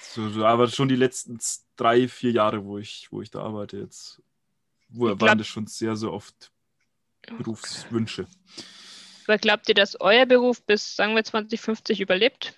So, 0.00 0.28
so, 0.28 0.44
aber 0.44 0.68
schon 0.68 0.88
die 0.88 0.96
letzten 0.96 1.38
drei, 1.76 2.06
vier 2.08 2.32
Jahre, 2.32 2.64
wo 2.64 2.76
ich, 2.78 3.08
wo 3.10 3.22
ich 3.22 3.30
da 3.30 3.40
arbeite 3.40 3.78
jetzt, 3.78 4.20
wo, 4.88 5.06
Ich 5.06 5.10
waren 5.12 5.18
glaub- 5.18 5.38
das 5.38 5.46
schon 5.46 5.66
sehr, 5.66 5.96
sehr 5.96 6.12
oft 6.12 6.52
Berufswünsche. 7.38 8.26
Aber 9.26 9.38
glaubt 9.38 9.68
ihr, 9.68 9.74
dass 9.74 10.00
euer 10.00 10.26
Beruf 10.26 10.62
bis, 10.64 10.96
sagen 10.96 11.14
wir, 11.14 11.24
2050 11.24 12.00
überlebt? 12.00 12.54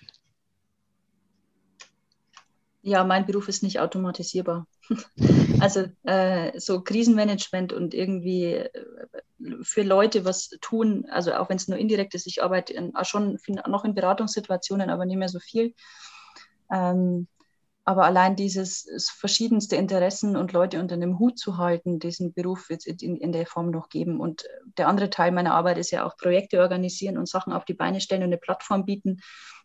Ja, 2.87 3.03
mein 3.03 3.25
Beruf 3.25 3.49
ist 3.49 3.63
nicht 3.63 3.79
automatisierbar. 3.79 4.67
Also 5.59 5.85
äh, 6.03 6.59
so 6.59 6.81
Krisenmanagement 6.81 7.73
und 7.73 7.93
irgendwie 7.93 8.53
äh, 8.53 8.71
für 9.63 9.81
Leute 9.81 10.25
was 10.25 10.49
tun, 10.61 11.07
also 11.09 11.33
auch 11.33 11.49
wenn 11.49 11.55
es 11.55 11.67
nur 11.67 11.79
indirekt 11.79 12.13
ist, 12.13 12.27
ich 12.27 12.43
arbeite 12.43 12.73
in, 12.73 12.93
schon 13.03 13.39
noch 13.67 13.85
in 13.85 13.95
Beratungssituationen, 13.95 14.89
aber 14.89 15.05
nicht 15.05 15.17
mehr 15.17 15.29
so 15.29 15.39
viel. 15.39 15.73
Ähm, 16.71 17.27
aber 17.85 18.03
allein 18.05 18.35
dieses 18.35 18.85
es 18.85 19.09
verschiedenste 19.09 19.77
Interessen 19.77 20.35
und 20.35 20.53
Leute 20.53 20.79
unter 20.79 20.95
einem 20.95 21.17
Hut 21.17 21.39
zu 21.39 21.57
halten, 21.57 21.99
diesen 21.99 22.33
Beruf 22.33 22.69
wird 22.69 22.85
es 22.85 23.01
in, 23.01 23.15
in 23.15 23.31
der 23.31 23.47
Form 23.47 23.71
noch 23.71 23.89
geben. 23.89 24.19
Und 24.19 24.45
der 24.77 24.89
andere 24.89 25.09
Teil 25.09 25.31
meiner 25.31 25.53
Arbeit 25.53 25.77
ist 25.77 25.91
ja 25.91 26.05
auch 26.05 26.17
Projekte 26.17 26.59
organisieren 26.59 27.17
und 27.17 27.29
Sachen 27.29 27.53
auf 27.53 27.65
die 27.65 27.73
Beine 27.73 28.01
stellen 28.01 28.23
und 28.23 28.29
eine 28.29 28.37
Plattform 28.37 28.85
bieten. 28.85 29.21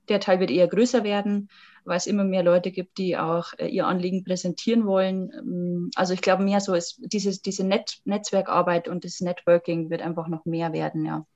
Der 0.08 0.20
Teil 0.20 0.40
wird 0.40 0.50
eher 0.50 0.68
größer 0.68 1.04
werden, 1.04 1.48
weil 1.84 1.96
es 1.96 2.06
immer 2.06 2.24
mehr 2.24 2.42
Leute 2.42 2.70
gibt, 2.70 2.98
die 2.98 3.16
auch 3.16 3.52
äh, 3.58 3.68
ihr 3.68 3.86
Anliegen 3.86 4.24
präsentieren 4.24 4.86
wollen. 4.86 5.30
Ähm, 5.32 5.90
Also 5.94 6.14
ich 6.14 6.20
glaube 6.20 6.42
mehr 6.42 6.60
so 6.60 6.74
ist 6.74 7.00
dieses, 7.04 7.42
diese 7.42 7.64
Net 7.64 8.00
Netzwerkarbeit 8.04 8.88
und 8.88 9.04
das 9.04 9.20
Networking 9.20 9.90
wird 9.90 10.02
einfach 10.02 10.28
noch 10.28 10.44
mehr 10.44 10.72
werden, 10.72 11.04
ja. 11.04 11.26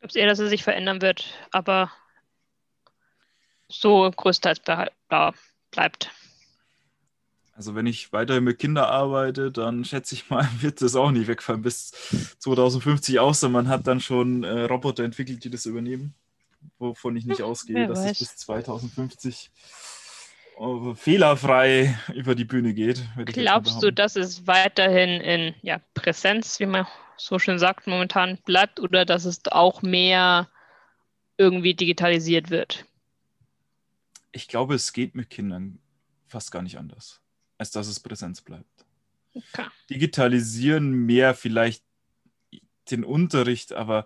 Glaubt 0.00 0.16
ihr, 0.16 0.26
dass 0.26 0.38
es 0.38 0.50
sich 0.50 0.64
verändern 0.64 1.00
wird, 1.00 1.26
aber 1.52 1.90
so 3.68 4.10
größtenteils 4.10 4.90
da 5.08 5.32
bleibt? 5.70 6.10
Also 7.54 7.74
wenn 7.74 7.86
ich 7.86 8.12
weiterhin 8.12 8.44
mit 8.44 8.58
Kindern 8.58 8.86
arbeite, 8.86 9.52
dann 9.52 9.84
schätze 9.84 10.14
ich 10.14 10.30
mal, 10.30 10.48
wird 10.60 10.80
das 10.82 10.96
auch 10.96 11.10
nicht 11.10 11.28
wegfallen 11.28 11.62
bis 11.62 11.90
2050, 12.38 13.20
außer 13.20 13.48
man 13.48 13.68
hat 13.68 13.86
dann 13.86 14.00
schon 14.00 14.44
äh, 14.44 14.62
Roboter 14.62 15.04
entwickelt, 15.04 15.44
die 15.44 15.50
das 15.50 15.66
übernehmen, 15.66 16.14
wovon 16.82 17.16
ich 17.16 17.24
nicht 17.24 17.42
ausgehe, 17.42 17.76
wer 17.76 17.88
dass 17.88 18.04
es 18.04 18.18
bis 18.18 18.36
2050 18.36 19.50
äh, 20.58 20.94
fehlerfrei 20.94 21.98
über 22.14 22.34
die 22.34 22.44
Bühne 22.44 22.74
geht. 22.74 23.02
Glaubst 23.26 23.82
du, 23.82 23.90
dass 23.90 24.16
es 24.16 24.46
weiterhin 24.46 25.20
in 25.20 25.54
ja, 25.62 25.80
Präsenz, 25.94 26.60
wie 26.60 26.66
man 26.66 26.86
so 27.16 27.38
schön 27.38 27.58
sagt, 27.58 27.86
momentan 27.86 28.38
bleibt 28.44 28.80
oder 28.80 29.04
dass 29.04 29.24
es 29.24 29.40
auch 29.46 29.82
mehr 29.82 30.48
irgendwie 31.38 31.74
digitalisiert 31.74 32.50
wird? 32.50 32.84
Ich 34.32 34.48
glaube, 34.48 34.74
es 34.74 34.92
geht 34.92 35.14
mit 35.14 35.30
Kindern 35.30 35.78
fast 36.26 36.50
gar 36.52 36.62
nicht 36.62 36.78
anders, 36.78 37.20
als 37.58 37.70
dass 37.70 37.86
es 37.86 38.00
Präsenz 38.00 38.40
bleibt. 38.40 38.66
Okay. 39.34 39.66
digitalisieren 39.88 40.90
mehr 40.90 41.34
vielleicht 41.34 41.82
den 42.90 43.02
Unterricht, 43.02 43.72
aber 43.72 44.04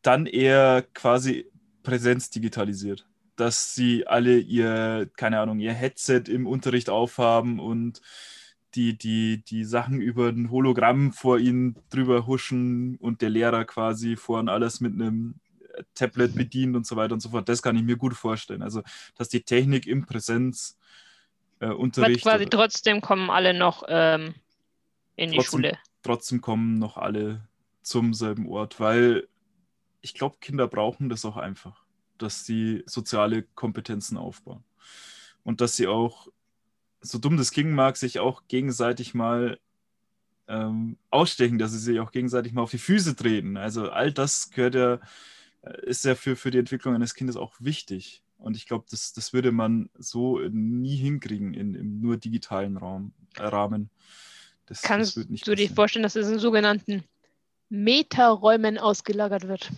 dann 0.00 0.24
eher 0.24 0.82
quasi 0.94 1.50
Präsenz 1.82 2.30
digitalisiert. 2.30 3.06
Dass 3.36 3.74
sie 3.74 4.06
alle 4.06 4.38
ihr, 4.38 5.08
keine 5.16 5.40
Ahnung, 5.40 5.60
ihr 5.60 5.72
Headset 5.72 6.24
im 6.28 6.46
Unterricht 6.46 6.90
aufhaben 6.90 7.58
und 7.58 8.00
die, 8.74 8.96
die, 8.96 9.42
die 9.44 9.64
Sachen 9.64 10.00
über 10.00 10.28
ein 10.28 10.50
Hologramm 10.50 11.12
vor 11.12 11.38
ihnen 11.38 11.76
drüber 11.90 12.26
huschen 12.26 12.96
und 12.96 13.22
der 13.22 13.30
Lehrer 13.30 13.64
quasi 13.64 14.16
vorhin 14.16 14.48
alles 14.48 14.80
mit 14.80 14.92
einem 14.92 15.34
Tablet 15.94 16.34
bedient 16.34 16.76
und 16.76 16.86
so 16.86 16.94
weiter 16.96 17.14
und 17.14 17.20
so 17.20 17.30
fort. 17.30 17.48
Das 17.48 17.62
kann 17.62 17.76
ich 17.76 17.82
mir 17.82 17.96
gut 17.96 18.14
vorstellen. 18.14 18.62
Also, 18.62 18.82
dass 19.16 19.28
die 19.28 19.42
Technik 19.42 19.86
im 19.86 20.04
Präsenzunterricht 20.04 20.76
äh, 21.60 22.22
quasi 22.22 22.46
trotzdem 22.46 23.00
kommen 23.00 23.30
alle 23.30 23.54
noch 23.54 23.84
ähm, 23.88 24.34
in 25.16 25.30
die 25.30 25.38
Trotzdem- 25.38 25.50
Schule. 25.60 25.78
trotzdem 26.02 26.40
kommen 26.40 26.78
noch 26.78 26.96
alle 26.96 27.48
zum 27.82 28.12
selben 28.14 28.46
Ort, 28.48 28.78
weil 28.78 29.26
ich 30.00 30.14
glaube, 30.14 30.36
Kinder 30.40 30.66
brauchen 30.66 31.08
das 31.08 31.24
auch 31.24 31.36
einfach, 31.36 31.84
dass 32.18 32.44
sie 32.44 32.82
soziale 32.86 33.42
Kompetenzen 33.54 34.16
aufbauen. 34.16 34.64
Und 35.42 35.60
dass 35.60 35.76
sie 35.76 35.86
auch, 35.86 36.28
so 37.00 37.18
dumm 37.18 37.36
das 37.36 37.50
klingen 37.50 37.74
mag, 37.74 37.96
sich 37.96 38.18
auch 38.18 38.42
gegenseitig 38.48 39.14
mal 39.14 39.58
ähm, 40.48 40.98
ausstechen, 41.10 41.58
dass 41.58 41.72
sie 41.72 41.78
sich 41.78 42.00
auch 42.00 42.12
gegenseitig 42.12 42.52
mal 42.52 42.62
auf 42.62 42.70
die 42.70 42.78
Füße 42.78 43.16
treten. 43.16 43.56
Also 43.56 43.90
all 43.90 44.12
das 44.12 44.50
gehört 44.50 44.74
ja, 44.74 45.00
äh, 45.62 45.86
ist 45.86 46.04
ja 46.04 46.14
für, 46.14 46.36
für 46.36 46.50
die 46.50 46.58
Entwicklung 46.58 46.94
eines 46.94 47.14
Kindes 47.14 47.36
auch 47.36 47.54
wichtig. 47.58 48.22
Und 48.36 48.56
ich 48.56 48.66
glaube, 48.66 48.86
das, 48.90 49.12
das 49.12 49.32
würde 49.32 49.52
man 49.52 49.90
so 49.98 50.38
nie 50.50 50.96
hinkriegen 50.96 51.54
in, 51.54 51.74
im 51.74 52.00
nur 52.00 52.16
digitalen 52.16 52.76
Raum, 52.76 53.12
äh, 53.36 53.44
Rahmen. 53.44 53.90
Das, 54.66 54.82
Kannst 54.82 55.16
das 55.16 55.26
du 55.26 55.30
dir 55.30 55.50
passieren. 55.50 55.74
vorstellen, 55.74 56.02
dass 56.02 56.16
es 56.16 56.28
in 56.28 56.38
sogenannten 56.38 57.04
Metaräumen 57.70 58.78
ausgelagert 58.78 59.48
wird? 59.48 59.70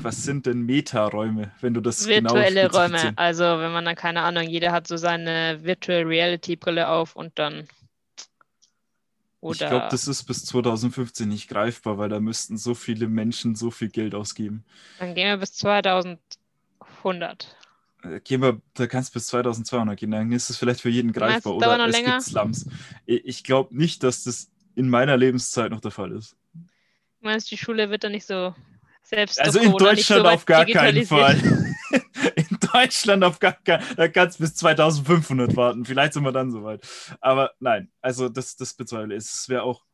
Was 0.00 0.22
sind 0.24 0.46
denn 0.46 0.60
Metaräume, 0.62 1.50
wenn 1.60 1.74
du 1.74 1.80
das 1.80 2.06
genau 2.06 2.34
Virtuelle 2.34 2.70
Räume. 2.70 2.98
spezifizieren- 2.98 3.18
Also 3.18 3.42
wenn 3.44 3.72
man 3.72 3.84
dann, 3.84 3.96
keine 3.96 4.20
Ahnung, 4.20 4.44
jeder 4.44 4.70
hat 4.70 4.86
so 4.86 4.96
seine 4.96 5.58
Virtual 5.64 6.02
Reality 6.04 6.54
Brille 6.54 6.88
auf 6.88 7.16
und 7.16 7.36
dann 7.38 7.66
oder 9.40 9.52
Ich 9.52 9.58
glaube, 9.70 9.88
das 9.90 10.06
ist 10.06 10.24
bis 10.24 10.44
2015 10.44 11.28
nicht 11.28 11.48
greifbar, 11.48 11.96
weil 11.98 12.08
da 12.08 12.20
müssten 12.20 12.56
so 12.58 12.74
viele 12.74 13.08
Menschen 13.08 13.54
so 13.56 13.70
viel 13.70 13.88
Geld 13.88 14.14
ausgeben. 14.14 14.64
dann 14.98 15.14
gehen 15.14 15.28
wir 15.28 15.36
bis 15.38 15.54
2100. 15.54 17.56
Äh, 18.04 18.20
Gehen 18.20 18.42
wir, 18.42 18.60
da 18.74 18.86
kannst 18.86 19.10
du 19.10 19.14
bis 19.14 19.26
2200 19.28 19.98
gehen, 19.98 20.10
dann 20.10 20.30
ist 20.32 20.50
es 20.50 20.56
vielleicht 20.58 20.80
für 20.82 20.90
jeden 20.90 21.08
meinst, 21.08 21.18
greifbar. 21.44 21.58
dauert 21.58 21.80
Oder 21.80 21.88
es 21.88 21.96
länger? 21.96 22.10
gibt 22.18 22.22
Slums. 22.22 22.66
Ich 23.06 23.42
glaube 23.44 23.74
nicht, 23.76 24.02
dass 24.04 24.22
das 24.24 24.50
in 24.74 24.88
meiner 24.88 25.16
Lebenszeit 25.16 25.70
noch 25.72 25.80
der 25.80 25.90
Fall 25.90 26.12
ist. 26.12 26.36
Du 27.20 27.26
meinst, 27.26 27.50
die 27.50 27.56
Schule 27.58 27.90
wird 27.90 28.04
dann 28.04 28.12
nicht 28.12 28.26
so 28.26 28.54
selbst 29.02 29.40
Also 29.40 29.58
in 29.58 29.72
so 29.72 29.78
Deutschland 29.78 30.24
weit 30.24 30.34
auf 30.34 30.46
gar 30.46 30.64
keinen? 30.66 31.04
Fall. 31.04 31.36
in 32.36 32.58
Deutschland 32.72 33.24
auf 33.24 33.38
gar 33.40 33.52
keinen 33.52 33.82
Fall. 33.82 33.96
Da 33.96 34.08
kannst 34.08 34.38
du 34.38 34.44
bis 34.44 34.54
2500 34.54 35.56
warten. 35.56 35.84
Vielleicht 35.84 36.12
sind 36.12 36.22
wir 36.24 36.32
dann 36.32 36.50
soweit. 36.50 36.86
Aber 37.20 37.52
nein, 37.58 37.90
also 38.00 38.28
das, 38.28 38.56
das 38.56 38.74
bezweifle 38.74 39.14
ich. 39.14 39.24
Es 39.24 39.48
wäre 39.48 39.62
auch, 39.62 39.84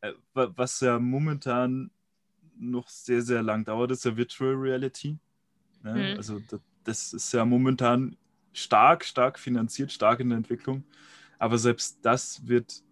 äh, 0.00 0.12
wa- 0.32 0.52
was 0.56 0.80
ja 0.80 0.98
momentan 0.98 1.90
noch 2.56 2.88
sehr, 2.88 3.22
sehr 3.22 3.42
lang 3.42 3.64
dauert, 3.64 3.90
ist 3.90 4.04
ja 4.04 4.16
Virtual 4.16 4.54
Reality. 4.54 5.18
Ne? 5.82 6.12
Mhm. 6.12 6.16
Also 6.16 6.38
das, 6.48 6.60
das 6.84 7.12
ist 7.12 7.32
ja 7.32 7.44
momentan 7.44 8.16
stark, 8.52 9.04
stark 9.04 9.38
finanziert, 9.38 9.92
stark 9.92 10.20
in 10.20 10.30
der 10.30 10.38
Entwicklung. 10.38 10.84
Aber 11.38 11.58
selbst 11.58 11.98
das 12.02 12.46
wird 12.46 12.82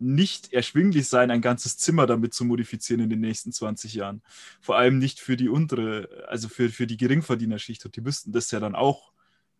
nicht 0.00 0.52
erschwinglich 0.52 1.08
sein, 1.08 1.30
ein 1.30 1.40
ganzes 1.40 1.76
Zimmer 1.78 2.06
damit 2.06 2.32
zu 2.34 2.44
modifizieren 2.44 3.02
in 3.02 3.10
den 3.10 3.20
nächsten 3.20 3.52
20 3.52 3.94
Jahren. 3.94 4.22
Vor 4.60 4.76
allem 4.76 4.98
nicht 4.98 5.18
für 5.20 5.36
die 5.36 5.48
untere, 5.48 6.24
also 6.28 6.48
für, 6.48 6.68
für 6.68 6.86
die 6.86 6.96
Geringverdienerschicht. 6.96 7.84
Und 7.84 7.96
die 7.96 8.00
müssten 8.00 8.32
das 8.32 8.50
ja 8.50 8.60
dann 8.60 8.74
auch 8.74 9.12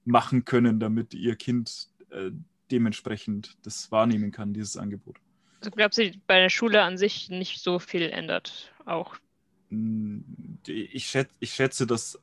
machen 0.05 0.45
können, 0.45 0.79
damit 0.81 1.15
ihr 1.15 1.37
Kind 1.37 1.89
äh, 2.11 2.31
dementsprechend 2.71 3.57
das 3.63 3.91
wahrnehmen 3.91 4.31
kann, 4.31 4.55
dieses 4.55 4.77
Angebot. 4.77 5.17
Also 5.61 5.71
glaubst 5.73 5.99
du, 5.99 6.11
bei 6.27 6.39
der 6.41 6.51
Schule 6.51 6.83
an 6.83 6.97
sich 6.97 7.31
nicht 7.31 7.61
so 7.63 7.79
viel 7.79 8.03
ändert? 8.03 8.73
Auch. 8.87 9.17
Die- 9.71 10.89
Ich 10.93 11.07
schätze, 11.07 11.35
ich 11.41 11.53
schätze 11.53 11.87
dass 11.87 12.19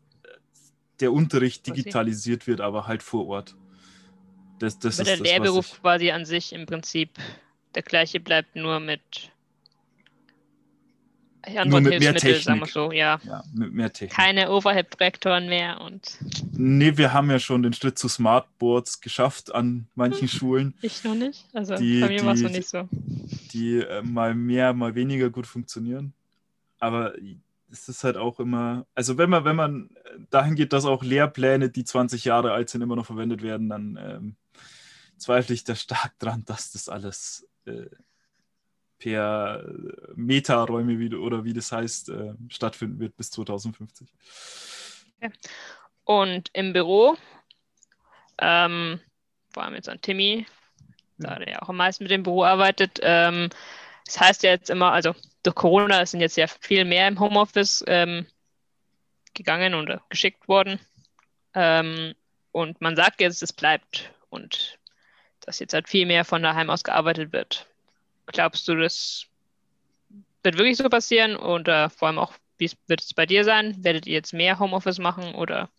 der 1.01 1.11
Unterricht 1.11 1.67
digitalisiert 1.67 2.47
wird, 2.47 2.61
aber 2.61 2.87
halt 2.87 3.03
vor 3.03 3.27
Ort. 3.27 3.55
Das, 4.59 4.79
das 4.79 4.99
Aber 4.99 5.05
der 5.05 5.13
ist 5.15 5.19
das, 5.21 5.27
Lehrberuf 5.29 5.81
quasi 5.81 6.11
an 6.11 6.23
sich 6.25 6.53
im 6.53 6.65
Prinzip 6.65 7.09
der 7.75 7.83
gleiche 7.83 8.19
bleibt, 8.19 8.55
nur 8.55 8.79
mit 8.79 9.01
Nur 11.65 11.79
mit 11.81 11.91
mehr 11.99 11.99
Hilfsmittel, 12.11 12.41
sagen 12.41 12.59
wir 12.59 12.65
Technik. 12.65 12.73
so, 12.73 12.91
ja. 12.91 13.19
Ja, 13.25 13.43
mit 13.53 13.71
mehr 13.73 13.93
Technik. 13.93 14.15
Keine 14.15 14.49
Overhead-Projektoren 14.51 15.47
mehr 15.47 15.79
und 15.81 16.17
Nee, 16.57 16.97
wir 16.97 17.13
haben 17.13 17.29
ja 17.29 17.37
schon 17.37 17.61
den 17.63 17.73
Schritt 17.73 17.99
zu 17.99 18.07
Smartboards 18.07 19.01
geschafft 19.01 19.53
an 19.53 19.87
manchen 19.93 20.27
Schulen, 20.27 20.73
ich 20.81 21.03
noch 21.03 21.13
nicht. 21.15 21.45
Also 21.53 21.75
Die- 21.75 22.01
bei 22.01 22.07
mir 22.09 22.25
war 22.25 22.33
es 22.33 22.41
noch 22.41 22.49
nicht 22.49 22.67
so. 22.67 22.87
die 23.51 23.77
äh, 23.79 24.01
mal 24.01 24.33
mehr, 24.33 24.73
mal 24.73 24.95
weniger 24.95 25.29
gut 25.29 25.45
funktionieren. 25.45 26.13
Aber 26.79 27.13
es 27.71 27.89
ist 27.89 28.03
halt 28.03 28.17
auch 28.17 28.39
immer, 28.39 28.85
also 28.95 29.17
wenn 29.17 29.29
man, 29.29 29.43
wenn 29.45 29.55
man 29.55 29.89
dahin 30.29 30.55
geht, 30.55 30.71
dass 30.73 30.85
auch 30.85 31.03
Lehrpläne, 31.03 31.69
die 31.69 31.83
20 31.83 32.25
Jahre 32.25 32.53
alt 32.53 32.69
sind, 32.69 32.81
immer 32.81 32.95
noch 32.95 33.05
verwendet 33.05 33.41
werden, 33.43 33.69
dann 33.69 33.99
ähm, 34.01 34.35
zweifle 35.17 35.53
ich 35.53 35.63
da 35.63 35.75
stark 35.75 36.17
dran, 36.19 36.43
dass 36.45 36.71
das 36.71 36.89
alles 36.89 37.47
äh, 37.67 37.89
per 38.97 39.63
äh, 39.63 40.11
Metaräume 40.15 40.99
wie, 40.99 41.13
oder 41.15 41.43
wie 41.43 41.53
das 41.53 41.71
heißt, 41.71 42.09
äh, 42.09 42.33
stattfinden 42.49 42.99
wird 42.99 43.15
bis 43.17 43.31
2050. 43.31 44.07
Und 46.03 46.49
im 46.53 46.73
Büro, 46.73 47.17
ähm, 48.39 48.99
vor 49.51 49.63
allem 49.63 49.75
jetzt 49.75 49.89
an 49.89 50.01
Timmy, 50.01 50.45
da 51.17 51.39
der 51.39 51.49
ja 51.49 51.61
auch 51.61 51.69
am 51.69 51.77
meisten 51.77 52.03
mit 52.03 52.11
dem 52.11 52.23
Büro 52.23 52.43
arbeitet, 52.43 52.99
ähm, 53.01 53.49
das 54.05 54.19
heißt 54.19 54.43
ja 54.43 54.51
jetzt 54.51 54.69
immer, 54.69 54.91
also 54.91 55.15
durch 55.43 55.55
Corona 55.55 56.05
sind 56.05 56.21
jetzt 56.21 56.37
ja 56.37 56.47
viel 56.47 56.85
mehr 56.85 57.07
im 57.07 57.19
Homeoffice 57.19 57.83
ähm, 57.87 58.27
gegangen 59.33 59.73
oder 59.73 60.03
geschickt 60.09 60.47
worden. 60.47 60.79
Ähm, 61.53 62.13
und 62.51 62.81
man 62.81 62.95
sagt 62.95 63.21
jetzt, 63.21 63.41
es 63.41 63.53
bleibt 63.53 64.13
und 64.29 64.79
dass 65.45 65.59
jetzt 65.59 65.73
halt 65.73 65.87
viel 65.87 66.05
mehr 66.05 66.25
von 66.25 66.41
daheim 66.41 66.69
aus 66.69 66.83
gearbeitet 66.83 67.31
wird. 67.31 67.67
Glaubst 68.27 68.67
du, 68.67 68.75
das 68.75 69.27
wird 70.43 70.57
wirklich 70.57 70.77
so 70.77 70.89
passieren 70.89 71.35
oder 71.35 71.89
vor 71.89 72.07
allem 72.07 72.19
auch, 72.19 72.33
wie 72.57 72.71
wird 72.87 73.01
es 73.01 73.13
bei 73.13 73.25
dir 73.25 73.43
sein? 73.43 73.75
Werdet 73.83 74.07
ihr 74.07 74.13
jetzt 74.13 74.33
mehr 74.33 74.59
Homeoffice 74.59 74.99
machen 74.99 75.35
oder 75.35 75.69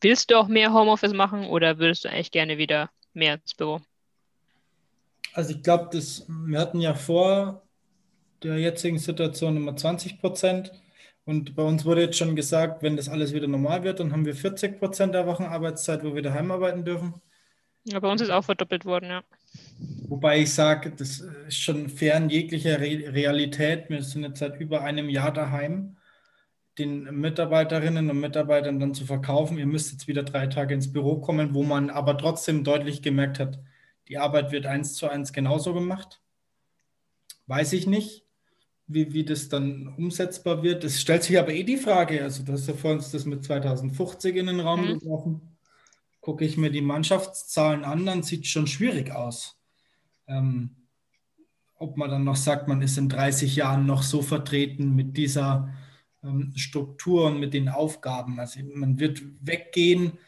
willst 0.00 0.30
du 0.30 0.36
auch 0.36 0.48
mehr 0.48 0.72
Homeoffice 0.72 1.14
machen 1.14 1.46
oder 1.46 1.78
würdest 1.78 2.04
du 2.04 2.10
eigentlich 2.10 2.30
gerne 2.30 2.58
wieder 2.58 2.90
mehr 3.14 3.34
ins 3.34 3.54
Büro? 3.54 3.80
Also 5.32 5.54
ich 5.54 5.62
glaube, 5.62 5.90
wir 5.92 6.58
hatten 6.58 6.80
ja 6.80 6.94
vor 6.94 7.62
der 8.42 8.58
jetzigen 8.58 8.98
Situation 8.98 9.56
immer 9.56 9.76
20 9.76 10.20
Prozent. 10.20 10.72
Und 11.24 11.54
bei 11.54 11.62
uns 11.62 11.84
wurde 11.84 12.00
jetzt 12.02 12.16
schon 12.16 12.36
gesagt, 12.36 12.82
wenn 12.82 12.96
das 12.96 13.08
alles 13.08 13.34
wieder 13.34 13.48
normal 13.48 13.82
wird, 13.82 14.00
dann 14.00 14.12
haben 14.12 14.24
wir 14.24 14.34
40 14.34 14.78
Prozent 14.78 15.14
der 15.14 15.26
Wochenarbeitszeit, 15.26 16.02
wo 16.02 16.14
wir 16.14 16.22
daheim 16.22 16.50
arbeiten 16.50 16.84
dürfen. 16.84 17.20
Ja, 17.88 17.98
bei 18.00 18.10
uns 18.10 18.20
ist 18.20 18.30
auch 18.30 18.44
verdoppelt 18.44 18.84
worden, 18.84 19.10
ja. 19.10 19.22
Wobei 20.08 20.40
ich 20.42 20.54
sage, 20.54 20.92
das 20.92 21.20
ist 21.20 21.58
schon 21.58 21.88
fern 21.90 22.30
jeglicher 22.30 22.80
Re 22.80 23.12
Realität. 23.12 23.88
Wir 23.90 24.02
sind 24.02 24.22
jetzt 24.24 24.38
seit 24.40 24.58
über 24.60 24.82
einem 24.82 25.08
Jahr 25.10 25.32
daheim, 25.32 25.98
den 26.78 27.04
Mitarbeiterinnen 27.20 28.10
und 28.10 28.20
Mitarbeitern 28.20 28.80
dann 28.80 28.94
zu 28.94 29.06
verkaufen, 29.06 29.58
ihr 29.58 29.66
müsst 29.66 29.92
jetzt 29.92 30.08
wieder 30.08 30.22
drei 30.24 30.46
Tage 30.48 30.74
ins 30.74 30.92
Büro 30.92 31.20
kommen, 31.20 31.54
wo 31.54 31.64
man 31.64 31.90
aber 31.90 32.18
trotzdem 32.18 32.64
deutlich 32.64 33.02
gemerkt 33.02 33.38
hat, 33.40 33.60
die 34.08 34.18
Arbeit 34.18 34.52
wird 34.52 34.66
eins 34.66 34.94
zu 34.94 35.08
eins 35.08 35.32
genauso 35.32 35.74
gemacht. 35.74 36.20
Weiß 37.46 37.72
ich 37.72 37.86
nicht, 37.86 38.24
wie, 38.88 39.12
wie 39.14 39.24
das 39.24 39.48
dann 39.50 39.88
umsetzbar 39.96 40.62
wird. 40.62 40.84
Es 40.84 41.00
stellt 41.00 41.24
sich 41.24 41.38
aber 41.38 41.52
eh 41.54 41.64
die 41.64 41.76
Frage, 41.78 42.22
also 42.24 42.44
du 42.44 42.52
hast 42.52 42.68
ja 42.68 42.74
vor 42.74 42.92
uns 42.92 43.10
das 43.12 43.26
mit 43.26 43.44
2050 43.44 44.36
in 44.36 44.46
den 44.48 44.60
Raum 44.60 44.82
Mhm. 44.82 44.98
geworfen. 45.00 45.47
Gucke 46.28 46.44
ich 46.44 46.58
mir 46.58 46.70
die 46.70 46.82
Mannschaftszahlen 46.82 47.84
an, 47.84 48.04
dann 48.04 48.22
sieht 48.22 48.44
es 48.44 48.50
schon 48.50 48.66
schwierig 48.66 49.12
aus. 49.12 49.58
Ähm, 50.26 50.76
ob 51.78 51.96
man 51.96 52.10
dann 52.10 52.24
noch 52.24 52.36
sagt, 52.36 52.68
man 52.68 52.82
ist 52.82 52.98
in 52.98 53.08
30 53.08 53.56
Jahren 53.56 53.86
noch 53.86 54.02
so 54.02 54.20
vertreten 54.20 54.94
mit 54.94 55.16
dieser 55.16 55.72
ähm, 56.22 56.52
Struktur 56.54 57.28
und 57.28 57.40
mit 57.40 57.54
den 57.54 57.70
Aufgaben. 57.70 58.38
Also 58.38 58.60
man 58.74 59.00
wird 59.00 59.22
weggehen. 59.40 60.18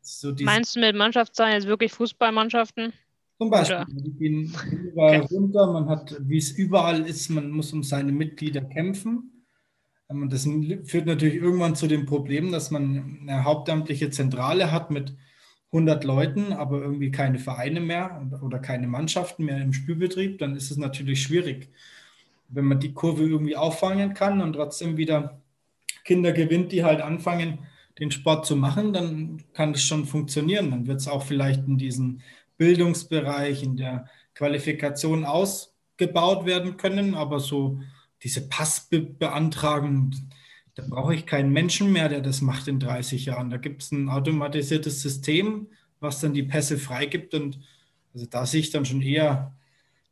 So 0.00 0.32
Meinst 0.42 0.76
du 0.76 0.80
mit 0.80 0.94
Mannschaftszahlen 0.94 1.54
jetzt 1.54 1.66
wirklich 1.66 1.90
Fußballmannschaften? 1.90 2.92
zum 3.40 3.50
Beispiel, 3.50 3.76
oder? 3.78 3.86
die 3.88 4.12
gehen 4.12 4.54
überall 4.70 5.22
Okay. 5.22 5.34
runter. 5.34 5.72
Man 5.72 5.88
hat, 5.88 6.16
wie 6.20 6.38
es 6.38 6.52
überall 6.52 7.00
ist, 7.04 7.30
man 7.30 7.50
muss 7.50 7.72
um 7.72 7.82
seine 7.82 8.12
Mitglieder 8.12 8.60
kämpfen. 8.60 9.44
Ähm, 10.08 10.22
Und 10.22 10.32
das 10.32 10.44
führt 10.88 11.06
natürlich 11.06 11.34
irgendwann 11.34 11.74
zu 11.74 11.88
dem 11.88 12.06
Problem, 12.06 12.52
dass 12.52 12.70
man 12.70 13.18
eine 13.22 13.42
hauptamtliche 13.42 14.10
Zentrale 14.10 14.70
hat 14.70 14.92
mit 14.92 15.16
100 15.72 16.04
Leuten, 16.04 16.52
aber 16.52 16.82
irgendwie 16.82 17.10
keine 17.10 17.38
Vereine 17.38 17.80
mehr 17.80 18.28
oder 18.42 18.58
keine 18.58 18.86
Mannschaften 18.86 19.44
mehr 19.44 19.60
im 19.60 19.72
Spielbetrieb. 19.72 20.38
Dann 20.38 20.54
ist 20.54 20.70
es 20.70 20.76
natürlich 20.76 21.22
schwierig. 21.22 21.70
Wenn 22.48 22.66
man 22.66 22.78
die 22.80 22.92
Kurve 22.92 23.22
irgendwie 23.22 23.56
auffangen 23.56 24.12
kann 24.12 24.42
und 24.42 24.52
trotzdem 24.52 24.98
wieder 24.98 25.40
Kinder 26.04 26.32
gewinnt, 26.32 26.72
die 26.72 26.84
halt 26.84 27.00
anfangen, 27.00 27.60
den 27.98 28.10
Sport 28.10 28.46
zu 28.46 28.56
machen, 28.56 28.92
dann 28.92 29.42
kann 29.54 29.72
das 29.72 29.82
schon 29.82 30.04
funktionieren. 30.04 30.70
Dann 30.70 30.86
wird 30.86 31.00
es 31.00 31.08
auch 31.08 31.24
vielleicht 31.24 31.66
in 31.66 31.78
diesen 31.78 32.22
Bildungsbereich, 32.58 33.62
in 33.62 33.76
der 33.76 34.06
Qualifikation 34.34 35.24
ausgebaut 35.24 36.44
werden 36.44 36.76
können, 36.76 37.14
aber 37.14 37.40
so 37.40 37.80
diese 38.22 38.48
Passbeantragung, 38.48 40.14
da 40.74 40.82
brauche 40.88 41.14
ich 41.14 41.26
keinen 41.26 41.52
Menschen 41.52 41.92
mehr, 41.92 42.08
der 42.08 42.20
das 42.20 42.40
macht 42.40 42.68
in 42.68 42.80
30 42.80 43.26
Jahren. 43.26 43.50
Da 43.50 43.56
gibt 43.58 43.82
es 43.82 43.92
ein 43.92 44.08
automatisiertes 44.08 45.02
System, 45.02 45.68
was 46.00 46.20
dann 46.20 46.32
die 46.34 46.42
Pässe 46.42 46.78
freigibt 46.78 47.34
und 47.34 47.58
also 48.14 48.26
da 48.26 48.44
sehe 48.46 48.60
ich 48.60 48.70
dann 48.70 48.84
schon 48.84 49.02
eher. 49.02 49.54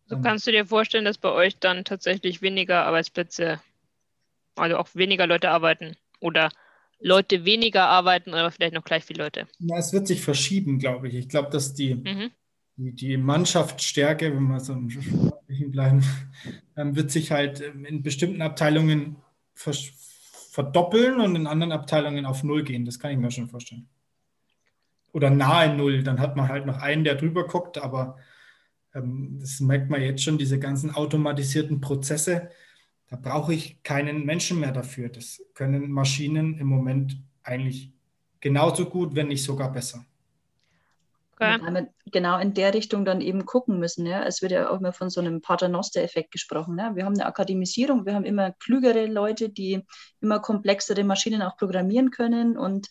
So 0.06 0.16
ähm, 0.16 0.22
kannst 0.22 0.46
du 0.46 0.52
dir 0.52 0.66
vorstellen, 0.66 1.04
dass 1.04 1.18
bei 1.18 1.30
euch 1.30 1.58
dann 1.58 1.84
tatsächlich 1.84 2.42
weniger 2.42 2.84
Arbeitsplätze, 2.84 3.60
also 4.56 4.76
auch 4.78 4.88
weniger 4.94 5.26
Leute 5.26 5.50
arbeiten 5.50 5.96
oder 6.20 6.50
Leute 7.00 7.44
weniger 7.44 7.86
arbeiten, 7.88 8.34
aber 8.34 8.50
vielleicht 8.50 8.74
noch 8.74 8.84
gleich 8.84 9.04
viele 9.04 9.24
Leute. 9.24 9.48
na, 9.58 9.78
es 9.78 9.92
wird 9.92 10.06
sich 10.06 10.20
verschieben, 10.22 10.78
glaube 10.78 11.08
ich. 11.08 11.14
Ich 11.14 11.28
glaube, 11.28 11.50
dass 11.50 11.74
die, 11.74 11.94
Mhm. 11.94 12.30
die, 12.76 12.92
die 12.94 13.16
Mannschaftsstärke, 13.16 14.34
wenn 14.34 14.44
wir 14.48 14.60
so 14.60 14.72
im 14.74 14.90
Sportlichen 14.90 15.70
bleiben, 15.70 16.04
ähm, 16.76 16.96
wird 16.96 17.10
sich 17.10 17.30
halt 17.30 17.60
ähm, 17.60 17.84
in 17.84 18.02
bestimmten 18.02 18.42
Abteilungen 18.42 19.16
vers- 19.54 19.92
verdoppeln 20.50 21.20
und 21.20 21.36
in 21.36 21.46
anderen 21.46 21.70
Abteilungen 21.70 22.26
auf 22.26 22.42
Null 22.42 22.64
gehen. 22.64 22.84
Das 22.84 22.98
kann 22.98 23.12
ich 23.12 23.18
mir 23.18 23.30
schon 23.30 23.48
vorstellen. 23.48 23.88
Oder 25.12 25.30
nahe 25.30 25.76
Null. 25.76 26.02
Dann 26.02 26.18
hat 26.18 26.34
man 26.34 26.48
halt 26.48 26.66
noch 26.66 26.78
einen, 26.78 27.04
der 27.04 27.14
drüber 27.14 27.46
guckt, 27.46 27.78
aber 27.78 28.16
ähm, 28.92 29.38
das 29.40 29.60
merkt 29.60 29.90
man 29.90 30.02
jetzt 30.02 30.24
schon, 30.24 30.38
diese 30.38 30.58
ganzen 30.58 30.92
automatisierten 30.92 31.80
Prozesse, 31.80 32.50
da 33.06 33.16
brauche 33.16 33.54
ich 33.54 33.82
keinen 33.84 34.26
Menschen 34.26 34.58
mehr 34.58 34.72
dafür. 34.72 35.08
Das 35.08 35.40
können 35.54 35.90
Maschinen 35.92 36.58
im 36.58 36.66
Moment 36.66 37.16
eigentlich 37.44 37.92
genauso 38.40 38.86
gut, 38.86 39.14
wenn 39.14 39.28
nicht 39.28 39.44
sogar 39.44 39.72
besser. 39.72 40.04
Okay. 41.40 41.86
Genau 42.12 42.38
in 42.38 42.54
der 42.54 42.74
Richtung 42.74 43.04
dann 43.04 43.20
eben 43.20 43.46
gucken 43.46 43.78
müssen. 43.78 44.04
Ja. 44.04 44.24
Es 44.24 44.42
wird 44.42 44.52
ja 44.52 44.68
auch 44.68 44.78
immer 44.78 44.92
von 44.92 45.08
so 45.08 45.20
einem 45.20 45.40
Paternoster-Effekt 45.40 46.32
gesprochen. 46.32 46.78
Ja. 46.78 46.94
Wir 46.94 47.04
haben 47.04 47.14
eine 47.14 47.26
Akademisierung, 47.26 48.04
wir 48.04 48.14
haben 48.14 48.24
immer 48.24 48.52
klügere 48.52 49.06
Leute, 49.06 49.48
die 49.48 49.82
immer 50.20 50.40
komplexere 50.40 51.02
Maschinen 51.04 51.40
auch 51.42 51.56
programmieren 51.56 52.10
können 52.10 52.58
und 52.58 52.88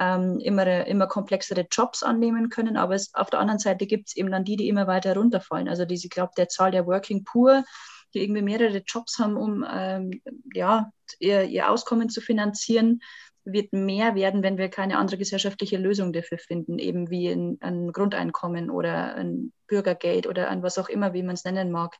ähm, 0.00 0.40
immer, 0.40 0.86
immer 0.86 1.06
komplexere 1.06 1.66
Jobs 1.70 2.02
annehmen 2.02 2.48
können. 2.48 2.76
Aber 2.76 2.94
es, 2.94 3.14
auf 3.14 3.30
der 3.30 3.38
anderen 3.38 3.60
Seite 3.60 3.86
gibt 3.86 4.08
es 4.08 4.16
eben 4.16 4.30
dann 4.30 4.44
die, 4.44 4.56
die 4.56 4.68
immer 4.68 4.88
weiter 4.88 5.14
runterfallen. 5.14 5.68
Also 5.68 5.84
diese, 5.84 6.06
ich 6.06 6.10
glaube, 6.10 6.32
der 6.36 6.48
Zahl 6.48 6.72
der 6.72 6.86
Working 6.86 7.22
Poor, 7.24 7.64
die 8.12 8.22
irgendwie 8.22 8.42
mehrere 8.42 8.78
Jobs 8.78 9.18
haben, 9.18 9.36
um 9.36 9.64
ähm, 9.70 10.20
ja, 10.52 10.90
ihr, 11.20 11.44
ihr 11.44 11.70
Auskommen 11.70 12.08
zu 12.08 12.20
finanzieren, 12.20 13.00
wird 13.44 13.72
mehr 13.72 14.14
werden, 14.14 14.42
wenn 14.42 14.58
wir 14.58 14.68
keine 14.68 14.98
andere 14.98 15.18
gesellschaftliche 15.18 15.76
Lösung 15.76 16.12
dafür 16.12 16.38
finden, 16.38 16.78
eben 16.78 17.10
wie 17.10 17.28
ein, 17.28 17.58
ein 17.60 17.92
Grundeinkommen 17.92 18.70
oder 18.70 19.14
ein 19.14 19.52
Bürgergeld 19.66 20.26
oder 20.26 20.48
ein 20.48 20.62
was 20.62 20.78
auch 20.78 20.88
immer, 20.88 21.12
wie 21.12 21.22
man 21.22 21.34
es 21.34 21.44
nennen 21.44 21.70
mag. 21.70 21.96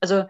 Also 0.00 0.24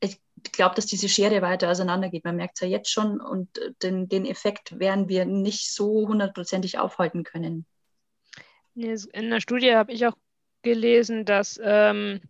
ich 0.00 0.20
glaube, 0.50 0.74
dass 0.74 0.86
diese 0.86 1.08
Schere 1.08 1.42
weiter 1.42 1.70
auseinandergeht. 1.70 2.24
Man 2.24 2.36
merkt 2.36 2.56
es 2.56 2.60
ja 2.62 2.68
jetzt 2.68 2.90
schon 2.90 3.20
und 3.20 3.48
den, 3.82 4.08
den 4.08 4.26
Effekt 4.26 4.78
werden 4.78 5.08
wir 5.08 5.24
nicht 5.24 5.72
so 5.72 6.08
hundertprozentig 6.08 6.78
aufhalten 6.78 7.22
können. 7.22 7.66
In 8.74 9.30
der 9.30 9.40
Studie 9.40 9.74
habe 9.74 9.92
ich 9.92 10.06
auch 10.06 10.16
gelesen, 10.62 11.24
dass 11.24 11.60
ähm, 11.62 12.20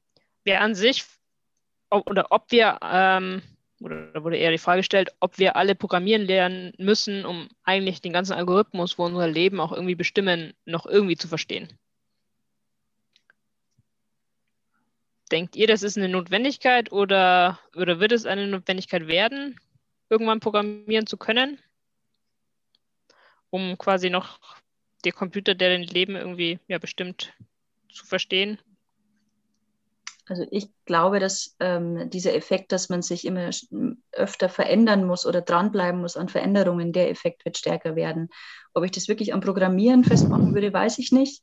wir 0.45 0.61
an 0.61 0.75
sich 0.75 1.05
oder 1.91 2.27
ob 2.31 2.51
wir, 2.51 2.79
ähm, 2.83 3.43
oder 3.83 4.13
da 4.13 4.25
wurde 4.25 4.37
eher 4.37 4.51
die 4.51 4.59
Frage 4.59 4.81
gestellt, 4.81 5.11
ob 5.21 5.39
wir 5.39 5.57
alle 5.57 5.75
programmieren 5.75 6.23
lernen 6.23 6.73
müssen, 6.79 7.25
um 7.25 7.49
eigentlich 7.65 8.01
den 8.01 8.13
ganzen 8.13 8.35
Algorithmus, 8.35 8.99
wo 8.99 9.05
unser 9.05 9.29
Leben 9.29 9.61
auch 9.61 9.73
irgendwie 9.73 9.95
bestimmen, 9.95 10.55
noch 10.65 10.87
irgendwie 10.87 11.17
zu 11.17 11.29
verstehen. 11.29 11.69
Denkt 15.31 15.57
ihr, 15.57 15.67
das 15.67 15.83
ist 15.83 15.97
eine 15.97 16.09
Notwendigkeit 16.09 16.93
oder, 16.93 17.59
oder 17.75 18.01
wird 18.01 18.13
es 18.13 18.27
eine 18.27 18.47
Notwendigkeit 18.47 19.07
werden, 19.07 19.59
irgendwann 20.11 20.41
programmieren 20.41 21.07
zu 21.07 21.17
können, 21.17 21.59
um 23.49 23.79
quasi 23.79 24.11
noch 24.11 24.39
der 25.05 25.13
Computer, 25.13 25.55
der 25.55 25.71
dein 25.71 25.85
Leben 25.85 26.17
irgendwie 26.17 26.59
ja, 26.69 26.79
bestimmt, 26.79 27.33
zu 27.91 28.05
verstehen? 28.05 28.59
Also 30.27 30.47
ich 30.51 30.69
glaube, 30.85 31.19
dass 31.19 31.57
ähm, 31.59 32.09
dieser 32.11 32.35
Effekt, 32.35 32.71
dass 32.71 32.89
man 32.89 33.03
sich 33.03 33.27
immer 33.27 33.51
öfter 34.13 34.49
verändern 34.49 35.05
muss 35.05 35.27
oder 35.27 35.41
dranbleiben 35.41 36.01
muss 36.01 36.17
an 36.17 36.29
Veränderungen, 36.29 36.93
der 36.93 37.11
Effekt 37.11 37.45
wird 37.45 37.59
stärker 37.59 37.97
werden. 37.97 38.29
Ob 38.73 38.85
ich 38.85 38.93
das 38.93 39.09
wirklich 39.09 39.35
am 39.35 39.41
Programmieren 39.41 40.05
festmachen 40.05 40.55
würde, 40.55 40.73
weiß 40.73 40.99
ich 40.99 41.11
nicht. 41.11 41.43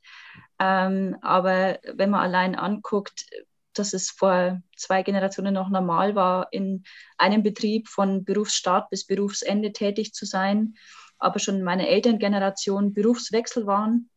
Ähm, 0.60 1.18
aber 1.22 1.80
wenn 1.94 2.10
man 2.10 2.22
allein 2.22 2.56
anguckt, 2.56 3.26
dass 3.74 3.94
es 3.94 4.10
vor 4.10 4.62
zwei 4.76 5.04
Generationen 5.04 5.54
noch 5.54 5.70
normal 5.70 6.16
war, 6.16 6.48
in 6.52 6.84
einem 7.18 7.44
Betrieb 7.44 7.88
von 7.88 8.24
Berufsstart 8.24 8.90
bis 8.90 9.06
Berufsende 9.06 9.74
tätig 9.74 10.14
zu 10.14 10.26
sein, 10.26 10.76
aber 11.18 11.40
schon 11.40 11.56
in 11.56 11.64
meiner 11.64 11.88
Elterngeneration 11.88 12.94
Berufswechsel 12.94 13.68
waren 13.68 14.10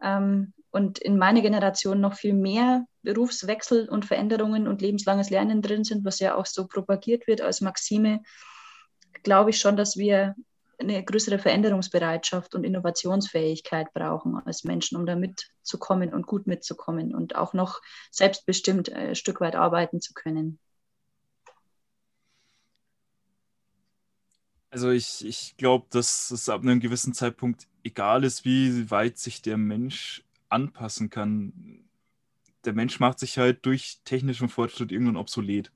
ähm, 0.00 0.54
und 0.70 0.98
in 0.98 1.18
meiner 1.18 1.40
Generation 1.40 2.00
noch 2.00 2.14
viel 2.14 2.34
mehr 2.34 2.84
Berufswechsel 3.02 3.88
und 3.88 4.04
Veränderungen 4.04 4.68
und 4.68 4.82
lebenslanges 4.82 5.30
Lernen 5.30 5.62
drin 5.62 5.84
sind, 5.84 6.04
was 6.04 6.18
ja 6.18 6.34
auch 6.34 6.46
so 6.46 6.66
propagiert 6.66 7.26
wird 7.26 7.40
als 7.40 7.60
Maxime, 7.60 8.22
glaube 9.22 9.50
ich 9.50 9.58
schon, 9.58 9.76
dass 9.76 9.96
wir 9.96 10.34
eine 10.80 11.04
größere 11.04 11.38
Veränderungsbereitschaft 11.38 12.54
und 12.54 12.64
Innovationsfähigkeit 12.64 13.92
brauchen 13.92 14.36
als 14.44 14.64
Menschen, 14.64 14.96
um 14.96 15.06
da 15.06 15.14
mitzukommen 15.14 16.12
und 16.14 16.26
gut 16.26 16.46
mitzukommen 16.46 17.14
und 17.14 17.36
auch 17.36 17.52
noch 17.52 17.80
selbstbestimmt 18.10 18.88
äh, 18.88 19.08
ein 19.08 19.14
Stück 19.14 19.40
weit 19.40 19.56
arbeiten 19.56 20.00
zu 20.00 20.14
können. 20.14 20.58
Also 24.70 24.90
ich, 24.90 25.24
ich 25.26 25.56
glaube, 25.56 25.86
dass 25.90 26.30
es 26.30 26.48
ab 26.48 26.62
einem 26.62 26.78
gewissen 26.78 27.12
Zeitpunkt 27.12 27.66
egal 27.82 28.22
ist, 28.22 28.44
wie 28.44 28.90
weit 28.90 29.18
sich 29.18 29.42
der 29.42 29.56
Mensch 29.56 30.22
anpassen 30.48 31.10
kann. 31.10 31.89
Der 32.64 32.72
Mensch 32.72 33.00
macht 33.00 33.18
sich 33.18 33.38
halt 33.38 33.64
durch 33.66 34.00
technischen 34.04 34.48
Fortschritt 34.48 34.92
irgendwann 34.92 35.16
obsolet. 35.16 35.70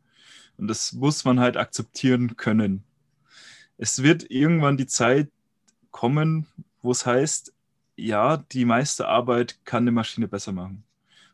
Und 0.56 0.68
das 0.68 0.92
muss 0.92 1.24
man 1.24 1.40
halt 1.40 1.56
akzeptieren 1.56 2.36
können 2.36 2.84
es 3.76 4.02
wird 4.02 4.30
irgendwann 4.30 4.76
die 4.76 4.86
Zeit 4.86 5.30
kommen, 5.90 6.46
wo 6.82 6.90
es 6.90 7.06
heißt, 7.06 7.52
ja, 7.96 8.36
die 8.36 8.64
meiste 8.64 9.08
Arbeit 9.08 9.64
kann 9.64 9.84
eine 9.84 9.92
Maschine 9.92 10.28
besser 10.28 10.52
machen. 10.52 10.84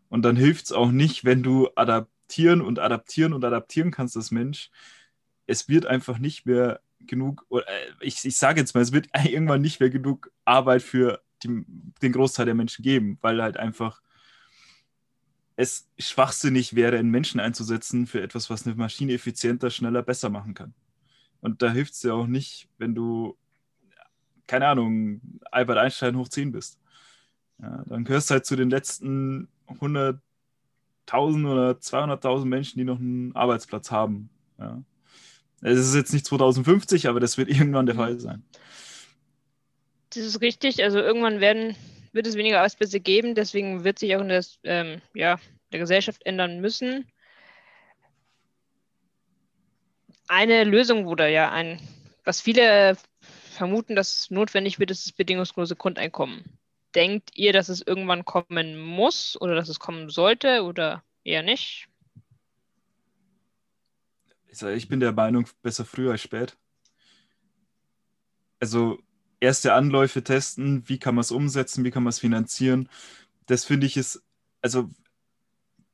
Und 0.08 0.22
dann 0.22 0.36
hilft 0.36 0.66
es 0.66 0.72
auch 0.72 0.90
nicht, 0.90 1.24
wenn 1.24 1.42
du 1.42 1.68
adaptieren 1.76 2.60
und 2.60 2.78
adaptieren 2.78 3.32
und 3.32 3.44
adaptieren 3.44 3.90
kannst 3.90 4.16
als 4.16 4.30
Mensch. 4.30 4.70
Es 5.46 5.68
wird 5.68 5.86
einfach 5.86 6.18
nicht 6.18 6.46
mehr 6.46 6.80
genug, 7.00 7.46
äh, 7.50 7.60
ich, 8.00 8.24
ich 8.24 8.36
sage 8.36 8.60
jetzt 8.60 8.74
mal, 8.74 8.82
es 8.82 8.92
wird 8.92 9.08
irgendwann 9.24 9.62
nicht 9.62 9.80
mehr 9.80 9.90
genug 9.90 10.30
Arbeit 10.44 10.82
für 10.82 11.22
die, 11.42 11.64
den 12.02 12.12
Großteil 12.12 12.46
der 12.46 12.54
Menschen 12.54 12.82
geben, 12.82 13.18
weil 13.20 13.42
halt 13.42 13.56
einfach 13.56 14.02
es 15.56 15.88
schwachsinnig 15.98 16.74
wäre, 16.74 16.98
einen 16.98 17.10
Menschen 17.10 17.40
einzusetzen 17.40 18.06
für 18.06 18.22
etwas, 18.22 18.50
was 18.50 18.66
eine 18.66 18.74
Maschine 18.74 19.12
effizienter, 19.12 19.70
schneller, 19.70 20.02
besser 20.02 20.30
machen 20.30 20.54
kann. 20.54 20.74
Und 21.40 21.62
da 21.62 21.70
hilft 21.70 21.94
es 21.94 22.00
dir 22.00 22.14
auch 22.14 22.26
nicht, 22.26 22.68
wenn 22.78 22.94
du, 22.94 23.36
keine 24.46 24.68
Ahnung, 24.68 25.20
Albert 25.50 25.78
Einstein 25.78 26.16
hoch 26.16 26.28
10 26.28 26.52
bist. 26.52 26.78
Ja, 27.60 27.84
dann 27.86 28.04
gehörst 28.04 28.30
du 28.30 28.34
halt 28.34 28.46
zu 28.46 28.56
den 28.56 28.70
letzten 28.70 29.48
100.000 29.68 30.20
oder 31.10 31.70
200.000 31.72 32.44
Menschen, 32.46 32.78
die 32.78 32.84
noch 32.84 32.98
einen 32.98 33.34
Arbeitsplatz 33.34 33.90
haben. 33.90 34.30
Ja. 34.58 34.82
Es 35.62 35.78
ist 35.78 35.94
jetzt 35.94 36.12
nicht 36.12 36.26
2050, 36.26 37.08
aber 37.08 37.20
das 37.20 37.36
wird 37.36 37.48
irgendwann 37.50 37.86
der 37.86 37.96
Fall 37.96 38.18
sein. 38.18 38.44
Das 40.14 40.24
ist 40.24 40.40
richtig. 40.40 40.82
Also 40.82 40.98
irgendwann 40.98 41.40
werden, 41.40 41.76
wird 42.12 42.26
es 42.26 42.36
weniger 42.36 42.58
Arbeitsplätze 42.58 43.00
geben. 43.00 43.34
Deswegen 43.34 43.84
wird 43.84 43.98
sich 43.98 44.16
auch 44.16 44.20
in 44.20 44.28
der, 44.28 44.44
ähm, 44.64 45.00
ja, 45.14 45.38
der 45.72 45.78
Gesellschaft 45.78 46.24
ändern 46.26 46.60
müssen 46.60 47.06
eine 50.30 50.62
Lösung 50.62 51.06
wurde 51.06 51.28
ja 51.28 51.50
ein, 51.50 51.80
was 52.24 52.40
viele 52.40 52.96
vermuten, 53.50 53.96
dass 53.96 54.30
notwendig 54.30 54.78
wird, 54.78 54.92
ist 54.92 55.06
das 55.06 55.12
bedingungslose 55.12 55.74
Grundeinkommen. 55.74 56.44
Denkt 56.94 57.30
ihr, 57.34 57.52
dass 57.52 57.68
es 57.68 57.82
irgendwann 57.82 58.24
kommen 58.24 58.78
muss 58.78 59.36
oder 59.40 59.56
dass 59.56 59.68
es 59.68 59.80
kommen 59.80 60.08
sollte 60.08 60.62
oder 60.62 61.02
eher 61.24 61.42
nicht? 61.42 61.88
Ich 64.48 64.88
bin 64.88 65.00
der 65.00 65.12
Meinung, 65.12 65.46
besser 65.62 65.84
früh 65.84 66.10
als 66.10 66.22
spät. 66.22 66.56
Also 68.60 68.98
erste 69.40 69.74
Anläufe 69.74 70.22
testen, 70.22 70.88
wie 70.88 70.98
kann 70.98 71.14
man 71.14 71.22
es 71.22 71.32
umsetzen, 71.32 71.84
wie 71.84 71.90
kann 71.90 72.02
man 72.02 72.10
es 72.10 72.18
finanzieren. 72.20 72.88
Das 73.46 73.64
finde 73.64 73.86
ich 73.86 73.96
ist, 73.96 74.22
also 74.62 74.90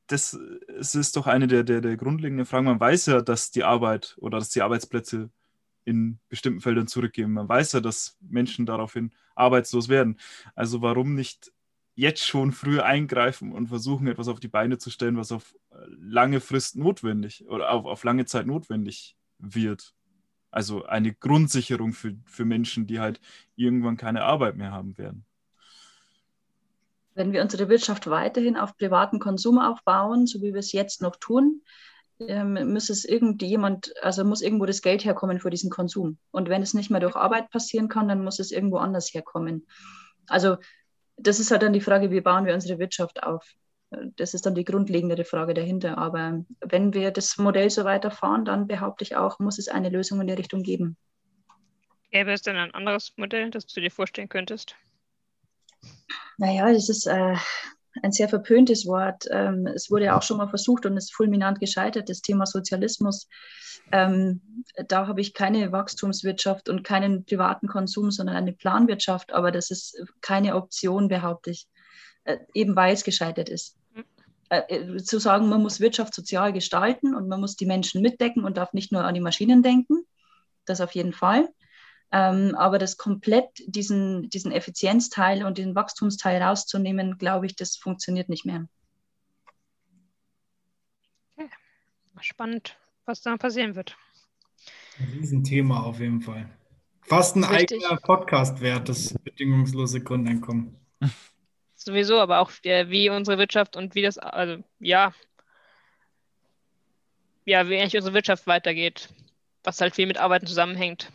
das, 0.07 0.37
das 0.67 0.95
ist 0.95 1.15
doch 1.15 1.27
eine 1.27 1.47
der, 1.47 1.63
der, 1.63 1.81
der 1.81 1.97
grundlegenden 1.97 2.45
Fragen. 2.45 2.65
Man 2.65 2.79
weiß 2.79 3.07
ja, 3.07 3.21
dass 3.21 3.51
die 3.51 3.63
Arbeit 3.63 4.15
oder 4.19 4.39
dass 4.39 4.49
die 4.49 4.61
Arbeitsplätze 4.61 5.29
in 5.85 6.19
bestimmten 6.29 6.61
Feldern 6.61 6.87
zurückgehen. 6.87 7.31
Man 7.31 7.47
weiß 7.47 7.73
ja, 7.73 7.79
dass 7.79 8.17
Menschen 8.21 8.65
daraufhin 8.65 9.11
arbeitslos 9.35 9.89
werden. 9.89 10.19
Also 10.55 10.81
warum 10.81 11.15
nicht 11.15 11.51
jetzt 11.95 12.25
schon 12.25 12.51
früh 12.51 12.79
eingreifen 12.79 13.51
und 13.51 13.67
versuchen, 13.67 14.07
etwas 14.07 14.27
auf 14.27 14.39
die 14.39 14.47
Beine 14.47 14.77
zu 14.77 14.91
stellen, 14.91 15.17
was 15.17 15.31
auf 15.31 15.55
lange 15.87 16.41
Frist 16.41 16.75
notwendig 16.75 17.45
oder 17.47 17.71
auf, 17.71 17.85
auf 17.85 18.03
lange 18.03 18.25
Zeit 18.25 18.45
notwendig 18.45 19.15
wird. 19.39 19.95
Also 20.51 20.85
eine 20.85 21.13
Grundsicherung 21.13 21.93
für, 21.93 22.15
für 22.25 22.45
Menschen, 22.45 22.87
die 22.87 22.99
halt 22.99 23.19
irgendwann 23.55 23.97
keine 23.97 24.23
Arbeit 24.23 24.55
mehr 24.55 24.71
haben 24.71 24.97
werden. 24.97 25.25
Wenn 27.13 27.31
wir 27.31 27.41
unsere 27.41 27.67
Wirtschaft 27.67 28.07
weiterhin 28.09 28.57
auf 28.57 28.77
privaten 28.77 29.19
Konsum 29.19 29.59
aufbauen, 29.59 30.27
so 30.27 30.41
wie 30.41 30.53
wir 30.53 30.59
es 30.59 30.71
jetzt 30.71 31.01
noch 31.01 31.15
tun, 31.15 31.61
ähm, 32.19 32.73
muss 32.73 32.89
es 32.89 33.05
irgendjemand, 33.05 33.93
also 34.01 34.23
muss 34.23 34.41
irgendwo 34.41 34.65
das 34.65 34.81
Geld 34.81 35.05
herkommen 35.05 35.39
für 35.39 35.49
diesen 35.49 35.69
Konsum. 35.69 36.17
Und 36.31 36.49
wenn 36.49 36.61
es 36.61 36.73
nicht 36.73 36.89
mehr 36.89 36.99
durch 36.99 37.15
Arbeit 37.15 37.49
passieren 37.49 37.89
kann, 37.89 38.07
dann 38.07 38.23
muss 38.23 38.39
es 38.39 38.51
irgendwo 38.51 38.77
anders 38.77 39.13
herkommen. 39.13 39.67
Also 40.27 40.57
das 41.17 41.39
ist 41.39 41.51
halt 41.51 41.63
dann 41.63 41.73
die 41.73 41.81
Frage, 41.81 42.11
wie 42.11 42.21
bauen 42.21 42.45
wir 42.45 42.53
unsere 42.53 42.79
Wirtschaft 42.79 43.23
auf? 43.23 43.43
Das 43.89 44.33
ist 44.33 44.45
dann 44.45 44.55
die 44.55 44.65
grundlegendere 44.65 45.23
Frage 45.23 45.53
dahinter. 45.53 45.97
Aber 45.97 46.43
wenn 46.59 46.93
wir 46.93 47.11
das 47.11 47.37
Modell 47.37 47.69
so 47.69 47.85
weiterfahren, 47.85 48.43
dann 48.43 48.67
behaupte 48.67 49.03
ich 49.03 49.15
auch, 49.15 49.39
muss 49.39 49.59
es 49.59 49.69
eine 49.69 49.89
Lösung 49.89 50.19
in 50.19 50.27
der 50.27 50.37
Richtung 50.37 50.63
geben. 50.63 50.97
Gäbe 52.11 52.31
es 52.31 52.41
denn 52.41 52.57
ein 52.57 52.73
anderes 52.73 53.13
Modell, 53.17 53.49
das 53.49 53.65
du 53.67 53.81
dir 53.81 53.91
vorstellen 53.91 54.29
könntest? 54.29 54.75
Naja, 56.37 56.71
das 56.71 56.89
ist 56.89 57.07
äh, 57.07 57.35
ein 58.03 58.11
sehr 58.11 58.29
verpöntes 58.29 58.85
Wort. 58.85 59.25
Ähm, 59.31 59.67
es 59.67 59.89
wurde 59.89 60.05
ja 60.05 60.17
auch 60.17 60.21
schon 60.21 60.37
mal 60.37 60.49
versucht 60.49 60.85
und 60.85 60.97
ist 60.97 61.13
fulminant 61.13 61.59
gescheitert, 61.59 62.09
das 62.09 62.21
Thema 62.21 62.45
Sozialismus. 62.45 63.27
Ähm, 63.91 64.41
da 64.87 65.07
habe 65.07 65.21
ich 65.21 65.33
keine 65.33 65.71
Wachstumswirtschaft 65.71 66.69
und 66.69 66.83
keinen 66.83 67.25
privaten 67.25 67.67
Konsum, 67.67 68.11
sondern 68.11 68.35
eine 68.35 68.53
Planwirtschaft. 68.53 69.33
Aber 69.33 69.51
das 69.51 69.71
ist 69.71 70.01
keine 70.21 70.55
Option, 70.55 71.07
behaupte 71.07 71.51
ich, 71.51 71.67
eben 72.53 72.75
weil 72.75 72.93
es 72.93 73.03
gescheitert 73.03 73.49
ist. 73.49 73.77
Mhm. 73.93 74.03
Äh, 74.49 74.61
äh, 74.69 75.03
zu 75.03 75.19
sagen, 75.19 75.49
man 75.49 75.61
muss 75.61 75.79
Wirtschaft 75.79 76.13
sozial 76.13 76.53
gestalten 76.53 77.15
und 77.15 77.27
man 77.27 77.39
muss 77.41 77.55
die 77.55 77.65
Menschen 77.65 78.01
mitdecken 78.01 78.45
und 78.45 78.57
darf 78.57 78.73
nicht 78.73 78.91
nur 78.91 79.03
an 79.03 79.13
die 79.13 79.21
Maschinen 79.21 79.61
denken, 79.61 80.05
das 80.65 80.81
auf 80.81 80.91
jeden 80.93 81.13
Fall. 81.13 81.49
Ähm, 82.11 82.55
aber 82.55 82.77
das 82.77 82.95
komplett 82.95 83.49
diesen, 83.65 84.29
diesen 84.29 84.53
Effizienzteil 84.53 85.43
und 85.43 85.57
den 85.57 85.75
Wachstumsteil 85.75 86.41
rauszunehmen, 86.41 87.17
glaube 87.17 87.45
ich, 87.45 87.55
das 87.55 87.75
funktioniert 87.75 88.29
nicht 88.29 88.45
mehr. 88.45 88.67
Okay. 91.35 91.49
Spannend, 92.21 92.77
was 93.05 93.21
da 93.21 93.35
passieren 93.35 93.75
wird. 93.75 93.97
Ein 94.99 95.09
Riesenthema 95.09 95.83
auf 95.83 95.99
jeden 95.99 96.21
Fall. 96.21 96.49
Fast 97.01 97.35
ein 97.35 97.43
Richtig. 97.43 97.83
eigener 97.85 97.99
Podcast 97.99 98.61
wert, 98.61 98.87
das 98.87 99.13
bedingungslose 99.23 100.01
Grundeinkommen. 100.01 100.77
Sowieso, 101.87 102.19
aber 102.19 102.39
auch 102.39 102.51
wie 102.63 103.09
unsere 103.09 103.37
Wirtschaft 103.37 103.77
und 103.77 103.95
wie 103.95 104.01
das, 104.01 104.17
also 104.17 104.61
ja, 104.79 105.13
ja, 107.45 107.69
wie 107.69 107.79
eigentlich 107.79 107.95
unsere 107.95 108.13
Wirtschaft 108.13 108.45
weitergeht, 108.45 109.09
was 109.63 109.79
halt 109.79 109.95
viel 109.95 110.05
mit 110.05 110.17
Arbeiten 110.17 110.47
zusammenhängt 110.47 111.11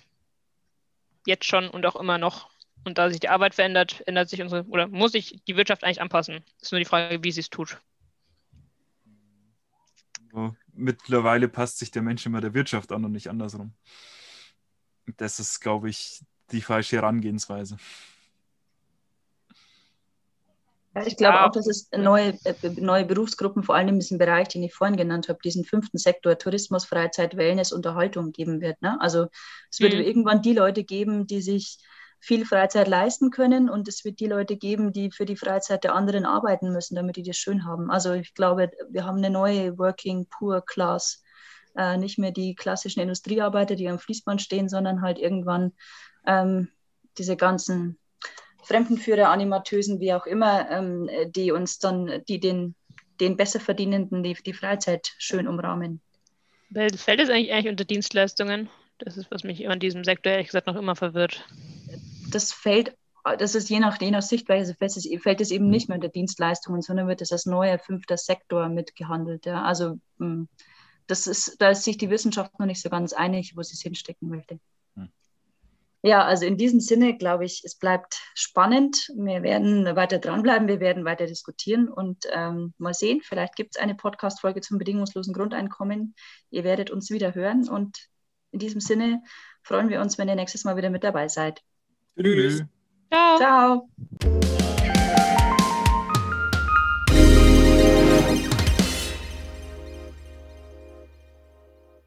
jetzt 1.27 1.45
schon 1.45 1.69
und 1.69 1.87
auch 1.87 1.97
immer 1.97 2.19
noch. 2.19 2.51
Und 2.85 2.99
da 2.99 3.11
sich 3.11 3.21
die 3.21 3.29
Arbeit 3.29 3.55
verändert, 3.55 4.03
ändert 4.07 4.29
sich 4.29 4.43
unsere, 4.43 4.65
oder 4.65 4.89
muss 4.89 5.13
sich 5.13 5.43
die 5.47 5.57
Wirtschaft 5.57 5.85
eigentlich 5.85 6.01
anpassen. 6.01 6.43
Ist 6.61 6.73
nur 6.73 6.81
die 6.81 6.85
Frage, 6.85 7.23
wie 7.23 7.31
sie 7.31 7.41
es 7.41 7.51
tut. 7.51 7.81
Mittlerweile 10.73 11.49
passt 11.49 11.79
sich 11.79 11.91
der 11.91 12.03
Mensch 12.03 12.25
immer 12.27 12.41
der 12.41 12.55
Wirtschaft 12.55 12.91
an 12.91 13.05
und 13.05 13.13
nicht 13.13 13.29
andersrum. 13.29 13.75
Das 15.19 15.39
ist, 15.39 15.61
glaube 15.61 15.91
ich, 15.91 16.23
die 16.51 16.63
falsche 16.63 16.97
Herangehensweise. 16.97 17.77
Ich 21.07 21.17
glaube 21.17 21.37
ja. 21.37 21.47
auch, 21.47 21.53
dass 21.53 21.67
es 21.67 21.89
neue, 21.97 22.35
äh, 22.45 22.55
neue 22.77 23.07
Berufsgruppen, 23.07 23.63
vor 23.63 23.75
allem 23.75 23.89
in 23.89 24.01
diesem 24.01 24.19
Bereich, 24.19 24.49
den 24.49 24.63
ich 24.63 24.75
vorhin 24.75 24.97
genannt 24.97 25.29
habe, 25.29 25.39
diesen 25.43 25.65
fünften 25.65 25.97
Sektor 25.97 26.37
Tourismus, 26.37 26.85
Freizeit, 26.85 27.37
Wellness, 27.37 27.73
Unterhaltung 27.73 28.33
geben 28.33 28.61
wird. 28.61 28.81
Ne? 28.83 28.99
Also 29.01 29.29
es 29.71 29.81
wird 29.81 29.95
mhm. 29.95 30.01
irgendwann 30.01 30.43
die 30.43 30.53
Leute 30.53 30.85
geben, 30.85 31.27
die 31.27 31.41
sich 31.41 31.79
viel 32.21 32.45
Freizeit 32.45 32.89
leisten 32.89 33.31
können 33.31 33.69
und 33.69 33.89
es 33.89 34.05
wird 34.05 34.21
die 34.21 34.27
Leute 34.27 34.57
geben, 34.57 34.93
die 34.93 35.11
für 35.11 35.25
die 35.25 35.37
Freizeit 35.37 35.83
der 35.83 35.95
anderen 35.95 36.25
arbeiten 36.25 36.73
müssen, 36.73 36.95
damit 36.95 37.17
die 37.17 37.25
das 37.25 37.37
schön 37.37 37.65
haben. 37.65 37.91
Also 37.91 38.13
ich 38.13 38.35
glaube, 38.35 38.71
wir 38.91 39.05
haben 39.05 39.17
eine 39.17 39.31
neue 39.31 39.77
Working 39.79 40.27
Poor 40.29 40.65
Class. 40.65 41.23
Äh, 41.75 41.97
nicht 41.97 42.19
mehr 42.19 42.33
die 42.33 42.55
klassischen 42.55 43.01
Industriearbeiter, 43.01 43.77
die 43.77 43.89
am 43.89 43.99
Fließband 43.99 44.43
stehen, 44.43 44.69
sondern 44.69 45.01
halt 45.01 45.19
irgendwann 45.19 45.73
ähm, 46.27 46.69
diese 47.17 47.37
ganzen 47.37 47.99
Fremdenführer, 48.63 49.29
Animatösen, 49.29 50.01
wie 50.01 50.13
auch 50.13 50.27
immer, 50.27 50.71
ähm, 50.71 51.09
die 51.35 51.53
uns 51.53 51.79
dann, 51.79 52.23
die 52.29 52.41
den, 52.41 52.75
den 53.21 53.37
besser 53.37 53.61
verdienenden 53.61 54.23
die, 54.23 54.35
die 54.35 54.53
Freizeit 54.53 55.13
schön 55.19 55.49
umrahmen. 55.49 56.01
Fällt 56.73 57.21
es 57.21 57.31
eigentlich, 57.31 57.53
eigentlich 57.53 57.69
unter 57.69 57.85
Dienstleistungen? 57.85 58.69
Das 58.99 59.17
ist, 59.17 59.31
was 59.31 59.43
mich 59.43 59.69
an 59.69 59.81
diesem 59.81 60.05
Sektor 60.05 60.33
ehrlich 60.33 60.47
gesagt 60.47 60.67
noch 60.67 60.77
immer 60.77 60.97
verwirrt 60.97 61.45
das 62.33 62.53
fällt, 62.53 62.97
das 63.39 63.55
ist 63.55 63.71
je 63.71 63.79
nach, 63.79 64.01
je 64.01 64.11
nach 64.11 64.23
Sichtweise, 64.23 64.75
fällt 64.75 64.97
es, 64.97 65.09
fällt 65.23 65.41
es 65.41 65.51
eben 65.51 65.71
nicht 65.71 65.89
mehr 65.89 65.97
unter 65.97 66.09
Dienstleistungen, 66.09 66.83
sondern 66.83 67.07
wird 67.07 67.21
es 67.21 67.31
als 67.31 67.47
neuer 67.47 67.79
fünfter 67.79 68.17
Sektor 68.17 68.69
mitgehandelt. 68.69 69.47
Ja. 69.47 69.63
Also 69.63 70.01
hm, 70.19 70.49
das 71.07 71.27
ist, 71.27 71.61
da 71.61 71.71
ist 71.71 71.85
sich 71.85 71.99
die 71.99 72.11
Wissenschaft 72.11 72.59
noch 72.59 72.67
nicht 72.67 72.83
so 72.83 72.91
ganz 72.91 73.13
einig, 73.13 73.57
wo 73.57 73.63
sie 73.63 73.75
es 73.75 73.83
hinstecken 73.83 74.29
möchte. 74.29 74.59
Hm. 74.97 75.09
Ja, 76.03 76.25
also 76.25 76.47
in 76.47 76.57
diesem 76.57 76.81
Sinne 76.81 77.17
glaube 77.17 77.45
ich, 77.45 77.63
es 77.65 77.77
bleibt 77.77 78.21
spannend. 78.35 79.09
Wir 79.17 79.43
werden 79.45 79.85
weiter 79.95 80.19
dranbleiben, 80.19 80.67
wir 80.67 80.81
werden 80.81 81.05
weiter 81.05 81.27
diskutieren 81.27 81.89
und 81.89 82.27
ähm, 82.33 82.75
mal 82.79 82.93
sehen, 82.93 83.21
vielleicht 83.23 83.55
gibt 83.55 83.77
es 83.77 83.83
eine 83.83 83.95
Podcast-Folge 83.95 84.61
zum 84.61 84.79
bedingungslosen 84.79 85.33
Grundeinkommen. 85.33 86.15
Ihr 86.51 86.65
werdet 86.65 86.91
uns 86.91 87.11
wieder 87.11 87.37
hören 87.37 87.69
und 87.69 88.09
in 88.51 88.59
diesem 88.59 88.81
Sinne 88.81 89.23
freuen 89.63 89.91
wir 89.91 90.01
uns, 90.01 90.19
wenn 90.19 90.29
ihr 90.29 90.35
nächstes 90.35 90.65
Mal 90.65 90.77
wieder 90.77 90.91
mit 90.91 91.05
dabei 91.05 91.29
seid. 91.29 91.63
Tschüss. 92.21 92.65
Ciao. 93.09 93.39
Ciao. 93.39 94.72